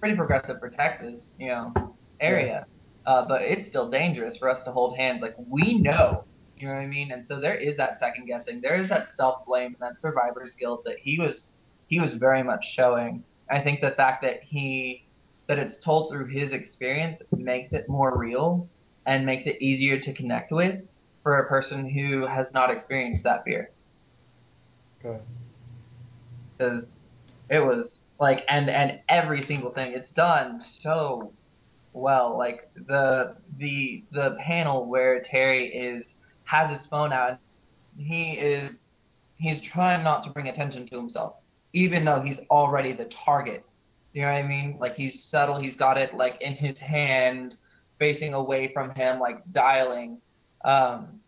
pretty 0.00 0.16
progressive 0.16 0.58
for 0.58 0.68
Texas, 0.68 1.32
you 1.38 1.48
know, 1.48 1.72
area. 2.20 2.66
Uh, 3.06 3.24
but 3.26 3.42
it's 3.42 3.66
still 3.66 3.88
dangerous 3.90 4.36
for 4.36 4.48
us 4.48 4.64
to 4.64 4.72
hold 4.72 4.96
hands. 4.96 5.22
Like 5.22 5.34
we 5.48 5.78
know, 5.78 6.24
you 6.64 6.70
know 6.70 6.76
what 6.76 6.82
I 6.82 6.86
mean. 6.86 7.12
And 7.12 7.22
so 7.22 7.38
there 7.38 7.56
is 7.56 7.76
that 7.76 7.98
second 7.98 8.24
guessing. 8.24 8.62
There 8.62 8.74
is 8.74 8.88
that 8.88 9.12
self 9.12 9.44
blame, 9.44 9.76
and 9.78 9.80
that 9.80 10.00
survivor's 10.00 10.54
guilt 10.54 10.82
that 10.86 10.98
he 10.98 11.18
was 11.20 11.50
he 11.88 12.00
was 12.00 12.14
very 12.14 12.42
much 12.42 12.72
showing. 12.72 13.22
I 13.50 13.60
think 13.60 13.82
the 13.82 13.90
fact 13.90 14.22
that 14.22 14.42
he 14.42 15.04
that 15.46 15.58
it's 15.58 15.78
told 15.78 16.10
through 16.10 16.28
his 16.28 16.54
experience 16.54 17.20
makes 17.36 17.74
it 17.74 17.86
more 17.86 18.16
real 18.16 18.66
and 19.04 19.26
makes 19.26 19.46
it 19.46 19.60
easier 19.60 19.98
to 19.98 20.14
connect 20.14 20.52
with 20.52 20.80
for 21.22 21.36
a 21.36 21.46
person 21.46 21.86
who 21.86 22.26
has 22.26 22.54
not 22.54 22.70
experienced 22.70 23.24
that 23.24 23.44
fear. 23.44 23.70
Because 26.56 26.96
it 27.50 27.58
was 27.58 28.00
like 28.18 28.42
and 28.48 28.70
and 28.70 29.00
every 29.10 29.42
single 29.42 29.70
thing 29.70 29.92
it's 29.92 30.12
done 30.12 30.62
so 30.62 31.30
well. 31.92 32.38
Like 32.38 32.70
the 32.74 33.36
the 33.58 34.02
the 34.12 34.38
panel 34.40 34.86
where 34.86 35.20
Terry 35.20 35.66
is 35.66 36.14
has 36.44 36.70
his 36.70 36.86
phone 36.86 37.12
out, 37.12 37.38
he 37.96 38.32
is 38.32 38.78
he's 39.36 39.60
trying 39.60 40.02
not 40.04 40.22
to 40.24 40.30
bring 40.30 40.48
attention 40.48 40.86
to 40.88 40.96
himself, 40.96 41.36
even 41.72 42.04
though 42.04 42.20
he's 42.20 42.40
already 42.50 42.92
the 42.92 43.04
target. 43.06 43.64
You 44.12 44.22
know 44.22 44.32
what 44.32 44.44
I 44.44 44.46
mean? 44.46 44.76
Like 44.78 44.96
he's 44.96 45.22
subtle, 45.22 45.58
he's 45.58 45.76
got 45.76 45.98
it 45.98 46.14
like 46.14 46.40
in 46.40 46.54
his 46.54 46.78
hand, 46.78 47.56
facing 47.98 48.34
away 48.34 48.72
from 48.72 48.94
him, 48.94 49.18
like 49.18 49.40
dialing, 49.52 50.20
um, 50.64 51.20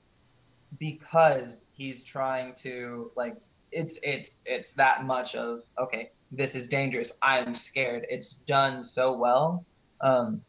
because 0.78 1.64
he's 1.72 2.04
trying 2.04 2.54
to 2.62 3.10
like 3.16 3.36
it's 3.72 3.98
it's 4.02 4.42
it's 4.46 4.72
that 4.72 5.04
much 5.04 5.34
of 5.34 5.62
okay, 5.78 6.10
this 6.30 6.54
is 6.54 6.68
dangerous. 6.68 7.12
I'm 7.22 7.54
scared. 7.54 8.06
It's 8.08 8.34
done 8.46 8.84
so 8.84 9.16
well. 9.16 9.64
Um, 10.00 10.42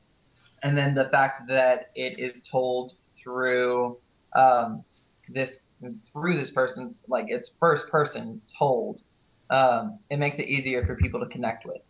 and 0.63 0.77
then 0.77 0.93
the 0.95 1.05
fact 1.09 1.47
that 1.47 1.89
it 1.95 2.19
is 2.19 2.43
told 2.43 2.93
through 3.11 3.97
um, 4.35 4.83
this 5.29 5.59
through 6.11 6.37
this 6.37 6.49
person's 6.49 6.97
like 7.07 7.25
it's 7.27 7.51
first 7.59 7.89
person 7.89 8.41
told 8.57 9.01
um, 9.49 9.99
it 10.09 10.17
makes 10.17 10.39
it 10.39 10.47
easier 10.47 10.85
for 10.85 10.95
people 10.95 11.19
to 11.19 11.27
connect 11.27 11.65
with 11.65 11.81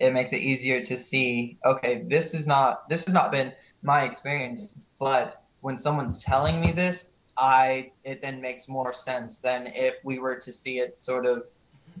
it 0.00 0.12
makes 0.12 0.32
it 0.32 0.38
easier 0.38 0.84
to 0.84 0.96
see 0.96 1.58
okay 1.64 2.04
this 2.08 2.34
is 2.34 2.46
not 2.46 2.88
this 2.88 3.04
has 3.04 3.12
not 3.12 3.30
been 3.30 3.52
my 3.82 4.02
experience 4.02 4.74
but 4.98 5.42
when 5.60 5.78
someone's 5.78 6.22
telling 6.22 6.60
me 6.60 6.72
this 6.72 7.10
i 7.36 7.90
it 8.04 8.20
then 8.22 8.40
makes 8.40 8.68
more 8.68 8.92
sense 8.92 9.38
than 9.38 9.66
if 9.68 9.94
we 10.04 10.18
were 10.18 10.36
to 10.36 10.52
see 10.52 10.78
it 10.78 10.96
sort 10.98 11.26
of 11.26 11.44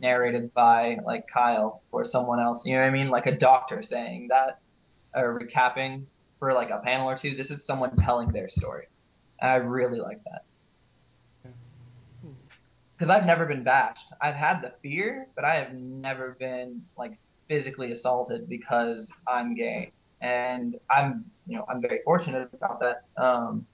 narrated 0.00 0.52
by 0.54 0.96
like 1.04 1.26
kyle 1.26 1.82
or 1.90 2.04
someone 2.04 2.38
else 2.38 2.64
you 2.64 2.74
know 2.74 2.80
what 2.80 2.86
i 2.86 2.90
mean 2.90 3.08
like 3.08 3.26
a 3.26 3.36
doctor 3.36 3.82
saying 3.82 4.28
that 4.28 4.60
or 5.14 5.38
recapping 5.38 6.04
for 6.38 6.52
like 6.52 6.70
a 6.70 6.78
panel 6.78 7.08
or 7.08 7.16
two. 7.16 7.36
This 7.36 7.52
is 7.52 7.64
someone 7.64 7.94
telling 7.96 8.32
their 8.32 8.48
story. 8.48 8.86
I 9.42 9.56
really 9.56 10.00
like 10.00 10.22
that. 10.24 10.44
because 13.02 13.10
I've 13.10 13.26
never 13.26 13.46
been 13.46 13.64
bashed. 13.64 14.12
I've 14.20 14.36
had 14.36 14.62
the 14.62 14.72
fear, 14.80 15.26
but 15.34 15.44
I 15.44 15.56
have 15.56 15.74
never 15.74 16.36
been 16.38 16.80
like 16.96 17.18
physically 17.48 17.90
assaulted 17.90 18.48
because 18.48 19.10
I'm 19.26 19.56
gay, 19.56 19.90
and 20.20 20.76
I'm 20.88 21.24
you 21.44 21.58
know 21.58 21.64
I'm 21.68 21.82
very 21.82 21.98
fortunate 22.04 22.48
about 22.52 22.78
that. 22.78 23.02
Um, 23.20 23.66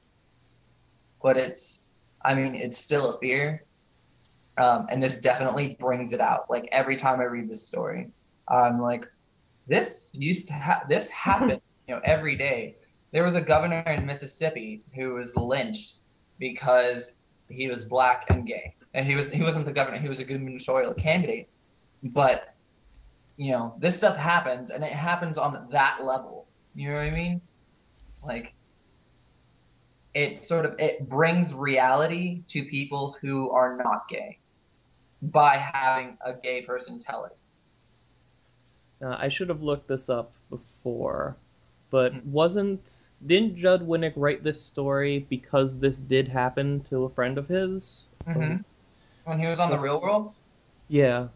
but 1.23 1.37
it's 1.37 1.79
I 2.25 2.35
mean 2.35 2.55
it's 2.55 2.79
still 2.79 3.17
a 3.17 3.19
fear, 3.19 3.67
um, 4.57 4.87
and 4.91 5.03
this 5.03 5.21
definitely 5.21 5.77
brings 5.79 6.15
it 6.15 6.23
out. 6.23 6.49
Like 6.49 6.67
every 6.73 6.97
time 6.97 7.21
I 7.21 7.25
read 7.25 7.51
this 7.51 7.67
story, 7.67 8.09
I'm 8.49 8.81
like, 8.81 9.05
this 9.67 10.09
used 10.15 10.49
to 10.49 10.55
ha- 10.55 10.85
this 10.89 11.07
happened 11.11 11.61
you 11.87 11.97
know 11.97 12.01
every 12.03 12.35
day. 12.35 12.77
There 13.11 13.25
was 13.25 13.35
a 13.35 13.41
governor 13.41 13.81
in 13.81 14.07
Mississippi 14.07 14.83
who 14.95 15.15
was 15.15 15.37
lynched 15.37 15.95
because 16.39 17.13
he 17.49 17.69
was 17.69 17.85
black 17.85 18.27
and 18.29 18.47
gay, 18.47 18.75
and 18.95 19.07
he 19.07 19.15
was 19.15 19.31
he 19.31 19.43
wasn't 19.43 19.65
the 19.67 19.73
governor. 19.73 19.99
He 19.99 20.09
was 20.09 20.19
a 20.19 20.25
gubernatorial 20.25 20.95
candidate, 20.95 21.49
but 22.03 22.55
you 23.37 23.53
know 23.53 23.75
this 23.79 23.97
stuff 23.97 24.17
happens, 24.17 24.71
and 24.71 24.85
it 24.85 24.93
happens 24.93 25.39
on 25.39 25.69
that 25.71 26.05
level. 26.05 26.47
You 26.75 26.89
know 26.89 26.95
what 26.95 27.03
I 27.03 27.11
mean? 27.11 27.41
Like 28.23 28.55
it 30.15 30.45
sort 30.45 30.67
of 30.67 30.75
it 30.79 31.09
brings 31.09 31.55
reality 31.55 32.43
to 32.49 32.65
people 32.65 33.17
who 33.21 33.51
are 33.51 33.77
not 33.77 34.09
gay 34.09 34.39
by 35.23 35.57
having 35.57 36.17
a 36.25 36.35
gay 36.35 36.63
person 36.63 36.99
tell 36.99 37.25
it. 37.25 37.39
Uh, 39.01 39.17
I 39.19 39.29
should 39.29 39.49
have 39.49 39.63
looked 39.63 39.87
this 39.87 40.09
up 40.09 40.33
before, 40.51 41.37
but 41.91 42.13
Hmm. 42.13 42.33
wasn't 42.33 43.11
didn't 43.25 43.57
Judd 43.57 43.87
Winick 43.87 44.13
write 44.17 44.43
this 44.43 44.61
story 44.63 45.27
because 45.29 45.79
this 45.79 46.03
did 46.03 46.29
happen 46.29 46.81
to 46.91 47.05
a 47.05 47.09
friend 47.11 47.39
of 47.39 47.49
his? 47.49 48.07
Mm-hmm. 48.27 48.63
When 49.25 49.39
he 49.39 49.47
was 49.47 49.59
on 49.59 49.69
So- 49.69 49.77
the 49.77 49.81
Real 49.81 50.01
World, 50.01 50.33
Yeah. 50.89 51.29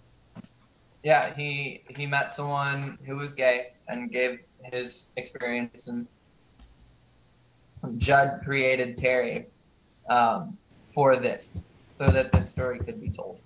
yeah, 1.03 1.35
he 1.35 1.83
he 1.89 2.07
met 2.07 2.33
someone 2.33 2.99
who 3.05 3.17
was 3.17 3.35
gay 3.35 3.73
and 3.89 4.11
gave 4.11 4.41
his 4.65 5.11
experience, 5.17 5.89
and 5.89 6.07
Judd 7.99 8.41
created 8.45 8.97
Terry 8.99 9.47
um, 10.09 10.57
for 10.95 11.17
this, 11.17 11.63
so 11.99 12.09
that 12.09 12.33
this 12.33 12.49
story 12.49 12.79
could 12.79 13.01
be 13.01 13.11
told. 13.11 13.39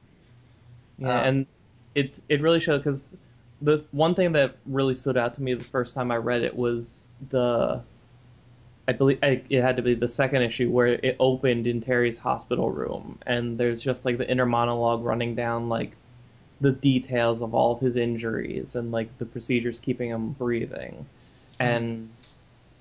Yeah, 0.98 1.20
Um, 1.20 1.26
and 1.26 1.46
it 1.94 2.20
it 2.28 2.40
really 2.42 2.60
showed 2.60 2.78
because 2.78 3.16
the 3.60 3.84
one 3.90 4.14
thing 4.14 4.32
that 4.32 4.56
really 4.66 4.94
stood 4.94 5.16
out 5.16 5.34
to 5.34 5.42
me 5.42 5.54
the 5.54 5.64
first 5.64 5.94
time 5.94 6.10
I 6.10 6.16
read 6.16 6.42
it 6.42 6.54
was 6.54 7.08
the 7.30 7.82
I 8.88 8.92
believe 8.92 9.18
I, 9.22 9.42
it 9.50 9.62
had 9.62 9.76
to 9.76 9.82
be 9.82 9.94
the 9.94 10.08
second 10.08 10.42
issue 10.42 10.70
where 10.70 10.86
it 10.86 11.16
opened 11.18 11.66
in 11.66 11.80
Terry's 11.80 12.18
hospital 12.18 12.70
room, 12.70 13.18
and 13.26 13.58
there's 13.58 13.82
just 13.82 14.04
like 14.04 14.18
the 14.18 14.30
inner 14.30 14.46
monologue 14.46 15.04
running 15.04 15.34
down 15.34 15.68
like 15.68 15.92
the 16.60 16.72
details 16.72 17.42
of 17.42 17.52
all 17.54 17.72
of 17.72 17.80
his 17.80 17.96
injuries 17.96 18.76
and 18.76 18.92
like 18.92 19.18
the 19.18 19.24
procedures 19.26 19.80
keeping 19.80 20.10
him 20.10 20.30
breathing, 20.30 21.06
and 21.58 22.10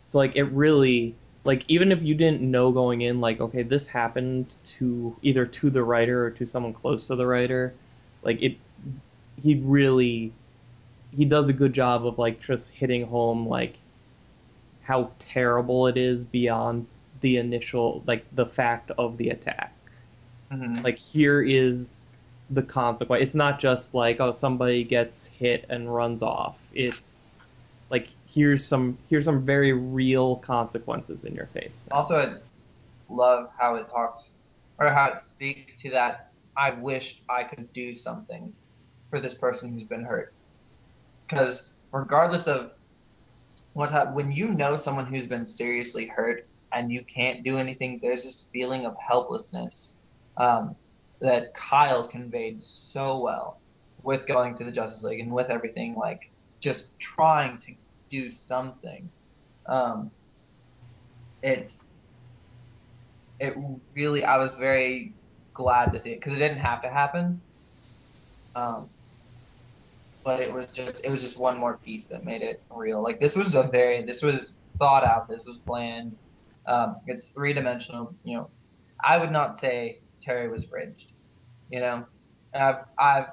so 0.04 0.20
like 0.20 0.36
it 0.36 0.44
really 0.44 1.16
like 1.44 1.66
even 1.68 1.92
if 1.92 2.02
you 2.02 2.14
didn't 2.14 2.42
know 2.42 2.72
going 2.72 3.02
in 3.02 3.20
like 3.20 3.40
okay 3.40 3.64
this 3.64 3.88
happened 3.88 4.54
to 4.66 5.16
either 5.22 5.46
to 5.46 5.70
the 5.70 5.84
writer 5.84 6.26
or 6.26 6.32
to 6.32 6.46
someone 6.46 6.74
close 6.74 7.08
to 7.08 7.16
the 7.16 7.26
writer 7.26 7.74
like 8.24 8.42
it 8.42 8.58
he 9.42 9.56
really 9.56 10.32
he 11.16 11.26
does 11.26 11.50
a 11.50 11.54
good 11.54 11.74
job 11.74 12.06
of 12.06 12.18
like 12.18 12.42
just 12.42 12.72
hitting 12.72 13.06
home 13.06 13.48
like 13.48 13.78
how 14.84 15.10
terrible 15.20 15.88
it 15.88 15.98
is 15.98 16.26
beyond 16.26 16.88
the 17.22 17.38
initial 17.38 18.04
like 18.06 18.26
the 18.34 18.46
fact 18.46 18.92
of 18.98 19.18
the 19.18 19.30
attack 19.30 19.74
Mhm. 20.52 20.84
like 20.84 21.00
here 21.00 21.42
is 21.42 22.06
the 22.52 22.62
consequence 22.62 23.24
it's 23.24 23.36
not 23.36 23.60
just 23.60 23.96
like 23.96 24.20
oh 24.20 24.32
somebody 24.32 24.84
gets 24.84 25.26
hit 25.26 25.66
and 25.70 25.94
runs 25.94 26.22
off 26.22 26.56
it's 26.74 27.44
like 27.90 28.08
here's 28.36 28.66
some 28.66 28.98
here's 29.10 29.26
some 29.26 29.46
very 29.46 29.72
real 29.74 30.36
consequences 30.36 31.24
in 31.24 31.34
your 31.34 31.46
face 31.48 31.88
now. 31.90 31.98
Also, 31.98 32.16
I 32.16 32.36
love 33.10 33.50
how 33.58 33.76
it 33.76 33.90
talks 33.90 34.32
or 34.78 34.90
how 34.90 35.14
it 35.14 35.20
speaks 35.20 35.76
to 35.82 35.92
that. 35.92 36.32
I 36.58 36.72
wish 36.72 37.22
I 37.30 37.44
could 37.44 37.72
do 37.74 37.96
something 37.96 38.54
for 39.10 39.20
this 39.20 39.34
person 39.34 39.72
who's 39.74 39.86
been 39.86 40.04
hurt. 40.04 40.34
Because 41.28 41.70
regardless 41.92 42.48
of 42.48 42.72
what's 43.74 43.92
happened, 43.92 44.16
when 44.16 44.32
you 44.32 44.50
know 44.50 44.78
someone 44.78 45.06
who's 45.06 45.26
been 45.26 45.46
seriously 45.46 46.06
hurt 46.06 46.48
and 46.72 46.92
you 46.92 47.04
can't 47.04 47.44
do 47.44 47.58
anything, 47.58 48.00
there's 48.02 48.24
this 48.24 48.46
feeling 48.54 48.86
of 48.86 48.96
helplessness 48.98 49.96
um, 50.38 50.76
that 51.22 51.54
Kyle 51.54 52.08
conveyed 52.08 52.64
so 52.64 53.20
well 53.20 53.60
with 54.04 54.28
going 54.28 54.56
to 54.58 54.64
the 54.64 54.72
Justice 54.72 55.04
League 55.04 55.20
and 55.20 55.32
with 55.32 55.50
everything, 55.50 55.96
like 55.96 56.32
just 56.60 56.98
trying 57.00 57.58
to 57.60 57.74
do 58.10 58.32
something. 58.32 59.10
Um, 59.68 60.12
it's 61.42 61.86
it 63.40 63.56
really 63.94 64.24
I 64.24 64.38
was 64.38 64.52
very 64.58 65.14
glad 65.54 65.92
to 65.94 66.00
see 66.00 66.12
it 66.12 66.20
because 66.20 66.34
it 66.34 66.40
didn't 66.40 66.60
have 66.60 66.82
to 66.84 66.90
happen. 66.90 67.42
Um, 68.56 68.90
but 70.26 70.42
it 70.42 70.52
was 70.52 70.72
just 70.72 71.00
it 71.04 71.10
was 71.10 71.22
just 71.22 71.38
one 71.38 71.58
more 71.58 71.78
piece 71.78 72.08
that 72.08 72.26
made 72.26 72.42
it 72.42 72.62
real. 72.72 73.02
Like 73.02 73.20
this 73.22 73.36
was 73.36 73.54
a 73.54 73.64
very 73.64 74.04
this 74.04 74.24
was 74.24 74.56
thought 74.80 75.06
out. 75.06 75.30
This 75.30 75.46
was 75.46 75.60
planned. 75.60 76.18
Um, 76.66 76.98
it's 77.06 77.28
three 77.30 77.54
dimensional. 77.54 78.14
You 78.24 78.38
know, 78.38 78.50
I 79.02 79.18
would 79.20 79.32
not 79.32 79.60
say 79.60 80.00
Terry 80.20 80.50
was 80.50 80.66
fridged. 80.66 81.06
You 81.70 81.80
know, 81.80 82.06
I've 82.56 82.78
I've 82.98 83.28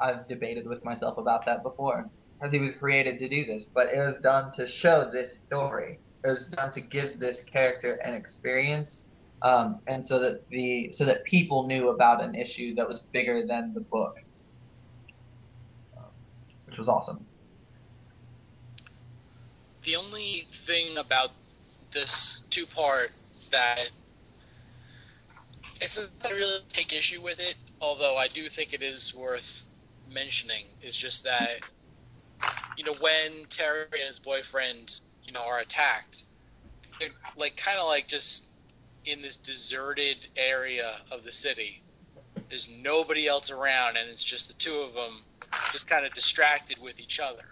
I've 0.00 0.28
debated 0.28 0.66
with 0.66 0.84
myself 0.84 1.18
about 1.18 1.46
that 1.46 1.62
before 1.62 2.10
because 2.36 2.52
he 2.52 2.58
was 2.58 2.72
created 2.74 3.20
to 3.20 3.28
do 3.28 3.44
this, 3.46 3.66
but 3.72 3.86
it 3.94 4.00
was 4.00 4.18
done 4.18 4.52
to 4.54 4.66
show 4.66 5.08
this 5.10 5.38
story. 5.38 6.00
It 6.24 6.28
was 6.28 6.48
done 6.48 6.72
to 6.72 6.80
give 6.80 7.20
this 7.20 7.44
character 7.44 7.94
an 8.04 8.12
experience, 8.12 9.06
um, 9.42 9.78
and 9.86 10.04
so 10.04 10.18
that 10.18 10.48
the 10.48 10.90
so 10.90 11.04
that 11.04 11.22
people 11.22 11.68
knew 11.68 11.90
about 11.90 12.20
an 12.24 12.34
issue 12.34 12.74
that 12.74 12.88
was 12.88 12.98
bigger 13.12 13.46
than 13.46 13.72
the 13.72 13.80
book, 13.80 14.16
which 16.74 16.78
was 16.80 16.88
awesome. 16.88 17.24
The 19.84 19.94
only 19.94 20.48
thing 20.66 20.98
about 20.98 21.30
this 21.92 22.42
two 22.50 22.66
part 22.66 23.12
that 23.52 23.90
it's 25.80 25.96
not 25.96 26.32
really 26.32 26.58
take 26.72 26.92
issue 26.92 27.22
with 27.22 27.38
it, 27.38 27.54
although 27.80 28.16
I 28.16 28.26
do 28.26 28.48
think 28.48 28.72
it 28.72 28.82
is 28.82 29.14
worth 29.14 29.62
mentioning, 30.10 30.64
is 30.82 30.96
just 30.96 31.22
that 31.24 31.60
you 32.76 32.82
know 32.82 32.94
when 33.00 33.44
Terry 33.50 33.86
and 33.92 34.08
his 34.08 34.18
boyfriend 34.18 35.00
you 35.22 35.32
know 35.32 35.42
are 35.42 35.60
attacked, 35.60 36.24
they're 36.98 37.10
like 37.36 37.56
kind 37.56 37.78
of 37.78 37.86
like 37.86 38.08
just 38.08 38.48
in 39.04 39.22
this 39.22 39.36
deserted 39.36 40.16
area 40.36 40.96
of 41.12 41.22
the 41.22 41.30
city. 41.30 41.84
There's 42.48 42.68
nobody 42.68 43.28
else 43.28 43.52
around, 43.52 43.96
and 43.96 44.10
it's 44.10 44.24
just 44.24 44.48
the 44.48 44.54
two 44.54 44.74
of 44.74 44.92
them, 44.92 45.22
just 45.74 45.88
kind 45.88 46.06
of 46.06 46.14
distracted 46.14 46.78
with 46.80 47.00
each 47.00 47.18
other. 47.18 47.42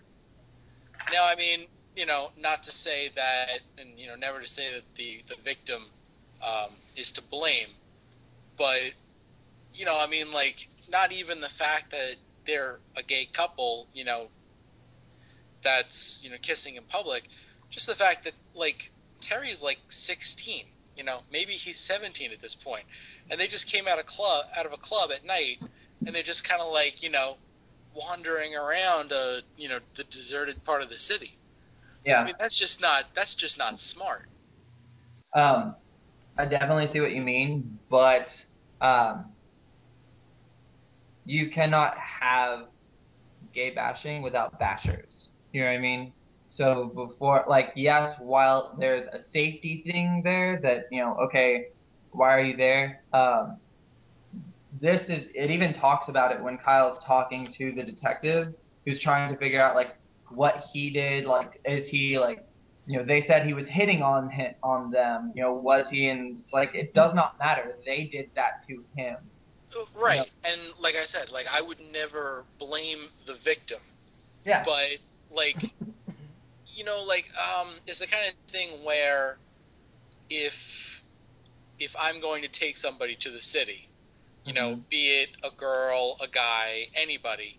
Now, 1.13 1.27
I 1.27 1.35
mean, 1.35 1.67
you 1.97 2.07
know, 2.07 2.29
not 2.39 2.63
to 2.63 2.73
say 2.73 3.11
that, 3.17 3.49
and 3.79 3.99
you 3.99 4.07
know, 4.07 4.15
never 4.15 4.41
to 4.41 4.49
say 4.49 4.73
that 4.75 4.83
the 4.97 5.23
the 5.29 5.35
victim 5.43 5.83
um, 6.41 6.71
is 6.97 7.11
to 7.13 7.23
blame, 7.23 7.67
but 8.57 8.81
you 9.75 9.85
know, 9.85 9.99
I 9.99 10.07
mean, 10.07 10.33
like, 10.33 10.69
not 10.89 11.11
even 11.11 11.41
the 11.41 11.49
fact 11.49 11.91
that 11.91 12.15
they're 12.47 12.79
a 12.97 13.03
gay 13.03 13.27
couple, 13.27 13.89
you 13.93 14.05
know, 14.05 14.29
that's 15.65 16.23
you 16.23 16.31
know 16.31 16.37
kissing 16.41 16.77
in 16.77 16.85
public, 16.85 17.29
just 17.71 17.89
the 17.89 17.97
fact 17.97 18.25
that 18.25 18.35
like 18.55 18.93
Terry's 19.21 19.61
like 19.61 19.81
16, 19.89 20.65
you 20.97 21.03
know, 21.03 21.19
maybe 21.33 21.55
he's 21.55 21.81
17 21.81 22.31
at 22.31 22.41
this 22.41 22.55
point, 22.55 22.85
and 23.31 23.41
they 23.41 23.49
just 23.49 23.67
came 23.67 23.89
out 23.89 23.99
of 23.99 24.07
club 24.07 24.45
out 24.57 24.65
of 24.65 24.73
a 24.73 24.77
club 24.77 25.11
at 25.11 25.25
night, 25.27 25.61
and 26.07 26.15
they're 26.15 26.23
just 26.23 26.45
kind 26.45 26.63
of 26.63 26.73
like 26.73 27.03
you 27.03 27.11
know 27.11 27.37
wandering 27.95 28.55
around 28.57 29.13
a 29.13 29.41
you 29.57 29.69
know 29.69 29.81
the 29.97 30.05
deserted 30.05 30.65
part 30.65 30.83
of 30.83 30.91
the 30.91 30.99
city. 30.99 31.33
Yeah, 32.05 32.23
I 32.23 32.25
mean, 32.27 32.35
that's 32.39 32.57
just 32.57 32.81
not 32.81 33.07
that's 33.15 33.35
just 33.37 33.59
not 33.59 33.81
smart. 33.81 34.29
um, 35.35 35.77
I 36.39 36.47
definitely 36.47 36.89
see 36.89 37.01
what 37.01 37.13
you 37.13 37.23
mean, 37.23 37.81
but 37.91 38.35
um, 38.81 39.37
you 41.25 41.51
cannot 41.51 41.97
have 41.99 42.67
gay 43.55 43.71
bashing 43.71 44.23
without 44.23 44.61
bashers. 44.61 45.29
You 45.53 45.63
know 45.63 45.69
what 45.69 45.75
I 45.75 45.79
mean? 45.79 46.15
So 46.51 46.93
before, 46.95 47.45
like, 47.49 47.73
yes, 47.77 48.15
while 48.21 48.77
there's 48.79 49.07
a 49.09 49.23
safety 49.23 49.85
thing 49.91 50.23
there 50.25 50.61
that 50.63 50.87
you 50.93 51.01
know, 51.01 51.17
okay, 51.27 51.67
why 52.13 52.31
are 52.37 52.43
you 52.43 52.57
there? 52.57 53.05
Um, 53.13 53.62
this 54.83 55.09
is 55.09 55.29
it. 55.35 55.51
Even 55.51 55.73
talks 55.73 56.09
about 56.09 56.33
it 56.33 56.43
when 56.43 56.59
Kyle's 56.59 56.99
talking 57.03 57.51
to 57.53 57.73
the 57.73 57.83
detective 57.83 58.53
who's 58.85 59.01
trying 59.01 59.33
to 59.33 59.39
figure 59.39 59.61
out 59.63 59.75
like 59.75 59.97
what 60.29 60.63
he 60.73 60.91
did. 60.91 61.25
Like, 61.25 61.61
is 61.65 61.87
he 61.87 62.19
like 62.19 62.45
you 62.87 62.99
know, 62.99 63.05
they 63.05 63.21
said 63.21 63.47
he 63.47 63.55
was 63.55 63.67
hitting 63.67 64.03
on 64.03 64.29
him, 64.29 64.55
on 64.63 64.91
them. 64.91 65.33
You 65.35 65.43
know, 65.43 65.55
was 65.55 65.89
he? 65.89 66.09
And 66.09 66.41
it's 66.41 66.53
like 66.53 66.75
it 66.75 66.93
does 66.93 67.15
not 67.15 67.39
matter. 67.39 67.77
They 67.87 68.05
did 68.05 68.31
that 68.35 68.63
to 68.69 68.85
him. 68.97 69.17
Right, 69.95 70.31
and 70.45 70.61
like 70.81 70.97
I 70.97 71.05
said, 71.05 71.31
like 71.31 71.47
I 71.51 71.63
would 71.63 71.79
never 71.93 72.45
blame 72.59 73.09
the 73.27 73.35
victim, 73.35 73.81
Yeah. 74.45 74.63
but 74.67 74.99
like, 75.31 75.63
you 76.75 76.85
know, 76.85 77.05
like 77.05 77.31
um, 77.39 77.69
it's 77.87 78.01
the 78.01 78.07
kind 78.07 78.27
of 78.29 78.35
thing 78.53 78.85
where 78.85 79.39
if 80.29 81.03
if 81.79 81.97
I'm 81.99 82.21
going 82.21 82.43
to 82.43 82.49
take 82.49 82.77
somebody 82.77 83.15
to 83.17 83.31
the 83.31 83.41
city, 83.41 83.89
you 84.45 84.53
know, 84.55 84.77
be 84.91 85.09
it 85.23 85.31
a 85.45 85.51
girl, 85.51 86.17
a 86.21 86.29
guy, 86.29 86.87
anybody, 86.95 87.59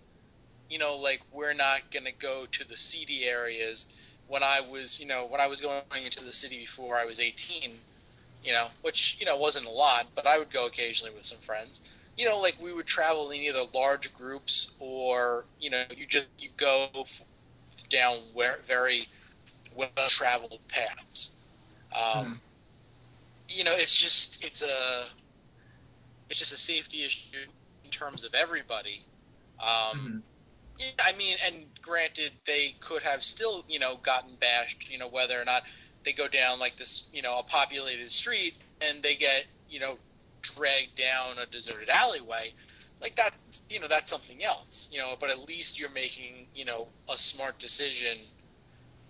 you 0.69 0.79
know, 0.79 0.97
like 0.97 1.21
we're 1.31 1.53
not 1.53 1.81
gonna 1.93 2.11
go 2.19 2.45
to 2.51 2.67
the 2.67 2.77
seedy 2.77 3.25
areas. 3.25 3.87
When 4.27 4.43
I 4.43 4.61
was, 4.61 4.99
you 4.99 5.07
know, 5.07 5.27
when 5.27 5.41
I 5.41 5.47
was 5.47 5.61
going 5.61 5.83
into 6.05 6.23
the 6.23 6.33
city 6.33 6.43
before 6.45 6.81
I 6.81 6.89
was 7.05 7.19
18, 7.19 7.63
you 8.43 8.53
know, 8.53 8.67
which 8.81 9.17
you 9.19 9.25
know 9.25 9.37
wasn't 9.37 9.65
a 9.65 9.69
lot, 9.71 10.07
but 10.15 10.25
I 10.27 10.37
would 10.39 10.51
go 10.51 10.65
occasionally 10.67 11.13
with 11.13 11.25
some 11.25 11.39
friends. 11.39 11.81
You 12.17 12.25
know, 12.25 12.39
like 12.39 12.55
we 12.59 12.73
would 12.73 12.85
travel 12.87 13.31
in 13.31 13.41
either 13.41 13.63
large 13.73 14.13
groups 14.13 14.75
or 14.79 15.45
you 15.59 15.69
know 15.71 15.83
you 15.95 16.07
just 16.07 16.27
you 16.39 16.49
go 16.57 16.89
f- 16.95 17.21
down 17.89 18.17
where 18.33 18.59
very 18.67 19.07
well 19.75 19.89
traveled 20.09 20.59
paths. 20.69 21.31
Um, 21.95 22.41
You 23.49 23.63
know, 23.63 23.73
it's 23.75 23.93
just 23.93 24.43
it's 24.43 24.61
a 24.61 25.05
it's 26.33 26.39
just 26.39 26.51
a 26.51 26.57
safety 26.57 27.05
issue 27.05 27.45
in 27.83 27.91
terms 27.91 28.23
of 28.23 28.33
everybody. 28.33 29.03
Um, 29.59 29.67
Mhm. 29.69 30.23
yeah, 30.79 31.05
I 31.05 31.11
mean, 31.11 31.37
and 31.45 31.67
granted, 31.83 32.31
they 32.47 32.71
could 32.79 33.03
have 33.03 33.23
still, 33.23 33.63
you 33.67 33.77
know, 33.77 33.97
gotten 33.97 34.35
bashed, 34.37 34.89
you 34.89 34.97
know, 34.97 35.07
whether 35.07 35.39
or 35.39 35.45
not 35.45 35.61
they 36.03 36.11
go 36.11 36.27
down 36.27 36.57
like 36.57 36.75
this, 36.77 37.03
you 37.11 37.21
know, 37.21 37.37
a 37.37 37.43
populated 37.43 38.11
street 38.11 38.55
and 38.81 39.03
they 39.03 39.13
get, 39.13 39.45
you 39.69 39.79
know, 39.79 39.99
dragged 40.41 40.95
down 40.97 41.37
a 41.37 41.45
deserted 41.45 41.89
alleyway. 41.89 42.51
Like 42.99 43.15
that's, 43.15 43.61
you 43.69 43.79
know, 43.79 43.87
that's 43.87 44.09
something 44.09 44.43
else, 44.43 44.89
you 44.91 44.97
know, 44.97 45.15
but 45.19 45.29
at 45.29 45.47
least 45.47 45.77
you're 45.77 45.91
making, 45.91 46.47
you 46.55 46.65
know, 46.65 46.87
a 47.07 47.17
smart 47.19 47.59
decision 47.59 48.17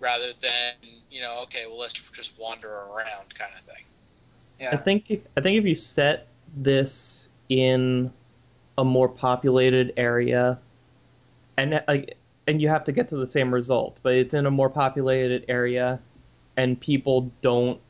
rather 0.01 0.33
than, 0.41 0.73
you 1.09 1.21
know, 1.21 1.43
okay, 1.43 1.67
well, 1.67 1.79
let's 1.79 1.93
just 1.93 2.37
wander 2.37 2.69
around 2.69 3.33
kind 3.33 3.53
of 3.57 3.63
thing. 3.63 3.85
Yeah. 4.59 4.73
I 4.73 4.77
think 4.77 5.09
if, 5.09 5.25
I 5.37 5.41
think 5.41 5.57
if 5.57 5.63
you 5.63 5.75
set 5.75 6.32
this 6.55 7.30
in 7.49 8.11
a 8.77 8.84
more 8.84 9.09
populated 9.09 9.93
area, 9.97 10.59
and 11.57 11.84
like, 11.88 12.17
and 12.47 12.61
you 12.61 12.69
have 12.69 12.85
to 12.85 12.91
get 12.91 13.09
to 13.09 13.17
the 13.17 13.27
same 13.27 13.53
result, 13.53 13.99
but 14.03 14.13
it's 14.13 14.34
in 14.34 14.45
a 14.45 14.51
more 14.51 14.69
populated 14.69 15.45
area, 15.47 15.99
and 16.57 16.80
people 16.80 17.31
don't 17.41 17.81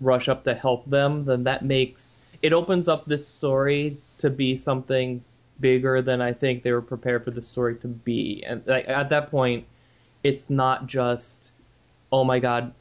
rush 0.00 0.28
up 0.28 0.44
to 0.44 0.54
help 0.54 0.88
them, 0.88 1.24
then 1.24 1.44
that 1.44 1.64
makes 1.64 2.18
it 2.42 2.52
opens 2.52 2.88
up 2.88 3.06
this 3.06 3.26
story 3.26 3.96
to 4.18 4.28
be 4.28 4.56
something 4.56 5.24
bigger 5.58 6.02
than 6.02 6.20
I 6.20 6.32
think 6.32 6.62
they 6.62 6.72
were 6.72 6.82
prepared 6.82 7.24
for 7.24 7.30
the 7.30 7.40
story 7.42 7.76
to 7.76 7.88
be. 7.88 8.44
And 8.46 8.66
like, 8.66 8.88
at 8.88 9.10
that 9.10 9.30
point, 9.30 9.66
it's 10.22 10.50
not 10.50 10.86
just, 10.86 11.52
oh 12.12 12.24
my 12.24 12.40
god, 12.40 12.74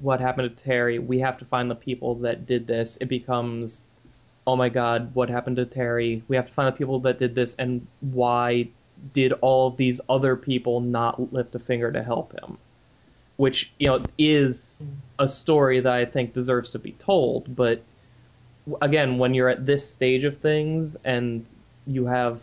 what 0.00 0.20
happened 0.20 0.56
to 0.56 0.64
Terry? 0.64 0.98
We 0.98 1.20
have 1.20 1.38
to 1.38 1.44
find 1.44 1.70
the 1.70 1.76
people 1.76 2.16
that 2.16 2.46
did 2.46 2.66
this. 2.66 2.98
It 3.00 3.06
becomes, 3.06 3.82
oh 4.46 4.56
my 4.56 4.68
god, 4.68 5.14
what 5.14 5.28
happened 5.28 5.56
to 5.56 5.66
Terry? 5.66 6.22
We 6.28 6.36
have 6.36 6.46
to 6.46 6.52
find 6.52 6.68
the 6.68 6.76
people 6.78 7.00
that 7.00 7.18
did 7.18 7.34
this, 7.34 7.54
and 7.56 7.86
why 8.00 8.68
did 9.12 9.32
all 9.32 9.68
of 9.68 9.76
these 9.76 10.00
other 10.08 10.36
people 10.36 10.80
not 10.80 11.32
lift 11.32 11.54
a 11.54 11.58
finger 11.58 11.90
to 11.90 12.02
help 12.02 12.32
him? 12.32 12.58
Which, 13.36 13.70
you 13.78 13.88
know, 13.88 14.04
is 14.16 14.78
a 15.18 15.28
story 15.28 15.80
that 15.80 15.92
I 15.92 16.04
think 16.06 16.32
deserves 16.32 16.70
to 16.70 16.78
be 16.78 16.92
told, 16.92 17.54
but 17.54 17.82
again, 18.80 19.18
when 19.18 19.34
you're 19.34 19.48
at 19.48 19.66
this 19.66 19.88
stage 19.90 20.24
of 20.24 20.38
things 20.38 20.96
and 21.04 21.44
you 21.86 22.06
have 22.06 22.42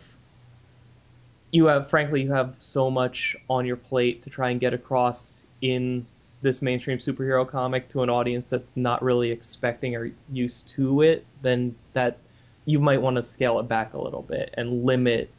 you 1.52 1.66
have 1.66 1.88
frankly 1.88 2.22
you 2.22 2.32
have 2.32 2.58
so 2.58 2.90
much 2.90 3.36
on 3.48 3.64
your 3.64 3.76
plate 3.76 4.22
to 4.22 4.30
try 4.30 4.50
and 4.50 4.58
get 4.58 4.74
across 4.74 5.46
in 5.60 6.04
this 6.44 6.62
mainstream 6.62 6.98
superhero 6.98 7.48
comic 7.48 7.88
to 7.88 8.02
an 8.02 8.10
audience 8.10 8.50
that's 8.50 8.76
not 8.76 9.02
really 9.02 9.32
expecting 9.32 9.96
or 9.96 10.12
used 10.30 10.68
to 10.68 11.02
it, 11.02 11.26
then 11.42 11.74
that 11.94 12.18
you 12.64 12.78
might 12.78 13.02
want 13.02 13.16
to 13.16 13.22
scale 13.22 13.58
it 13.58 13.68
back 13.68 13.94
a 13.94 14.00
little 14.00 14.22
bit 14.22 14.54
and 14.56 14.84
limit 14.84 15.30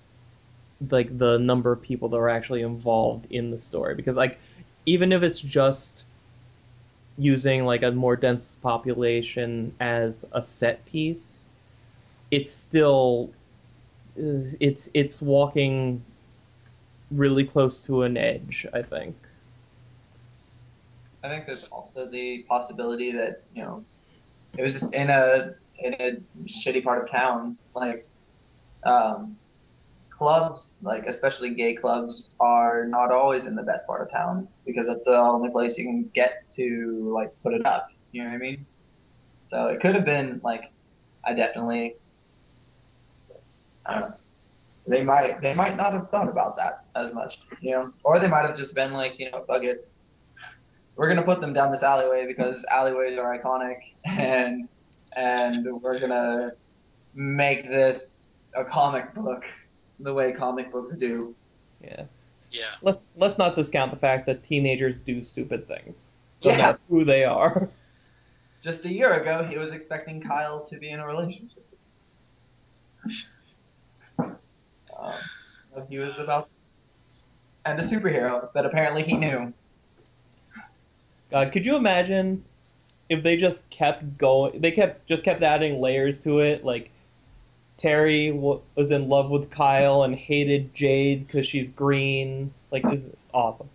like 0.90 1.18
the 1.18 1.38
number 1.38 1.72
of 1.72 1.82
people 1.82 2.10
that 2.10 2.18
are 2.18 2.30
actually 2.30 2.62
involved 2.62 3.28
in 3.32 3.50
the 3.50 3.58
story 3.58 3.96
because 3.96 4.18
like 4.18 4.38
even 4.86 5.14
if 5.14 5.24
it's 5.24 5.40
just 5.40 6.06
using 7.18 7.66
like 7.66 7.84
a 7.84 7.92
more 7.92 8.16
dense 8.16 8.58
population 8.58 9.74
as 9.80 10.26
a 10.32 10.44
set 10.44 10.86
piece, 10.86 11.50
it's 12.30 12.52
still 12.52 13.32
it's 14.18 14.90
it's 14.94 15.22
walking 15.22 16.04
really 17.12 17.46
close 17.46 17.86
to 17.86 18.04
an 18.04 18.18
edge, 18.18 18.66
I 18.74 18.82
think. 18.82 19.16
I 21.26 21.30
think 21.30 21.48
there's 21.48 21.64
also 21.72 22.06
the 22.06 22.44
possibility 22.48 23.12
that 23.14 23.42
you 23.56 23.64
know 23.64 23.84
it 24.58 24.62
was 24.62 24.74
just 24.74 24.94
in 24.94 25.10
a 25.10 25.56
in 25.80 25.94
a 25.96 26.18
shitty 26.46 26.84
part 26.84 27.04
of 27.04 27.10
town. 27.10 27.58
Like 27.74 28.08
um, 28.84 29.36
clubs, 30.12 30.78
like 30.84 31.08
especially 31.08 31.56
gay 31.56 31.74
clubs, 31.74 32.30
are 32.40 32.86
not 32.86 33.12
always 33.12 33.48
in 33.48 33.56
the 33.56 33.64
best 33.64 33.88
part 33.88 34.02
of 34.02 34.12
town 34.12 34.48
because 34.66 34.86
that's 34.86 35.06
the 35.06 35.18
only 35.18 35.50
place 35.50 35.78
you 35.80 35.86
can 35.86 36.10
get 36.14 36.44
to 36.54 37.12
like 37.12 37.34
put 37.42 37.54
it 37.54 37.66
up. 37.66 37.90
You 38.12 38.24
know 38.24 38.30
what 38.30 38.36
I 38.36 38.40
mean? 38.40 38.66
So 39.42 39.68
it 39.68 39.80
could 39.82 39.96
have 39.96 40.06
been 40.06 40.40
like 40.44 40.72
I 41.24 41.34
definitely 41.34 41.96
I 43.86 44.00
don't 44.00 44.10
know. 44.10 44.16
They 44.88 45.04
might 45.04 45.42
they 45.42 45.56
might 45.56 45.76
not 45.76 45.94
have 45.94 46.12
thought 46.12 46.30
about 46.30 46.56
that 46.58 46.86
as 46.96 47.12
much, 47.14 47.40
you 47.60 47.72
know, 47.72 47.92
or 48.04 48.20
they 48.20 48.28
might 48.28 48.46
have 48.46 48.56
just 48.56 48.76
been 48.76 48.94
like, 48.94 49.18
you 49.18 49.32
know, 49.32 49.44
fuck 49.48 49.64
it, 49.64 49.90
we're 50.96 51.08
gonna 51.08 51.24
put 51.24 51.42
them 51.42 51.54
down 51.54 51.72
this 51.72 51.84
alleyway 51.84 52.26
because 52.28 52.66
alleyways 52.72 53.18
are 53.20 53.38
iconic, 53.38 53.78
and 54.06 54.68
and 55.16 55.82
we're 55.82 56.00
gonna 56.00 56.54
make 57.14 57.68
this 57.70 58.28
a 58.56 58.64
comic 58.64 59.14
book 59.14 59.46
the 60.00 60.14
way 60.14 60.32
comic 60.32 60.72
books 60.72 60.96
do. 60.98 61.36
Yeah. 61.84 62.04
Yeah. 62.52 62.64
Let's 62.82 63.00
let's 63.18 63.38
not 63.38 63.56
discount 63.56 63.92
the 63.92 63.98
fact 63.98 64.26
that 64.28 64.44
teenagers 64.44 65.00
do 65.00 65.24
stupid 65.24 65.68
things. 65.68 66.18
No 66.44 66.52
Yeah. 66.52 66.58
matter 66.58 66.80
who 66.90 67.04
they 67.06 67.24
are. 67.26 67.70
Just 68.62 68.86
a 68.86 68.90
year 68.92 69.14
ago, 69.14 69.44
he 69.44 69.58
was 69.58 69.72
expecting 69.72 70.22
Kyle 70.22 70.66
to 70.66 70.78
be 70.78 70.90
in 70.90 71.00
a 71.00 71.06
relationship. 71.08 71.66
Um, 74.98 75.14
he 75.90 75.98
was 75.98 76.18
about 76.18 76.48
and 77.66 77.78
a 77.80 77.84
superhero 77.84 78.52
that 78.54 78.66
apparently 78.66 79.04
he 79.04 79.14
knew. 79.18 79.54
God, 81.32 81.52
could 81.52 81.66
you 81.66 81.76
imagine 81.76 82.44
if 83.10 83.24
they 83.24 83.38
just 83.38 83.70
kept 83.70 84.18
going? 84.18 84.62
They 84.62 84.72
kept 84.72 85.08
just 85.08 85.24
kept 85.24 85.42
adding 85.44 85.82
layers 85.82 86.22
to 86.24 86.40
it. 86.40 86.64
Like 86.64 86.92
Terry 87.78 88.30
w- 88.32 88.62
was 88.76 88.92
in 88.92 89.10
love 89.10 89.30
with 89.30 89.50
Kyle 89.50 90.04
and 90.04 90.16
hated 90.16 90.74
Jade 90.74 91.26
because 91.28 91.48
she's 91.48 91.70
green. 91.70 92.54
Like 92.72 92.84
this 92.84 93.02
is 93.02 93.14
awesome. 93.34 93.70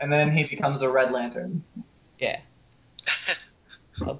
And 0.00 0.12
then 0.12 0.30
he 0.36 0.44
becomes 0.44 0.82
a 0.82 0.90
Red 0.90 1.12
Lantern. 1.12 1.62
Yeah. 2.18 2.40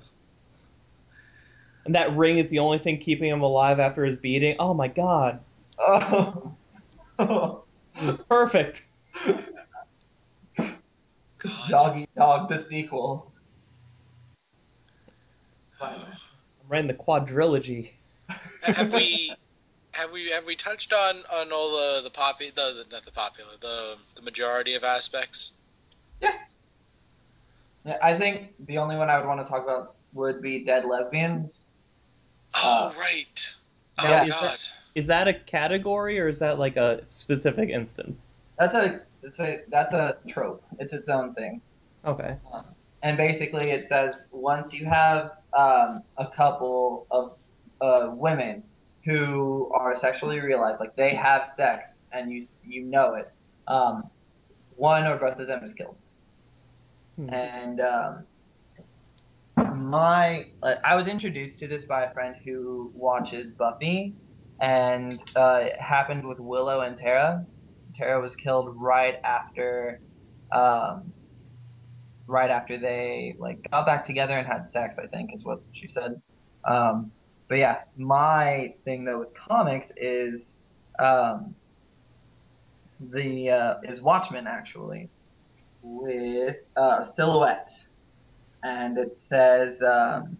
And 1.84 1.94
that 1.94 2.14
ring 2.14 2.36
is 2.36 2.50
the 2.50 2.58
only 2.58 2.78
thing 2.78 2.98
keeping 2.98 3.30
him 3.30 3.40
alive 3.40 3.80
after 3.80 4.04
his 4.04 4.16
beating. 4.16 4.56
Oh 4.58 4.74
my 4.74 4.88
God, 4.88 5.40
Oh. 5.78 6.52
this 7.96 8.14
is 8.14 8.16
perfect. 8.28 8.84
God. 11.70 12.06
Dog 12.16 12.48
the 12.48 12.64
sequel. 12.64 13.30
I'm 15.80 16.00
writing 16.68 16.88
the 16.88 16.94
quadrilogy. 16.94 17.90
have 18.62 18.92
we 18.92 19.32
have 19.92 20.10
we 20.12 20.30
have 20.30 20.44
we 20.44 20.56
touched 20.56 20.92
on 20.92 21.16
on 21.32 21.52
all 21.52 21.72
the 21.72 22.02
the 22.02 22.10
popu- 22.10 22.54
the, 22.54 22.84
the 22.84 22.84
not 22.90 23.04
the 23.04 23.10
popular 23.12 23.50
the 23.60 23.96
the 24.16 24.22
majority 24.22 24.74
of 24.74 24.84
aspects? 24.84 25.52
Yeah, 26.20 26.32
I 28.02 28.18
think 28.18 28.52
the 28.66 28.78
only 28.78 28.96
one 28.96 29.08
I 29.08 29.18
would 29.18 29.26
want 29.26 29.40
to 29.40 29.46
talk 29.50 29.62
about 29.62 29.94
would 30.12 30.42
be 30.42 30.64
Dead 30.64 30.84
Lesbians. 30.84 31.62
Oh 32.54 32.92
Uh, 32.94 32.98
right. 32.98 33.50
Oh 33.98 34.04
yeah. 34.08 34.24
Is 34.24 34.40
that- 34.40 34.68
Is 34.94 35.06
that 35.08 35.28
a 35.28 35.34
category 35.34 36.18
or 36.18 36.28
is 36.28 36.40
that 36.40 36.58
like 36.58 36.76
a 36.76 37.02
specific 37.08 37.68
instance? 37.70 38.40
That's 38.58 38.74
a, 38.74 39.00
it's 39.22 39.40
a 39.40 39.60
that's 39.68 39.94
a 39.94 40.18
trope. 40.28 40.62
It's 40.78 40.92
its 40.92 41.08
own 41.08 41.34
thing. 41.34 41.60
Okay. 42.04 42.36
And 43.02 43.16
basically, 43.16 43.70
it 43.70 43.86
says 43.86 44.28
once 44.32 44.72
you 44.72 44.86
have 44.86 45.32
um, 45.56 46.02
a 46.16 46.26
couple 46.26 47.06
of 47.10 47.36
uh, 47.80 48.10
women 48.12 48.62
who 49.04 49.70
are 49.74 49.94
sexually 49.94 50.40
realized, 50.40 50.80
like 50.80 50.96
they 50.96 51.14
have 51.14 51.50
sex, 51.50 52.02
and 52.12 52.30
you 52.32 52.42
you 52.64 52.82
know 52.82 53.14
it, 53.14 53.30
um, 53.66 54.08
one 54.76 55.06
or 55.06 55.16
both 55.16 55.38
of 55.38 55.46
them 55.46 55.62
is 55.64 55.72
killed. 55.72 55.98
Hmm. 57.16 57.32
And 57.32 57.80
um, 57.80 58.24
my 59.76 60.46
I 60.84 60.96
was 60.96 61.08
introduced 61.08 61.58
to 61.60 61.68
this 61.68 61.84
by 61.84 62.04
a 62.04 62.12
friend 62.12 62.36
who 62.44 62.92
watches 62.94 63.50
Buffy, 63.50 64.14
and 64.60 65.22
uh, 65.36 65.62
it 65.64 65.80
happened 65.80 66.26
with 66.26 66.40
Willow 66.40 66.80
and 66.80 66.96
Tara. 66.96 67.46
Tara 67.98 68.20
was 68.20 68.36
killed 68.36 68.80
right 68.80 69.18
after, 69.24 70.00
um, 70.52 71.12
right 72.28 72.50
after 72.50 72.78
they 72.78 73.34
like 73.38 73.68
got 73.70 73.86
back 73.86 74.04
together 74.04 74.38
and 74.38 74.46
had 74.46 74.68
sex. 74.68 74.98
I 74.98 75.06
think 75.08 75.34
is 75.34 75.44
what 75.44 75.60
she 75.72 75.88
said. 75.88 76.22
Um, 76.64 77.10
but 77.48 77.58
yeah, 77.58 77.80
my 77.96 78.74
thing 78.84 79.04
though 79.04 79.18
with 79.18 79.34
comics 79.34 79.90
is 79.96 80.54
um, 81.00 81.54
the 83.00 83.50
uh, 83.50 83.74
is 83.82 84.00
Watchmen 84.00 84.46
actually 84.46 85.08
with 85.82 86.56
uh, 86.76 87.02
Silhouette, 87.02 87.70
and 88.62 88.96
it 88.96 89.18
says 89.18 89.82
um, 89.82 90.38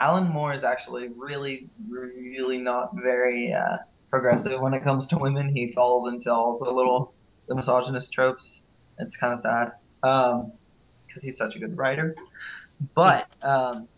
Alan 0.00 0.28
Moore 0.28 0.52
is 0.52 0.64
actually 0.64 1.08
really, 1.16 1.68
really 1.88 2.58
not 2.58 2.90
very 2.94 3.52
uh, 3.54 3.78
progressive 4.12 4.60
when 4.60 4.74
it 4.74 4.84
comes 4.84 5.06
to 5.08 5.16
women. 5.16 5.48
He 5.48 5.72
falls 5.72 6.06
into 6.06 6.30
all 6.30 6.58
the 6.58 6.70
little 6.70 7.14
the 7.48 7.56
misogynist 7.56 8.12
tropes. 8.12 8.60
It's 8.98 9.16
kind 9.16 9.32
of 9.32 9.40
sad 9.40 9.72
because 10.00 10.42
um, 10.42 10.52
he's 11.20 11.36
such 11.36 11.56
a 11.56 11.58
good 11.58 11.76
writer. 11.76 12.14
But 12.94 13.26
um, 13.40 13.88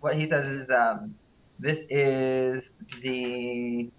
what 0.00 0.16
he 0.16 0.24
says 0.24 0.48
is 0.48 0.70
um, 0.70 1.14
this 1.58 1.84
is 1.90 2.72
the 3.02 3.90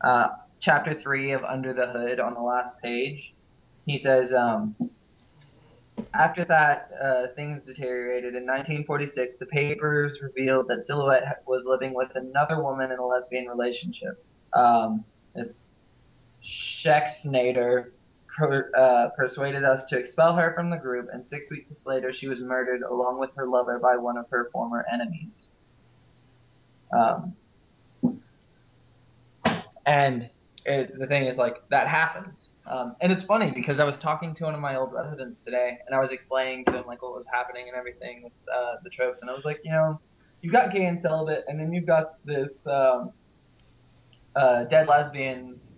uh, 0.00 0.28
chapter 0.60 0.94
three 0.94 1.32
of 1.32 1.44
Under 1.44 1.74
the 1.74 1.86
Hood 1.86 2.18
on 2.18 2.32
the 2.32 2.40
last 2.40 2.80
page. 2.80 3.34
He 3.86 3.98
says, 3.98 4.32
um, 4.32 4.74
after 6.14 6.44
that, 6.46 6.90
uh, 7.02 7.26
things 7.36 7.62
deteriorated. 7.62 8.34
In 8.34 8.46
1946, 8.46 9.38
the 9.38 9.46
papers 9.46 10.22
revealed 10.22 10.68
that 10.68 10.82
Silhouette 10.82 11.42
was 11.46 11.66
living 11.66 11.92
with 11.92 12.10
another 12.14 12.62
woman 12.62 12.92
in 12.92 12.98
a 12.98 13.06
lesbian 13.06 13.46
relationship. 13.46 14.24
Um, 14.52 15.04
this 15.34 15.58
Schexnayder 16.42 17.90
per, 18.36 18.70
uh, 18.76 19.08
persuaded 19.10 19.64
us 19.64 19.84
to 19.86 19.98
expel 19.98 20.34
her 20.36 20.52
from 20.54 20.70
the 20.70 20.76
group, 20.76 21.08
and 21.12 21.28
six 21.28 21.50
weeks 21.50 21.84
later, 21.86 22.12
she 22.12 22.28
was 22.28 22.40
murdered 22.40 22.82
along 22.82 23.20
with 23.20 23.30
her 23.36 23.46
lover 23.46 23.78
by 23.78 23.96
one 23.96 24.16
of 24.16 24.26
her 24.30 24.48
former 24.52 24.84
enemies. 24.92 25.52
Um, 26.92 27.36
and 29.86 30.28
it, 30.64 30.98
the 30.98 31.06
thing 31.06 31.26
is, 31.26 31.36
like, 31.36 31.62
that 31.68 31.88
happens. 31.88 32.50
Um, 32.66 32.94
and 33.00 33.10
it's 33.10 33.22
funny 33.22 33.50
because 33.50 33.80
I 33.80 33.84
was 33.84 33.98
talking 33.98 34.34
to 34.34 34.44
one 34.44 34.54
of 34.54 34.60
my 34.60 34.76
old 34.76 34.92
residents 34.92 35.42
today, 35.42 35.78
and 35.86 35.94
I 35.94 36.00
was 36.00 36.12
explaining 36.12 36.64
to 36.66 36.78
him 36.78 36.86
like 36.86 37.02
what 37.02 37.14
was 37.14 37.26
happening 37.32 37.68
and 37.68 37.76
everything 37.76 38.22
with 38.22 38.32
uh, 38.54 38.76
the 38.84 38.90
tropes, 38.90 39.22
and 39.22 39.30
I 39.30 39.34
was 39.34 39.44
like, 39.44 39.60
you 39.64 39.72
know, 39.72 40.00
you've 40.40 40.52
got 40.52 40.72
gay 40.72 40.84
and 40.84 41.00
celibate, 41.00 41.44
and 41.48 41.58
then 41.58 41.72
you've 41.72 41.86
got 41.86 42.24
this 42.24 42.66
um, 42.66 43.12
uh, 44.40 44.64
dead 44.64 44.88
lesbians. 44.88 45.72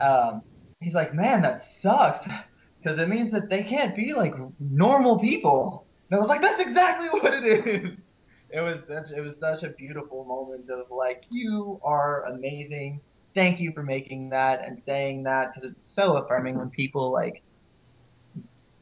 Um, 0.00 0.42
he's 0.80 0.94
like, 0.94 1.14
man, 1.14 1.42
that 1.42 1.62
sucks 1.62 2.20
because 2.82 2.98
it 2.98 3.08
means 3.08 3.32
that 3.32 3.50
they 3.50 3.62
can't 3.64 3.96
be 3.96 4.14
like 4.14 4.34
normal 4.58 5.18
people. 5.20 5.88
And 6.10 6.18
I 6.18 6.20
was 6.20 6.28
like, 6.28 6.42
that's 6.42 6.60
exactly 6.60 7.08
what 7.20 7.34
it 7.34 7.44
is. 7.44 8.12
It 8.50 8.62
was 8.62 8.86
such 8.86 9.10
it 9.16 9.20
was 9.20 9.38
such 9.38 9.62
a 9.62 9.70
beautiful 9.70 10.24
moment 10.24 10.70
of 10.70 10.86
like, 10.90 11.22
you 11.30 11.80
are 11.84 12.24
amazing 12.24 13.02
thank 13.34 13.60
you 13.60 13.72
for 13.72 13.82
making 13.84 14.30
that 14.30 14.66
and 14.66 14.78
saying 14.78 15.24
that 15.24 15.48
because 15.54 15.70
it's 15.70 15.94
so 15.94 16.16
affirming 16.16 16.58
when 16.58 16.70
people 16.70 17.12
like 17.12 17.42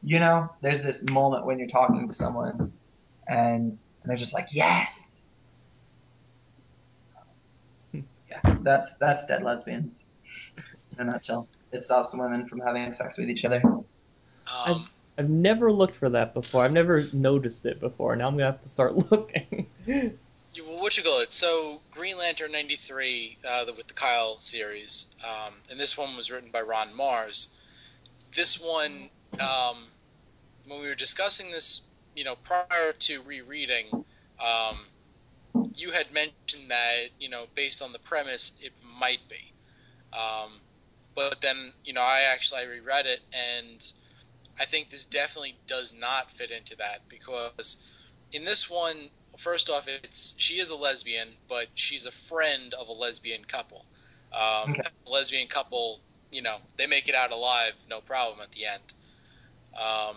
you 0.01 0.19
know 0.19 0.49
there's 0.61 0.83
this 0.83 1.03
moment 1.03 1.45
when 1.45 1.59
you're 1.59 1.67
talking 1.67 2.07
to 2.07 2.13
someone 2.13 2.73
and, 3.27 3.71
and 3.73 3.79
they're 4.05 4.17
just 4.17 4.33
like 4.33 4.47
yes 4.51 5.25
yeah 7.93 8.56
that's 8.67 8.95
that's 8.97 9.25
dead 9.25 9.43
lesbians 9.43 10.05
in 10.93 11.07
a 11.07 11.11
nutshell 11.11 11.47
it 11.71 11.83
stops 11.83 12.13
women 12.13 12.47
from 12.47 12.59
having 12.59 12.93
sex 12.93 13.17
with 13.17 13.29
each 13.29 13.43
other 13.45 13.61
Um, 14.65 14.87
I've 15.17 15.29
never 15.29 15.71
looked 15.71 15.95
for 15.95 16.09
that 16.09 16.33
before. 16.35 16.63
I've 16.63 16.71
never 16.71 17.05
noticed 17.11 17.65
it 17.65 17.79
before. 17.79 18.15
Now 18.15 18.27
I'm 18.27 18.35
gonna 18.35 18.51
have 18.51 18.61
to 18.61 18.69
start 18.69 18.95
looking. 19.11 19.65
you- 19.85 20.17
well, 20.65 20.79
what 20.79 20.95
you 20.95 21.03
call 21.03 21.19
it? 21.21 21.31
So 21.31 21.81
Green 21.91 22.17
Lantern 22.17 22.51
'93 22.51 23.37
uh, 23.47 23.65
the, 23.65 23.73
with 23.73 23.87
the 23.87 23.93
Kyle 23.93 24.39
series, 24.39 25.07
um, 25.23 25.53
and 25.69 25.79
this 25.79 25.97
one 25.97 26.15
was 26.15 26.29
written 26.31 26.49
by 26.51 26.61
Ron 26.61 26.89
Marz. 26.97 27.47
This 28.35 28.59
one, 28.61 29.09
um, 29.39 29.77
when 30.67 30.79
we 30.81 30.87
were 30.87 30.95
discussing 30.95 31.51
this, 31.51 31.81
you 32.15 32.23
know, 32.23 32.35
prior 32.43 32.93
to 32.99 33.21
rereading, 33.23 33.87
um, 33.93 34.77
you 35.75 35.91
had 35.91 36.11
mentioned 36.11 36.69
that 36.69 37.09
you 37.19 37.29
know, 37.29 37.45
based 37.55 37.81
on 37.81 37.93
the 37.93 37.99
premise, 37.99 38.57
it 38.61 38.73
might 38.99 39.19
be. 39.29 39.53
Um, 40.17 40.51
but 41.15 41.41
then, 41.41 41.73
you 41.83 41.93
know, 41.93 42.01
I 42.01 42.21
actually 42.31 42.61
I 42.61 42.65
reread 42.65 43.05
it, 43.05 43.19
and 43.33 43.85
I 44.59 44.65
think 44.65 44.89
this 44.89 45.05
definitely 45.05 45.55
does 45.67 45.93
not 45.93 46.31
fit 46.31 46.51
into 46.51 46.75
that 46.77 47.01
because 47.09 47.83
in 48.31 48.45
this 48.45 48.69
one, 48.69 49.09
first 49.37 49.69
off, 49.69 49.87
it's 49.87 50.33
she 50.37 50.55
is 50.59 50.69
a 50.69 50.75
lesbian, 50.75 51.27
but 51.49 51.67
she's 51.75 52.05
a 52.05 52.11
friend 52.11 52.73
of 52.73 52.87
a 52.87 52.93
lesbian 52.93 53.43
couple. 53.43 53.85
Um, 54.33 54.71
Okay. 54.71 54.89
Lesbian 55.05 55.47
couple, 55.47 55.99
you 56.31 56.41
know, 56.41 56.57
they 56.77 56.87
make 56.87 57.07
it 57.07 57.15
out 57.15 57.31
alive, 57.31 57.73
no 57.89 58.01
problem 58.01 58.39
at 58.41 58.51
the 58.51 58.65
end. 58.65 58.83
Um, 59.79 60.15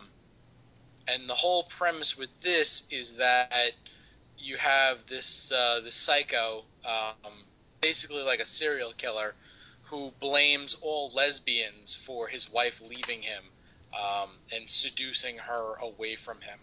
and 1.07 1.29
the 1.29 1.35
whole 1.35 1.65
premise 1.65 2.17
with 2.17 2.31
this 2.43 2.87
is 2.91 3.17
that 3.17 3.73
you 4.41 4.57
have 4.57 4.99
this 5.09 5.53
uh, 5.53 5.81
this 5.85 5.95
psycho, 5.95 6.65
um, 6.85 7.33
basically 7.81 8.23
like 8.23 8.41
a 8.41 8.47
serial 8.47 8.93
killer, 8.97 9.35
who 9.85 10.13
blames 10.21 10.75
all 10.83 11.13
lesbians 11.15 11.95
for 11.95 12.29
his 12.29 12.51
wife 12.51 12.81
leaving 12.81 13.23
him 13.23 13.43
um, 13.95 14.31
and 14.53 14.69
seducing 14.69 15.37
her 15.39 15.75
away 15.81 16.17
from 16.17 16.41
him. 16.41 16.59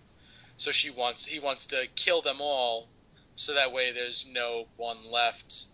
So 0.58 0.72
she 0.72 0.90
wants 0.90 1.26
he 1.26 1.40
wants 1.40 1.68
to 1.68 1.88
kill 1.96 2.22
them 2.22 2.42
all, 2.42 2.88
so 3.36 3.54
that 3.54 3.72
way 3.72 3.92
there's 3.92 4.26
no 4.30 4.68
one 4.78 5.12
left 5.12 5.66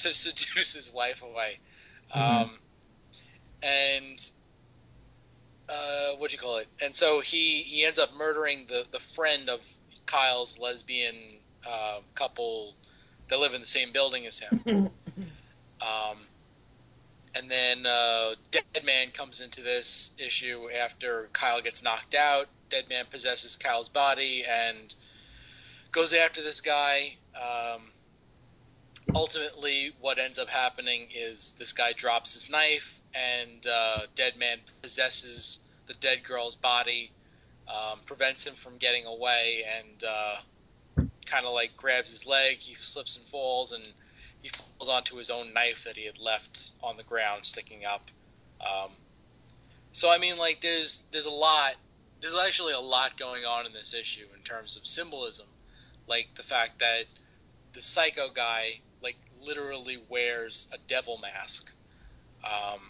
to 0.00 0.12
seduce 0.12 0.74
his 0.74 0.90
wife 0.92 1.22
away. 1.22 1.58
Mhm. 2.14 2.42
Um, 2.42 2.58
and 3.62 4.30
uh, 5.68 6.16
what 6.18 6.30
do 6.30 6.34
you 6.34 6.40
call 6.40 6.56
it? 6.58 6.68
And 6.82 6.96
so 6.96 7.20
he 7.20 7.62
he 7.62 7.84
ends 7.84 7.98
up 7.98 8.10
murdering 8.16 8.66
the 8.68 8.84
the 8.90 8.98
friend 8.98 9.48
of 9.48 9.60
Kyle's 10.10 10.58
lesbian 10.58 11.14
uh, 11.66 12.00
couple 12.14 12.74
that 13.28 13.38
live 13.38 13.54
in 13.54 13.60
the 13.60 13.66
same 13.66 13.92
building 13.92 14.26
as 14.26 14.38
him. 14.38 14.90
Um, 15.82 16.18
and 17.34 17.50
then 17.50 17.86
uh, 17.86 18.34
Deadman 18.50 19.12
comes 19.12 19.40
into 19.40 19.62
this 19.62 20.14
issue 20.18 20.68
after 20.70 21.30
Kyle 21.32 21.62
gets 21.62 21.82
knocked 21.82 22.14
out. 22.14 22.48
Deadman 22.68 23.06
possesses 23.10 23.56
Kyle's 23.56 23.88
body 23.88 24.44
and 24.44 24.94
goes 25.90 26.12
after 26.12 26.42
this 26.42 26.60
guy. 26.60 27.14
Um, 27.34 27.92
ultimately, 29.14 29.92
what 30.00 30.18
ends 30.18 30.38
up 30.38 30.48
happening 30.48 31.08
is 31.14 31.54
this 31.58 31.72
guy 31.72 31.94
drops 31.94 32.34
his 32.34 32.50
knife, 32.50 32.98
and 33.14 33.66
uh, 33.66 34.00
Deadman 34.16 34.58
possesses 34.82 35.60
the 35.86 35.94
dead 35.94 36.24
girl's 36.24 36.56
body, 36.56 37.10
um, 37.70 38.00
prevents 38.06 38.46
him 38.46 38.54
from 38.54 38.78
getting 38.78 39.06
away, 39.06 39.64
and 39.78 40.04
uh, 40.04 41.06
kind 41.26 41.46
of 41.46 41.52
like 41.52 41.76
grabs 41.76 42.10
his 42.10 42.26
leg. 42.26 42.58
He 42.58 42.74
slips 42.74 43.16
and 43.16 43.24
falls, 43.26 43.72
and 43.72 43.88
he 44.42 44.48
falls 44.48 44.88
onto 44.88 45.16
his 45.16 45.30
own 45.30 45.52
knife 45.52 45.84
that 45.84 45.96
he 45.96 46.06
had 46.06 46.18
left 46.18 46.72
on 46.82 46.96
the 46.96 47.04
ground 47.04 47.46
sticking 47.46 47.84
up. 47.84 48.02
Um, 48.60 48.90
so 49.92 50.10
I 50.10 50.18
mean, 50.18 50.38
like, 50.38 50.60
there's 50.62 51.04
there's 51.12 51.26
a 51.26 51.30
lot. 51.30 51.74
There's 52.20 52.34
actually 52.34 52.74
a 52.74 52.80
lot 52.80 53.16
going 53.16 53.44
on 53.44 53.66
in 53.66 53.72
this 53.72 53.94
issue 53.94 54.26
in 54.36 54.42
terms 54.42 54.76
of 54.76 54.86
symbolism, 54.86 55.46
like 56.06 56.28
the 56.36 56.42
fact 56.42 56.80
that 56.80 57.04
the 57.72 57.80
psycho 57.80 58.28
guy 58.34 58.80
like 59.02 59.16
literally 59.42 59.98
wears 60.08 60.68
a 60.72 60.78
devil 60.86 61.18
mask, 61.18 61.72
um, 62.44 62.80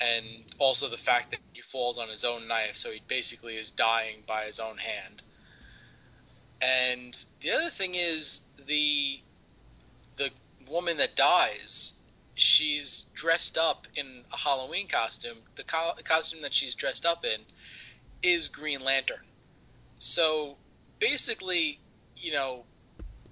and 0.00 0.26
also 0.58 0.88
the 0.88 0.96
fact 0.96 1.30
that 1.30 1.40
he 1.52 1.60
falls 1.60 1.98
on 1.98 2.08
his 2.08 2.24
own 2.24 2.46
knife, 2.48 2.76
so 2.76 2.90
he 2.90 3.00
basically 3.08 3.56
is 3.56 3.70
dying 3.70 4.22
by 4.26 4.44
his 4.44 4.60
own 4.60 4.78
hand. 4.78 5.22
And 6.60 7.24
the 7.40 7.52
other 7.52 7.70
thing 7.70 7.94
is 7.94 8.42
the 8.66 9.20
the 10.16 10.30
woman 10.68 10.96
that 10.98 11.16
dies, 11.16 11.94
she's 12.34 13.06
dressed 13.14 13.56
up 13.56 13.86
in 13.94 14.24
a 14.32 14.36
Halloween 14.36 14.88
costume. 14.88 15.38
The 15.56 15.64
co- 15.64 15.92
costume 16.04 16.42
that 16.42 16.54
she's 16.54 16.74
dressed 16.74 17.06
up 17.06 17.24
in 17.24 17.40
is 18.22 18.48
Green 18.48 18.80
Lantern. 18.80 19.24
So 19.98 20.56
basically, 20.98 21.80
you 22.16 22.32
know, 22.32 22.64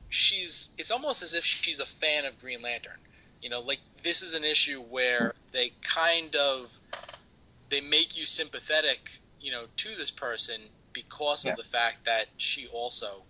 she's 0.08 0.70
it's 0.78 0.90
almost 0.90 1.22
as 1.22 1.34
if 1.34 1.44
she's 1.44 1.80
a 1.80 1.86
fan 1.86 2.24
of 2.24 2.40
Green 2.40 2.62
Lantern. 2.62 2.98
You 3.40 3.50
know, 3.50 3.60
like 3.60 3.80
this 4.06 4.22
is 4.22 4.34
an 4.34 4.44
issue 4.44 4.80
where 4.82 5.34
they 5.52 5.72
kind 5.82 6.36
of 6.36 6.70
they 7.70 7.80
make 7.80 8.16
you 8.16 8.24
sympathetic, 8.24 9.00
you 9.40 9.50
know, 9.50 9.66
to 9.76 9.96
this 9.96 10.12
person 10.12 10.60
because 10.94 11.44
Yeah. 11.44 11.52
of 11.52 11.56
the 11.56 11.64
fact 11.64 11.98
that 12.06 12.26
she 12.36 12.68
also 12.68 13.26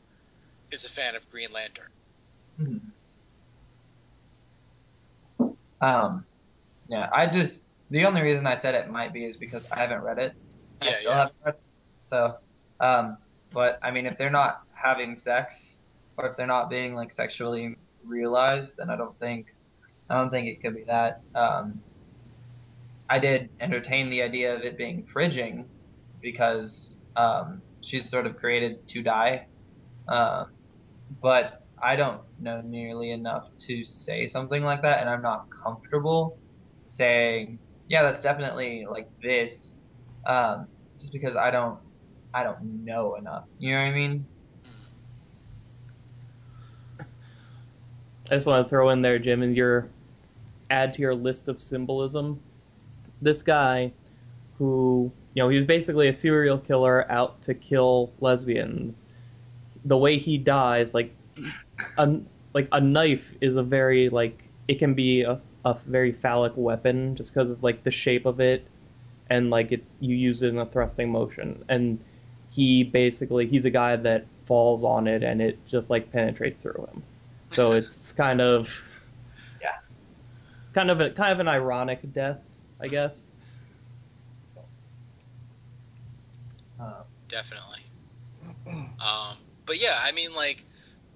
is 0.70 0.84
a 0.84 0.88
fan 0.90 1.16
of 1.16 1.28
Green 1.30 1.52
Lantern. 1.52 1.88
Mhm. 2.58 2.92
Um, 5.80 6.26
yeah, 6.88 7.08
I 7.12 7.26
just 7.26 7.60
the 7.90 8.06
only 8.06 8.22
reason 8.22 8.46
I 8.46 8.56
said 8.56 8.74
it 8.74 8.90
might 8.90 9.12
be 9.14 9.24
is 9.24 9.36
because 9.36 9.66
I 9.72 9.80
haven't 9.80 10.02
read 10.02 10.18
it. 10.18 10.34
I 10.80 10.86
Yeah, 10.86 10.98
still 11.00 11.12
yeah. 11.12 11.18
haven't 11.18 11.36
read 11.44 11.54
it. 11.54 11.62
So, 12.02 12.36
um, 12.80 13.18
but 13.52 13.78
I 13.82 13.90
mean, 13.92 14.06
if 14.06 14.18
they're 14.18 14.30
not 14.30 14.58
having 14.74 15.14
sex 15.16 15.76
or 16.18 16.28
if 16.28 16.36
they're 16.36 16.46
not 16.46 16.70
being 16.70 16.94
like 16.94 17.12
sexually 17.12 17.76
realized, 18.04 18.74
then 18.78 18.90
I 18.90 18.96
don't 18.96 19.18
think 19.18 19.48
I 20.08 20.18
don't 20.18 20.30
think 20.30 20.48
it 20.48 20.62
could 20.62 20.74
be 20.74 20.84
that. 20.84 21.20
Um, 21.34 21.80
I 23.08 23.18
did 23.18 23.50
entertain 23.60 24.10
the 24.10 24.22
idea 24.22 24.54
of 24.54 24.62
it 24.62 24.76
being 24.76 25.04
fridging 25.04 25.64
because 26.20 26.96
um, 27.14 27.62
she's 27.80 28.08
sort 28.08 28.26
of 28.26 28.36
created 28.36 28.86
to 28.88 29.02
die. 29.02 29.46
Um, 30.08 30.46
but 31.22 31.62
I 31.80 31.96
don't 31.96 32.20
know 32.40 32.60
nearly 32.62 33.10
enough 33.10 33.48
to 33.60 33.84
say 33.84 34.26
something 34.26 34.62
like 34.62 34.82
that, 34.82 35.00
and 35.00 35.10
I'm 35.10 35.22
not 35.22 35.46
comfortable 35.50 36.38
saying, 36.84 37.58
yeah, 37.88 38.02
that's 38.02 38.22
definitely 38.22 38.86
like 38.90 39.08
this, 39.22 39.74
um, 40.24 40.66
just 40.98 41.12
because 41.12 41.36
I 41.36 41.50
don't, 41.50 41.78
I 42.32 42.42
don't 42.42 42.84
know 42.84 43.14
enough. 43.16 43.44
You 43.58 43.72
know 43.72 43.78
what 43.78 43.88
I 43.88 43.92
mean? 43.92 44.26
I 48.28 48.34
just 48.34 48.46
want 48.46 48.66
to 48.66 48.68
throw 48.68 48.90
in 48.90 49.02
there, 49.02 49.20
Jim, 49.20 49.42
in 49.42 49.54
your 49.54 49.88
add 50.70 50.94
to 50.94 51.02
your 51.02 51.14
list 51.14 51.48
of 51.48 51.60
symbolism. 51.60 52.40
This 53.20 53.42
guy, 53.42 53.92
who 54.58 55.12
you 55.34 55.42
know, 55.42 55.48
he 55.48 55.56
was 55.56 55.64
basically 55.64 56.08
a 56.08 56.12
serial 56.12 56.58
killer 56.58 57.10
out 57.10 57.42
to 57.42 57.54
kill 57.54 58.12
lesbians. 58.20 59.06
The 59.84 59.96
way 59.96 60.18
he 60.18 60.38
dies, 60.38 60.94
like 60.94 61.14
a 61.98 62.20
like 62.54 62.68
a 62.72 62.80
knife, 62.80 63.34
is 63.40 63.56
a 63.56 63.62
very 63.62 64.08
like 64.08 64.42
it 64.66 64.78
can 64.78 64.94
be 64.94 65.22
a, 65.22 65.40
a 65.64 65.74
very 65.86 66.12
phallic 66.12 66.52
weapon 66.56 67.16
just 67.16 67.32
because 67.32 67.50
of 67.50 67.62
like 67.62 67.84
the 67.84 67.90
shape 67.90 68.26
of 68.26 68.40
it, 68.40 68.66
and 69.28 69.50
like 69.50 69.72
it's 69.72 69.96
you 70.00 70.16
use 70.16 70.42
it 70.42 70.48
in 70.48 70.58
a 70.58 70.66
thrusting 70.66 71.10
motion. 71.10 71.64
And 71.68 72.00
he 72.50 72.84
basically 72.84 73.46
he's 73.46 73.66
a 73.66 73.70
guy 73.70 73.96
that 73.96 74.26
falls 74.46 74.84
on 74.84 75.08
it 75.08 75.22
and 75.22 75.42
it 75.42 75.58
just 75.66 75.90
like 75.90 76.10
penetrates 76.12 76.62
through 76.62 76.88
him. 76.92 77.02
So 77.50 77.72
it's 77.72 78.12
kind 78.12 78.40
of 78.40 78.82
kind 80.76 80.90
of 80.90 81.00
a 81.00 81.10
kind 81.10 81.32
of 81.32 81.40
an 81.40 81.48
ironic 81.48 82.12
death, 82.12 82.38
I 82.78 82.88
guess. 82.88 83.34
Uh, 86.78 87.02
Definitely. 87.28 87.80
Um, 88.66 89.38
but 89.64 89.80
yeah, 89.80 89.98
I 89.98 90.12
mean, 90.12 90.34
like 90.34 90.62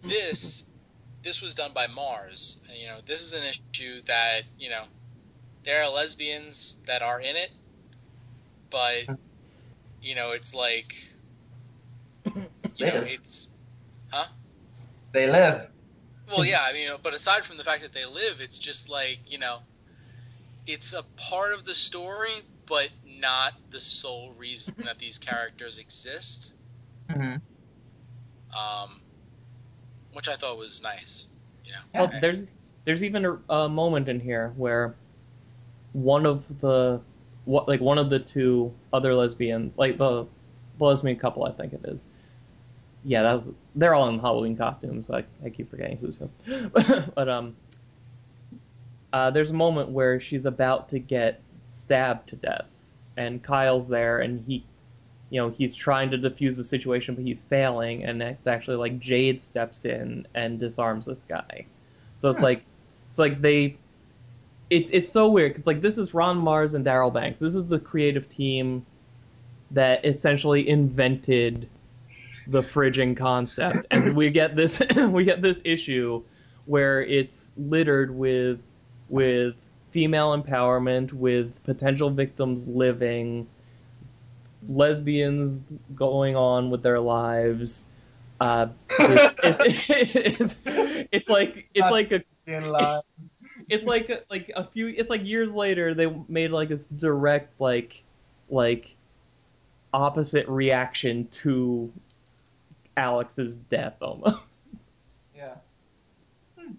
this, 0.03 0.65
this 1.23 1.43
was 1.43 1.55
done 1.55 1.73
by 1.75 1.89
Marz. 1.89 2.57
You 2.75 2.87
know, 2.87 2.99
this 3.07 3.21
is 3.21 3.35
an 3.35 3.43
issue 3.45 4.01
that 4.07 4.45
you 4.59 4.71
know 4.71 4.85
there 5.67 5.83
are 5.83 5.91
lesbians 5.91 6.77
that 6.87 7.03
are 7.03 7.21
in 7.21 7.37
it, 7.37 7.51
but 8.71 9.15
you 10.01 10.15
know, 10.15 10.31
it's 10.31 10.55
like 10.55 10.95
you 12.35 12.87
know, 12.87 12.95
Live. 12.95 13.07
it's 13.09 13.49
they 15.13 15.31
live. 15.31 15.69
Well, 16.31 16.45
yeah, 16.45 16.63
I 16.63 16.73
mean, 16.73 16.91
but 17.03 17.15
aside 17.15 17.45
from 17.45 17.57
the 17.57 17.65
fact 17.65 17.83
that 17.83 17.93
they 17.93 18.07
live, 18.07 18.41
it's 18.41 18.59
just 18.59 18.89
like 18.89 19.19
you 19.27 19.39
know, 19.39 19.59
it's 20.67 20.93
a 20.93 21.03
part 21.17 21.53
of 21.53 21.65
the 21.65 21.75
story, 21.75 22.33
but 22.67 22.89
not 23.05 23.53
the 23.71 23.81
sole 23.81 24.33
reason 24.39 24.75
that 24.85 24.99
these 24.99 25.19
characters 25.19 25.79
exist. 25.79 26.53
hmm 27.11 27.37
um, 28.57 29.01
which 30.13 30.29
I 30.29 30.35
thought 30.37 30.59
was 30.59 30.83
nice. 30.83 31.29
You 31.65 31.73
know, 31.73 31.79
Well, 32.01 32.21
there's 32.21 32.47
there's 32.85 33.05
even 33.05 33.25
a, 33.25 33.39
a 33.49 33.69
moment 33.69 34.09
in 34.09 34.21
here 34.21 34.53
where 34.57 34.95
one 35.93 36.27
of 36.27 36.61
the 36.61 37.01
what 37.45 37.69
like 37.69 37.81
one 37.81 37.99
of 37.99 38.11
the 38.11 38.19
two 38.19 38.73
other 38.93 39.15
lesbians, 39.15 39.79
like 39.79 39.99
the, 39.99 40.27
the 40.79 40.85
lesbian 40.85 41.19
couple, 41.19 41.45
I 41.45 41.53
think 41.53 41.73
it 41.73 41.81
is. 41.85 42.09
Yeah, 43.05 43.23
that 43.23 43.35
was 43.35 43.49
they're 43.75 43.95
all 43.95 44.09
in 44.09 44.19
Halloween 44.19 44.57
costumes. 44.57 45.11
I 45.11 45.25
I 45.45 45.51
keep 45.51 45.71
forgetting 45.71 45.99
who's 45.99 46.19
who. 46.19 46.69
but 47.15 47.29
um, 47.29 47.57
uh, 49.13 49.31
there's 49.31 49.51
a 49.51 49.55
moment 49.55 49.91
where 49.91 50.21
she's 50.21 50.47
about 50.47 50.91
to 50.91 50.99
get 50.99 51.41
stabbed 51.69 52.31
to 52.31 52.37
death, 52.37 52.67
and 53.17 53.43
Kyle's 53.43 53.89
there, 53.89 54.19
and 54.19 54.45
he, 54.47 54.65
you 55.31 55.41
know, 55.41 55.49
he's 55.51 55.75
trying 55.75 56.11
to 56.11 56.19
defuse 56.19 56.57
the 56.57 56.65
situation, 56.65 57.15
but 57.15 57.25
he's 57.25 57.41
failing, 57.41 58.05
and 58.05 58.23
it's 58.23 58.47
actually 58.47 58.77
like 58.77 58.99
Jade 58.99 59.41
steps 59.41 59.85
in 59.85 60.27
and 60.35 60.59
disarms 60.61 61.07
this 61.07 61.25
guy. 61.25 61.67
So 62.19 62.31
it's 62.31 62.39
Hmm. 62.39 62.45
like, 62.45 62.63
it's 63.09 63.19
like 63.19 63.41
they, 63.41 63.77
it's 64.69 64.91
it's 64.91 65.11
so 65.11 65.31
weird 65.31 65.53
because 65.53 65.67
like 65.67 65.81
this 65.81 65.99
is 65.99 66.13
Ron 66.15 66.41
Marz 66.43 66.75
and 66.75 66.85
Darryl 66.85 67.13
Banks. 67.13 67.41
This 67.41 67.55
is 67.55 67.67
the 67.67 67.81
creative 67.81 68.29
team 68.29 68.85
that 69.73 70.05
essentially 70.05 70.69
invented 70.69 71.69
the 72.51 72.63
fridging 72.63 73.17
concept, 73.17 73.87
and 73.91 74.17
we 74.17 74.31
get 74.31 74.57
this 74.57 74.83
we 74.97 75.25
get 75.25 75.41
this 75.41 75.61
issue 75.65 76.23
where 76.67 77.03
it's 77.03 77.55
littered 77.57 78.15
with 78.15 78.61
with 79.09 79.55
female 79.93 80.37
empowerment, 80.37 81.13
with 81.13 81.53
potential 81.65 82.11
victims 82.11 82.67
living, 82.67 83.47
lesbians 84.69 85.65
going 85.95 86.37
on 86.37 86.71
with 86.71 86.83
their 86.83 87.01
lives. 87.01 87.89
Uh, 88.41 88.69
it's, 88.99 89.35
it's, 89.43 90.57
it's, 90.65 91.07
it's 91.13 91.29
like 91.29 91.69
it's 91.75 91.91
like 91.91 92.13
a 92.13 92.23
lives. 92.47 93.37
it's 93.69 93.85
like 93.85 94.27
like 94.29 94.51
a 94.57 94.65
few 94.65 94.89
it's 94.89 95.11
like 95.11 95.25
years 95.25 95.55
later 95.55 95.95
they 95.95 96.13
made 96.29 96.51
like 96.51 96.69
this 96.69 96.89
direct 96.89 97.61
like 97.61 98.03
like 98.49 98.97
opposite 99.93 100.49
reaction 100.49 101.29
to 101.29 101.93
Alex's 103.01 103.57
death 103.59 103.97
almost. 104.03 104.65
Yeah. 105.35 105.55
Hmm. 106.59 106.73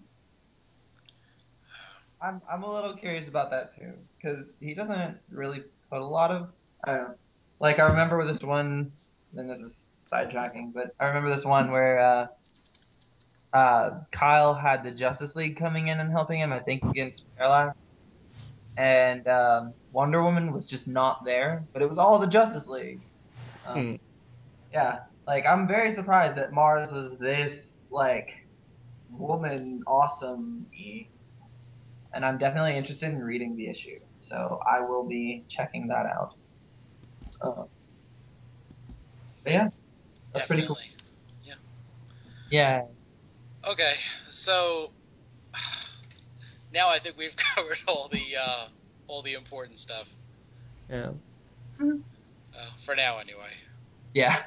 I'm 2.20 2.40
I'm 2.48 2.62
a 2.62 2.72
little 2.72 2.94
curious 2.94 3.26
about 3.26 3.50
that 3.50 3.74
too, 3.74 3.92
because 4.16 4.56
he 4.60 4.72
doesn't 4.72 5.18
really 5.30 5.64
put 5.90 6.00
a 6.00 6.04
lot 6.04 6.30
of 6.30 6.50
I 6.84 6.94
don't 6.94 7.08
know. 7.08 7.14
Like 7.58 7.80
I 7.80 7.86
remember 7.88 8.16
with 8.16 8.28
this 8.28 8.42
one, 8.42 8.92
and 9.36 9.50
this 9.50 9.58
is 9.58 9.88
sidetracking, 10.10 10.72
but 10.72 10.94
I 11.00 11.06
remember 11.06 11.30
this 11.30 11.44
one 11.44 11.72
where 11.72 11.98
uh, 11.98 12.26
uh, 13.52 13.90
Kyle 14.12 14.54
had 14.54 14.84
the 14.84 14.92
Justice 14.92 15.34
League 15.34 15.56
coming 15.56 15.88
in 15.88 15.98
and 15.98 16.10
helping 16.10 16.38
him, 16.38 16.52
I 16.52 16.58
think 16.60 16.84
against 16.84 17.24
Parallax, 17.36 17.76
and 18.76 19.26
um, 19.26 19.74
Wonder 19.92 20.22
Woman 20.22 20.52
was 20.52 20.66
just 20.66 20.86
not 20.86 21.24
there, 21.24 21.64
but 21.72 21.82
it 21.82 21.88
was 21.88 21.98
all 21.98 22.18
the 22.20 22.26
Justice 22.28 22.68
League. 22.68 23.00
Um, 23.66 23.74
Hmm. 23.74 23.96
Yeah, 24.72 25.00
like 25.26 25.46
I'm 25.46 25.66
very 25.68 25.94
surprised 25.94 26.36
that 26.36 26.52
Marz 26.52 26.92
was 26.92 27.16
this 27.18 27.86
like 27.90 28.30
woman 29.10 29.82
awesome 29.86 30.66
and 32.14 32.24
I'm 32.24 32.38
definitely 32.38 32.76
interested 32.76 33.10
in 33.12 33.22
reading 33.22 33.56
the 33.56 33.68
issue, 33.68 33.98
so 34.18 34.60
I 34.70 34.80
will 34.80 35.06
be 35.08 35.44
checking 35.48 35.88
that 35.88 36.06
out. 36.06 36.34
Uh, 37.40 37.64
but 39.44 39.52
yeah, 39.52 39.68
that's 40.32 40.46
pretty 40.46 40.66
cool. 40.66 40.78
Yeah. 41.44 41.54
Yeah, 42.50 42.82
Okay, 43.64 43.94
so 44.30 44.90
now 46.72 46.88
I 46.88 46.98
think 46.98 47.16
we've 47.16 47.36
covered 47.54 47.78
all 47.86 48.08
the 48.08 48.36
uh, 48.36 48.66
all 49.06 49.22
the 49.22 49.34
important 49.34 49.78
stuff 49.78 50.08
Yeah. 50.90 51.10
uh, 51.80 51.86
for 52.84 52.94
now, 52.96 53.18
anyway. 53.18 53.52
yeah. 54.14 54.42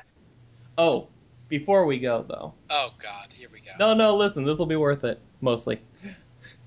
Oh, 0.78 1.08
before 1.48 1.86
we 1.86 2.00
go 2.00 2.26
though. 2.28 2.54
Oh 2.70 2.90
God, 3.02 3.30
here 3.32 3.50
we 3.52 3.60
go. 3.60 3.72
No, 3.80 3.94
no, 3.94 4.18
listen, 4.18 4.44
this 4.44 4.60
will 4.60 4.66
be 4.66 4.76
worth 4.76 5.04
it 5.04 5.20
mostly. 5.42 5.80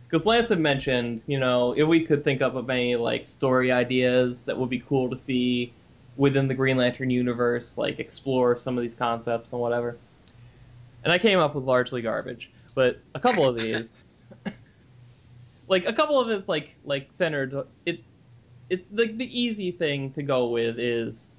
Because 0.04 0.24
Lance 0.24 0.48
had 0.48 0.60
mentioned, 0.60 1.22
you 1.26 1.38
know, 1.38 1.74
if 1.76 1.86
we 1.86 2.06
could 2.06 2.24
think 2.24 2.40
up 2.40 2.54
of 2.54 2.70
any 2.70 2.96
like 2.96 3.26
story 3.26 3.70
ideas 3.70 4.46
that 4.46 4.56
would 4.56 4.70
be 4.70 4.80
cool 4.80 5.10
to 5.10 5.18
see 5.18 5.72
within 6.16 6.48
the 6.48 6.54
Green 6.54 6.76
Lantern 6.76 7.10
universe, 7.10 7.76
like 7.76 7.98
explore 7.98 8.56
some 8.56 8.78
of 8.78 8.82
these 8.82 8.94
concepts 8.94 9.52
and 9.52 9.60
whatever. 9.60 9.96
And 11.04 11.12
I 11.12 11.18
came 11.18 11.38
up 11.38 11.54
with 11.54 11.64
largely 11.64 12.02
garbage, 12.02 12.50
but 12.74 12.98
a 13.14 13.20
couple 13.20 13.46
of 13.46 13.56
these, 13.56 14.00
like 15.68 15.86
a 15.86 15.92
couple 15.92 16.20
of 16.20 16.28
it's 16.30 16.48
like 16.48 16.74
like 16.84 17.12
centered. 17.12 17.54
It 17.84 18.02
it 18.70 18.86
like 18.94 19.16
the 19.16 19.40
easy 19.40 19.70
thing 19.70 20.12
to 20.12 20.22
go 20.22 20.48
with 20.48 20.78
is, 20.78 21.30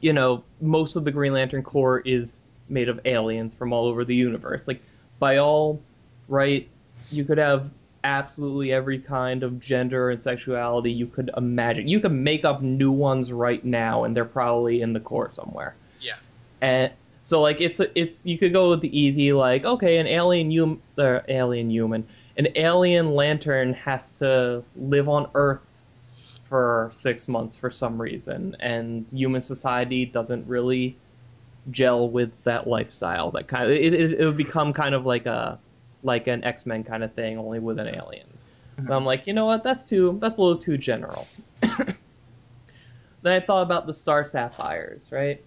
you 0.00 0.12
know, 0.12 0.44
most 0.60 0.96
of 0.96 1.04
the 1.04 1.12
Green 1.12 1.32
Lantern 1.32 1.62
Corps 1.62 2.00
is 2.00 2.40
made 2.68 2.88
of 2.88 3.00
aliens 3.04 3.54
from 3.54 3.72
all 3.72 3.86
over 3.86 4.04
the 4.04 4.14
universe. 4.14 4.66
Like 4.68 4.82
by 5.18 5.38
all 5.38 5.80
right, 6.28 6.68
you 7.10 7.24
could 7.24 7.38
have 7.38 7.70
absolutely 8.02 8.72
every 8.72 8.98
kind 8.98 9.42
of 9.42 9.60
gender 9.60 10.08
and 10.10 10.20
sexuality 10.20 10.90
you 10.92 11.06
could 11.06 11.30
imagine. 11.36 11.88
You 11.88 12.00
could 12.00 12.12
make 12.12 12.44
up 12.44 12.62
new 12.62 12.90
ones 12.92 13.32
right 13.32 13.62
now, 13.64 14.04
and 14.04 14.16
they're 14.16 14.24
probably 14.24 14.80
in 14.80 14.92
the 14.92 15.00
Corps 15.00 15.32
somewhere. 15.32 15.74
Yeah. 16.00 16.16
and 16.60 16.92
so 17.22 17.42
like 17.42 17.60
it's 17.60 17.80
it's 17.94 18.26
you 18.26 18.38
could 18.38 18.52
go 18.52 18.70
with 18.70 18.80
the 18.80 18.98
easy 18.98 19.32
like 19.32 19.64
okay 19.64 19.98
an 19.98 20.06
alien 20.06 20.50
hum 20.50 20.82
uh, 20.98 21.20
alien 21.28 21.70
human 21.70 22.06
an 22.36 22.48
alien 22.56 23.10
lantern 23.10 23.74
has 23.74 24.12
to 24.12 24.64
live 24.74 25.08
on 25.08 25.30
Earth 25.34 25.64
for 26.50 26.90
six 26.92 27.28
months 27.28 27.56
for 27.56 27.70
some 27.70 28.02
reason, 28.02 28.56
and 28.60 29.10
human 29.10 29.40
society 29.40 30.04
doesn't 30.04 30.48
really 30.48 30.96
gel 31.70 32.08
with 32.08 32.30
that 32.44 32.66
lifestyle. 32.66 33.30
That 33.30 33.46
kind 33.46 33.64
of 33.64 33.70
it, 33.70 33.94
it, 33.94 34.20
it 34.20 34.24
would 34.26 34.36
become 34.36 34.72
kind 34.74 34.94
of 34.94 35.06
like 35.06 35.24
a 35.26 35.58
like 36.02 36.26
an 36.26 36.44
X 36.44 36.66
Men 36.66 36.84
kind 36.84 37.02
of 37.02 37.14
thing, 37.14 37.38
only 37.38 37.60
with 37.60 37.78
an 37.78 37.88
alien. 37.88 38.26
And 38.76 38.90
I'm 38.90 39.04
like, 39.04 39.26
you 39.26 39.32
know 39.32 39.46
what? 39.46 39.62
That's 39.62 39.84
too 39.84 40.18
that's 40.20 40.38
a 40.38 40.42
little 40.42 40.60
too 40.60 40.76
general. 40.76 41.26
then 41.60 41.96
I 43.24 43.40
thought 43.40 43.62
about 43.62 43.86
the 43.86 43.94
Star 43.94 44.24
Sapphires, 44.24 45.02
right? 45.10 45.42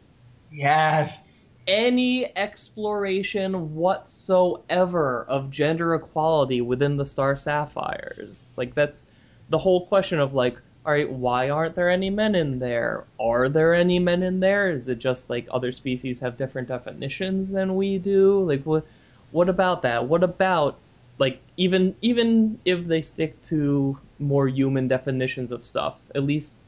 Yes. 0.51 1.19
Any 1.65 2.25
exploration 2.37 3.75
whatsoever 3.75 5.25
of 5.27 5.49
gender 5.49 5.95
equality 5.95 6.61
within 6.61 6.97
the 6.97 7.05
Star 7.05 7.35
Sapphires. 7.35 8.53
Like 8.57 8.75
that's 8.75 9.05
the 9.49 9.57
whole 9.57 9.87
question 9.87 10.19
of 10.19 10.33
like, 10.33 10.57
all 10.85 10.91
right, 10.91 11.09
why 11.09 11.49
aren't 11.49 11.75
there 11.75 11.89
any 11.89 12.09
men 12.09 12.35
in 12.35 12.59
there? 12.59 13.05
Are 13.19 13.47
there 13.47 13.73
any 13.73 13.99
men 13.99 14.21
in 14.21 14.41
there? 14.41 14.69
Is 14.69 14.89
it 14.89 14.99
just 14.99 15.29
like 15.29 15.47
other 15.49 15.71
species 15.71 16.19
have 16.19 16.35
different 16.35 16.67
definitions 16.67 17.49
than 17.49 17.75
we 17.75 17.97
do? 17.97 18.43
Like 18.43 18.63
what 18.63 18.85
what 19.31 19.49
about 19.49 19.83
that? 19.83 20.07
What 20.07 20.23
about 20.23 20.77
like 21.17 21.39
even 21.55 21.95
even 22.01 22.59
if 22.65 22.85
they 22.85 23.01
stick 23.01 23.41
to 23.43 23.97
more 24.19 24.47
human 24.47 24.89
definitions 24.89 25.51
of 25.51 25.65
stuff, 25.65 25.97
at 26.13 26.23
least 26.23 26.61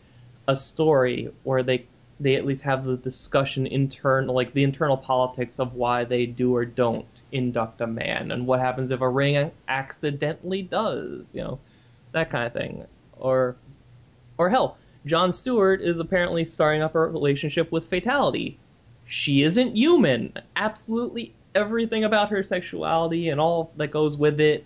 a 0.48 0.56
story 0.56 1.32
where 1.44 1.64
they 1.64 1.86
they 2.18 2.36
at 2.36 2.46
least 2.46 2.64
have 2.64 2.86
the 2.86 2.96
discussion 2.96 3.68
internal 3.68 4.34
like 4.34 4.54
the 4.54 4.64
internal 4.64 4.96
politics 4.96 5.60
of 5.60 5.74
why 5.74 6.06
they 6.06 6.26
do 6.26 6.56
or 6.56 6.64
don't 6.64 7.22
induct 7.34 7.82
a 7.82 7.88
man 7.88 8.32
and 8.32 8.48
what 8.48 8.62
happens 8.62 8.92
if 8.92 9.02
a 9.02 9.10
ring 9.10 9.52
accidentally 9.68 10.62
does, 10.62 11.36
you 11.36 11.42
know, 11.42 11.60
that 12.14 12.30
kind 12.30 12.48
of 12.48 12.54
thing. 12.54 12.86
Or 13.18 13.58
or 14.38 14.50
hell, 14.50 14.78
John 15.06 15.32
Stewart 15.32 15.82
is 15.82 16.00
apparently 16.00 16.46
starting 16.46 16.82
up 16.82 16.96
a 16.96 17.00
relationship 17.00 17.72
with 17.72 17.88
Fatality. 17.90 18.58
She 19.08 19.44
isn't 19.44 19.76
human. 19.76 20.34
Absolutely 20.56 21.34
everything 21.54 22.04
about 22.04 22.30
her 22.32 22.44
sexuality 22.44 23.30
and 23.30 23.40
all 23.40 23.72
that 23.78 23.88
goes 23.88 24.18
with 24.18 24.40
it 24.42 24.66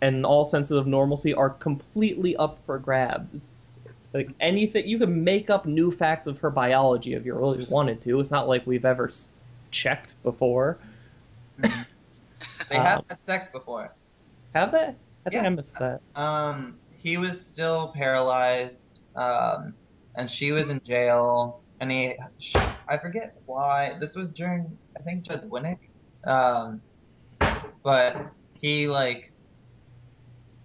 and 0.00 0.26
all 0.26 0.44
senses 0.44 0.76
of 0.76 0.86
normalcy 0.86 1.32
are 1.34 1.50
completely 1.50 2.34
up 2.36 2.58
for 2.66 2.78
grabs. 2.78 3.78
Like 4.12 4.30
anything, 4.40 4.88
you 4.88 4.98
can 4.98 5.22
make 5.24 5.48
up 5.48 5.64
new 5.64 5.92
facts 5.92 6.26
of 6.26 6.38
her 6.38 6.50
biology 6.50 7.14
if 7.14 7.24
you 7.24 7.34
really 7.34 7.64
wanted 7.66 8.00
to. 8.02 8.18
It's 8.20 8.30
not 8.30 8.48
like 8.48 8.66
we've 8.66 8.84
ever 8.84 9.08
s- 9.08 9.32
checked 9.70 10.20
before. 10.22 10.78
They 12.68 12.76
Um, 12.76 12.84
have 12.84 13.04
had 13.08 13.18
sex 13.26 13.46
before. 13.48 13.92
Have 14.54 14.72
they? 14.72 14.78
I 14.78 15.30
think 15.30 15.34
Yeah. 15.34 15.42
I 15.44 15.48
missed 15.50 15.78
that. 15.78 16.00
Um, 16.16 16.76
he 17.02 17.18
was 17.18 17.46
still 17.48 17.92
paralyzed, 17.94 19.00
um, 19.16 19.76
and 20.16 20.30
she 20.30 20.52
was 20.52 20.70
in 20.70 20.80
jail, 20.84 21.64
and 21.80 21.90
he, 21.90 22.14
sh 22.38 22.56
I 22.88 22.98
forget 22.98 23.34
why. 23.46 23.98
This 24.00 24.14
was 24.14 24.32
during, 24.32 24.78
I 24.98 25.02
think, 25.02 25.24
Judd 25.26 25.48
Winick. 25.50 25.78
Um, 26.26 26.82
but 27.84 28.32
he 28.60 28.88
like, 28.88 29.32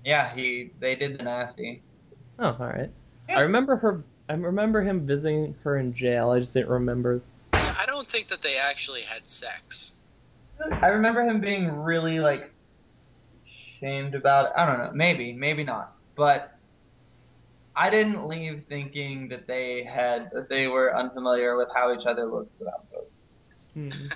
yeah, 0.04 0.34
he 0.36 0.72
they 0.80 0.96
did 0.96 1.18
the 1.18 1.24
nasty. 1.24 1.84
Oh, 2.40 2.56
all 2.60 2.68
right. 2.68 2.92
Yeah. 3.30 3.38
I 3.38 3.42
remember 3.42 3.78
her. 3.78 4.04
I 4.30 4.34
remember 4.34 4.82
him 4.82 5.08
visiting 5.08 5.56
her 5.64 5.78
in 5.78 5.94
jail. 5.94 6.32
I 6.32 6.40
just 6.40 6.54
didn't 6.54 6.70
remember. 6.70 7.22
I 7.80 7.86
don't 7.86 8.08
think 8.08 8.28
that 8.30 8.42
they 8.42 8.58
actually 8.58 9.02
had 9.02 9.28
sex. 9.28 9.94
I 10.82 10.88
remember 10.88 11.22
him 11.22 11.40
being 11.40 11.70
really 11.72 12.20
like 12.20 12.52
shamed 13.80 14.16
about 14.16 14.46
it. 14.48 14.52
I 14.56 14.66
don't 14.66 14.78
know, 14.80 14.92
maybe, 14.94 15.34
maybe 15.34 15.64
not, 15.64 15.97
but. 16.18 16.54
I 17.80 17.92
didn't 17.92 18.26
leave 18.26 18.64
thinking 18.64 19.28
that 19.28 19.46
they 19.46 19.84
had 19.84 20.32
that 20.34 20.50
they 20.50 20.68
were 20.68 20.98
unfamiliar 20.98 21.56
with 21.56 21.68
how 21.76 21.94
each 21.94 22.08
other 22.08 22.26
looked 22.26 22.60
without 22.60 22.92
both. 22.92 23.06
Hmm. 23.76 23.92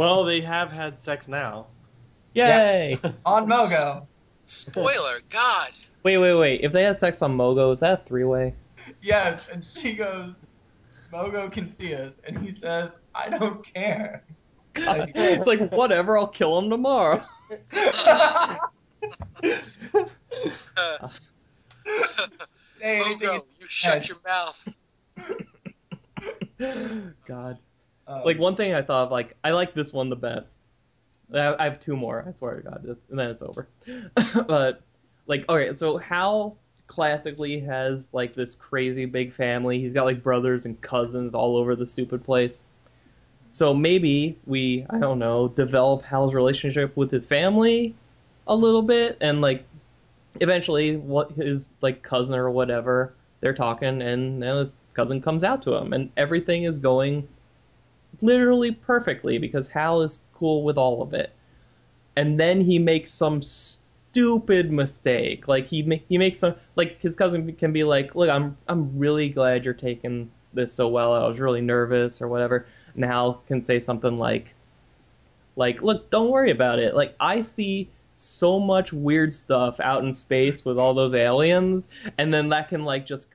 Well, 0.00 0.24
they 0.24 0.40
have 0.40 0.72
had 0.72 0.98
sex 0.98 1.28
now. 1.28 1.66
Yay! 2.32 2.98
On 3.26 3.46
Mogo. 3.46 4.06
Spoiler, 4.46 5.20
God. 5.28 5.72
wait, 6.02 6.16
wait, 6.16 6.34
wait. 6.34 6.62
If 6.62 6.72
they 6.72 6.84
had 6.84 6.96
sex 6.96 7.20
on 7.20 7.36
Mogo, 7.36 7.70
is 7.70 7.80
that 7.80 7.92
a 7.92 8.02
three-way? 8.04 8.54
Yes, 9.02 9.46
and 9.52 9.62
she 9.62 9.94
goes, 9.94 10.32
Mogo 11.12 11.52
can 11.52 11.70
see 11.74 11.94
us, 11.94 12.18
and 12.26 12.38
he 12.38 12.54
says, 12.54 12.92
I 13.14 13.28
don't 13.28 13.62
care. 13.74 14.24
it's 14.74 15.46
like 15.46 15.70
whatever. 15.70 16.16
I'll 16.16 16.26
kill 16.26 16.58
him 16.58 16.70
tomorrow. 16.70 17.22
Say 22.78 22.96
anything. 23.00 23.18
Mogo, 23.18 23.44
you 23.60 23.66
shut 23.68 24.08
your 24.08 24.18
mouth. 24.26 24.68
God. 27.26 27.58
Um, 28.06 28.22
Like 28.24 28.38
one 28.38 28.56
thing 28.56 28.74
I 28.74 28.82
thought 28.82 29.06
of, 29.06 29.12
like 29.12 29.36
I 29.42 29.52
like 29.52 29.74
this 29.74 29.92
one 29.92 30.08
the 30.10 30.16
best. 30.16 30.58
I 31.32 31.54
I 31.58 31.64
have 31.64 31.80
two 31.80 31.96
more. 31.96 32.24
I 32.26 32.32
swear 32.32 32.56
to 32.56 32.62
God, 32.62 32.84
and 32.84 33.18
then 33.18 33.30
it's 33.30 33.42
over. 33.42 33.68
but 34.46 34.82
like, 35.26 35.48
okay, 35.48 35.74
so 35.74 35.96
Hal 35.98 36.56
classically 36.86 37.60
has 37.60 38.12
like 38.12 38.34
this 38.34 38.56
crazy 38.56 39.04
big 39.04 39.32
family. 39.32 39.80
He's 39.80 39.92
got 39.92 40.04
like 40.04 40.22
brothers 40.22 40.66
and 40.66 40.80
cousins 40.80 41.34
all 41.34 41.56
over 41.56 41.76
the 41.76 41.86
stupid 41.86 42.24
place. 42.24 42.64
So 43.52 43.74
maybe 43.74 44.38
we, 44.46 44.86
I 44.88 44.98
don't 44.98 45.18
know, 45.18 45.48
develop 45.48 46.02
Hal's 46.04 46.34
relationship 46.34 46.96
with 46.96 47.10
his 47.10 47.26
family 47.26 47.94
a 48.46 48.54
little 48.54 48.82
bit, 48.82 49.18
and 49.20 49.40
like 49.40 49.64
eventually, 50.38 50.96
what 50.96 51.32
his 51.32 51.68
like 51.80 52.02
cousin 52.02 52.36
or 52.36 52.50
whatever, 52.50 53.14
they're 53.40 53.54
talking, 53.54 54.02
and 54.02 54.42
then 54.42 54.56
his 54.56 54.78
cousin 54.94 55.20
comes 55.20 55.44
out 55.44 55.62
to 55.62 55.74
him, 55.74 55.92
and 55.92 56.10
everything 56.16 56.64
is 56.64 56.78
going 56.78 57.28
literally 58.20 58.72
perfectly 58.72 59.38
because 59.38 59.68
Hal 59.68 60.02
is 60.02 60.20
cool 60.34 60.62
with 60.62 60.76
all 60.76 61.02
of 61.02 61.14
it. 61.14 61.32
And 62.16 62.38
then 62.38 62.60
he 62.60 62.78
makes 62.78 63.10
some 63.10 63.42
stupid 63.42 64.70
mistake. 64.70 65.48
Like 65.48 65.66
he 65.66 66.02
he 66.08 66.18
makes 66.18 66.38
some 66.38 66.54
like 66.76 67.00
his 67.00 67.16
cousin 67.16 67.52
can 67.54 67.72
be 67.72 67.84
like, 67.84 68.14
"Look, 68.14 68.28
I'm 68.28 68.56
I'm 68.68 68.98
really 68.98 69.28
glad 69.28 69.64
you're 69.64 69.74
taking 69.74 70.30
this 70.52 70.72
so 70.74 70.88
well. 70.88 71.14
I 71.14 71.28
was 71.28 71.38
really 71.38 71.60
nervous 71.60 72.20
or 72.20 72.28
whatever." 72.28 72.66
And 72.94 73.04
Hal 73.04 73.42
can 73.46 73.62
say 73.62 73.80
something 73.80 74.18
like 74.18 74.54
like, 75.56 75.82
"Look, 75.82 76.10
don't 76.10 76.30
worry 76.30 76.50
about 76.50 76.78
it. 76.78 76.94
Like 76.94 77.14
I 77.20 77.42
see 77.42 77.88
so 78.20 78.60
much 78.60 78.92
weird 78.92 79.34
stuff 79.34 79.80
out 79.80 80.04
in 80.04 80.12
space 80.12 80.64
with 80.64 80.78
all 80.78 80.94
those 80.94 81.14
aliens, 81.14 81.88
and 82.18 82.32
then 82.32 82.50
that 82.50 82.68
can 82.68 82.84
like 82.84 83.06
just 83.06 83.28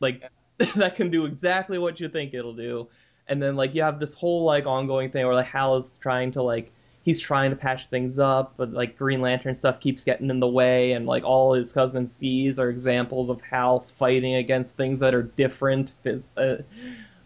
like 0.00 0.30
that 0.76 0.96
can 0.96 1.10
do 1.10 1.24
exactly 1.26 1.78
what 1.78 2.00
you 2.00 2.08
think 2.08 2.34
it'll 2.34 2.54
do." 2.54 2.88
and 3.28 3.42
then 3.42 3.56
like 3.56 3.74
you 3.74 3.82
have 3.82 3.98
this 3.98 4.14
whole 4.14 4.44
like 4.44 4.66
ongoing 4.66 5.10
thing 5.10 5.24
where 5.24 5.34
like 5.34 5.46
Hal 5.46 5.76
is 5.76 5.98
trying 6.00 6.32
to 6.32 6.42
like 6.42 6.70
he's 7.04 7.20
trying 7.20 7.50
to 7.50 7.56
patch 7.56 7.86
things 7.88 8.18
up, 8.18 8.54
but 8.56 8.72
like 8.72 8.98
Green 8.98 9.20
Lantern 9.20 9.54
stuff 9.54 9.80
keeps 9.80 10.04
getting 10.04 10.30
in 10.30 10.40
the 10.40 10.48
way, 10.48 10.92
and 10.92 11.06
like 11.06 11.24
all 11.24 11.54
his 11.54 11.72
cousin 11.72 12.08
sees 12.08 12.58
are 12.58 12.68
examples 12.68 13.30
of 13.30 13.40
Hal 13.42 13.86
fighting 13.98 14.34
against 14.34 14.76
things 14.76 15.00
that 15.00 15.14
are 15.14 15.22
different. 15.22 15.92
Uh, 16.36 16.56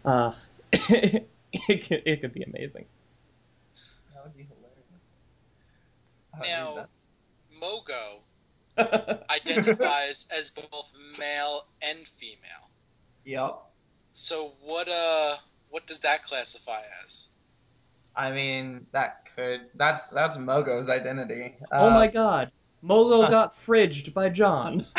uh, 0.03 0.33
it, 0.73 1.27
it 1.67 2.21
could 2.21 2.33
be 2.33 2.43
amazing. 2.43 2.85
That 4.13 4.23
would 4.23 4.35
be 4.35 4.43
hilarious. 4.43 4.79
I 4.79 6.07
would 6.07 6.19
Now. 6.39 6.87
Mogo 7.61 8.21
identifies 9.29 10.25
as 10.35 10.51
both 10.51 10.91
male 11.19 11.65
and 11.81 12.07
female. 12.17 12.69
Yep. 13.25 13.59
So 14.13 14.53
what 14.63 14.87
uh 14.87 15.35
what 15.69 15.85
does 15.87 15.99
that 15.99 16.25
classify 16.25 16.81
as? 17.05 17.27
I 18.15 18.31
mean, 18.31 18.87
that 18.91 19.27
could. 19.35 19.61
That's 19.75 20.09
that's 20.09 20.37
Mogo's 20.37 20.89
identity. 20.89 21.55
oh 21.71 21.87
Uh, 21.87 21.91
my 21.91 22.07
God, 22.07 22.51
Mogo 22.83 23.29
got 23.29 23.57
fridged 23.57 24.13
by 24.13 24.29
John. 24.29 24.85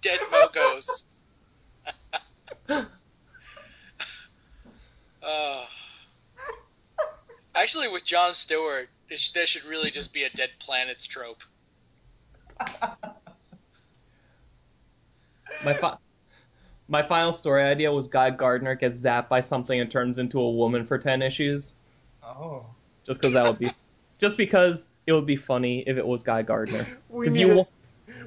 Dead 0.00 0.20
Mogos. 0.30 1.04
Uh, 5.26 5.64
actually, 7.54 7.88
with 7.88 8.04
John 8.04 8.34
Stewart, 8.34 8.88
there, 9.08 9.46
should 9.46 9.64
really 9.64 9.90
just 9.90 10.12
be 10.12 10.24
a 10.24 10.30
Dead 10.30 10.50
Planets 10.58 11.06
trope. 11.06 11.42
My 15.64 15.74
fi- 15.74 15.96
my 16.88 17.02
final 17.02 17.32
story 17.32 17.62
idea 17.62 17.90
was 17.92 18.08
Guy 18.08 18.30
Gardner 18.30 18.74
gets 18.74 19.02
zapped 19.02 19.28
by 19.28 19.40
something 19.40 19.78
and 19.78 19.90
turns 19.90 20.18
into 20.18 20.40
a 20.40 20.50
woman 20.50 20.84
for 20.86 20.98
ten 20.98 21.22
issues. 21.22 21.74
oh. 22.22 22.66
Just 23.06 23.20
because 23.20 23.34
that 23.34 23.46
would 23.46 23.58
be, 23.58 23.70
just 24.18 24.36
because 24.36 24.90
it 25.06 25.12
would 25.12 25.26
be 25.26 25.36
funny 25.36 25.80
if 25.86 25.96
it 25.98 26.06
was 26.06 26.22
Guy 26.22 26.42
Gardner. 26.42 26.86
We 27.08 27.26
'Cause 27.26 27.34
need, 27.34 27.40
you 27.42 27.52
a, 27.52 27.56
wa- 27.56 27.66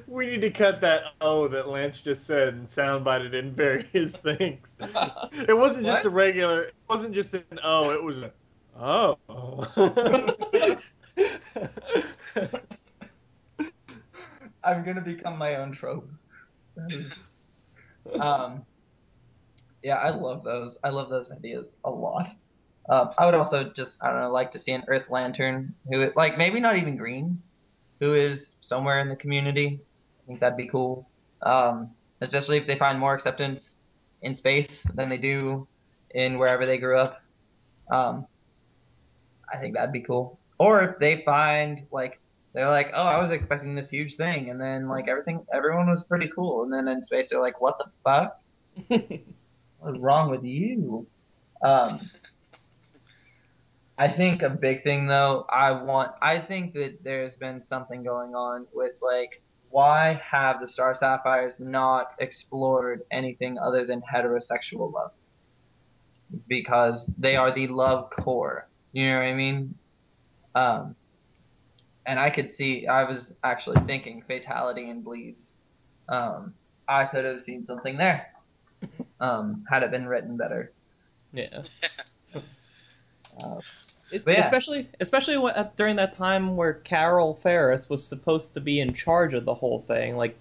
we 0.06 0.26
need 0.26 0.40
to 0.42 0.50
cut 0.50 0.80
that 0.82 1.02
O 1.20 1.48
that 1.48 1.68
Lance 1.68 2.02
just 2.02 2.26
said 2.26 2.54
and 2.54 2.66
soundbite 2.66 3.26
it 3.26 3.34
in 3.34 3.52
various 3.52 4.16
things. 4.16 4.76
It 5.48 5.56
wasn't 5.56 5.86
just 5.86 6.04
a 6.04 6.10
regular. 6.10 6.64
It 6.64 6.74
wasn't 6.88 7.14
just 7.14 7.34
an 7.34 7.60
O. 7.62 7.90
It 7.90 8.02
was 8.02 8.22
a 8.22 8.32
oh. 8.78 9.18
I'm 14.64 14.84
gonna 14.84 15.00
become 15.00 15.38
my 15.38 15.56
own 15.56 15.72
trope. 15.72 16.08
Um, 18.18 18.64
yeah, 19.82 19.96
I 19.96 20.10
love 20.10 20.44
those. 20.44 20.78
I 20.82 20.90
love 20.90 21.10
those 21.10 21.30
ideas 21.30 21.76
a 21.84 21.90
lot. 21.90 22.28
Um, 22.88 23.10
I 23.18 23.26
would 23.26 23.34
also 23.34 23.64
just, 23.64 24.02
I 24.02 24.10
don't 24.10 24.20
know, 24.20 24.30
like 24.32 24.52
to 24.52 24.58
see 24.58 24.72
an 24.72 24.84
Earth 24.88 25.10
Lantern 25.10 25.74
who, 25.90 26.10
like, 26.16 26.38
maybe 26.38 26.58
not 26.58 26.76
even 26.76 26.96
green, 26.96 27.42
who 28.00 28.14
is 28.14 28.54
somewhere 28.60 29.00
in 29.00 29.08
the 29.08 29.16
community. 29.16 29.80
I 30.22 30.26
think 30.26 30.40
that'd 30.40 30.56
be 30.56 30.68
cool. 30.68 31.08
Um, 31.42 31.90
especially 32.20 32.58
if 32.58 32.66
they 32.66 32.76
find 32.76 32.98
more 32.98 33.14
acceptance 33.14 33.80
in 34.22 34.34
space 34.34 34.82
than 34.94 35.08
they 35.08 35.18
do 35.18 35.66
in 36.10 36.38
wherever 36.38 36.66
they 36.66 36.78
grew 36.78 36.98
up. 36.98 37.22
Um, 37.90 38.26
I 39.52 39.58
think 39.58 39.74
that'd 39.74 39.92
be 39.92 40.00
cool. 40.00 40.38
Or 40.58 40.82
if 40.82 40.98
they 40.98 41.22
find, 41.24 41.86
like, 41.92 42.20
they're 42.52 42.68
like, 42.68 42.90
oh, 42.94 43.02
I 43.02 43.20
was 43.20 43.30
expecting 43.30 43.74
this 43.74 43.90
huge 43.90 44.16
thing, 44.16 44.50
and 44.50 44.60
then 44.60 44.88
like 44.88 45.06
everything, 45.08 45.46
everyone 45.52 45.88
was 45.88 46.02
pretty 46.02 46.28
cool, 46.34 46.64
and 46.64 46.72
then 46.72 46.88
in 46.88 47.02
space 47.02 47.30
they're 47.30 47.40
like, 47.40 47.60
what 47.60 47.78
the 47.78 47.86
fuck? 48.04 48.40
What's 49.78 49.98
wrong 49.98 50.30
with 50.30 50.44
you? 50.44 51.06
Um, 51.62 52.10
I 53.98 54.06
think 54.08 54.42
a 54.42 54.50
big 54.50 54.84
thing 54.84 55.06
though, 55.06 55.44
I 55.50 55.72
want, 55.72 56.12
I 56.22 56.38
think 56.38 56.74
that 56.74 57.02
there's 57.02 57.34
been 57.36 57.60
something 57.60 58.04
going 58.04 58.34
on 58.34 58.66
with 58.72 58.92
like, 59.02 59.42
why 59.70 60.20
have 60.24 60.60
the 60.60 60.68
Star 60.68 60.94
Sapphires 60.94 61.60
not 61.60 62.14
explored 62.20 63.02
anything 63.10 63.58
other 63.58 63.84
than 63.84 64.00
heterosexual 64.02 64.92
love? 64.92 65.10
Because 66.46 67.10
they 67.18 67.36
are 67.36 67.50
the 67.50 67.66
love 67.66 68.10
Corps. 68.10 68.66
You 68.92 69.08
know 69.08 69.16
what 69.18 69.24
I 69.26 69.34
mean? 69.34 69.74
Um, 70.54 70.94
and 72.06 72.18
I 72.18 72.30
could 72.30 72.50
see, 72.50 72.86
I 72.86 73.04
was 73.04 73.34
actually 73.44 73.80
thinking 73.86 74.22
fatality 74.26 74.88
and 74.90 75.04
Bleez. 75.04 75.52
Um, 76.08 76.54
I 76.86 77.04
could 77.04 77.24
have 77.24 77.42
seen 77.42 77.64
something 77.64 77.96
there. 77.98 78.28
Um, 79.20 79.64
had 79.68 79.82
it 79.82 79.90
been 79.90 80.06
written 80.06 80.36
better. 80.36 80.72
yeah. 81.32 81.62
Uh, 83.40 83.60
It- 83.60 83.64
But 83.64 83.87
yeah. 84.10 84.40
Especially, 84.40 84.88
especially 85.00 85.38
when, 85.38 85.54
at, 85.54 85.76
during 85.76 85.96
that 85.96 86.14
time 86.14 86.56
where 86.56 86.72
Carol 86.72 87.34
Ferris 87.34 87.88
was 87.88 88.04
supposed 88.04 88.54
to 88.54 88.60
be 88.60 88.80
in 88.80 88.94
charge 88.94 89.34
of 89.34 89.44
the 89.44 89.54
whole 89.54 89.80
thing. 89.86 90.16
Like, 90.16 90.36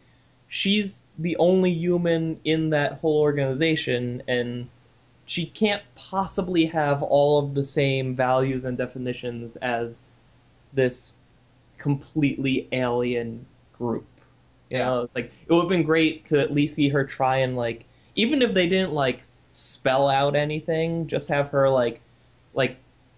she's 0.48 1.06
the 1.18 1.38
only 1.38 1.72
human 1.72 2.40
in 2.44 2.70
that 2.72 2.94
whole 2.94 3.20
organization, 3.22 4.24
and 4.28 4.70
she 5.26 5.46
can't 5.46 5.84
possibly 5.96 6.66
have 6.68 7.04
all 7.04 7.40
of 7.40 7.54
the 7.54 7.64
same 7.64 8.16
values 8.16 8.64
and 8.66 8.78
definitions 8.78 9.58
as 9.58 10.10
this 10.74 11.14
completely 11.78 12.68
alien 12.72 13.46
group. 13.78 14.06
You 14.70 14.78
Yeah. 14.78 14.86
know, 14.86 15.02
it's 15.04 15.16
like 15.16 15.32
it 15.48 15.52
would 15.54 15.62
have 15.62 15.70
been 15.70 15.84
great 15.84 16.28
to 16.28 16.40
at 16.40 16.54
least 16.54 16.76
see 16.76 16.90
her 16.90 17.06
try 17.06 17.38
and 17.40 17.56
like, 17.56 17.86
even 18.16 18.42
if 18.42 18.54
they 18.54 18.68
didn't 18.68 18.94
like 18.94 19.22
spell 19.54 20.10
out 20.10 20.36
anything, 20.36 21.08
just 21.08 21.30
have 21.30 21.50
her 21.50 21.70
like, 21.70 22.02
like 22.54 22.78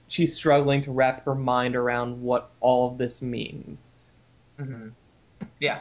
she's 0.09 0.35
struggling 0.35 0.83
to 0.83 0.91
wrap 0.91 1.23
her 1.25 1.35
mind 1.35 1.75
around 1.77 2.21
what 2.21 2.51
all 2.59 2.91
of 2.91 2.97
this 2.97 3.21
means. 3.21 4.11
mhm. 4.59 4.91
Yeah, 5.61 5.79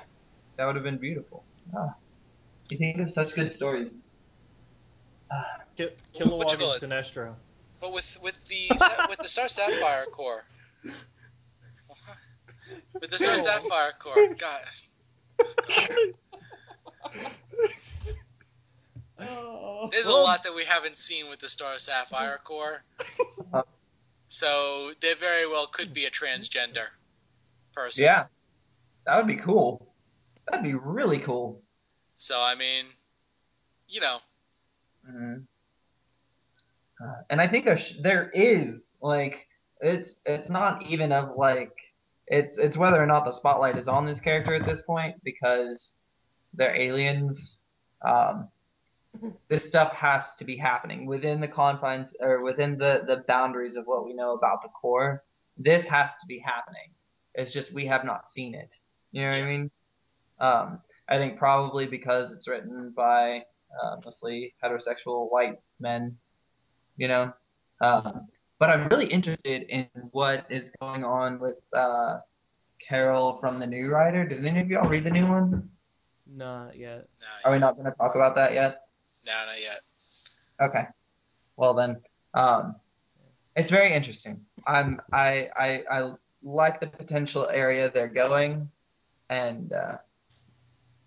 that 0.56 0.66
would 0.66 0.76
have 0.76 0.84
been 0.84 0.98
beautiful. 0.98 1.44
Ah, 1.76 1.94
you 2.68 2.78
think 2.78 3.00
of 3.00 3.10
such 3.12 3.34
good 3.34 3.52
stories. 3.52 4.04
Ah, 5.30 5.44
Ki- 5.76 5.88
What 6.12 6.28
Kilowog 6.28 6.60
you 6.60 6.70
and 6.70 6.92
Sinestro. 6.92 7.34
But 7.80 7.92
with 7.92 8.16
with 8.22 8.36
the 8.48 8.68
with 9.08 9.18
the 9.18 9.28
Star 9.28 9.48
Sapphire 9.48 10.06
Corps, 10.12 10.44
with 13.00 13.10
the 13.10 13.18
Star 13.18 13.38
Sapphire 13.38 13.92
Corps, 13.98 14.34
God, 14.38 14.60
there's 19.90 20.06
a 20.06 20.12
lot 20.12 20.44
that 20.44 20.54
we 20.54 20.64
haven't 20.64 20.96
seen 20.96 21.28
with 21.30 21.40
the 21.40 21.48
Star 21.48 21.78
Sapphire 21.78 22.38
Corps. 22.44 22.82
So 24.28 24.92
there 25.00 25.16
very 25.16 25.46
well 25.48 25.66
could 25.66 25.92
be 25.94 26.04
a 26.04 26.10
transgender 26.10 26.88
person. 27.74 28.04
yeah, 28.04 28.26
that 29.06 29.16
would 29.16 29.26
be 29.26 29.36
cool. 29.36 29.94
That'd 30.46 30.62
be 30.64 30.74
really 30.74 31.18
cool. 31.18 31.62
So 32.16 32.40
I 32.40 32.54
mean, 32.54 32.86
you 33.88 34.00
know, 34.00 34.18
Mhm. 35.08 35.46
Uh, 37.00 37.22
and 37.30 37.40
I 37.40 37.46
think 37.46 37.64
there, 37.64 37.76
sh- 37.78 37.98
there 38.02 38.28
is 38.34 38.96
like 39.00 39.46
it's 39.80 40.16
it's 40.26 40.50
not 40.50 40.82
even 40.86 41.12
of 41.12 41.36
like 41.36 41.72
it's 42.26 42.58
it's 42.58 42.76
whether 42.76 43.00
or 43.00 43.06
not 43.06 43.24
the 43.24 43.32
spotlight 43.32 43.76
is 43.76 43.86
on 43.88 44.04
this 44.04 44.20
character 44.20 44.54
at 44.54 44.66
this 44.66 44.82
point 44.82 45.14
because 45.22 45.94
they're 46.54 46.74
aliens. 46.74 47.56
Um, 48.04 48.48
this 49.48 49.66
stuff 49.66 49.92
has 49.92 50.34
to 50.36 50.44
be 50.44 50.56
happening 50.56 51.06
within 51.06 51.40
the 51.40 51.48
confines 51.48 52.12
or 52.20 52.42
within 52.42 52.78
the 52.78 53.04
the 53.06 53.24
boundaries 53.28 53.76
of 53.76 53.86
what 53.86 54.04
we 54.04 54.12
know 54.14 54.32
about 54.34 54.62
the 54.62 54.68
Corps. 54.68 55.22
This 55.56 55.84
has 55.86 56.10
to 56.16 56.26
be 56.26 56.38
happening. 56.38 56.90
It's 57.34 57.52
just 57.52 57.72
we 57.72 57.86
have 57.86 58.04
not 58.04 58.30
seen 58.30 58.54
it. 58.54 58.74
You 59.12 59.22
know 59.22 59.30
what 59.30 59.36
Yeah. 59.36 59.44
I 59.44 59.48
mean? 59.48 59.70
Um, 60.40 60.80
I 61.08 61.16
think 61.18 61.38
probably 61.38 61.86
because 61.86 62.32
it's 62.32 62.46
written 62.46 62.92
by 62.96 63.44
uh, 63.82 63.96
mostly 64.04 64.54
heterosexual 64.62 65.30
white 65.30 65.58
men, 65.80 66.16
you 66.96 67.08
know. 67.08 67.32
Um, 67.80 68.28
but 68.58 68.70
I'm 68.70 68.88
really 68.88 69.06
interested 69.06 69.62
in 69.68 69.88
what 70.10 70.46
is 70.50 70.70
going 70.80 71.04
on 71.04 71.38
with 71.38 71.56
uh, 71.72 72.18
Carol 72.80 73.38
from 73.40 73.58
the 73.60 73.66
New 73.66 73.88
Writer. 73.88 74.26
Did 74.26 74.44
any 74.44 74.60
of 74.60 74.68
y'all 74.70 74.88
read 74.88 75.04
the 75.04 75.10
new 75.10 75.26
one? 75.26 75.70
Not 76.26 76.76
yet. 76.76 77.08
Are 77.44 77.52
we 77.52 77.58
not 77.58 77.76
going 77.76 77.90
to 77.90 77.96
talk 77.96 78.14
about 78.14 78.34
that 78.34 78.52
yet? 78.52 78.87
No, 79.28 79.46
not 79.46 79.60
yet. 79.60 79.80
Okay. 80.60 80.86
Well 81.56 81.74
then, 81.74 82.00
um, 82.34 82.76
it's 83.54 83.70
very 83.70 83.92
interesting. 83.92 84.44
I'm 84.66 85.00
I 85.12 85.50
I 85.56 85.84
I 85.90 86.12
like 86.42 86.80
the 86.80 86.86
potential 86.86 87.48
area 87.52 87.90
they're 87.90 88.08
going, 88.08 88.70
and 89.28 89.72
uh, 89.72 89.98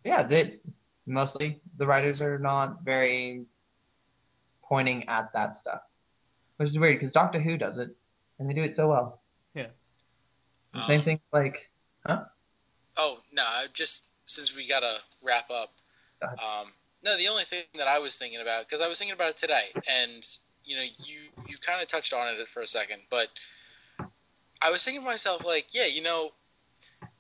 yeah, 0.04 0.24
they 0.24 0.60
mostly 1.06 1.62
the 1.78 1.86
writers 1.88 2.22
are 2.22 2.38
not 2.40 2.84
very 2.84 3.46
pointing 4.64 5.08
at 5.10 5.34
that 5.34 5.56
stuff, 5.56 5.82
which 6.58 6.70
is 6.70 6.80
weird 6.80 7.00
because 7.00 7.12
Doctor 7.14 7.40
Who 7.40 7.58
does 7.58 7.78
it, 7.78 7.90
and 8.40 8.50
they 8.50 8.54
do 8.54 8.64
it 8.64 8.76
so 8.76 8.88
well. 8.90 9.22
Yeah. 9.54 9.68
The 10.74 10.84
same 10.86 11.00
Um, 11.00 11.06
thing 11.06 11.20
like 11.32 11.70
huh? 12.06 12.26
Oh 12.98 13.20
no, 13.32 13.44
just 13.74 14.08
since 14.26 14.56
we 14.56 14.68
gotta 14.68 14.98
wrap 15.24 15.50
up. 15.50 15.70
Um, 16.22 16.72
no, 17.04 17.18
the 17.18 17.28
only 17.30 17.46
thing 17.46 17.64
that 17.76 17.88
I 17.88 18.00
was 18.00 18.18
thinking 18.18 18.42
about 18.42 18.68
because 18.68 18.82
I 18.82 18.88
was 18.88 19.00
thinking 19.00 19.16
about 19.16 19.32
it 19.32 19.38
today, 19.38 19.70
and 19.88 20.26
you 20.64 20.76
know, 20.76 20.84
you 20.84 21.20
you 21.48 21.58
kind 21.58 21.82
of 21.82 21.88
touched 21.88 22.14
on 22.14 22.28
it 22.28 22.48
for 22.48 22.62
a 22.62 22.68
second, 22.68 23.02
but 23.10 23.28
I 24.62 24.70
was 24.70 24.84
thinking 24.84 25.02
to 25.02 25.08
myself 25.08 25.44
like, 25.44 25.68
yeah, 25.72 25.88
you 25.88 26.04
know, 26.04 26.30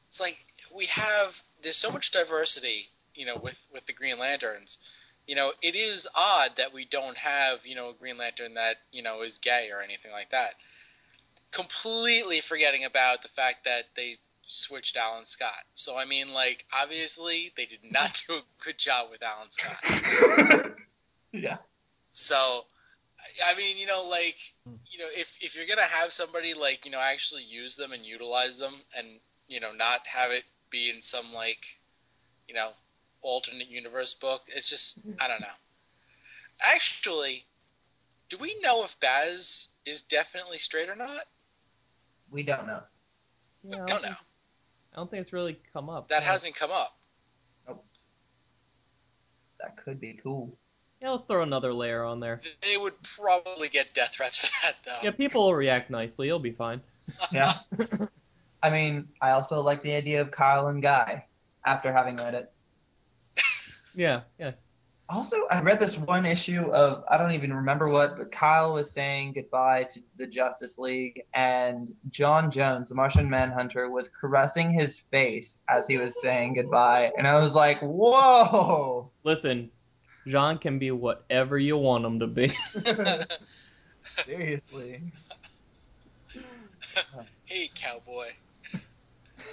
it's 0.08 0.19
like 0.19 0.38
we 0.74 0.85
have 0.88 1.40
there's 1.64 1.77
so 1.77 1.92
much 1.92 2.11
diversity, 2.11 2.90
you 3.16 3.26
know, 3.26 3.38
with 3.38 3.58
with 3.74 3.85
the 3.85 3.93
Green 3.93 4.19
Lanterns. 4.19 4.77
You 5.27 5.35
know, 5.35 5.51
it 5.61 5.76
is 5.76 6.08
odd 6.16 6.51
that 6.58 6.74
we 6.74 6.85
don't 6.85 7.18
have 7.18 7.60
you 7.66 7.76
know 7.76 7.90
a 7.90 7.93
Green 7.93 8.18
Lantern 8.18 8.56
that 8.56 8.77
you 8.92 9.01
know 9.01 9.24
is 9.24 9.40
gay 9.40 9.69
or 9.74 9.82
anything 9.82 10.11
like 10.11 10.32
that. 10.32 10.53
Completely 11.51 12.42
forgetting 12.42 12.85
about 12.85 13.24
the 13.24 13.30
fact 13.30 13.66
that 13.66 13.85
they 13.95 14.18
switched 14.52 14.98
Alan 14.98 15.26
Scott. 15.26 15.64
So 15.76 15.98
I 15.98 16.06
mean, 16.06 16.34
like, 16.34 16.66
obviously 16.74 17.52
they 17.56 17.66
did 17.66 17.80
not 17.90 18.22
do 18.28 18.36
a 18.36 18.42
good 18.64 18.78
job 18.78 19.08
with 19.12 19.22
Alan 19.24 19.50
Scott. 19.50 20.72
yeah. 21.32 21.58
So, 22.14 22.36
I- 22.36 23.52
I 23.54 23.58
mean, 23.58 23.78
you 23.78 23.88
know, 23.88 24.04
like, 24.10 24.38
you 24.88 25.00
know, 25.00 25.08
if 25.16 25.34
if 25.42 25.56
you're 25.56 25.68
gonna 25.68 25.88
have 25.88 26.12
somebody 26.14 26.54
like, 26.54 26.86
you 26.86 26.92
know, 26.92 27.00
actually 27.00 27.44
use 27.44 27.76
them 27.78 27.94
and 27.94 28.06
utilize 28.06 28.58
them, 28.58 28.74
and 28.98 29.08
you 29.48 29.60
know, 29.60 29.72
not 29.72 30.06
have 30.06 30.32
it 30.32 30.44
be 30.70 30.90
in 30.90 31.02
some 31.02 31.34
like, 31.34 31.64
you 32.48 32.54
know, 32.54 32.72
alternate 33.22 33.70
universe 33.70 34.14
book, 34.16 34.42
it's 34.48 34.70
just 34.70 35.00
I 35.20 35.28
don't 35.28 35.42
know. 35.42 35.48
Actually, 36.60 37.46
do 38.30 38.38
we 38.38 38.60
know 38.62 38.84
if 38.84 39.00
Baz 39.00 39.70
is 39.86 40.02
definitely 40.02 40.58
straight 40.58 40.90
or 40.90 40.96
not? 40.96 41.26
We 42.30 42.44
don't 42.44 42.68
know. 42.68 42.82
Yeah, 43.64 43.76
I 43.76 43.78
don't 43.80 43.88
don't 43.88 44.02
know. 44.04 44.16
Think- 44.92 44.98
I 44.98 45.00
don't 45.00 45.10
think 45.11 45.22
it's 45.22 45.34
really 45.34 45.60
come 45.74 45.90
up. 45.90 46.10
That 46.10 46.24
Yeah. 46.24 46.32
hasn't 46.32 46.56
come 46.56 46.72
up. 46.72 46.94
That 49.60 49.78
could 49.78 50.00
be 50.00 50.14
cool. 50.14 50.58
Yeah, 51.02 51.11
let's 51.11 51.24
throw 51.26 51.44
another 51.44 51.72
layer 51.74 52.03
on 52.03 52.20
there. 52.20 52.42
They 52.61 52.78
would 52.78 52.94
probably 53.03 53.70
get 53.70 53.94
death 53.94 54.14
threats 54.14 54.38
for 54.38 54.48
that, 54.64 54.76
though. 54.86 54.98
Yeah, 55.03 55.11
people 55.11 55.44
will 55.45 55.53
react 55.56 55.90
nicely. 55.90 56.28
It'll 56.28 56.40
be 56.40 56.52
fine. 56.52 56.82
Yeah. 57.32 57.60
I 58.64 58.70
mean, 58.70 59.08
I 59.22 59.32
also 59.32 59.61
like 59.61 59.82
the 59.82 59.94
idea 59.95 60.22
of 60.22 60.32
Kyle 60.32 60.68
and 60.68 60.82
Guy. 60.82 61.26
after 61.66 61.92
having 61.94 62.18
read 62.18 62.34
it. 62.34 62.52
Yeah, 63.94 64.22
yeah. 64.40 64.52
Also, 65.11 65.45
I 65.51 65.59
read 65.61 65.81
this 65.81 65.98
one 65.98 66.25
issue 66.25 66.72
of 66.72 67.03
I 67.09 67.17
don't 67.17 67.33
even 67.33 67.53
remember 67.53 67.90
what, 67.90 68.17
but 68.17 68.31
Kyle 68.31 68.73
was 68.73 68.91
saying 68.91 69.33
goodbye 69.33 69.83
to 69.93 69.99
the 70.15 70.25
Justice 70.25 70.77
League, 70.77 71.23
and 71.33 71.93
J'onn 72.09 72.49
J'onzz, 72.49 72.88
the 72.88 72.95
Martian 72.95 73.30
Manhunter, 73.30 73.90
was 73.90 74.07
caressing 74.07 74.72
his 74.72 74.99
face 75.11 75.59
as 75.67 75.85
he 75.85 75.98
was 75.98 76.22
saying 76.22 76.53
goodbye, 76.53 77.11
and 77.17 77.27
I 77.27 77.41
was 77.41 77.53
like, 77.53 77.81
"Whoa!" 77.81 79.11
Listen, 79.23 79.69
John 80.25 80.59
can 80.59 80.80
be 80.80 80.91
whatever 80.91 81.57
you 81.57 81.75
want 81.75 82.06
him 82.06 82.19
to 82.22 82.27
be. 82.27 82.53
Seriously. 84.25 85.01
hey, 87.45 87.69
cowboy. 87.75 88.27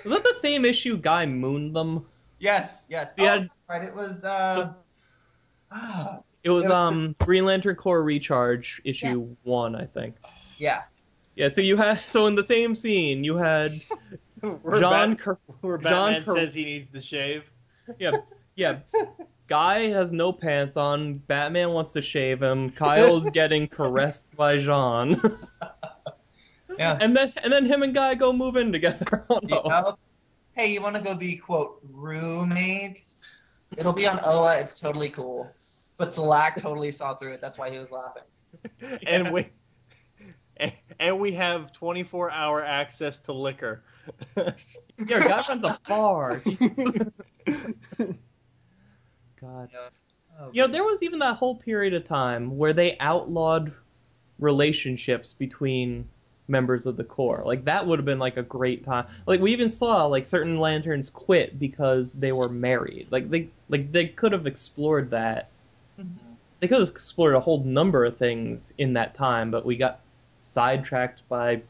Was 0.04 0.12
that 0.12 0.22
the 0.22 0.36
same 0.40 0.64
issue 0.64 0.96
Guy 0.96 1.26
mooned 1.26 1.74
them? 1.74 2.06
Yes, 2.38 2.86
yes. 2.88 3.10
See, 3.16 3.26
oh, 3.26 3.44
right. 3.68 3.82
It 3.82 3.96
was. 3.96 4.22
Uh, 4.22 4.74
ah, 5.72 6.20
It 6.42 6.50
was 6.50 6.68
um 6.70 7.14
Green 7.20 7.44
Lantern 7.44 7.76
Corps 7.76 8.02
Recharge 8.02 8.80
issue 8.84 9.26
Yes. 9.28 9.36
one, 9.44 9.74
I 9.74 9.84
think. 9.86 10.16
yeah. 10.58 10.82
Yeah, 11.36 11.48
so 11.50 11.60
you 11.60 11.76
had 11.76 12.00
so 12.06 12.26
in 12.26 12.34
the 12.34 12.42
same 12.42 12.74
scene 12.74 13.22
you 13.24 13.36
had 13.36 13.80
Where 14.40 14.80
John 14.80 15.10
Bat- 15.14 15.18
Ker- 15.20 15.38
where 15.60 15.78
John 15.78 16.12
Batman 16.12 16.24
Ker- 16.24 16.34
says 16.34 16.54
he 16.54 16.64
needs 16.64 16.88
to 16.88 17.00
shave. 17.00 17.44
yeah 17.98 18.12
yeah 18.56 18.78
Guy 19.48 19.88
has 19.88 20.12
no 20.12 20.30
pants 20.32 20.76
on. 20.76 21.14
Batman 21.14 21.70
wants 21.70 21.94
to 21.94 22.02
shave 22.02 22.42
him. 22.42 22.68
Kyle's 22.68 23.30
getting 23.30 23.66
caressed 23.66 24.36
by 24.36 24.58
Jean, 24.58 25.18
Yeah. 26.78 26.98
and 27.00 27.16
then 27.16 27.32
and 27.42 27.50
then 27.52 27.64
him 27.64 27.82
and 27.82 27.94
Guy 27.94 28.14
go 28.14 28.32
move 28.32 28.56
in 28.56 28.72
together. 28.72 29.24
Oh 29.30 29.40
You 29.42 29.48
no! 29.48 29.62
know? 29.62 29.98
Hey, 30.52 30.66
you 30.72 30.82
want 30.82 30.96
to 30.96 31.00
go 31.02 31.14
be 31.14 31.36
quote 31.36 31.80
roommates? 31.90 33.36
It'll 33.76 33.92
be 33.94 34.06
on 34.06 34.20
Oa. 34.22 34.58
It's 34.58 34.78
totally 34.78 35.08
cool. 35.08 35.50
But 35.98 36.14
Salaak 36.14 36.60
totally 36.62 36.92
saw 36.92 37.14
through 37.16 37.34
it. 37.34 37.40
That's 37.40 37.58
why 37.58 37.70
he 37.70 37.78
was 37.78 37.90
laughing. 37.90 38.22
and 39.06 39.32
we 39.32 39.48
and, 40.56 40.72
and 40.98 41.20
we 41.20 41.32
have 41.32 41.72
24 41.72 42.30
hour 42.30 42.64
access 42.64 43.18
to 43.20 43.32
liquor. 43.32 43.82
Yeah, 45.06 45.20
Guy 45.20 45.44
runs 45.48 45.64
a 45.64 45.78
bar. 45.86 46.40
God. 49.40 49.70
Oh, 50.40 50.50
You 50.52 50.62
know, 50.62 50.68
there 50.72 50.82
was 50.82 51.02
even 51.02 51.20
that 51.20 51.36
whole 51.36 51.54
period 51.54 51.94
of 51.94 52.06
time 52.06 52.58
where 52.58 52.72
they 52.72 52.96
outlawed 52.98 53.72
relationships 54.40 55.34
between 55.34 56.08
members 56.48 56.86
of 56.86 56.96
the 56.96 57.04
Corps. 57.04 57.42
Like 57.44 57.66
that 57.66 57.86
would 57.86 57.98
have 57.98 58.06
been 58.06 58.18
like 58.18 58.36
a 58.36 58.42
great 58.42 58.84
time. 58.84 59.06
Like 59.26 59.40
we 59.40 59.52
even 59.52 59.68
saw 59.68 60.06
like 60.06 60.24
certain 60.24 60.58
lanterns 60.58 61.10
quit 61.10 61.58
because 61.58 62.12
they 62.12 62.32
were 62.32 62.48
married. 62.48 63.08
Like 63.10 63.30
they 63.30 63.48
like 63.68 63.92
they 63.92 64.06
could 64.08 64.32
have 64.32 64.46
explored 64.46 65.10
that. 65.10 65.48
Mhm. 65.98 66.06
They 66.60 66.68
could 66.68 66.80
have 66.80 66.88
explored 66.88 67.34
a 67.34 67.40
whole 67.40 67.62
number 67.62 68.04
of 68.04 68.16
things 68.18 68.72
in 68.78 68.94
that 68.94 69.14
time, 69.14 69.50
but 69.50 69.64
we 69.64 69.76
got 69.76 70.00
sidetracked 70.36 71.28
by 71.28 71.62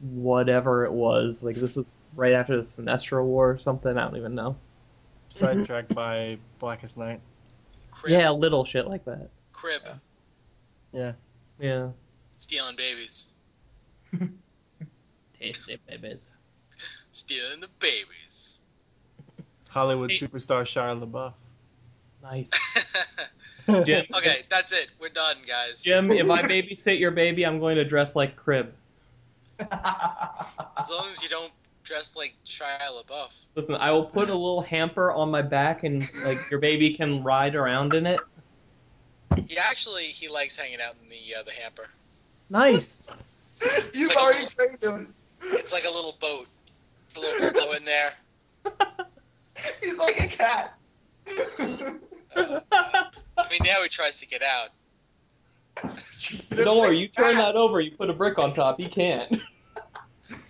whatever 0.00 0.84
it 0.84 0.92
was. 0.92 1.42
Like 1.42 1.56
this 1.56 1.76
was 1.76 2.02
right 2.14 2.32
after 2.34 2.56
the 2.56 2.62
Sinestro 2.62 3.24
War 3.24 3.50
or 3.52 3.58
something. 3.58 3.96
I 3.96 4.04
don't 4.04 4.16
even 4.16 4.34
know. 4.34 4.56
Sidetracked 5.30 5.94
by 5.94 6.38
Blackest 6.58 6.96
Night. 6.96 7.20
Kryb. 7.92 8.10
Yeah, 8.10 8.30
little 8.30 8.64
shit 8.64 8.86
like 8.86 9.04
that. 9.06 9.30
Kryb. 9.52 9.98
Yeah. 10.92 11.12
Yeah. 11.58 11.90
Stealing 12.38 12.76
babies. 12.76 13.26
Tasty 15.40 15.78
babies. 15.88 16.32
Stealing 17.12 17.60
the 17.60 17.68
babies. 17.80 18.58
Hollywood 19.68 20.10
Hey. 20.12 20.18
superstar 20.26 20.62
Shia 20.62 20.98
LaBeouf. 21.04 21.32
Nice. 22.22 22.50
Jim. 23.66 23.84
Jim, 23.84 24.06
okay, 24.16 24.42
that's 24.50 24.72
it. 24.72 24.88
We're 25.00 25.08
done, 25.08 25.36
guys. 25.46 25.82
Jim, 25.82 26.10
if 26.10 26.30
I 26.30 26.42
babysit 26.42 26.98
your 26.98 27.10
baby, 27.10 27.44
I'm 27.44 27.58
going 27.60 27.76
to 27.76 27.84
dress 27.84 28.16
like 28.16 28.36
Kryb. 28.36 28.68
As 29.60 30.90
long 30.90 31.08
as 31.10 31.22
you 31.22 31.28
don't 31.28 31.52
dress 31.84 32.14
like 32.16 32.34
Shia 32.46 32.78
LaBeouf. 32.80 33.28
Listen, 33.54 33.76
I 33.76 33.90
will 33.92 34.04
put 34.04 34.28
a 34.28 34.34
little 34.34 34.60
hamper 34.60 35.10
on 35.10 35.30
my 35.30 35.42
back, 35.42 35.82
and 35.84 36.06
like 36.24 36.38
your 36.50 36.60
baby 36.60 36.94
can 36.94 37.22
ride 37.22 37.54
around 37.54 37.94
in 37.94 38.06
it. 38.06 38.20
He 39.46 39.56
actually 39.56 40.04
he 40.06 40.28
likes 40.28 40.56
hanging 40.56 40.80
out 40.80 40.94
in 41.02 41.08
the 41.08 41.36
uh, 41.38 41.42
the 41.42 41.52
hamper. 41.52 41.86
Nice. 42.50 43.08
You've 43.94 44.08
like 44.08 44.16
a 44.16 44.20
already 44.20 44.40
little- 44.40 44.54
trained 44.56 44.82
him. 44.82 45.14
It's 45.42 45.72
like 45.72 45.84
a 45.84 45.90
little 45.90 46.16
boat. 46.20 46.46
A 47.16 47.20
little 47.20 47.52
pillow 47.52 47.72
in 47.72 47.84
there. 47.84 48.12
He's 49.80 49.96
like 49.96 50.20
a 50.20 50.28
cat. 50.28 50.74
Uh, 52.36 52.60
I 53.38 53.48
mean, 53.50 53.60
now 53.64 53.82
he 53.82 53.88
tries 53.88 54.18
to 54.18 54.26
get 54.26 54.42
out. 54.42 54.70
Don't 56.50 56.78
worry, 56.78 56.98
you 56.98 57.08
turn 57.08 57.36
that 57.36 57.54
over, 57.54 57.80
you 57.80 57.90
put 57.90 58.08
a 58.10 58.14
brick 58.14 58.38
on 58.38 58.54
top. 58.54 58.78
He 58.78 58.88
can't. 58.88 59.40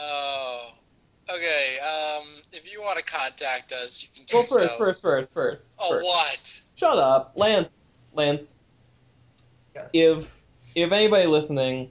Oh. 0.00 0.70
Okay. 1.28 1.78
Um, 1.80 2.26
if 2.52 2.70
you 2.70 2.80
want 2.80 2.98
to 2.98 3.04
contact 3.04 3.72
us, 3.72 4.02
you 4.02 4.08
can 4.14 4.24
do 4.26 4.36
Well, 4.36 4.46
first, 4.46 4.72
so. 4.72 4.78
first, 4.78 5.02
first, 5.02 5.34
first. 5.34 5.74
Oh, 5.78 5.90
first. 5.90 6.06
what? 6.06 6.60
Shut 6.76 6.98
up, 6.98 7.32
Lance. 7.34 7.68
Lance. 8.14 8.54
Yes. 9.74 9.90
If 9.92 10.30
if 10.74 10.92
anybody 10.92 11.26
listening 11.26 11.90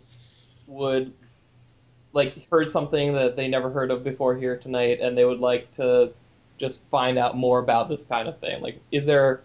would 0.67 1.11
like 2.13 2.49
heard 2.49 2.71
something 2.71 3.13
that 3.13 3.35
they 3.35 3.47
never 3.47 3.69
heard 3.69 3.91
of 3.91 4.03
before 4.03 4.35
here 4.35 4.57
tonight, 4.57 4.99
and 5.01 5.17
they 5.17 5.25
would 5.25 5.39
like 5.39 5.71
to 5.73 6.13
just 6.57 6.83
find 6.89 7.17
out 7.17 7.37
more 7.37 7.59
about 7.59 7.89
this 7.89 8.05
kind 8.05 8.27
of 8.27 8.39
thing, 8.39 8.61
like 8.61 8.79
is 8.91 9.05
there 9.05 9.41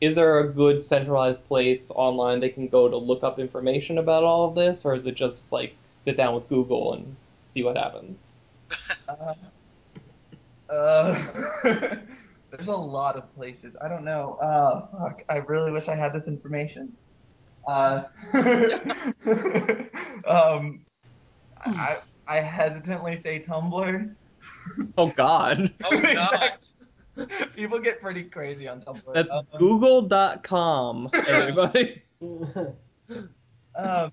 is 0.00 0.14
there 0.16 0.40
a 0.40 0.52
good 0.52 0.84
centralized 0.84 1.42
place 1.46 1.90
online 1.90 2.40
they 2.40 2.50
can 2.50 2.68
go 2.68 2.88
to 2.88 2.96
look 2.96 3.22
up 3.22 3.38
information 3.38 3.98
about 3.98 4.24
all 4.24 4.48
of 4.48 4.54
this, 4.54 4.84
or 4.84 4.94
is 4.94 5.06
it 5.06 5.14
just 5.14 5.52
like 5.52 5.74
sit 5.88 6.16
down 6.16 6.34
with 6.34 6.48
Google 6.48 6.92
and 6.94 7.16
see 7.44 7.62
what 7.62 7.76
happens? 7.76 8.30
Uh, 9.08 9.34
uh, 10.68 11.24
there's 12.50 12.66
a 12.66 12.76
lot 12.76 13.16
of 13.16 13.32
places. 13.36 13.76
I 13.80 13.88
don't 13.88 14.04
know. 14.04 14.34
Uh, 14.34 14.86
fuck. 14.98 15.22
I 15.28 15.36
really 15.36 15.70
wish 15.70 15.86
I 15.88 15.94
had 15.94 16.12
this 16.12 16.26
information. 16.26 16.92
Uh, 17.66 18.02
um, 20.26 20.84
I 21.64 21.98
I 22.26 22.40
hesitantly 22.40 23.16
say 23.16 23.40
Tumblr. 23.40 24.14
Oh 24.98 25.08
God, 25.08 25.72
Oh 25.84 26.00
God. 26.00 26.52
People 27.56 27.78
get 27.78 28.00
pretty 28.00 28.24
crazy 28.24 28.68
on 28.68 28.82
Tumblr. 28.82 29.14
that's 29.14 29.34
Um, 29.34 29.46
Google.com, 29.56 31.10
everybody. 31.26 32.02
Um, 32.20 34.12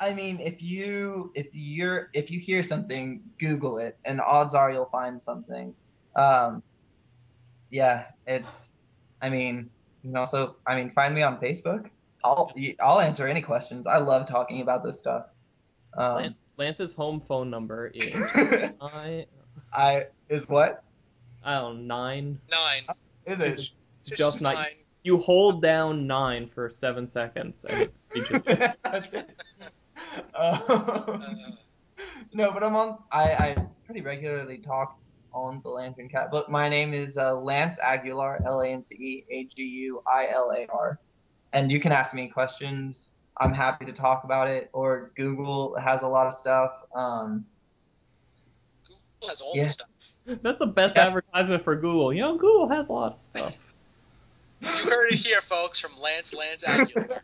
I 0.00 0.14
mean, 0.14 0.40
if 0.40 0.62
you 0.62 1.30
if 1.34 1.48
you're 1.52 2.10
if 2.12 2.30
you 2.30 2.40
hear 2.40 2.62
something, 2.62 3.22
Google 3.38 3.78
it, 3.78 3.98
and 4.04 4.20
odds 4.20 4.54
are 4.54 4.70
you'll 4.70 4.86
find 4.86 5.22
something. 5.22 5.74
Um, 6.16 6.62
yeah, 7.70 8.06
it's. 8.26 8.72
I 9.22 9.28
mean, 9.28 9.70
you 10.02 10.10
can 10.10 10.16
also. 10.16 10.56
I 10.66 10.74
mean, 10.76 10.90
find 10.90 11.14
me 11.14 11.22
on 11.22 11.38
Facebook. 11.38 11.90
I'll 12.24 12.52
I'll 12.80 13.00
answer 13.00 13.28
any 13.28 13.42
questions. 13.42 13.86
I 13.86 13.98
love 13.98 14.26
talking 14.26 14.62
about 14.62 14.82
this 14.82 14.98
stuff. 14.98 15.26
Um, 15.96 16.16
Lance, 16.16 16.36
Lance's 16.56 16.94
home 16.94 17.20
phone 17.26 17.50
number 17.50 17.88
is 17.94 18.14
I 18.80 19.26
I 19.72 20.06
is 20.28 20.48
what 20.48 20.82
I 21.44 21.54
don't 21.54 21.86
know 21.86 21.96
nine. 21.96 22.38
Nine. 22.50 22.96
is 23.26 23.40
It's, 23.40 23.62
it? 23.62 23.70
it's 24.06 24.18
just 24.18 24.40
nine. 24.40 24.54
nine. 24.54 24.66
You 25.02 25.18
hold 25.18 25.62
down 25.62 26.06
nine 26.06 26.48
for 26.48 26.70
seven 26.70 27.06
seconds 27.06 27.64
and 27.64 27.82
it 27.82 27.94
reaches. 28.14 28.44
It. 28.46 28.76
Um, 30.34 31.58
no, 32.32 32.50
but 32.52 32.64
I'm 32.64 32.74
on. 32.74 32.98
I, 33.12 33.32
I 33.32 33.66
pretty 33.84 34.00
regularly 34.00 34.58
talk 34.58 34.98
on 35.32 35.60
the 35.62 35.68
LanternCast, 35.68 36.30
but 36.30 36.50
my 36.50 36.68
name 36.68 36.94
is 36.94 37.16
uh, 37.16 37.34
Lance 37.38 37.78
Aguilar, 37.78 38.42
L 38.46 38.60
A 38.60 38.68
N 38.68 38.82
C 38.82 38.94
E 38.96 39.24
A 39.30 39.44
G 39.44 39.62
U 39.62 40.02
I 40.06 40.28
L 40.28 40.50
A 40.56 40.66
R, 40.72 40.98
and 41.52 41.70
you 41.70 41.80
can 41.80 41.92
ask 41.92 42.14
me 42.14 42.28
questions. 42.28 43.12
I'm 43.38 43.54
happy 43.54 43.84
to 43.86 43.92
talk 43.92 44.24
about 44.24 44.48
it. 44.48 44.70
Or 44.72 45.12
Google 45.16 45.76
has 45.78 46.02
a 46.02 46.08
lot 46.08 46.26
of 46.26 46.34
stuff. 46.34 46.72
Um, 46.94 47.20
Google 47.30 47.49
has 49.28 49.40
all 49.40 49.52
Yeah. 49.54 49.64
the 49.64 49.70
stuff. 49.70 49.88
That's 50.26 50.58
the 50.58 50.66
best 50.66 50.96
Yeah. 50.96 51.06
advertisement 51.06 51.64
for 51.64 51.76
Google. 51.76 52.12
You 52.12 52.20
know, 52.20 52.36
Google 52.36 52.68
has 52.68 52.88
a 52.88 52.92
lot 52.92 53.14
of 53.14 53.20
stuff. 53.20 53.56
You 54.60 54.68
heard 54.68 55.12
it 55.12 55.16
here, 55.18 55.40
folks, 55.40 55.78
from 55.78 55.98
Lance 55.98 56.34
Lance 56.34 56.64
Aguilar. 56.64 57.22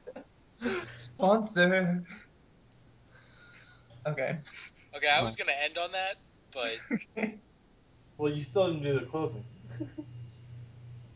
sponsor. 1.17 2.05
Okay. 4.07 4.39
Okay, 4.97 5.09
I 5.09 5.23
was 5.23 5.37
gonna 5.37 5.53
end 5.53 5.77
on 5.79 5.91
that, 5.93 6.17
but 6.53 7.29
well, 8.19 8.33
you 8.33 8.43
still 8.43 8.69
didn't 8.69 8.83
do 8.83 8.99
the 8.99 9.05
closing. 9.07 9.45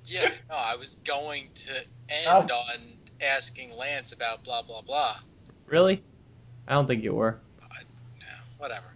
yeah, 0.04 0.28
no, 0.48 0.54
I 0.56 0.76
was 0.76 0.96
going 0.96 1.48
to 1.54 1.72
end 2.08 2.26
Oh. 2.50 2.54
on 2.54 2.98
asking 3.22 3.76
Lance 3.76 4.12
about 4.12 4.44
blah 4.44 4.62
blah 4.62 4.82
blah. 4.82 5.18
Really? 5.66 6.02
I 6.68 6.74
don't 6.74 6.86
think 6.86 7.02
you 7.02 7.14
were. 7.14 7.38
No, 8.18 8.26
whatever. 8.58 8.86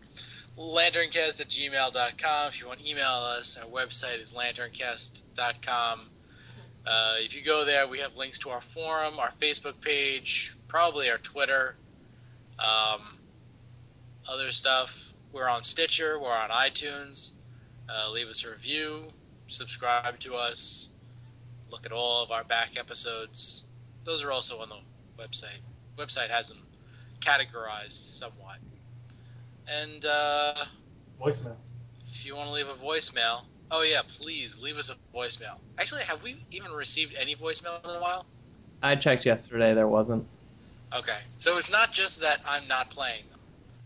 Lanterncast 0.59 1.41
at 1.41 1.49
gmail.com. 1.49 2.49
If 2.49 2.61
you 2.61 2.69
want 2.69 2.81
to 2.81 2.91
email 2.91 3.11
us, 3.11 3.57
our 3.57 3.69
website 3.69 4.21
is 4.21 4.33
lanterncast.com. 4.33 6.01
Uh, 6.87 7.15
if 7.19 7.35
you 7.35 7.43
go 7.43 7.65
there, 7.65 7.89
we 7.89 8.01
have 8.01 8.17
links 8.17 8.41
to 8.41 8.51
our 8.51 8.61
forum, 8.61 9.19
our 9.19 9.33
Facebook 9.41 9.81
page, 9.81 10.55
probably 10.69 11.11
our 11.11 11.19
Twitter, 11.19 11.75
um, 12.59 13.01
other 14.29 14.53
stuff. 14.53 15.13
We're 15.33 15.49
on 15.49 15.65
Stitcher, 15.65 16.19
we're 16.21 16.31
on 16.31 16.51
iTunes. 16.51 17.31
Uh, 17.89 18.11
leave 18.13 18.29
us 18.29 18.45
a 18.45 18.51
review, 18.51 19.05
subscribe 19.49 20.19
to 20.21 20.35
us, 20.35 20.89
look 21.71 21.87
at 21.87 21.93
all 21.93 22.23
of 22.23 22.31
our 22.31 22.45
back 22.45 22.73
episodes. 22.79 23.65
Those 24.05 24.23
are 24.23 24.31
also 24.31 24.59
on 24.59 24.69
the 24.69 25.23
website. 25.23 25.61
Website 25.99 26.31
has 26.31 26.49
them 26.49 26.59
categorized 27.21 28.19
somewhat. 28.19 28.59
And 29.67 30.05
uh, 30.05 30.55
Voicemail. 31.21 31.57
if 32.11 32.25
you 32.27 32.37
want 32.37 32.49
to 32.49 32.53
leave 32.53 32.69
a 32.69 32.75
voicemail, 32.75 33.43
oh 33.71 33.83
yeah, 33.83 34.03
please 34.19 34.61
leave 34.61 34.77
us 34.77 34.91
a 34.91 35.17
voicemail. 35.17 35.57
Actually, 35.79 36.03
have 36.03 36.23
we 36.23 36.37
even 36.51 36.71
received 36.73 37.15
any 37.19 37.35
voicemails 37.35 37.83
in 37.85 37.91
a 37.91 38.01
while? 38.01 38.27
I 38.83 38.97
checked 38.97 39.25
yesterday. 39.25 39.75
There 39.75 39.89
wasn't. 39.89 40.27
Okay, 40.95 41.19
so 41.39 41.57
it's 41.59 41.71
not 41.71 41.93
just 41.93 42.21
that 42.21 42.41
I'm 42.47 42.69
not 42.69 42.91
playing 42.91 43.23
them; 43.31 43.39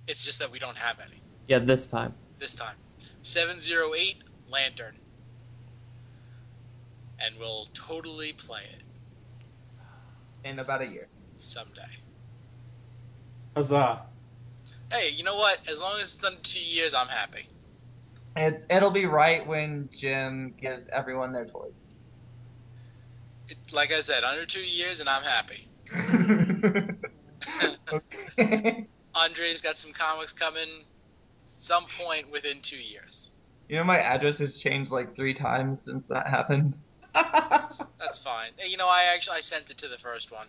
it's 0.09 0.25
just 0.25 0.41
that 0.41 0.51
we 0.51 0.59
don't 0.59 0.77
have 0.77 0.97
any 1.01 1.21
Yeah, 1.47 1.61
this 1.61 1.87
time. 1.87 2.15
this 2.39 2.55
time. 2.55 2.75
Seven 3.23 3.61
zero 3.61 3.95
eight 3.95 4.17
lantern, 4.51 4.95
and 7.21 7.35
we'll 7.39 7.69
totally 7.73 8.33
play 8.33 8.63
it 8.73 8.83
In 10.49 10.59
about 10.59 10.81
a 10.81 10.87
year. 10.87 11.05
someday. 11.37 11.81
Huzzah. 13.55 14.03
Hey, 14.93 15.11
you 15.11 15.23
know 15.23 15.37
what? 15.37 15.59
As 15.71 15.81
long 15.81 16.01
as 16.01 16.15
it's 16.15 16.25
under 16.25 16.41
two 16.43 16.61
years, 16.61 16.95
I'm 16.95 17.09
happy. 17.09 17.47
It's 18.37 18.65
it'll 18.71 18.91
be 18.91 19.07
right 19.07 19.47
when 19.47 19.91
Jim 19.93 20.55
gives 20.61 20.89
everyone 20.93 21.33
their 21.33 21.45
toys. 21.45 21.91
It, 23.49 23.59
like 23.73 23.93
I 23.93 24.01
said, 24.01 24.25
under 24.25 24.47
two 24.47 24.61
years, 24.61 25.01
and 25.01 25.09
I'm 25.09 25.23
happy. 25.23 25.69
okay. 27.93 28.87
Andre's 29.15 29.63
got 29.63 29.77
some 29.77 29.93
comics 29.93 30.33
coming 30.33 30.85
some 31.39 31.85
point 31.99 32.31
within 32.31 32.61
two 32.63 32.77
years. 32.77 33.31
You 33.69 33.77
know 33.77 33.85
my 33.85 33.99
address 33.99 34.39
has 34.39 34.59
changed 34.59 34.91
like 34.91 35.15
three 35.17 35.35
times 35.35 35.85
since 35.85 36.05
that 36.09 36.27
happened. 36.29 36.77
That's 37.15 38.19
fine. 38.23 38.51
You 38.67 38.77
know, 38.77 38.89
I 38.89 39.13
actually 39.15 39.39
I 39.39 39.41
sent 39.41 39.71
it 39.71 39.79
to 39.79 39.89
the 39.89 39.99
first 39.99 40.31
one. 40.31 40.47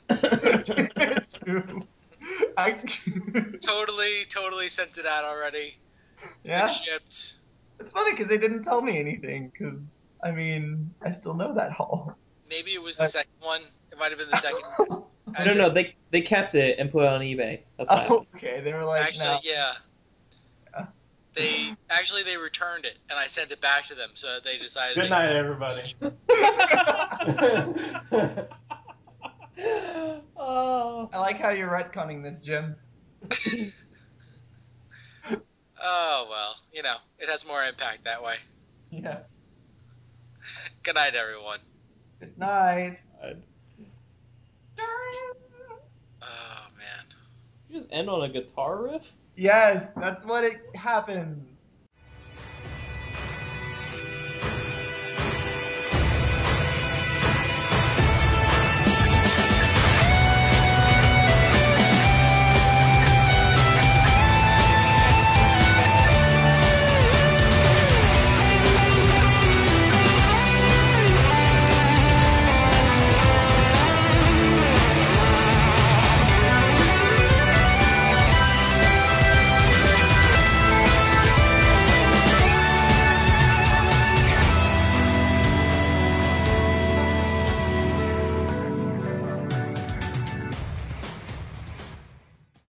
I, 2.57 2.71
Totally, 2.71 4.25
totally 4.29 4.67
sent 4.69 4.97
it 4.97 5.05
out 5.05 5.23
already. 5.23 5.77
It's 6.21 6.33
yeah, 6.43 6.65
Been 6.67 6.75
shipped. 6.75 7.33
it's 7.79 7.91
funny 7.91 8.11
because 8.11 8.27
they 8.27 8.37
didn't 8.37 8.63
tell 8.63 8.81
me 8.81 8.99
anything. 8.99 9.49
Because 9.51 9.81
I 10.23 10.31
mean, 10.31 10.93
I 11.01 11.11
still 11.11 11.33
know 11.33 11.53
that 11.55 11.71
hall. 11.79 12.15
Maybe 12.49 12.71
it 12.71 12.81
was 12.81 12.97
the 12.97 13.03
Uh, 13.03 13.07
second 13.07 13.35
one. 13.41 13.61
It 13.91 13.97
might 13.99 14.09
have 14.09 14.19
been 14.19 14.29
the 14.29 14.37
second. 14.37 15.03
I 15.37 15.43
don't 15.43 15.57
know. 15.57 15.69
They 15.73 15.95
they 16.11 16.21
kept 16.21 16.55
it 16.55 16.79
and 16.79 16.91
put 16.91 17.03
it 17.03 17.07
on 17.09 17.21
eBay. 17.21 17.61
That's 17.77 17.89
what 17.89 18.11
Oh, 18.11 18.25
okay, 18.35 18.61
they 18.61 18.73
were 18.73 18.83
like, 18.85 19.03
actually, 19.03 19.25
no. 19.25 19.39
yeah. 19.43 19.73
Yeah. 20.73 20.85
They 21.35 21.75
actually 21.89 22.23
they 22.23 22.35
returned 22.37 22.85
it, 22.85 22.97
and 23.09 23.17
I 23.19 23.27
sent 23.27 23.51
it 23.51 23.61
back 23.61 23.85
to 23.87 23.95
them. 23.95 24.09
So 24.15 24.39
they 24.43 24.57
decided. 24.57 24.95
Good 24.95 25.05
they- 25.05 25.09
night, 25.09 25.35
everybody. 25.35 25.95
oh. 30.37 31.09
I 31.11 31.19
like 31.19 31.37
how 31.37 31.49
you're 31.49 31.69
retconning 31.69 32.23
this, 32.23 32.43
Jim. 32.43 32.75
Oh 35.81 36.27
well, 36.29 36.55
you 36.73 36.83
know, 36.83 36.97
it 37.19 37.29
has 37.29 37.47
more 37.47 37.63
impact 37.63 38.03
that 38.03 38.21
way. 38.21 38.35
Yeah. 38.91 39.19
Good 40.83 40.95
night, 40.95 41.15
everyone. 41.15 41.59
Good 42.19 42.37
night. 42.37 42.97
Oh 46.21 46.67
man. 46.77 47.05
You 47.69 47.77
just 47.77 47.87
end 47.91 48.09
on 48.09 48.23
a 48.23 48.29
guitar 48.29 48.83
riff? 48.83 49.13
Yes, 49.35 49.87
that's 49.95 50.25
what 50.25 50.43
it 50.43 50.59
happens. 50.75 51.48